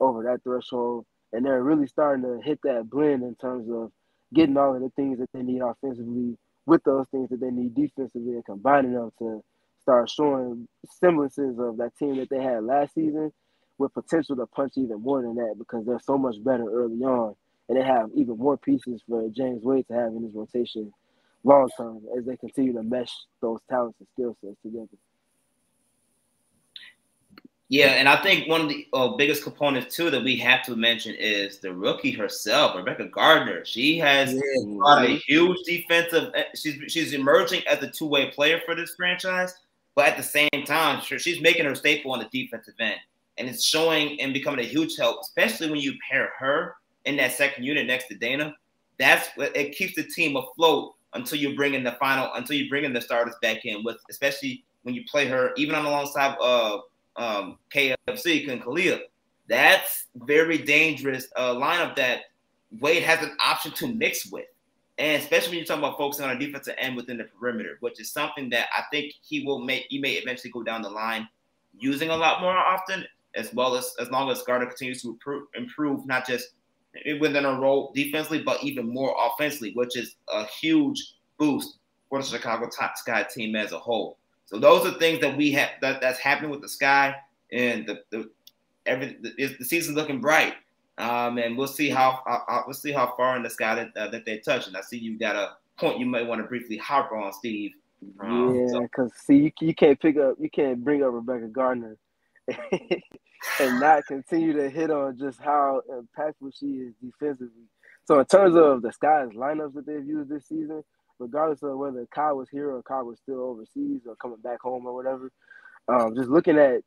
over 0.00 0.22
that 0.24 0.42
threshold, 0.44 1.06
and 1.32 1.44
they're 1.44 1.62
really 1.62 1.86
starting 1.86 2.24
to 2.24 2.40
hit 2.44 2.60
that 2.64 2.90
blend 2.90 3.22
in 3.22 3.34
terms 3.36 3.68
of 3.70 3.92
getting 4.34 4.56
all 4.56 4.74
of 4.76 4.82
the 4.82 4.90
things 4.90 5.18
that 5.18 5.30
they 5.34 5.42
need 5.42 5.62
offensively 5.62 6.36
with 6.66 6.82
those 6.84 7.06
things 7.10 7.30
that 7.30 7.40
they 7.40 7.50
need 7.50 7.74
defensively 7.74 8.34
and 8.34 8.44
combining 8.44 8.94
them 8.94 9.10
to 9.18 9.42
start 9.80 10.10
showing 10.10 10.68
semblances 11.00 11.58
of 11.58 11.78
that 11.78 11.96
team 11.98 12.16
that 12.18 12.28
they 12.30 12.42
had 12.42 12.64
last 12.64 12.94
season 12.94 13.32
with 13.78 13.94
potential 13.94 14.36
to 14.36 14.46
punch 14.48 14.74
even 14.76 15.00
more 15.02 15.22
than 15.22 15.34
that 15.36 15.54
because 15.58 15.86
they're 15.86 16.00
so 16.00 16.18
much 16.18 16.36
better 16.44 16.66
early 16.72 17.00
on 17.04 17.34
and 17.68 17.78
they 17.78 17.84
have 17.84 18.10
even 18.14 18.36
more 18.38 18.56
pieces 18.56 19.02
for 19.08 19.28
James 19.30 19.62
Wade 19.62 19.86
to 19.88 19.94
have 19.94 20.12
in 20.12 20.22
his 20.22 20.34
rotation 20.34 20.92
long 21.44 21.68
term 21.76 22.00
as 22.16 22.24
they 22.24 22.36
continue 22.36 22.72
to 22.72 22.82
mesh 22.82 23.12
those 23.40 23.60
talents 23.68 23.98
and 23.98 24.08
skill 24.14 24.36
sets 24.42 24.56
together. 24.62 24.88
Yeah, 27.68 27.92
and 27.92 28.06
I 28.06 28.22
think 28.22 28.48
one 28.48 28.60
of 28.60 28.68
the 28.68 28.86
uh, 28.92 29.08
biggest 29.16 29.42
components 29.42 29.96
too 29.96 30.10
that 30.10 30.22
we 30.22 30.36
have 30.36 30.62
to 30.64 30.76
mention 30.76 31.14
is 31.14 31.58
the 31.58 31.72
rookie 31.72 32.10
herself, 32.10 32.76
Rebekah 32.76 33.08
Gardner. 33.08 33.64
She 33.64 33.96
has 33.96 34.34
yeah. 34.34 35.02
a 35.02 35.16
huge 35.26 35.56
defensive. 35.64 36.32
Eh, 36.34 36.44
she's 36.54 36.92
she's 36.92 37.14
emerging 37.14 37.62
as 37.66 37.82
a 37.82 37.88
two 37.88 38.06
way 38.06 38.30
player 38.30 38.60
for 38.66 38.74
this 38.74 38.94
franchise, 38.94 39.54
but 39.94 40.06
at 40.06 40.18
the 40.18 40.22
same 40.22 40.50
time, 40.66 41.00
she's 41.00 41.40
making 41.40 41.64
her 41.64 41.74
staple 41.74 42.12
on 42.12 42.18
the 42.18 42.28
defensive 42.30 42.74
end, 42.78 43.00
and 43.38 43.48
it's 43.48 43.64
showing 43.64 44.20
and 44.20 44.34
becoming 44.34 44.60
a 44.60 44.68
huge 44.68 44.98
help, 44.98 45.22
especially 45.22 45.70
when 45.70 45.80
you 45.80 45.94
pair 46.10 46.30
her 46.38 46.76
in 47.04 47.16
that 47.16 47.32
second 47.32 47.64
unit 47.64 47.86
next 47.86 48.08
to 48.08 48.14
Dana. 48.14 48.54
That's 48.98 49.28
what 49.36 49.56
it 49.56 49.76
keeps 49.76 49.94
the 49.94 50.04
team 50.04 50.36
afloat 50.36 50.94
until 51.14 51.38
you 51.38 51.54
bring 51.56 51.74
in 51.74 51.84
the 51.84 51.92
final, 51.92 52.32
until 52.34 52.56
you 52.56 52.68
bring 52.68 52.84
in 52.84 52.92
the 52.92 53.00
starters 53.00 53.34
back 53.42 53.64
in 53.64 53.84
with, 53.84 53.96
especially 54.10 54.64
when 54.82 54.94
you 54.94 55.02
play 55.10 55.26
her 55.26 55.52
even 55.56 55.74
on 55.74 55.84
alongside 55.84 56.36
uh 56.40 56.78
um, 57.16 57.58
KFC, 57.74 58.46
Kunkalia. 58.46 59.00
That's 59.48 60.06
very 60.14 60.58
dangerous 60.58 61.28
uh, 61.36 61.54
lineup 61.54 61.96
that 61.96 62.20
Wade 62.80 63.02
has 63.02 63.22
an 63.22 63.36
option 63.44 63.72
to 63.72 63.88
mix 63.88 64.30
with. 64.30 64.46
And 64.98 65.20
especially 65.20 65.50
when 65.50 65.58
you're 65.58 65.66
talking 65.66 65.84
about 65.84 65.98
focusing 65.98 66.24
on 66.24 66.36
a 66.36 66.38
defensive 66.38 66.74
end 66.78 66.96
within 66.96 67.18
the 67.18 67.24
perimeter, 67.24 67.76
which 67.80 68.00
is 68.00 68.10
something 68.10 68.48
that 68.50 68.68
I 68.76 68.84
think 68.90 69.14
he 69.22 69.44
will 69.44 69.58
make, 69.58 69.86
he 69.88 69.98
may 69.98 70.12
eventually 70.12 70.50
go 70.50 70.62
down 70.62 70.82
the 70.82 70.90
line 70.90 71.28
using 71.78 72.10
a 72.10 72.16
lot 72.16 72.40
more 72.40 72.56
often, 72.56 73.04
as 73.34 73.52
well 73.54 73.74
as 73.74 73.94
as 73.98 74.10
long 74.10 74.30
as 74.30 74.42
Gardner 74.42 74.66
continues 74.66 75.02
to 75.02 75.08
improve, 75.08 75.48
improve 75.54 76.06
not 76.06 76.26
just 76.26 76.50
within 77.20 77.44
a 77.44 77.58
role 77.58 77.92
defensively, 77.94 78.42
but 78.42 78.62
even 78.62 78.92
more 78.92 79.16
offensively, 79.18 79.72
which 79.74 79.96
is 79.96 80.16
a 80.32 80.44
huge 80.44 81.14
boost 81.38 81.78
for 82.08 82.20
the 82.20 82.26
Chicago 82.26 82.68
Top 82.68 82.96
Sky 82.96 83.26
team 83.32 83.56
as 83.56 83.72
a 83.72 83.78
whole. 83.78 84.18
So 84.46 84.58
those 84.58 84.86
are 84.86 84.98
things 84.98 85.20
that 85.20 85.36
we 85.36 85.50
have 85.52 85.70
that, 85.80 86.00
that's 86.00 86.18
happening 86.18 86.50
with 86.50 86.60
the 86.60 86.68
sky 86.68 87.14
and 87.50 87.86
the, 87.86 88.02
the 88.10 88.30
every 88.84 89.16
the, 89.22 89.56
the 89.58 89.64
season's 89.64 89.96
looking 89.96 90.20
bright. 90.20 90.54
Um, 90.98 91.38
and 91.38 91.56
we'll 91.56 91.68
see 91.68 91.88
how, 91.88 92.20
how, 92.26 92.64
we'll 92.66 92.74
see 92.74 92.92
how 92.92 93.14
far 93.16 93.36
in 93.36 93.42
the 93.42 93.50
sky 93.50 93.74
that, 93.74 93.96
uh, 93.96 94.10
that 94.10 94.26
they 94.26 94.38
touch. 94.38 94.66
And 94.66 94.76
I 94.76 94.82
see 94.82 94.98
you 94.98 95.18
got 95.18 95.36
a 95.36 95.52
point 95.78 95.98
you 95.98 96.06
might 96.06 96.26
want 96.26 96.42
to 96.42 96.46
briefly 96.46 96.76
harp 96.76 97.12
on, 97.12 97.32
Steve. 97.32 97.72
Um, 98.20 98.54
yeah, 98.54 98.80
because 98.80 99.10
so. 99.12 99.22
see, 99.24 99.36
you, 99.36 99.52
you 99.60 99.74
can't 99.74 99.98
pick 99.98 100.18
up, 100.18 100.34
you 100.38 100.50
can't 100.50 100.84
bring 100.84 101.02
up 101.02 101.14
Rebekah 101.14 101.48
Gardner 101.48 101.96
and 103.60 103.80
not 103.80 104.06
continue 104.06 104.52
to 104.54 104.70
hit 104.70 104.90
on 104.90 105.18
just 105.18 105.40
how 105.40 105.82
impactful 105.90 106.52
she 106.58 106.66
is 106.66 106.94
defensively. 107.02 107.64
So 108.04 108.18
in 108.18 108.26
terms 108.26 108.56
of 108.56 108.82
the 108.82 108.92
Sky's 108.92 109.30
lineups 109.30 109.74
that 109.74 109.86
they've 109.86 110.04
used 110.04 110.30
this 110.30 110.46
season, 110.46 110.82
regardless 111.18 111.62
of 111.62 111.78
whether 111.78 112.06
Kai 112.12 112.32
was 112.32 112.48
here 112.50 112.70
or 112.70 112.82
Kai 112.82 113.02
was 113.02 113.18
still 113.18 113.40
overseas 113.40 114.02
or 114.06 114.16
coming 114.16 114.40
back 114.42 114.60
home 114.60 114.86
or 114.86 114.94
whatever. 114.94 115.30
Um, 115.88 116.14
just 116.14 116.28
looking 116.28 116.58
at 116.58 116.82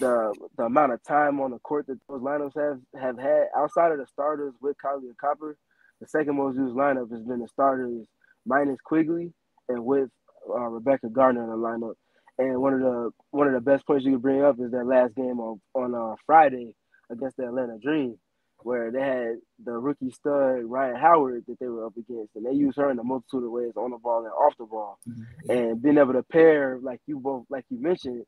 the 0.00 0.34
the 0.56 0.64
amount 0.64 0.92
of 0.92 1.02
time 1.02 1.40
on 1.40 1.50
the 1.50 1.58
court 1.58 1.86
that 1.86 1.98
those 2.08 2.22
lineups 2.22 2.56
have 2.56 2.80
have 3.00 3.18
had 3.18 3.46
outside 3.56 3.92
of 3.92 3.98
the 3.98 4.06
starters 4.06 4.54
with 4.60 4.76
Kylie 4.82 5.02
and 5.02 5.18
Copper, 5.18 5.56
the 6.00 6.06
second 6.06 6.36
most 6.36 6.56
used 6.56 6.74
lineup 6.74 7.10
has 7.10 7.22
been 7.22 7.40
the 7.40 7.48
starters 7.48 8.06
minus 8.46 8.80
Quigley 8.82 9.32
and 9.68 9.84
with 9.84 10.08
uh, 10.48 10.68
Rebekah 10.68 11.10
Gardner 11.10 11.44
in 11.44 11.50
the 11.50 11.56
lineup. 11.56 11.94
And 12.38 12.60
one 12.60 12.74
of 12.74 12.80
the 12.80 13.10
one 13.30 13.46
of 13.46 13.52
the 13.52 13.60
best 13.60 13.86
points 13.86 14.04
you 14.04 14.12
could 14.12 14.22
bring 14.22 14.42
up 14.42 14.58
is 14.58 14.70
that 14.70 14.86
last 14.86 15.14
game 15.14 15.38
on 15.38 15.60
on 15.74 15.94
uh, 15.94 16.16
Friday 16.26 16.74
against 17.10 17.36
the 17.36 17.44
Atlanta 17.46 17.78
Dream 17.78 18.18
where 18.64 18.90
they 18.90 19.00
had 19.00 19.36
the 19.64 19.72
rookie 19.72 20.10
stud 20.10 20.64
Rhyne 20.64 20.96
Howard 20.96 21.44
that 21.48 21.58
they 21.58 21.66
were 21.66 21.86
up 21.86 21.96
against, 21.96 22.34
and 22.36 22.46
they 22.46 22.52
used 22.52 22.76
her 22.76 22.90
in 22.90 22.98
a 22.98 23.04
multitude 23.04 23.44
of 23.44 23.50
ways 23.50 23.72
on 23.76 23.90
the 23.90 23.98
ball 23.98 24.24
and 24.24 24.32
off 24.32 24.56
the 24.58 24.64
ball, 24.64 24.98
mm-hmm. 25.08 25.50
and 25.50 25.82
being 25.82 25.98
able 25.98 26.12
to 26.12 26.22
pair 26.22 26.78
like 26.82 27.00
you 27.06 27.18
both 27.18 27.44
like 27.50 27.64
you 27.70 27.80
mentioned, 27.80 28.24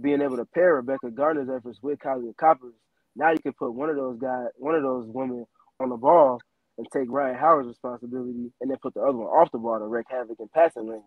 being 0.00 0.22
able 0.22 0.36
to 0.36 0.44
pair 0.44 0.76
Rebekah 0.76 1.10
Gardner's 1.10 1.48
efforts 1.48 1.78
with 1.82 1.98
Kahleah 1.98 2.36
Copper's. 2.36 2.74
Now 3.14 3.30
you 3.30 3.38
can 3.38 3.52
put 3.52 3.74
one 3.74 3.90
of 3.90 3.96
those 3.96 4.18
guys, 4.18 4.46
one 4.56 4.74
of 4.74 4.82
those 4.82 5.06
women 5.06 5.46
on 5.80 5.90
the 5.90 5.96
ball 5.96 6.40
and 6.78 6.86
take 6.90 7.10
Rhyne 7.10 7.34
Howard's 7.34 7.68
responsibility, 7.68 8.50
and 8.60 8.70
then 8.70 8.78
put 8.82 8.94
the 8.94 9.00
other 9.00 9.18
one 9.18 9.26
off 9.26 9.52
the 9.52 9.58
ball 9.58 9.78
to 9.78 9.84
wreak 9.84 10.06
havoc 10.08 10.38
in 10.40 10.48
passing 10.54 10.88
lanes. 10.88 11.02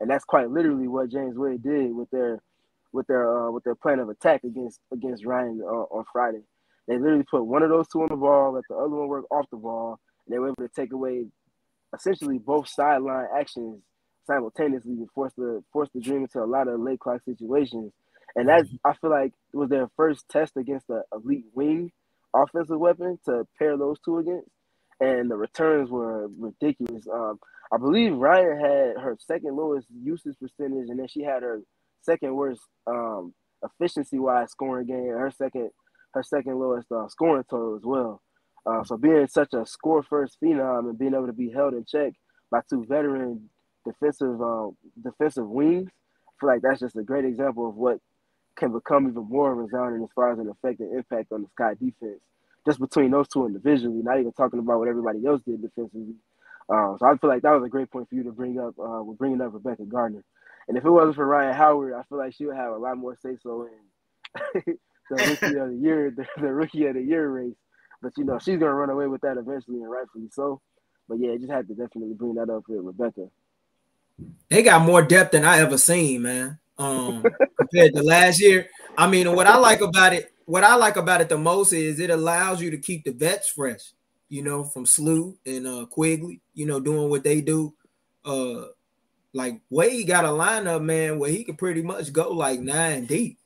And 0.00 0.10
that's 0.10 0.24
quite 0.24 0.50
literally 0.50 0.88
what 0.88 1.10
James 1.10 1.36
Wade 1.36 1.62
did 1.62 1.94
with 1.94 2.10
their 2.10 2.40
with 2.92 3.06
their 3.06 3.48
uh, 3.48 3.50
with 3.50 3.64
their 3.64 3.74
plan 3.74 3.98
of 3.98 4.08
attack 4.08 4.44
against 4.44 4.80
against 4.92 5.24
Rhyne 5.24 5.60
uh, 5.62 5.66
on 5.66 6.04
Friday. 6.12 6.42
They 6.88 6.98
literally 6.98 7.24
put 7.30 7.44
one 7.44 7.62
of 7.62 7.70
those 7.70 7.86
two 7.88 8.02
on 8.02 8.08
the 8.08 8.16
ball, 8.16 8.54
let 8.54 8.64
the 8.68 8.76
other 8.76 8.88
one 8.88 9.08
work 9.08 9.26
off 9.30 9.46
the 9.50 9.56
ball, 9.56 10.00
and 10.26 10.34
they 10.34 10.38
were 10.38 10.48
able 10.48 10.66
to 10.66 10.68
take 10.74 10.92
away 10.92 11.26
essentially 11.94 12.38
both 12.38 12.68
sideline 12.68 13.26
actions 13.38 13.82
simultaneously 14.26 14.96
to 14.96 15.06
force 15.14 15.32
the 15.36 15.62
force 15.72 15.88
the 15.94 16.00
dream 16.00 16.22
into 16.22 16.40
a 16.40 16.46
lot 16.46 16.68
of 16.68 16.80
late 16.80 17.00
clock 17.00 17.20
situations. 17.24 17.92
And 18.36 18.48
that 18.48 18.66
I 18.84 18.94
feel 18.94 19.10
like 19.10 19.32
was 19.52 19.68
their 19.70 19.88
first 19.96 20.28
test 20.28 20.56
against 20.56 20.86
the 20.86 21.02
elite 21.12 21.46
wing 21.54 21.92
offensive 22.34 22.78
weapon 22.78 23.18
to 23.24 23.46
pair 23.58 23.76
those 23.76 23.98
two 24.04 24.18
against. 24.18 24.48
And 25.00 25.30
the 25.30 25.36
returns 25.36 25.90
were 25.90 26.28
ridiculous. 26.38 27.06
Um, 27.12 27.40
I 27.72 27.78
believe 27.78 28.14
Rhyne 28.16 28.58
had 28.58 29.02
her 29.02 29.16
second 29.20 29.56
lowest 29.56 29.88
usage 30.02 30.36
percentage, 30.40 30.88
and 30.88 30.98
then 30.98 31.08
she 31.08 31.22
had 31.22 31.42
her 31.42 31.60
second 32.02 32.34
worst 32.34 32.62
um, 32.86 33.34
efficiency 33.64 34.18
wise 34.18 34.50
scoring 34.50 34.86
game. 34.86 35.08
Her 35.08 35.30
second 35.36 35.70
her 36.14 36.22
second 36.22 36.58
lowest 36.58 36.90
uh, 36.90 37.08
scoring 37.08 37.44
total 37.48 37.76
as 37.76 37.82
well. 37.84 38.22
Uh, 38.66 38.82
so 38.84 38.96
being 38.96 39.26
such 39.28 39.54
a 39.54 39.64
score 39.66 40.02
first 40.02 40.38
phenom 40.42 40.88
and 40.90 40.98
being 40.98 41.14
able 41.14 41.26
to 41.26 41.32
be 41.32 41.50
held 41.50 41.74
in 41.74 41.84
check 41.84 42.12
by 42.50 42.60
two 42.68 42.84
veteran 42.88 43.48
defensive 43.86 44.42
uh, 44.42 44.68
defensive 45.02 45.48
wings, 45.48 45.88
I 46.28 46.32
feel 46.40 46.48
like 46.48 46.62
that's 46.62 46.80
just 46.80 46.96
a 46.96 47.02
great 47.02 47.24
example 47.24 47.68
of 47.68 47.76
what 47.76 47.98
can 48.56 48.72
become 48.72 49.08
even 49.08 49.26
more 49.28 49.54
resounding 49.54 50.02
as 50.02 50.10
far 50.14 50.32
as 50.32 50.38
an 50.38 50.50
effective 50.50 50.88
impact 50.92 51.32
on 51.32 51.42
the 51.42 51.48
Sky 51.50 51.74
defense. 51.74 52.20
Just 52.66 52.80
between 52.80 53.10
those 53.10 53.28
two 53.28 53.46
individually, 53.46 54.02
not 54.02 54.20
even 54.20 54.32
talking 54.32 54.58
about 54.58 54.80
what 54.80 54.88
everybody 54.88 55.24
else 55.26 55.40
did 55.46 55.62
defensively. 55.62 56.14
Uh, 56.72 56.96
so 56.98 57.06
I 57.06 57.16
feel 57.16 57.30
like 57.30 57.42
that 57.42 57.52
was 57.52 57.64
a 57.64 57.68
great 57.68 57.90
point 57.90 58.08
for 58.08 58.14
you 58.14 58.22
to 58.24 58.32
bring 58.32 58.58
up 58.58 58.74
uh, 58.78 59.02
with 59.02 59.18
bringing 59.18 59.40
up 59.40 59.52
Rebekah 59.52 59.86
Gardner. 59.86 60.24
And 60.68 60.78
if 60.78 60.84
it 60.84 60.90
wasn't 60.90 61.16
for 61.16 61.26
Rhyne 61.26 61.52
Howard, 61.54 61.94
I 61.94 62.04
feel 62.04 62.18
like 62.18 62.34
she 62.34 62.46
would 62.46 62.56
have 62.56 62.72
a 62.72 62.78
lot 62.78 62.96
more 62.96 63.16
say 63.16 63.36
so 63.42 63.66
in 64.64 64.76
the 65.10 65.16
rookie 65.42 65.58
of 65.58 65.70
the 65.70 65.78
year, 65.80 66.12
the, 66.16 66.24
the, 66.40 66.52
rookie 66.52 66.86
of 66.86 66.94
the 66.94 67.02
year 67.02 67.28
race. 67.28 67.56
But 68.00 68.12
you 68.16 68.24
know, 68.24 68.38
she's 68.38 68.58
gonna 68.58 68.72
run 68.72 68.90
away 68.90 69.08
with 69.08 69.20
that 69.22 69.36
eventually, 69.36 69.78
and 69.78 69.90
rightfully 69.90 70.28
so. 70.30 70.60
But 71.08 71.18
yeah, 71.18 71.32
I 71.32 71.36
just 71.38 71.50
had 71.50 71.66
to 71.68 71.74
definitely 71.74 72.14
bring 72.14 72.34
that 72.34 72.48
up 72.48 72.62
with 72.68 72.84
Rebekah. 72.84 73.28
They 74.48 74.62
got 74.62 74.82
more 74.82 75.02
depth 75.02 75.32
than 75.32 75.44
I 75.44 75.58
ever 75.58 75.76
seen, 75.76 76.22
man. 76.22 76.58
Um, 76.78 77.24
compared 77.58 77.94
to 77.94 78.02
last 78.02 78.40
year. 78.40 78.68
I 78.96 79.08
mean, 79.08 79.34
what 79.34 79.46
I 79.46 79.56
like 79.56 79.80
about 79.80 80.12
it, 80.12 80.32
what 80.46 80.64
I 80.64 80.76
like 80.76 80.96
about 80.96 81.20
it 81.20 81.28
the 81.28 81.36
most 81.36 81.72
is 81.72 81.98
it 81.98 82.10
allows 82.10 82.62
you 82.62 82.70
to 82.70 82.78
keep 82.78 83.04
the 83.04 83.12
vets 83.12 83.50
fresh. 83.50 83.92
You 84.30 84.42
know, 84.42 84.64
from 84.64 84.86
Slew 84.86 85.36
and 85.44 85.66
uh, 85.66 85.86
Quigley, 85.86 86.40
you 86.54 86.64
know, 86.64 86.80
doing 86.80 87.10
what 87.10 87.24
they 87.24 87.42
do. 87.42 87.74
Uh, 88.24 88.66
like 89.32 89.60
Wade 89.70 90.06
got 90.06 90.24
a 90.24 90.28
lineup, 90.28 90.82
man, 90.82 91.18
where 91.18 91.30
he 91.30 91.44
could 91.44 91.58
pretty 91.58 91.82
much 91.82 92.12
go 92.12 92.30
like 92.30 92.60
nine 92.60 93.06
deep, 93.06 93.38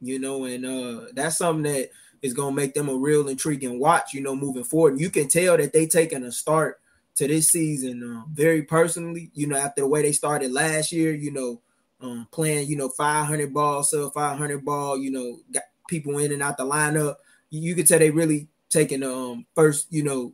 you 0.00 0.18
know, 0.18 0.44
and 0.44 0.64
uh 0.64 1.06
that's 1.14 1.38
something 1.38 1.72
that 1.72 1.90
is 2.22 2.34
gonna 2.34 2.54
make 2.54 2.74
them 2.74 2.88
a 2.88 2.94
real 2.94 3.28
intriguing 3.28 3.78
watch, 3.78 4.14
you 4.14 4.20
know, 4.20 4.36
moving 4.36 4.64
forward. 4.64 4.92
And 4.92 5.00
you 5.00 5.10
can 5.10 5.28
tell 5.28 5.56
that 5.56 5.72
they 5.72 5.86
taking 5.86 6.24
a 6.24 6.32
start 6.32 6.80
to 7.16 7.26
this 7.26 7.48
season 7.48 8.02
uh, 8.02 8.22
very 8.32 8.62
personally, 8.62 9.30
you 9.34 9.46
know, 9.46 9.56
after 9.56 9.82
the 9.82 9.88
way 9.88 10.02
they 10.02 10.12
started 10.12 10.52
last 10.52 10.92
year, 10.92 11.14
you 11.14 11.32
know, 11.32 11.60
um, 12.00 12.26
playing, 12.30 12.68
you 12.68 12.76
know, 12.76 12.88
500 12.88 13.52
ball, 13.52 13.82
sub 13.82 14.14
500 14.14 14.64
ball, 14.64 14.96
you 14.96 15.10
know, 15.10 15.38
got 15.52 15.64
people 15.88 16.18
in 16.18 16.32
and 16.32 16.42
out 16.42 16.56
the 16.56 16.64
lineup. 16.64 17.16
You, 17.50 17.60
you 17.60 17.74
can 17.74 17.84
tell 17.84 17.98
they 17.98 18.10
really 18.10 18.48
taking 18.70 19.02
um 19.02 19.46
first, 19.54 19.86
you 19.90 20.02
know, 20.02 20.32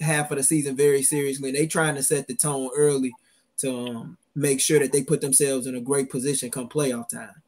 half 0.00 0.30
of 0.30 0.36
the 0.36 0.42
season 0.42 0.76
very 0.76 1.02
seriously. 1.02 1.48
And 1.48 1.58
they 1.58 1.66
trying 1.66 1.96
to 1.96 2.02
set 2.02 2.26
the 2.26 2.34
tone 2.34 2.70
early 2.76 3.12
to 3.58 3.88
um, 3.88 4.18
make 4.34 4.60
sure 4.60 4.78
that 4.78 4.92
they 4.92 5.02
put 5.02 5.20
themselves 5.20 5.66
in 5.66 5.76
a 5.76 5.80
great 5.80 6.10
position 6.10 6.50
come 6.50 6.68
playoff 6.68 7.08
time. 7.08 7.42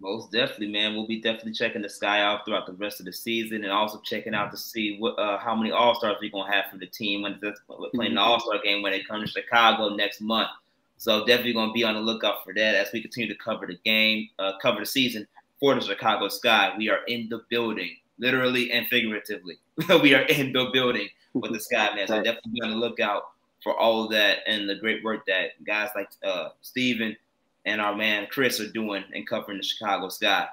Most 0.00 0.30
definitely, 0.30 0.68
man. 0.68 0.94
We'll 0.94 1.08
be 1.08 1.20
definitely 1.20 1.54
checking 1.54 1.82
the 1.82 1.88
sky 1.88 2.20
out 2.20 2.44
throughout 2.44 2.66
the 2.66 2.72
rest 2.74 3.00
of 3.00 3.06
the 3.06 3.12
season, 3.12 3.64
and 3.64 3.72
also 3.72 4.00
checking 4.04 4.32
out 4.32 4.52
to 4.52 4.56
see 4.56 4.96
what 4.98 5.18
uh, 5.18 5.38
how 5.38 5.56
many 5.56 5.72
All 5.72 5.96
Stars 5.96 6.18
we're 6.20 6.30
gonna 6.30 6.52
have 6.52 6.66
for 6.70 6.78
the 6.78 6.86
team 6.86 7.22
when 7.22 7.40
we're 7.42 7.90
playing 7.90 8.14
the 8.14 8.20
mm-hmm. 8.20 8.30
All 8.30 8.38
Star 8.38 8.62
game 8.62 8.80
when 8.80 8.92
they 8.92 9.02
come 9.02 9.20
to 9.20 9.26
Chicago 9.26 9.88
next 9.96 10.20
month. 10.20 10.50
So 10.98 11.26
definitely 11.26 11.52
gonna 11.52 11.72
be 11.72 11.82
on 11.82 11.94
the 11.94 12.00
lookout 12.00 12.44
for 12.44 12.54
that 12.54 12.74
as 12.76 12.92
we 12.92 13.02
continue 13.02 13.28
to 13.28 13.40
cover 13.40 13.66
the 13.66 13.78
game, 13.84 14.28
uh, 14.38 14.52
cover 14.62 14.78
the 14.78 14.86
season 14.86 15.26
for 15.58 15.74
the 15.74 15.80
Chicago 15.80 16.28
Sky. 16.28 16.74
We 16.78 16.90
are 16.90 17.04
in 17.08 17.28
the 17.28 17.42
building, 17.50 17.96
literally 18.18 18.70
and 18.72 18.86
figuratively. 18.88 19.58
we 20.02 20.14
are 20.14 20.22
in 20.22 20.52
the 20.52 20.70
building 20.72 21.08
with 21.34 21.52
the 21.52 21.60
Sky 21.60 21.94
man. 21.94 22.06
So 22.06 22.16
definitely 22.16 22.52
be 22.52 22.62
on 22.62 22.70
the 22.70 22.76
lookout 22.76 23.24
for 23.62 23.78
all 23.78 24.04
of 24.04 24.10
that 24.10 24.38
and 24.46 24.68
the 24.68 24.76
great 24.76 25.02
work 25.02 25.26
that 25.26 25.62
guys 25.64 25.90
like 25.94 26.08
uh, 26.24 26.50
Steven 26.62 27.16
and 27.64 27.80
our 27.80 27.94
man 27.94 28.26
Chris 28.30 28.60
are 28.60 28.70
doing 28.70 29.04
and 29.14 29.26
covering 29.26 29.58
the 29.58 29.64
Chicago 29.64 30.08
Sky. 30.08 30.46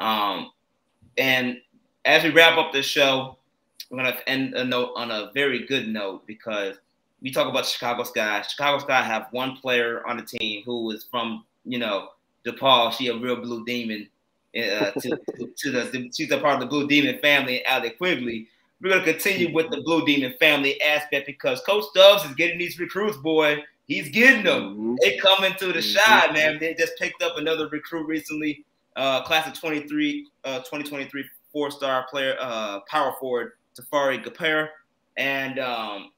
Um, 0.00 0.50
and 1.18 1.58
as 2.04 2.22
we 2.22 2.30
wrap 2.30 2.58
up 2.58 2.72
this 2.72 2.86
show, 2.86 3.36
I'm 3.90 3.98
gonna 3.98 4.16
end 4.26 4.54
a 4.54 4.64
note 4.64 4.92
on 4.96 5.10
a 5.10 5.30
very 5.34 5.66
good 5.66 5.88
note 5.88 6.26
because 6.26 6.76
we 7.20 7.30
talk 7.30 7.48
about 7.48 7.66
Chicago 7.66 8.04
Sky. 8.04 8.42
Chicago 8.42 8.78
Sky 8.78 9.02
have 9.02 9.28
one 9.30 9.56
player 9.56 10.06
on 10.06 10.16
the 10.16 10.22
team 10.22 10.62
who 10.64 10.90
is 10.90 11.04
from 11.10 11.44
you 11.64 11.78
know 11.78 12.08
DePaul. 12.46 12.92
She 12.92 13.08
a 13.08 13.16
real 13.16 13.36
blue 13.36 13.64
demon. 13.64 14.08
Uh, 14.54 14.90
to, 14.90 15.18
to, 15.56 15.70
the, 15.70 16.10
she's 16.14 16.30
a 16.30 16.38
part 16.38 16.54
of 16.54 16.60
the 16.60 16.66
Blue 16.66 16.86
Demon 16.86 17.18
family, 17.20 17.64
Allie 17.64 17.90
Quigley. 17.90 18.48
We're 18.80 18.90
gonna 18.90 19.04
continue 19.04 19.52
with 19.52 19.70
the 19.70 19.80
Blue 19.80 20.04
Demon 20.04 20.34
family 20.38 20.80
aspect 20.82 21.26
because 21.26 21.60
Coach 21.62 21.84
Stubbs 21.84 22.24
is 22.24 22.34
getting 22.34 22.58
these 22.58 22.78
recruits, 22.78 23.16
boy. 23.16 23.62
He's 23.86 24.10
getting 24.10 24.44
them. 24.44 24.74
Mm-hmm. 24.74 24.94
They 25.00 25.16
coming 25.18 25.54
to 25.54 25.66
the 25.66 25.78
mm-hmm. 25.78 25.80
shot, 25.80 26.32
man. 26.34 26.58
They 26.58 26.74
just 26.74 26.98
picked 26.98 27.22
up 27.22 27.38
another 27.38 27.68
recruit 27.68 28.06
recently, 28.06 28.64
uh, 28.96 29.22
class 29.22 29.46
of 29.46 29.58
23, 29.58 30.28
uh, 30.44 30.58
2023 30.58 31.24
four-star 31.52 32.06
player, 32.10 32.36
uh, 32.40 32.80
power 32.88 33.14
forward, 33.20 33.52
Tafari 33.78 34.24
Gapere. 34.24 34.68
And 35.16 35.58
um, 35.58 36.10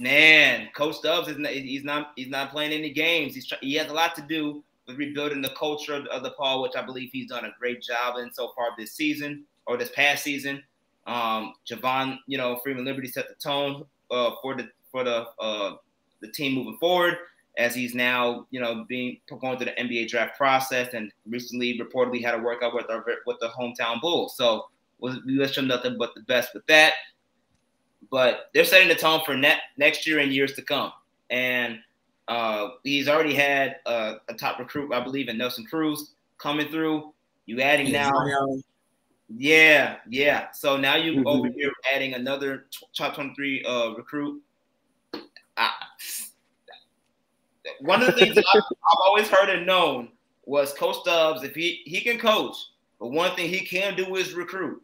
man, 0.00 0.68
Coach 0.74 0.96
Stubbs 0.96 1.28
is 1.28 1.38
not, 1.38 1.52
he's 1.52 1.84
not 1.84 2.12
he's 2.16 2.28
not 2.28 2.50
playing 2.50 2.72
any 2.72 2.90
games. 2.90 3.34
He's 3.34 3.52
he 3.60 3.74
has 3.74 3.90
a 3.90 3.94
lot 3.94 4.14
to 4.16 4.22
do 4.22 4.62
rebuilding 4.96 5.42
the 5.42 5.50
culture 5.50 5.94
of, 5.94 6.06
of 6.06 6.22
DePaul, 6.22 6.62
which 6.62 6.76
I 6.76 6.82
believe 6.82 7.10
he's 7.12 7.28
done 7.28 7.44
a 7.44 7.54
great 7.58 7.82
job 7.82 8.18
in 8.18 8.32
so 8.32 8.52
far 8.56 8.68
this 8.76 8.92
season 8.92 9.44
or 9.66 9.76
this 9.76 9.90
past 9.90 10.22
season. 10.22 10.62
Um, 11.06 11.54
Javon, 11.68 12.18
you 12.26 12.38
know, 12.38 12.60
Freeman 12.62 12.84
Liberty 12.84 13.08
set 13.08 13.28
the 13.28 13.34
tone 13.34 13.84
uh, 14.10 14.32
for 14.42 14.54
the 14.54 14.68
for 14.90 15.04
the 15.04 15.26
uh, 15.38 15.76
the 16.20 16.30
team 16.30 16.54
moving 16.54 16.78
forward 16.78 17.16
as 17.56 17.74
he's 17.74 17.94
now, 17.94 18.46
you 18.50 18.60
know, 18.60 18.84
being 18.88 19.18
going 19.28 19.58
through 19.58 19.66
the 19.66 19.82
NBA 19.82 20.08
draft 20.08 20.36
process 20.36 20.94
and 20.94 21.12
recently 21.28 21.78
reportedly 21.78 22.22
had 22.22 22.34
a 22.34 22.38
workout 22.38 22.74
with 22.74 22.88
our 22.88 23.04
with 23.26 23.38
the 23.40 23.48
hometown 23.48 24.00
Bulls. 24.00 24.36
So 24.36 24.68
we 25.00 25.38
wish 25.38 25.58
him 25.58 25.66
nothing 25.66 25.96
but 25.98 26.14
the 26.14 26.22
best 26.22 26.54
with 26.54 26.66
that. 26.66 26.94
But 28.10 28.50
they're 28.54 28.64
setting 28.64 28.88
the 28.88 28.94
tone 28.94 29.20
for 29.26 29.36
net, 29.36 29.60
next 29.76 30.06
year 30.06 30.20
and 30.20 30.32
years 30.32 30.54
to 30.54 30.62
come. 30.62 30.92
And 31.30 31.78
uh, 32.28 32.70
he's 32.84 33.08
already 33.08 33.34
had 33.34 33.76
a 33.86 34.16
top 34.38 34.58
recruit, 34.58 34.92
I 34.92 35.00
believe, 35.00 35.28
in 35.28 35.38
Nelson 35.38 35.64
Cruz 35.64 36.14
coming 36.38 36.68
through. 36.68 37.12
You 37.46 37.60
adding 37.60 37.90
now 37.90 38.12
yeah, 39.28 39.96
yeah. 40.08 40.50
So 40.52 40.76
now 40.76 40.96
you 40.96 41.16
mm-hmm. 41.16 41.26
over 41.26 41.48
here 41.48 41.70
adding 41.94 42.14
another 42.14 42.66
top 42.96 43.14
23 43.14 43.64
uh, 43.64 43.90
recruit. 43.90 44.42
I, 45.56 45.70
one 47.80 48.00
of 48.00 48.06
the 48.06 48.12
things 48.12 48.38
I've, 48.38 48.44
I've, 48.54 48.98
always 49.04 49.28
heard 49.28 49.50
and 49.50 49.66
known 49.66 50.08
was 50.46 50.72
Coach 50.72 50.96
Stubbs, 51.00 51.42
if 51.42 51.54
he, 51.54 51.82
he 51.84 52.00
can 52.00 52.18
coach, 52.18 52.56
but 52.98 53.08
one 53.08 53.34
thing 53.36 53.50
he 53.50 53.60
can 53.60 53.94
do 53.94 54.16
is 54.16 54.32
recruit. 54.32 54.82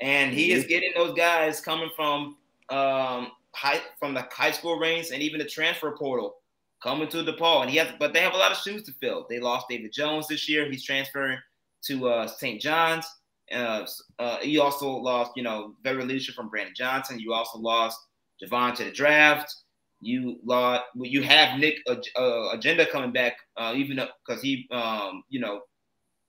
And 0.00 0.32
he 0.32 0.50
mm-hmm. 0.50 0.58
is 0.60 0.66
getting 0.66 0.92
those 0.94 1.14
guys 1.14 1.60
coming 1.60 1.90
from 1.96 2.36
um, 2.68 3.32
high 3.52 3.80
from 3.98 4.14
the 4.14 4.26
high 4.30 4.50
school 4.52 4.78
ranks 4.78 5.10
and 5.10 5.22
even 5.22 5.38
the 5.38 5.44
transfer 5.44 5.90
portal 5.92 6.36
coming 6.82 7.08
to 7.08 7.18
DePaul. 7.22 7.62
And 7.62 7.70
he 7.70 7.76
has, 7.78 7.88
but 7.98 8.12
they 8.12 8.20
have 8.20 8.34
a 8.34 8.38
lot 8.38 8.52
of 8.52 8.58
shoes 8.58 8.82
to 8.84 8.92
fill. 8.92 9.26
They 9.28 9.40
lost 9.40 9.66
David 9.68 9.92
Jones 9.92 10.26
this 10.26 10.48
year. 10.48 10.70
He's 10.70 10.84
transferring 10.84 11.38
to 11.86 12.08
uh, 12.08 12.26
St. 12.26 12.60
John's. 12.60 13.06
Uh, 13.54 13.86
uh, 14.18 14.38
you 14.42 14.62
also 14.62 14.88
lost, 14.88 15.32
you 15.36 15.42
know, 15.42 15.74
veteran 15.82 16.08
leadership 16.08 16.34
from 16.34 16.48
Brandon 16.48 16.74
Johnson. 16.76 17.20
You 17.20 17.32
also 17.32 17.58
lost 17.58 17.98
Javon 18.42 18.74
to 18.76 18.84
the 18.84 18.90
draft. 18.90 19.54
You 20.00 20.38
lost. 20.44 20.82
You 20.96 21.22
have 21.22 21.58
Nick 21.58 21.76
uh, 21.86 21.96
Ongenda 22.16 22.88
coming 22.90 23.12
back, 23.12 23.34
uh, 23.56 23.72
even 23.76 24.00
because 24.26 24.42
he, 24.42 24.66
um, 24.72 25.22
you 25.28 25.38
know, 25.38 25.60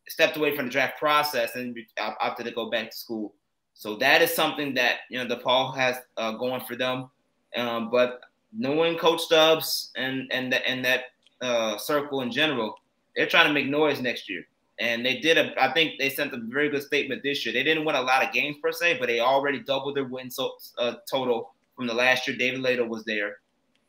stepped 0.07 0.37
away 0.37 0.55
from 0.55 0.65
the 0.65 0.71
draft 0.71 0.99
process 0.99 1.55
and 1.55 1.75
opted 1.97 2.45
to 2.45 2.51
go 2.51 2.69
back 2.69 2.91
to 2.91 2.97
school. 2.97 3.33
So 3.73 3.95
that 3.95 4.21
is 4.21 4.33
something 4.33 4.75
that 4.75 4.97
you 5.09 5.17
know 5.17 5.35
DePaul 5.35 5.75
has 5.75 5.97
uh, 6.17 6.33
going 6.33 6.61
for 6.61 6.75
them. 6.75 7.09
Um, 7.55 7.89
but 7.89 8.21
knowing 8.55 8.97
Coach 8.97 9.21
Stubbs 9.21 9.91
and 9.95 10.31
and 10.31 10.51
the, 10.51 10.67
and 10.67 10.83
that 10.85 11.05
uh, 11.41 11.77
circle 11.77 12.21
in 12.21 12.31
general, 12.31 12.75
they're 13.15 13.27
trying 13.27 13.47
to 13.47 13.53
make 13.53 13.67
noise 13.67 14.01
next 14.01 14.29
year 14.29 14.45
and 14.79 15.05
they 15.05 15.17
did 15.19 15.37
a. 15.37 15.53
I 15.61 15.71
think 15.71 15.99
they 15.99 16.09
sent 16.09 16.33
a 16.33 16.37
very 16.37 16.69
good 16.69 16.83
statement 16.83 17.23
this 17.23 17.45
year. 17.45 17.53
They 17.53 17.63
didn't 17.63 17.85
win 17.85 17.95
a 17.95 18.01
lot 18.01 18.23
of 18.23 18.33
games 18.33 18.57
per 18.61 18.71
se, 18.71 18.97
but 18.99 19.07
they 19.07 19.19
already 19.19 19.59
doubled 19.59 19.95
their 19.95 20.05
win 20.05 20.31
so, 20.31 20.53
uh, 20.77 20.95
total 21.09 21.53
from 21.75 21.87
the 21.87 21.93
last 21.93 22.27
year. 22.27 22.35
David 22.35 22.61
Lato 22.61 22.87
was 22.87 23.03
there, 23.05 23.37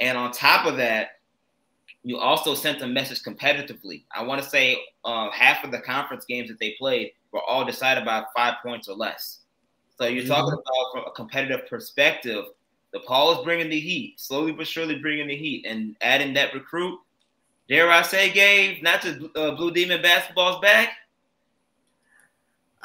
and 0.00 0.18
on 0.18 0.30
top 0.30 0.66
of 0.66 0.76
that, 0.76 1.20
you 2.02 2.18
also 2.18 2.54
sent 2.54 2.82
a 2.82 2.86
message 2.86 3.22
competitively. 3.22 4.04
I 4.14 4.22
want 4.22 4.42
to 4.42 4.48
say 4.48 4.78
uh, 5.04 5.30
half 5.30 5.64
of 5.64 5.70
the 5.70 5.80
conference 5.80 6.26
games 6.26 6.48
that 6.48 6.58
they 6.60 6.74
played 6.78 7.12
were 7.32 7.42
all 7.42 7.64
decided 7.64 8.04
by 8.04 8.24
five 8.36 8.56
points 8.62 8.88
or 8.88 8.94
less. 8.94 9.40
So 9.96 10.06
you're 10.06 10.22
mm-hmm. 10.22 10.32
talking 10.32 10.52
about 10.52 10.92
from 10.92 11.04
a 11.06 11.14
competitive 11.14 11.66
perspective. 11.66 12.44
DePaul 12.94 13.38
is 13.38 13.44
bringing 13.44 13.70
the 13.70 13.80
heat, 13.80 14.20
slowly 14.20 14.52
but 14.52 14.66
surely 14.66 14.96
bringing 14.96 15.26
the 15.26 15.36
heat, 15.36 15.66
and 15.66 15.96
adding 16.00 16.34
that 16.34 16.54
recruit. 16.54 16.98
Dare 17.68 17.90
I 17.90 18.02
say, 18.02 18.30
Gabe, 18.30 18.82
not 18.82 19.02
just 19.02 19.18
uh, 19.34 19.52
Blue 19.52 19.70
Demon 19.70 20.02
basketball's 20.02 20.60
back. 20.60 20.90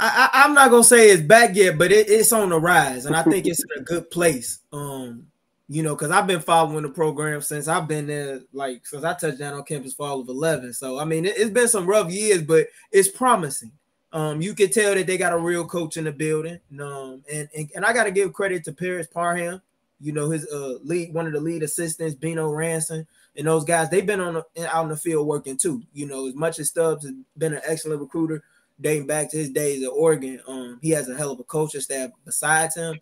I, 0.02 0.46
am 0.46 0.54
not 0.54 0.72
gonna 0.72 0.84
say 0.84 1.10
it's 1.10 1.22
back 1.22 1.56
yet, 1.56 1.78
but 1.78 1.92
it, 1.92 2.10
it's 2.10 2.32
on 2.32 2.50
the 2.50 2.60
rise, 2.60 3.06
and 3.06 3.16
I 3.16 3.24
think 3.24 3.46
it's 3.46 3.62
in 3.62 3.82
a 3.82 3.84
good 3.84 4.10
place. 4.10 4.60
Um, 4.72 5.28
you 5.68 5.84
know, 5.84 5.94
because 5.94 6.10
I've 6.10 6.26
been 6.26 6.40
following 6.40 6.84
the 6.84 6.90
program 6.90 7.42
since 7.42 7.68
I've 7.68 7.88
been 7.88 8.08
there, 8.08 8.40
like 8.54 8.88
since 8.88 9.04
I 9.04 9.14
touched 9.14 9.38
down 9.38 9.54
on 9.54 9.64
campus 9.64 9.94
fall 9.94 10.22
of 10.22 10.30
11. 10.30 10.74
So 10.74 10.98
I 10.98 11.06
mean, 11.06 11.26
it, 11.26 11.38
has 11.38 11.50
been 11.50 11.68
some 11.68 11.86
rough 11.86 12.12
years, 12.12 12.42
but 12.42 12.68
it's 12.92 13.10
promising. 13.10 13.72
Um, 14.12 14.42
you 14.42 14.56
can 14.56 14.72
tell 14.72 14.96
that 14.96 15.06
they 15.06 15.18
got 15.18 15.34
a 15.34 15.38
real 15.38 15.66
coach 15.68 15.98
in 15.98 16.06
the 16.06 16.12
building. 16.12 16.60
Um, 16.80 17.24
and 17.32 17.50
and, 17.56 17.70
and 17.76 17.86
I 17.86 17.94
got 17.94 18.06
to 18.06 18.12
give 18.12 18.34
credit 18.34 18.64
to 18.64 18.72
Paris 18.72 19.08
Parham. 19.08 19.62
You 20.02 20.14
know, 20.14 20.30
his 20.30 20.48
uh 20.48 20.76
lead, 20.84 21.14
one 21.14 21.28
of 21.28 21.34
the 21.34 21.40
lead 21.40 21.64
assistants, 21.64 22.16
Bino 22.16 22.50
Ranson, 22.50 23.06
and 23.36 23.48
those 23.48 23.66
guys. 23.66 23.90
They've 23.90 24.06
been 24.06 24.22
on 24.22 24.36
the, 24.36 24.74
out 24.74 24.84
in 24.84 24.90
the 24.90 24.98
field 24.98 25.28
working 25.28 25.58
too. 25.58 25.84
You 25.94 26.08
know, 26.08 26.28
as 26.28 26.36
much 26.36 26.60
as 26.60 26.70
Stubbs 26.70 27.06
has 27.06 27.14
been 27.38 27.54
an 27.54 27.62
excellent 27.66 28.02
recruiter 28.02 28.44
dating 28.82 29.08
back 29.08 29.30
to 29.32 29.38
his 29.38 29.50
days 29.50 29.84
at 29.84 29.90
Oregon. 29.90 30.40
Um, 30.48 30.80
he 30.82 30.92
has 30.92 31.10
a 31.10 31.18
hell 31.18 31.32
of 31.32 31.40
a 31.40 31.44
coaching 31.44 31.82
staff 31.82 32.12
besides 32.26 32.76
him. 32.76 33.00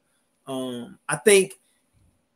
Um, 0.47 0.97
I 1.07 1.17
think 1.17 1.53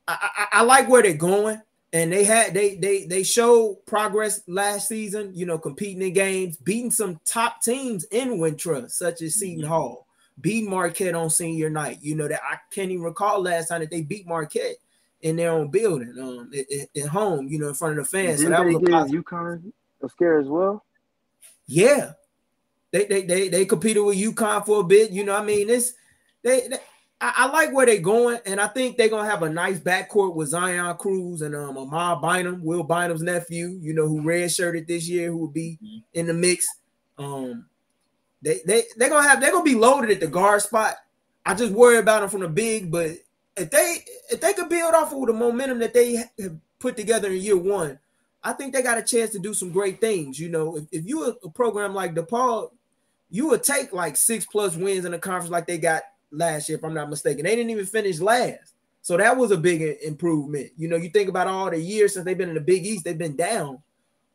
I, 0.08 0.30
I, 0.38 0.60
I, 0.60 0.64
like 0.64 0.90
where 0.90 1.02
they're 1.02 1.14
going, 1.14 1.62
and 1.94 2.12
they 2.12 2.24
had 2.24 2.54
they 2.54 2.76
they 2.76 3.06
they 3.06 3.24
showed 3.24 3.86
progress 3.86 4.42
last 4.48 4.88
season. 4.88 5.32
You 5.34 5.46
know, 5.46 5.58
competing 5.58 6.02
in 6.02 6.14
games, 6.14 6.58
beating 6.58 6.92
some 6.92 7.20
top 7.26 7.62
teams 7.62 8.04
in 8.06 8.40
Wintrust, 8.40 8.92
such 8.92 9.22
as 9.22 9.36
Seton 9.36 9.64
mm-hmm. 9.64 9.72
Hall, 9.72 10.08
beating 10.42 10.70
Marquette 10.70 11.16
on 11.16 11.30
senior 11.30 11.70
night. 11.70 12.00
You 12.02 12.16
know 12.16 12.28
that 12.28 12.42
I 12.44 12.58
can't 12.72 12.92
even 12.92 13.04
recall 13.04 13.42
last 13.42 13.68
time 13.68 13.82
that 13.82 13.92
they 13.92 14.02
beat 14.02 14.28
Marquette 14.28 14.78
in 15.22 15.36
their 15.36 15.52
own 15.52 15.70
building, 15.70 16.16
um, 16.20 16.52
at, 16.58 17.02
at 17.02 17.10
home. 17.10 17.48
You 17.48 17.60
know, 17.60 17.70
in 17.70 17.74
front 17.76 17.98
of 17.98 18.06
the 18.06 18.10
fans. 18.10 18.42
Didn't 18.42 18.56
so 18.56 18.64
that 18.64 18.66
was 18.66 19.12
a 19.12 19.16
UConn 19.16 19.72
a 20.04 20.10
scare 20.10 20.40
as 20.40 20.48
well. 20.48 20.84
Yeah, 21.68 22.14
they 22.92 23.06
they 23.06 23.24
they 23.24 23.48
they 23.50 23.66
competed 23.66 24.04
with 24.04 24.18
UConn 24.18 24.66
for 24.66 24.82
a 24.82 24.84
bit. 24.84 25.12
You 25.12 25.24
know, 25.24 25.36
I 25.36 25.44
mean, 25.44 25.68
this 25.68 25.94
they, 26.44 26.68
they 26.68 26.80
I, 27.20 27.34
I, 27.38 27.48
like 27.48 27.74
where 27.74 27.86
they're 27.86 28.00
going, 28.00 28.40
and 28.46 28.60
I 28.60 28.68
think 28.68 28.98
they're 28.98 29.10
gonna 29.10 29.30
have 29.30 29.44
a 29.44 29.50
nice 29.50 29.80
backcourt 29.80 30.36
with 30.36 30.50
Zion 30.50 30.96
Cruz 30.98 31.42
and 31.42 31.56
um 31.56 31.78
Ahmad 31.78 32.22
Bynum, 32.22 32.64
Will 32.64 32.84
Bynum's 32.84 33.22
nephew. 33.22 33.78
You 33.80 33.94
know, 33.94 34.08
who 34.08 34.22
redshirted 34.22 34.88
this 34.88 35.08
year, 35.08 35.30
who 35.32 35.38
will 35.38 35.48
be 35.48 35.78
mm-hmm. 35.82 36.00
in 36.14 36.28
the 36.28 36.34
mix. 36.34 36.66
Um, 37.18 37.68
they 38.42 38.62
they 38.66 38.84
they're 38.98 39.10
gonna 39.10 39.28
have 39.28 39.42
they're 39.42 39.52
gonna 39.52 39.64
be 39.64 39.76
loaded 39.76 40.12
at 40.12 40.20
the 40.20 40.28
guard 40.28 40.62
spot. 40.62 40.96
I 41.46 41.56
just 41.56 41.74
worry 41.74 41.98
about 41.98 42.22
them 42.22 42.30
from 42.30 42.42
the 42.42 42.48
big, 42.48 42.92
but 42.92 43.12
if 43.58 43.70
they 43.70 44.04
if 44.30 44.42
they 44.42 44.54
could 44.54 44.70
build 44.70 44.94
off 44.94 45.14
of 45.14 45.26
the 45.28 45.34
momentum 45.34 45.80
that 45.80 45.94
they 45.94 46.16
have 46.16 46.58
put 46.80 46.98
together 46.98 47.30
in 47.30 47.38
year 47.38 47.58
one, 47.58 48.00
I 48.44 48.54
think 48.54 48.74
they 48.74 48.82
got 48.82 48.98
a 48.98 49.04
chance 49.04 49.32
to 49.32 49.40
do 49.40 49.54
some 49.54 49.72
great 49.72 50.02
things. 50.02 50.40
You 50.40 50.50
know, 50.50 50.78
if, 50.78 50.86
if 50.92 51.08
you 51.08 51.26
a, 51.26 51.36
a 51.46 51.50
program 51.50 51.94
like 51.94 52.16
DePaul, 52.16 52.72
you 53.30 53.48
would 53.50 53.64
take 53.64 53.94
like 53.94 54.18
six 54.18 54.46
plus 54.46 54.76
wins 54.76 55.06
in 55.06 55.12
the 55.12 55.20
conference 55.20 55.52
like 55.52 55.68
they 55.68 55.78
got 55.78 56.04
last 56.32 56.70
year, 56.70 56.78
if 56.78 56.84
I'm 56.84 56.94
not 56.94 57.10
mistaken. 57.10 57.44
They 57.44 57.56
didn't 57.56 57.72
even 57.72 57.86
finish 57.86 58.20
last. 58.20 58.74
So 59.02 59.18
that 59.18 59.36
was 59.36 59.52
a 59.52 59.58
big 59.58 59.82
improvement. 60.04 60.72
You 60.78 60.88
know, 60.88 60.96
you 60.96 61.10
think 61.10 61.30
about 61.30 61.48
all 61.48 61.70
the 61.70 61.80
years 61.80 62.14
since 62.14 62.26
they've 62.26 62.38
been 62.38 62.50
in 62.50 62.56
the 62.56 62.62
Big 62.62 62.86
East, 62.86 63.04
they've 63.04 63.18
been 63.18 63.36
down. 63.36 63.82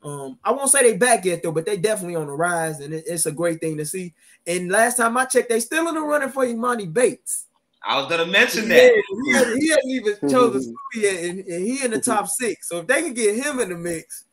Um, 0.03 0.39
I 0.45 0.53
won't 0.53 0.71
say 0.71 0.83
they 0.83 0.97
back 0.97 1.25
yet 1.25 1.43
though, 1.43 1.53
but 1.53 1.67
they 1.67 1.77
definitely 1.77 2.17
on 2.17 2.27
the 2.27 2.33
rise, 2.33 2.81
and 2.81 2.95
it, 2.95 3.05
it's 3.07 3.27
a 3.27 3.33
great 3.33 3.61
thing 3.61 3.77
to 3.79 3.85
see. 3.85 4.15
And 4.47 4.71
last 4.71 4.97
time 4.97 5.17
I 5.17 5.25
checked, 5.25 5.49
they 5.49 5.61
still 5.61 5.89
in 5.89 5.95
the 5.95 6.01
running 6.01 6.29
for 6.29 6.45
Emoni 6.45 6.93
Bates. 6.93 7.47
I 7.83 8.01
was 8.01 8.09
gonna 8.09 8.27
mention 8.27 8.69
that 8.69 9.03
he, 9.25 9.33
had, 9.33 9.57
he 9.59 9.69
hadn't 9.69 9.91
even 9.91 10.15
chosen 10.29 10.63
school 10.63 11.03
yet, 11.03 11.25
and, 11.25 11.39
and, 11.41 11.67
he 11.67 11.85
in 11.85 11.91
the 11.91 12.01
top 12.01 12.29
six. 12.29 12.69
So 12.69 12.79
if 12.79 12.87
they 12.87 13.03
can 13.03 13.15
get 13.15 13.37
him 13.37 13.59
in 13.61 13.69
the 13.71 13.77
mix, 13.77 14.25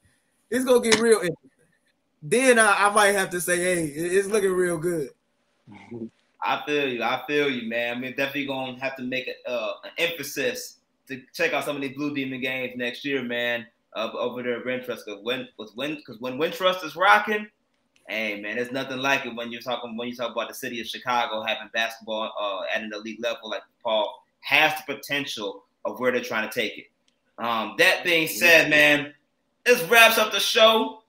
it's 0.50 0.66
gonna 0.66 0.82
get 0.82 1.00
real 1.00 1.20
interesting 1.20 1.50
then 2.24 2.58
I, 2.58 2.88
I, 2.88 2.94
might 2.94 3.12
have 3.12 3.30
to 3.32 3.42
say, 3.42 3.58
hey, 3.58 3.84
it's 3.86 4.30
looking 4.30 4.54
real 4.54 4.78
good. 4.78 5.10
I 6.42 6.64
feel 6.66 6.88
you. 6.88 7.04
I 7.04 7.22
feel 7.28 7.50
you, 7.50 7.70
man. 7.70 7.98
I 7.98 8.00
mean, 8.00 8.12
definitely 8.16 8.46
gonna 8.46 8.80
have 8.80 8.96
to 8.96 9.04
make 9.04 9.28
a, 9.28 9.50
uh, 9.50 9.74
an 9.84 9.92
emphasis 9.98 10.78
to 11.10 11.22
check 11.34 11.52
out 11.52 11.66
some 11.66 11.76
of 11.76 11.82
these 11.82 11.96
Blue 11.96 12.16
Demon 12.16 12.40
games 12.40 12.74
next 12.78 13.04
year, 13.04 13.22
man. 13.22 13.68
Uh, 13.96 14.10
over 14.18 14.42
there 14.42 14.58
at 14.58 14.66
Wintrust, 14.66 15.06
because 15.06 15.20
when 15.22 15.48
because 15.56 15.74
when 15.76 15.96
because 15.96 16.20
when 16.20 16.38
Wintrust 16.38 16.84
is 16.84 16.96
rocking, 16.96 17.48
hey 18.08 18.42
man, 18.42 18.56
there's 18.56 18.72
nothing 18.72 18.98
like 18.98 19.26
it 19.26 19.36
when 19.36 19.52
you're 19.52 19.62
talking 19.62 19.96
when 19.98 20.08
you 20.08 20.16
talk 20.16 20.32
about 20.32 20.48
the 20.48 20.54
city 20.54 20.82
of 20.82 20.88
Chicago 20.88 21.44
having 21.44 21.70
basketball 21.74 22.32
uh, 22.40 22.76
at 22.76 22.82
an 22.82 22.92
elite 22.94 23.22
level 23.22 23.50
like 23.50 23.62
Paul 23.84 24.24
has 24.42 24.74
the 24.78 24.96
potential 24.96 25.64
of 25.86 26.00
where 26.00 26.12
they're 26.12 26.22
trying 26.22 26.50
to 26.50 26.54
take 26.54 26.78
it. 26.78 26.86
Um, 27.38 27.76
that 27.78 28.04
being 28.04 28.28
said, 28.28 28.70
man, 28.70 29.14
this 29.66 29.82
wraps 29.84 30.18
up 30.18 30.32
the 30.32 30.40
show. 30.40 31.04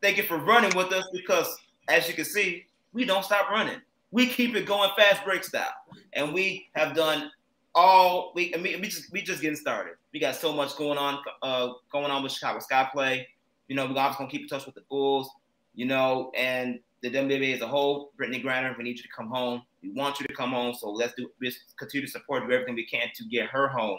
Thank 0.00 0.16
you 0.16 0.22
for 0.22 0.38
running 0.38 0.74
with 0.76 0.92
us 0.92 1.04
because, 1.12 1.56
as 1.88 2.08
you 2.08 2.14
can 2.14 2.24
see, 2.24 2.66
we 2.92 3.04
don't 3.04 3.24
stop 3.24 3.50
running. 3.50 3.80
We 4.10 4.26
keep 4.26 4.54
it 4.56 4.66
going 4.66 4.90
fast 4.96 5.24
break 5.24 5.44
style, 5.44 5.74
and 6.14 6.32
we 6.32 6.68
have 6.74 6.94
done 6.94 7.30
all 7.74 8.32
we. 8.34 8.54
I 8.54 8.58
mean, 8.58 8.80
we 8.80 8.88
just 8.88 9.12
we 9.12 9.22
just 9.22 9.42
getting 9.42 9.56
started. 9.56 9.94
We 10.12 10.20
got 10.20 10.36
so 10.36 10.52
much 10.52 10.76
going 10.76 10.98
on, 10.98 11.22
uh, 11.42 11.72
going 11.92 12.10
on 12.10 12.22
with 12.22 12.32
Chicago 12.32 12.60
Sky 12.60 12.88
Play. 12.92 13.28
You 13.68 13.76
know, 13.76 13.84
we're 13.84 13.98
obviously 13.98 14.24
gonna 14.24 14.30
keep 14.30 14.42
in 14.42 14.48
touch 14.48 14.66
with 14.66 14.74
the 14.74 14.84
Bulls. 14.88 15.30
You 15.74 15.86
know, 15.86 16.32
and 16.36 16.80
the 17.02 17.10
WNBA 17.10 17.54
as 17.54 17.60
a 17.60 17.66
whole. 17.66 18.12
Brittney 18.18 18.42
Griner, 18.42 18.76
we 18.76 18.84
need 18.84 18.96
you 18.96 19.02
to 19.02 19.08
come 19.08 19.28
home. 19.28 19.62
We 19.82 19.90
want 19.90 20.20
you 20.20 20.26
to 20.26 20.34
come 20.34 20.50
home. 20.50 20.74
So 20.74 20.90
let's 20.90 21.14
do 21.14 21.30
let's 21.40 21.58
continue 21.78 22.06
to 22.06 22.10
support, 22.10 22.46
do 22.46 22.52
everything 22.52 22.74
we 22.74 22.86
can 22.86 23.08
to 23.14 23.24
get 23.24 23.48
her 23.50 23.68
home, 23.68 23.98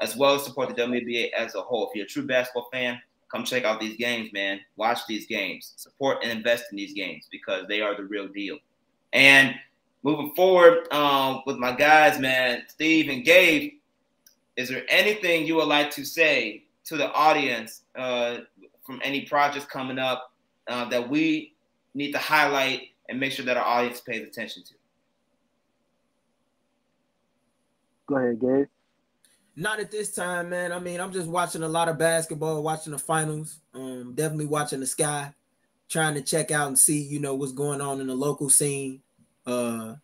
as 0.00 0.16
well 0.16 0.34
as 0.34 0.44
support 0.44 0.68
the 0.68 0.82
WNBA 0.82 1.32
as 1.32 1.54
a 1.54 1.62
whole. 1.62 1.88
If 1.88 1.96
you're 1.96 2.04
a 2.04 2.08
true 2.08 2.26
basketball 2.26 2.68
fan, 2.72 3.00
come 3.30 3.44
check 3.44 3.64
out 3.64 3.80
these 3.80 3.96
games, 3.96 4.32
man. 4.32 4.60
Watch 4.76 5.06
these 5.08 5.26
games, 5.26 5.72
support 5.76 6.18
and 6.22 6.30
invest 6.30 6.64
in 6.70 6.76
these 6.76 6.92
games 6.92 7.26
because 7.30 7.66
they 7.68 7.80
are 7.80 7.96
the 7.96 8.04
real 8.04 8.28
deal. 8.28 8.58
And 9.12 9.54
moving 10.02 10.34
forward 10.34 10.92
um, 10.92 11.42
with 11.46 11.56
my 11.56 11.72
guys, 11.72 12.18
man, 12.18 12.64
Steve 12.68 13.08
and 13.08 13.24
Gabe, 13.24 13.74
is 14.56 14.68
there 14.68 14.84
anything 14.88 15.46
you 15.46 15.56
would 15.56 15.68
like 15.68 15.90
to 15.92 16.04
say 16.04 16.64
to 16.84 16.96
the 16.96 17.10
audience 17.12 17.82
uh, 17.96 18.38
from 18.84 19.00
any 19.02 19.22
projects 19.22 19.66
coming 19.66 19.98
up 19.98 20.32
uh, 20.68 20.88
that 20.88 21.08
we 21.08 21.54
need 21.94 22.12
to 22.12 22.18
highlight 22.18 22.88
and 23.08 23.18
make 23.18 23.32
sure 23.32 23.44
that 23.44 23.56
our 23.56 23.64
audience 23.64 24.00
pays 24.00 24.26
attention 24.26 24.62
to? 24.64 24.74
Go 28.06 28.16
ahead, 28.16 28.40
Gabe. 28.40 28.66
Not 29.56 29.78
at 29.78 29.90
this 29.90 30.12
time, 30.12 30.50
man. 30.50 30.72
I 30.72 30.80
mean, 30.80 31.00
I'm 31.00 31.12
just 31.12 31.28
watching 31.28 31.62
a 31.62 31.68
lot 31.68 31.88
of 31.88 31.96
basketball, 31.96 32.62
watching 32.62 32.92
the 32.92 32.98
finals. 32.98 33.60
Um, 33.72 34.12
definitely 34.14 34.46
watching 34.46 34.80
the 34.80 34.86
sky, 34.86 35.32
trying 35.88 36.14
to 36.14 36.22
check 36.22 36.50
out 36.50 36.68
and 36.68 36.78
see, 36.78 37.00
you 37.00 37.20
know, 37.20 37.34
what's 37.34 37.52
going 37.52 37.80
on 37.80 38.00
in 38.00 38.08
the 38.08 38.14
local 38.14 38.50
scene. 38.50 39.00
Uh, 39.46 39.94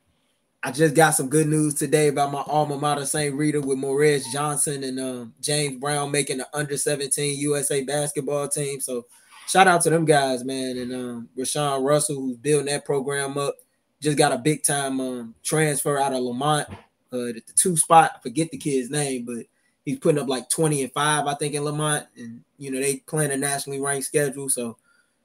I 0.63 0.71
just 0.73 0.95
got 0.95 1.13
some 1.13 1.31
good 1.31 1.47
news 1.47 1.75
today 1.75 2.09
about 2.09 2.33
my 2.33 2.43
alma 2.47 2.77
mater, 2.77 3.07
St. 3.07 3.35
Rita, 3.35 3.63
with 3.63 3.79
Morez 3.79 4.31
Johnson 4.31 4.85
and 4.85 5.01
um, 5.01 5.35
James 5.41 5.81
Brown 5.81 6.11
making 6.11 6.37
the 6.37 6.49
under 6.53 6.77
17 6.77 7.39
USA 7.39 7.83
basketball 7.83 8.47
team. 8.47 8.79
So 8.79 9.07
shout 9.49 9.67
out 9.67 9.81
to 9.83 9.91
them 9.91 10.05
guys, 10.05 10.45
man. 10.45 10.77
And 10.77 10.93
um, 10.93 11.29
Rashawn 11.39 11.83
Russell, 11.83 12.17
who's 12.17 12.37
building 12.37 12.67
that 12.67 12.85
program 12.85 13.39
up, 13.39 13.55
just 14.03 14.19
got 14.19 14.33
a 14.33 14.39
big 14.39 14.63
time 14.63 15.01
um, 15.01 15.35
transfer 15.43 15.99
out 15.99 16.13
of 16.13 16.21
Lemont 16.21 16.69
uh, 17.11 17.29
at 17.29 17.47
the 17.47 17.53
two 17.55 17.77
spot. 17.79 18.13
I 18.17 18.21
forget 18.21 18.51
the 18.51 18.59
kid's 18.59 18.91
name, 18.91 19.25
but 19.25 19.47
he's 19.87 19.99
putting 19.99 20.21
up 20.21 20.29
like 20.29 20.51
20 20.51 20.83
and 20.83 20.93
5, 20.93 21.27
I 21.27 21.35
think, 21.37 21.55
in 21.55 21.65
Lemont. 21.65 22.07
And 22.19 22.45
you 22.59 22.71
know, 22.71 22.81
they 22.81 22.97
playing 22.97 23.33
a 23.33 23.37
nationally 23.39 23.81
ranked 23.81 24.07
schedule. 24.07 24.51
So 24.51 24.77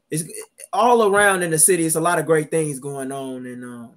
it's 0.09 0.23
all 0.71 1.13
around 1.13 1.43
in 1.43 1.51
the 1.51 1.59
city. 1.59 1.85
It's 1.85 1.95
a 1.95 2.01
lot 2.01 2.19
of 2.19 2.25
great 2.25 2.51
things 2.51 2.79
going 2.79 3.11
on. 3.11 3.45
And 3.45 3.65
um, 3.65 3.91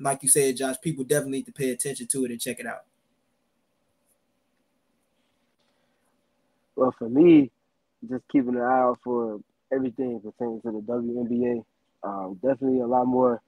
like 0.00 0.22
you 0.22 0.28
said, 0.28 0.56
Josh, 0.56 0.76
people 0.82 1.04
definitely 1.04 1.38
need 1.38 1.46
to 1.46 1.52
pay 1.52 1.70
attention 1.70 2.06
to 2.08 2.24
it 2.24 2.30
and 2.30 2.40
check 2.40 2.60
it 2.60 2.66
out. 2.66 2.84
Well, 6.74 6.94
for 6.98 7.08
me, 7.08 7.50
just 8.08 8.24
keeping 8.30 8.56
an 8.56 8.60
eye 8.60 8.80
out 8.80 8.98
for 9.02 9.40
everything 9.72 10.20
pertaining 10.20 10.60
to 10.62 10.72
the 10.72 10.80
WNBA. 10.80 11.64
Um, 12.02 12.38
definitely 12.42 12.80
a 12.80 12.86
lot 12.86 13.06
more 13.06 13.40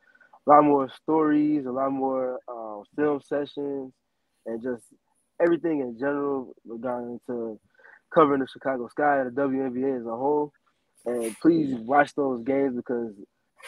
a 0.46 0.50
lot 0.50 0.64
more 0.64 0.88
stories, 1.02 1.66
a 1.66 1.70
lot 1.70 1.92
more 1.92 2.38
uh, 2.48 2.82
film 2.96 3.20
sessions, 3.20 3.92
and 4.46 4.62
just 4.62 4.82
everything 5.40 5.80
in 5.80 5.98
general 5.98 6.54
regarding 6.66 7.20
to 7.26 7.60
covering 8.12 8.40
the 8.40 8.48
Chicago 8.48 8.88
Sky 8.88 9.20
and 9.20 9.36
the 9.36 9.42
WNBA 9.42 10.00
as 10.00 10.06
a 10.06 10.16
whole. 10.16 10.52
And 11.04 11.38
please 11.40 11.74
watch 11.74 12.14
those 12.14 12.42
games 12.42 12.76
because, 12.76 13.12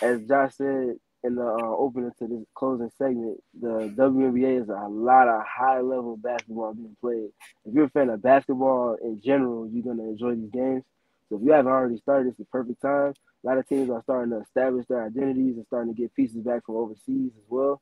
as 0.01 0.27
Josh 0.27 0.55
said 0.55 0.97
in 1.25 1.35
the 1.37 1.45
uh, 1.47 1.77
opening 1.77 2.13
to 2.19 2.27
this 2.27 2.45
closing 2.55 2.91
segment, 2.99 3.43
the 3.61 3.93
WNBA 3.97 4.63
is 4.63 4.69
a 4.69 4.89
lot 4.89 5.29
of 5.29 5.43
high 5.47 5.81
level 5.81 6.17
basketball 6.17 6.75
being 6.75 6.97
played. 7.01 7.31
If 7.65 7.75
you're 7.75 7.85
a 7.87 7.91
fan 7.91 8.11
of 8.11 8.23
basketball 8.23 8.97
in 9.03 9.21
general, 9.23 9.69
you're 9.69 9.85
gonna 9.85 10.09
enjoy 10.09 10.37
these 10.37 10.51
games. 10.51 10.85
So 11.29 11.37
if 11.37 11.43
you 11.43 11.53
haven't 11.53 11.73
already 11.73 11.99
started, 11.99 12.31
it's 12.31 12.39
the 12.39 12.45
perfect 12.47 12.83
time. 12.83 13.15
A 13.45 13.47
lot 13.47 13.59
of 13.59 13.69
teams 13.69 13.91
are 13.91 14.03
starting 14.03 14.33
to 14.33 14.41
establish 14.41 14.87
their 14.87 15.05
identities 15.07 15.57
and 15.57 15.67
starting 15.67 15.95
to 15.95 16.01
get 16.01 16.15
pieces 16.15 16.39
back 16.43 16.67
from 16.67 16.77
overseas 16.77 17.33
as 17.37 17.45
well. 17.49 17.81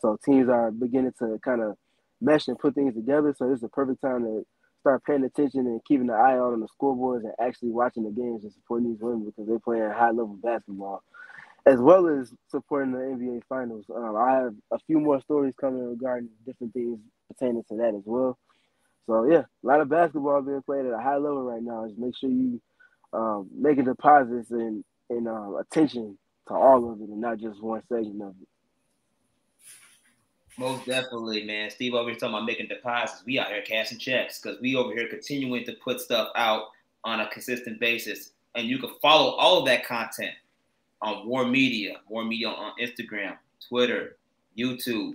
So 0.00 0.18
teams 0.24 0.48
are 0.48 0.70
beginning 0.70 1.14
to 1.20 1.38
kind 1.44 1.62
of 1.62 1.76
mesh 2.20 2.48
and 2.48 2.58
put 2.58 2.74
things 2.74 2.94
together. 2.94 3.34
So 3.38 3.50
it's 3.52 3.62
the 3.62 3.68
perfect 3.68 4.02
time 4.02 4.24
to 4.24 4.46
start 4.80 5.04
paying 5.04 5.24
attention 5.24 5.66
and 5.66 5.84
keeping 5.84 6.08
an 6.08 6.14
eye 6.14 6.34
out 6.36 6.52
on 6.52 6.60
the 6.60 6.68
scoreboards 6.80 7.24
and 7.24 7.32
actually 7.40 7.70
watching 7.70 8.04
the 8.04 8.10
games 8.10 8.44
and 8.44 8.52
supporting 8.52 8.90
these 8.92 9.00
women 9.00 9.24
because 9.26 9.46
they're 9.48 9.58
playing 9.58 9.90
high 9.90 10.10
level 10.10 10.38
basketball, 10.42 11.02
as 11.66 11.80
well 11.80 12.08
as 12.08 12.32
supporting 12.48 12.92
the 12.92 12.98
NBA 12.98 13.42
Finals. 13.48 13.84
Um, 13.94 14.16
I 14.16 14.32
have 14.32 14.54
a 14.70 14.78
few 14.86 15.00
more 15.00 15.20
stories 15.20 15.54
coming 15.60 15.88
regarding 15.88 16.28
different 16.46 16.72
things 16.72 17.00
pertaining 17.28 17.64
to 17.68 17.76
that 17.76 17.94
as 17.94 18.02
well. 18.04 18.38
So 19.06 19.24
yeah, 19.24 19.42
a 19.42 19.66
lot 19.66 19.80
of 19.80 19.88
basketball 19.88 20.42
being 20.42 20.62
played 20.62 20.86
at 20.86 20.92
a 20.92 21.02
high 21.02 21.16
level 21.16 21.42
right 21.42 21.62
now. 21.62 21.86
Just 21.86 21.98
make 21.98 22.16
sure 22.16 22.30
you 22.30 22.60
um, 23.12 23.48
making 23.52 23.84
deposits 23.84 24.50
and 24.50 24.84
and 25.10 25.28
uh, 25.28 25.56
attention 25.56 26.18
to 26.48 26.54
all 26.54 26.92
of 26.92 27.00
it 27.00 27.08
and 27.08 27.20
not 27.20 27.38
just 27.38 27.62
one 27.62 27.82
segment 27.88 28.22
of 28.22 28.34
it. 28.40 28.48
Most 30.58 30.86
definitely, 30.86 31.44
man. 31.44 31.70
Steve 31.70 31.94
over 31.94 32.08
here 32.08 32.18
talking 32.18 32.34
about 32.34 32.46
making 32.46 32.68
deposits. 32.68 33.22
We 33.26 33.38
out 33.38 33.48
here 33.48 33.62
cashing 33.62 33.98
checks 33.98 34.40
because 34.40 34.60
we 34.60 34.74
over 34.74 34.94
here 34.94 35.08
continuing 35.08 35.64
to 35.66 35.74
put 35.84 36.00
stuff 36.00 36.30
out 36.34 36.68
on 37.04 37.20
a 37.20 37.28
consistent 37.28 37.78
basis. 37.78 38.30
And 38.54 38.66
you 38.66 38.78
can 38.78 38.90
follow 39.02 39.32
all 39.32 39.58
of 39.58 39.66
that 39.66 39.84
content 39.84 40.32
on 41.02 41.26
War 41.26 41.46
Media, 41.46 42.00
War 42.08 42.24
Media 42.24 42.48
on 42.48 42.72
Instagram, 42.80 43.36
Twitter, 43.68 44.16
YouTube, 44.56 45.14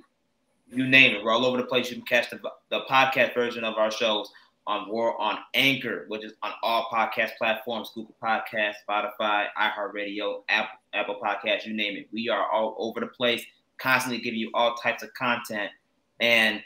you 0.71 0.87
name 0.87 1.15
it. 1.15 1.23
We're 1.23 1.31
all 1.31 1.45
over 1.45 1.57
the 1.57 1.63
place. 1.63 1.89
You 1.89 1.97
can 1.97 2.05
catch 2.05 2.29
the, 2.29 2.39
the 2.69 2.81
podcast 2.89 3.33
version 3.33 3.63
of 3.63 3.75
our 3.75 3.91
shows 3.91 4.31
on 4.67 4.89
War 4.89 5.19
on 5.19 5.39
Anchor, 5.53 6.05
which 6.07 6.23
is 6.23 6.33
on 6.43 6.51
all 6.63 6.87
podcast 6.91 7.31
platforms, 7.37 7.91
Google 7.93 8.15
Podcast, 8.21 8.75
Spotify, 8.87 9.47
iHeartRadio, 9.59 10.43
Apple, 10.49 10.79
Apple 10.93 11.19
Podcasts, 11.21 11.65
you 11.65 11.73
name 11.73 11.97
it. 11.97 12.07
We 12.13 12.29
are 12.29 12.49
all 12.49 12.75
over 12.77 12.99
the 12.99 13.07
place 13.07 13.43
constantly 13.77 14.21
giving 14.21 14.39
you 14.39 14.51
all 14.53 14.75
types 14.75 15.03
of 15.03 15.13
content. 15.13 15.71
And 16.19 16.61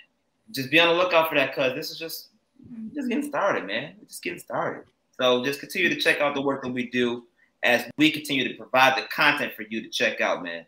just 0.52 0.70
be 0.70 0.80
on 0.80 0.90
the 0.90 0.94
lookout 0.94 1.30
for 1.30 1.36
that 1.36 1.56
because 1.56 1.74
this 1.74 1.90
is 1.90 1.98
just 1.98 2.30
just 2.94 3.08
getting 3.08 3.28
started, 3.28 3.66
man. 3.66 3.94
Just 4.08 4.22
getting 4.22 4.40
started. 4.40 4.86
So 5.20 5.44
just 5.46 5.60
continue 5.60 5.90
to 5.90 5.96
check 5.96 6.20
out 6.20 6.36
the 6.36 6.42
work 6.42 6.64
that 6.64 6.74
we 6.74 6.90
do 6.90 7.24
as 7.64 7.84
we 7.98 8.12
continue 8.12 8.48
to 8.48 8.56
provide 8.56 8.98
the 8.98 9.08
content 9.08 9.54
for 9.56 9.64
you 9.70 9.82
to 9.82 9.90
check 9.90 10.22
out, 10.22 10.44
man. 10.44 10.66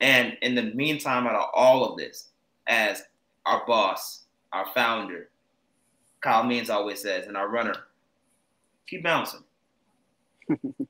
And 0.00 0.36
in 0.42 0.54
the 0.54 0.62
meantime, 0.74 1.26
out 1.26 1.34
of 1.34 1.50
all 1.54 1.84
of 1.84 1.98
this, 1.98 2.28
as 2.66 3.02
our 3.46 3.64
boss, 3.66 4.24
our 4.52 4.66
founder, 4.74 5.28
Kyle 6.20 6.44
Means 6.44 6.70
always 6.70 7.00
says, 7.00 7.26
and 7.26 7.36
our 7.36 7.48
runner, 7.48 7.74
keep 8.86 9.02
bouncing. 9.02 9.44